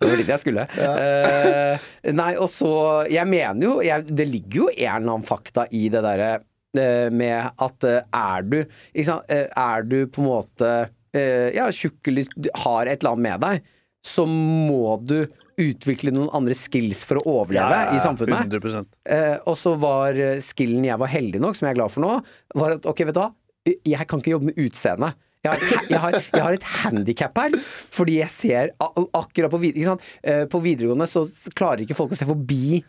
det 0.00 0.04
var 0.04 0.16
dit 0.20 0.28
jeg 0.34 0.42
skulle. 0.42 0.66
Eh, 0.68 1.88
nei, 2.16 2.32
og 2.36 2.50
så 2.52 2.72
Jeg 3.10 3.28
mener 3.30 3.64
jo 3.64 3.74
jeg, 3.84 4.06
Det 4.12 4.28
ligger 4.28 4.56
jo 4.64 4.68
en 4.74 4.84
eller 4.84 5.14
annen 5.16 5.26
fakta 5.26 5.66
i 5.72 5.86
det 5.92 6.04
derre 6.04 6.30
uh, 6.40 7.08
med 7.12 7.50
at 7.50 7.88
uh, 7.88 8.00
er 8.04 8.46
du 8.46 8.58
ikke 8.60 9.08
sant, 9.08 9.30
Er 9.32 9.86
du 9.86 9.98
på 10.12 10.24
en 10.24 10.32
måte 10.32 10.72
ja, 11.10 11.64
tjukk 11.74 12.06
eller 12.06 12.28
har 12.62 12.86
et 12.86 13.00
eller 13.00 13.16
annet 13.16 13.24
med 13.24 13.40
deg, 13.42 13.64
så 14.06 14.24
må 14.28 14.96
du 15.04 15.18
utvikle 15.60 16.12
noen 16.14 16.30
andre 16.32 16.54
skills 16.56 17.02
for 17.04 17.20
å 17.20 17.24
overleve 17.42 17.96
i 17.96 18.00
samfunnet. 18.00 18.46
100 18.48 18.84
Eh, 19.10 19.36
og 19.44 19.56
så 19.60 19.74
var 19.80 20.16
eh, 20.16 20.38
skillen 20.40 20.86
jeg 20.88 20.96
var 21.02 21.10
heldig 21.12 21.40
nok, 21.42 21.56
som 21.58 21.66
jeg 21.68 21.74
er 21.74 21.80
glad 21.82 21.92
for 21.92 22.04
nå, 22.06 22.14
var 22.56 22.78
at 22.78 22.86
ok, 22.88 23.02
vet 23.10 23.16
du 23.18 23.20
hva, 23.20 23.30
jeg 23.68 24.06
kan 24.08 24.22
ikke 24.22 24.32
jobbe 24.32 24.48
med 24.52 24.62
utseende. 24.64 25.12
Jeg 25.44 25.52
har, 25.52 25.60
jeg, 25.88 25.98
har, 26.00 26.16
jeg 26.36 26.42
har 26.44 26.52
et 26.56 26.64
handikap 26.82 27.38
her, 27.40 27.54
fordi 27.96 28.18
jeg 28.18 28.32
ser 28.34 28.72
akkurat 29.16 29.52
på, 29.52 29.60
vid- 29.62 29.76
ikke 29.80 29.88
sant? 29.92 30.02
Eh, 30.24 30.42
på 30.52 30.60
videregående 30.64 31.06
så 31.08 31.22
klarer 31.56 31.80
ikke 31.84 31.96
folk 31.96 32.12
å 32.12 32.18
se 32.18 32.28
forbi 32.28 32.80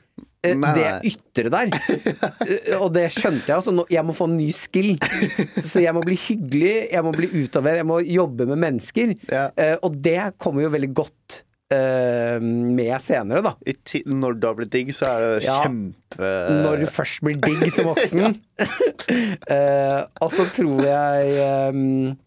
Nei. 0.41 0.71
det 0.73 1.11
ytre 1.11 1.51
der. 1.53 1.69
Eh, 2.41 2.73
og 2.79 2.89
det 2.95 3.07
skjønte 3.13 3.45
jeg. 3.45 3.59
Altså, 3.59 3.85
jeg 3.93 4.05
må 4.07 4.15
få 4.17 4.25
en 4.31 4.39
ny 4.39 4.49
skill. 4.55 4.95
Så 5.61 5.83
jeg 5.83 5.93
må 5.93 6.01
bli 6.05 6.17
hyggelig, 6.17 6.73
jeg 6.91 7.05
må 7.05 7.13
bli 7.13 7.29
utadvendt, 7.43 7.81
jeg 7.83 7.89
må 7.91 7.99
jobbe 8.01 8.47
med 8.49 8.61
mennesker. 8.65 9.13
Ja. 9.29 9.47
Eh, 9.53 9.77
og 9.85 9.99
det 10.01 10.17
kommer 10.41 10.65
jo 10.65 10.73
veldig 10.73 10.89
godt 10.97 11.41
uh, 11.71 12.41
med 12.41 12.95
senere, 13.03 13.43
da. 13.45 13.53
Når 14.11 14.39
du 14.41 14.47
har 14.49 14.57
blitt 14.57 14.73
digg, 14.73 14.89
så 14.97 15.07
er 15.11 15.21
det 15.23 15.45
Ja. 15.45 15.61
kjempe 15.63 16.31
Når 16.65 16.81
du 16.81 16.85
først 16.91 17.21
blir 17.23 17.37
digg 17.39 17.69
som 17.71 17.91
voksen. 17.91 18.35
uh, 18.59 20.01
og 20.25 20.33
så 20.33 20.47
tror 20.57 20.81
jeg 20.83 21.37
ehm, 21.45 22.17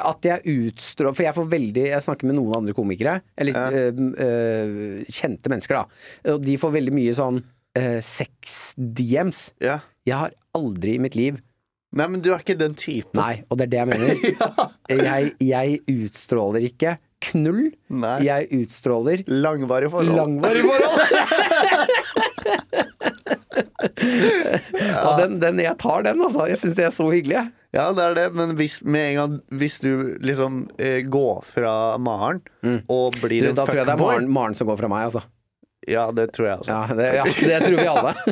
at 0.00 0.24
jeg 0.24 0.40
utstråler 0.48 1.14
For 1.16 1.22
jeg 1.26 1.34
får 1.36 1.46
veldig 1.52 1.82
Jeg 1.90 2.02
snakker 2.04 2.28
med 2.30 2.36
noen 2.38 2.54
andre 2.62 2.72
komikere, 2.76 3.18
eller 3.36 3.52
Ja. 3.52 3.70
øh, 3.70 3.92
øh, 4.26 5.04
kjente 5.12 5.48
mennesker, 5.52 5.74
da. 5.82 5.84
Og 6.32 6.42
de 6.44 6.56
får 6.58 6.72
veldig 6.78 6.94
mye 6.96 7.14
sånn 7.18 7.42
øh, 7.78 8.00
sex-DMs. 8.00 9.50
Ja. 9.60 9.80
Jeg 10.08 10.16
har 10.16 10.30
aldri 10.56 10.94
i 10.96 11.02
mitt 11.02 11.16
liv 11.18 11.40
Nei, 11.92 12.06
men 12.08 12.22
du 12.24 12.30
er 12.32 12.40
ikke 12.40 12.56
den 12.56 12.72
typen. 12.74 13.20
Nei, 13.20 13.42
og 13.52 13.58
det 13.60 13.66
er 13.66 13.70
det 13.74 13.80
jeg 13.82 13.88
mener. 13.90 14.14
Jeg, 15.12 15.32
jeg 15.44 15.80
utstråler 15.92 16.64
ikke 16.64 16.94
knull. 17.28 17.66
Nei. 17.92 18.14
Jeg 18.24 18.48
utstråler 18.62 19.20
Langvarig 19.28 19.90
forhold. 19.92 20.16
langvarig 20.16 20.64
forhold. 20.64 20.88
Og 25.06 25.18
den, 25.20 25.36
den, 25.42 25.60
jeg 25.62 25.76
tar 25.80 26.04
den, 26.06 26.20
altså. 26.24 26.46
Jeg 26.50 26.58
syns 26.60 26.76
det 26.78 26.86
er 26.88 26.94
så 26.94 27.06
hyggelig. 27.12 27.36
jeg. 27.38 27.50
Ja, 27.72 27.86
det 27.96 28.04
er 28.04 28.14
det, 28.18 28.26
men 28.36 28.56
hvis, 28.58 28.80
med 28.84 29.06
en 29.10 29.14
gang, 29.20 29.36
hvis 29.56 29.78
du 29.80 29.92
liksom 30.20 30.66
eh, 30.78 31.00
går 31.08 31.38
fra 31.54 31.76
Maren 31.98 32.42
og 32.88 33.16
blir 33.22 33.40
Mm. 33.42 33.46
Du, 33.46 33.52
en 33.54 33.54
da 33.56 33.64
tror 33.64 33.78
jeg 33.80 33.86
det 33.86 33.94
er 33.94 33.96
fuckboy 33.96 34.18
Maren, 34.20 34.32
Maren 34.36 34.58
som 34.58 34.68
går 34.68 34.76
fra 34.82 34.90
meg, 34.92 35.06
altså. 35.08 35.22
Ja, 35.90 36.04
det 36.14 36.28
tror 36.30 36.46
jeg 36.46 36.58
også. 36.60 36.70
Ja, 36.70 36.94
det, 36.94 37.06
ja, 37.16 37.24
det 37.26 37.56
tror 37.64 37.80
vi 37.80 37.88
alle. 37.90 38.12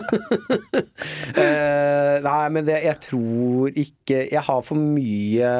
Eh, 1.40 2.16
nei, 2.24 2.44
men 2.52 2.66
det, 2.66 2.76
jeg 2.84 2.98
tror 3.04 3.70
ikke 3.78 4.18
Jeg 4.32 4.42
har 4.46 4.62
for 4.66 4.78
mye 4.78 5.50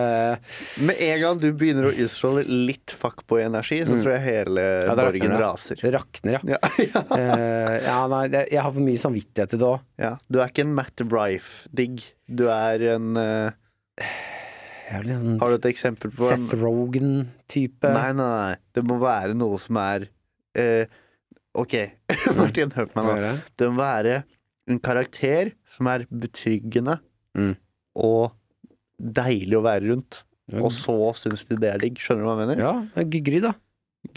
Med 0.82 0.98
en 1.06 1.20
gang 1.22 1.38
du 1.40 1.46
begynner 1.56 1.88
å 1.88 1.92
utstråle 1.94 2.42
litt 2.48 2.92
fuckboy-energi, 2.98 3.80
så 3.86 3.96
tror 4.00 4.12
jeg 4.16 4.24
hele 4.26 4.64
Mm. 4.70 4.88
Ja, 4.90 4.94
det 4.98 5.04
borgen 5.06 5.34
raser. 5.40 5.80
Rakner, 5.94 6.36
ja. 6.36 6.40
Ja, 6.56 6.58
ja. 6.94 7.02
Eh, 7.16 7.76
ja, 7.86 7.98
nei, 8.10 8.22
det, 8.32 8.42
jeg 8.52 8.62
har 8.64 8.72
for 8.74 8.84
mye 8.84 9.00
samvittighet 9.00 9.52
til 9.54 9.60
det 9.62 9.68
òg. 9.70 9.84
ja. 10.02 10.12
Du 10.28 10.40
er 10.42 10.50
ikke 10.52 10.64
en 10.66 10.74
Matt 10.76 11.02
Rife-digg. 11.10 12.02
Du 12.28 12.44
er 12.52 12.84
en 12.96 13.16
eh, 13.20 13.56
Du 14.00 15.36
Har 15.38 15.52
du 15.52 15.54
et 15.60 15.66
eksempel 15.70 16.10
på 16.10 16.26
Seth 16.32 16.56
Rogan-type? 16.58 17.92
Nei, 17.94 18.08
nei, 18.18 18.26
nei. 18.32 18.56
Det 18.74 18.82
må 18.88 18.96
være 19.02 19.36
noe 19.38 19.58
som 19.62 19.78
er 19.78 20.08
eh, 20.58 20.90
Ok, 21.54 21.76
Martin, 22.38 22.72
hør 22.74 22.88
på 22.90 22.98
meg 22.98 23.06
nå. 23.10 23.14
Det? 23.22 23.32
Det 23.60 23.68
må 23.70 23.78
være 23.84 24.16
en 24.70 24.80
karakter 24.82 25.52
som 25.76 25.88
er 25.92 26.06
betryggende 26.10 26.98
Mm. 27.38 27.52
og 27.94 28.32
deilig 28.98 29.54
å 29.54 29.62
være 29.62 29.86
rundt. 29.92 30.16
Og 30.58 30.72
så 30.74 30.96
syns 31.14 31.44
de 31.46 31.54
det 31.62 31.68
er 31.70 31.78
digg. 31.78 32.00
Skjønner 32.02 32.24
du 32.24 32.26
hva 32.26 32.32
jeg 32.34 32.40
mener? 32.42 32.58
Ja, 32.58 33.04
Gygrid, 33.06 33.44
da. 33.46 33.52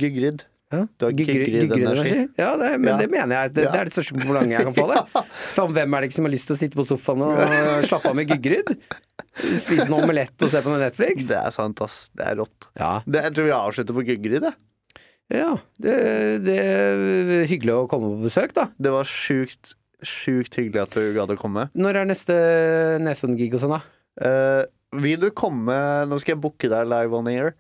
Gygrid. 0.01 0.41
Ja. 0.73 0.81
Gygrid-energi. 1.13 2.19
Ja, 2.39 2.49
det, 2.57 2.69
men 2.81 2.89
Ja. 2.91 2.97
det 2.97 3.07
mener 3.13 3.35
jeg. 3.43 3.53
Det, 3.53 3.63
Ja. 3.67 3.71
det 3.71 3.79
er 3.79 3.89
det 3.89 3.93
største 3.93 4.15
komplimentet 4.17 4.55
jeg 4.57 4.65
kan 4.67 4.75
få. 4.77 4.87
det 4.89 5.23
Faen, 5.55 5.73
Hvem 5.77 5.93
er 5.97 6.01
det 6.01 6.09
ikke 6.09 6.17
som 6.17 6.25
har 6.27 6.33
lyst 6.33 6.47
til 6.49 6.55
å 6.55 6.59
sitte 6.59 6.79
på 6.79 6.85
sofaen 6.89 7.21
og 7.27 7.85
slappe 7.87 8.09
av 8.09 8.15
med 8.17 8.27
Gygrid? 8.33 8.73
Spise 9.61 9.85
en 9.87 9.95
omelett 9.97 10.41
og 10.45 10.49
se 10.53 10.61
på 10.65 10.69
noe 10.73 10.81
Netflix? 10.81 11.27
Det 11.29 11.37
er 11.39 11.53
sant, 11.55 11.81
ass. 11.85 12.09
Det 12.17 12.25
er 12.25 12.35
rått. 12.41 12.67
Ja, 12.79 12.91
Det, 13.05 13.23
jeg 13.29 13.33
tror 13.37 13.45
vi 13.49 13.55
avslutter 13.59 13.93
på 13.97 14.05
Gygrid, 14.09 14.43
jeg. 14.49 14.53
ja 15.33 15.53
det, 15.81 15.95
det 16.45 16.57
er 16.59 17.47
hyggelig 17.49 17.73
å 17.77 17.87
komme 17.89 18.11
på 18.17 18.27
besøk, 18.27 18.53
da. 18.57 18.67
Det 18.77 18.91
var 18.93 19.07
sjukt, 19.09 19.73
sjukt 20.03 20.53
hyggelig 20.59 20.83
at 20.83 20.97
du 20.97 21.13
gadd 21.15 21.31
å 21.33 21.39
komme. 21.39 21.69
Når 21.77 22.01
er 22.03 22.09
neste 22.09 22.37
Nesodden-gig 23.01 23.53
og 23.57 23.63
sånn, 23.63 23.77
da? 23.77 23.83
Uh, 24.21 24.63
vil 25.01 25.17
du 25.17 25.31
komme 25.33 25.73
Nå 26.05 26.19
skal 26.21 26.35
jeg 26.35 26.41
booke 26.43 26.69
deg 26.69 26.85
live 26.85 27.17
on 27.17 27.27
air. 27.31 27.55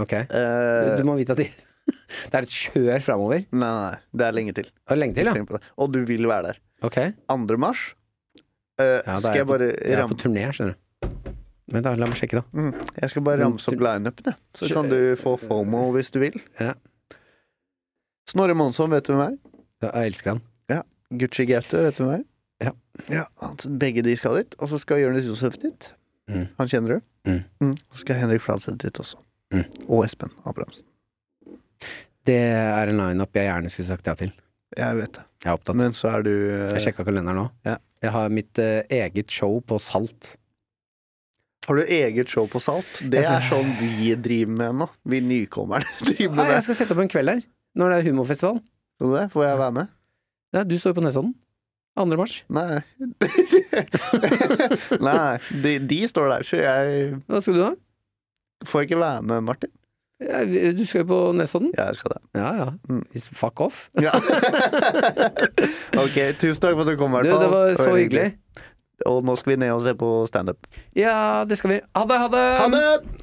Ok. 0.00 0.14
Eh, 0.16 0.96
Du 0.96 1.04
må 1.04 1.14
vite 1.18 1.34
at 1.36 1.42
de, 1.42 1.44
det 2.30 2.40
er 2.40 2.46
et 2.46 2.56
kjør 2.56 3.04
framover. 3.04 3.44
nei, 3.52 3.70
nei, 3.82 3.94
det 4.12 4.26
er 4.26 4.36
lenge 4.36 4.56
til. 4.56 4.72
Er 4.88 5.00
lenge 5.00 5.16
til, 5.18 5.30
ja. 5.30 5.46
På. 5.48 5.60
Og 5.78 5.92
du 5.94 6.02
vil 6.08 6.28
være 6.30 6.50
der. 6.52 6.60
Okay. 6.86 7.14
2. 7.30 7.56
mars 7.58 7.80
uh, 8.78 8.84
Ja, 8.84 9.18
skal 9.18 9.32
jeg 9.32 9.40
jeg 9.40 9.46
bare 9.48 9.70
Jeg 9.74 9.98
er 9.98 10.10
på 10.10 10.18
turné, 10.20 10.44
skjønner 10.54 10.76
du. 10.76 10.84
Men 11.68 11.84
da, 11.84 11.92
la 11.98 12.06
meg 12.08 12.16
sjekke, 12.16 12.38
da. 12.40 12.44
mm, 12.56 12.92
Jeg 13.02 13.10
skal 13.12 13.24
bare 13.26 13.42
ramse 13.44 13.68
opp 13.68 13.82
lineupen. 13.84 14.36
Så 14.56 14.70
kan 14.72 14.88
du 14.88 15.00
få 15.20 15.34
FOMO 15.42 15.90
hvis 15.96 16.08
du 16.14 16.22
vil. 16.22 16.38
Ja. 16.60 16.72
Snorre 18.30 18.56
Monsson, 18.56 18.88
vet 18.94 19.04
du 19.04 19.12
hvem 19.12 19.26
er? 19.26 19.58
Jeg 19.84 20.12
elsker 20.12 20.36
han. 20.36 20.44
Gucci 21.10 21.46
Gaute, 21.48 21.78
vet 21.86 21.96
du 21.96 22.04
hvem 22.04 22.18
er? 22.18 22.24
Ja. 22.60 22.72
ja 23.08 23.24
begge 23.80 24.02
de 24.04 24.16
skal 24.16 24.42
dit. 24.42 24.56
Og 24.58 24.68
så 24.72 24.80
skal 24.82 25.00
Jonis 25.02 25.28
Josef 25.28 25.56
dit. 25.62 25.90
Mm. 26.28 26.46
Han 26.58 26.68
kjenner 26.68 26.98
du? 26.98 27.06
Mm. 27.28 27.40
Mm. 27.64 27.74
Så 27.92 28.04
skal 28.04 28.20
Henrik 28.20 28.44
Fladseth 28.44 28.76
dit 28.82 29.00
også. 29.00 29.20
Mm. 29.54 29.64
Og 29.88 30.04
Espen 30.04 30.32
Abrahamsen. 30.44 30.84
Det 32.28 32.36
er 32.36 32.90
en 32.92 33.00
lineup 33.00 33.36
jeg 33.38 33.48
gjerne 33.48 33.72
skulle 33.72 33.88
sagt 33.88 34.08
ja 34.10 34.14
til. 34.18 34.32
Jeg 34.76 34.98
vet 34.98 35.14
det. 35.16 35.24
Jeg 35.44 35.50
er 35.52 35.56
opptatt. 35.56 35.78
Men 35.80 35.94
så 35.96 36.10
er 36.16 36.26
du 36.26 36.32
uh... 36.32 36.74
Jeg 36.74 36.88
sjekka 36.88 37.06
kalenderen 37.06 37.40
nå. 37.40 37.46
Ja. 37.66 37.78
Jeg 38.04 38.14
har 38.14 38.34
mitt 38.34 38.60
uh, 38.60 38.82
eget 38.94 39.32
show 39.32 39.56
på 39.64 39.78
Salt. 39.82 40.34
Har 41.68 41.76
du 41.78 41.82
eget 41.84 42.30
show 42.32 42.46
på 42.48 42.60
Salt? 42.62 43.00
Det 43.12 43.24
er 43.26 43.42
sånn 43.48 43.74
vi 43.80 44.12
driver 44.16 44.54
med 44.60 44.78
nå. 44.82 44.88
Vi 45.08 45.22
nykommerne 45.24 45.88
driver 46.10 46.38
Nei, 46.40 46.46
det. 46.48 46.58
jeg 46.58 46.66
skal 46.68 46.78
sette 46.82 46.96
opp 46.96 47.02
en 47.04 47.10
kveld 47.12 47.34
her. 47.34 47.42
Når 47.78 47.92
det 47.92 47.98
er 47.98 48.08
humorfestival. 48.10 48.62
Så 48.98 49.10
det. 49.14 49.26
Får 49.34 49.44
jeg 49.46 49.60
være 49.60 49.76
med? 49.80 49.92
Ja, 50.56 50.64
du 50.64 50.74
står 50.80 50.94
jo 50.94 50.98
på 51.00 51.04
Nesodden. 51.04 51.34
2. 51.98 52.04
mars. 52.14 52.34
Nei. 52.54 52.78
Nei, 55.08 55.38
de, 55.64 55.72
de 55.90 55.98
står 56.06 56.30
der, 56.30 56.44
så 56.46 56.60
jeg 56.62 57.08
Hva 57.26 57.40
skal 57.42 57.56
du 57.56 57.62
da? 57.64 57.70
får 58.66 58.82
jeg 58.82 58.88
ikke 58.88 59.00
være 59.02 59.22
med, 59.22 59.42
Martin. 59.46 59.70
Ja, 60.18 60.40
du 60.74 60.80
skal 60.86 61.04
jo 61.04 61.06
på 61.12 61.18
Nesodden. 61.38 61.70
Ja, 61.78 61.84
jeg 61.92 62.00
skal 62.00 62.16
det. 62.16 62.20
Ja 62.40 62.48
ja. 62.58 62.68
Mm. 62.90 63.04
Fuck 63.38 63.60
off. 63.60 63.84
Ja. 64.02 64.14
ok, 66.04 66.16
tusen 66.40 66.60
takk 66.62 66.74
for 66.74 66.82
at 66.82 66.90
du 66.90 66.96
kom, 66.98 67.14
i 67.14 67.20
hvert 67.20 67.30
fall. 67.30 67.42
det 67.44 67.50
var 67.54 67.74
så 67.78 67.94
hyggelig. 67.94 68.32
Og 69.06 69.22
nå 69.22 69.36
skal 69.38 69.52
vi 69.54 69.56
ned 69.62 69.70
og 69.76 69.82
se 69.84 69.94
på 69.94 70.10
standup. 70.26 70.66
Ja, 70.98 71.44
det 71.46 71.58
skal 71.60 71.70
vi. 71.76 71.80
Ha 71.94 72.02
det, 72.10 72.18
ha 72.18 72.28
det! 72.32 72.46
Ha 72.58 72.66
det! 72.74 73.22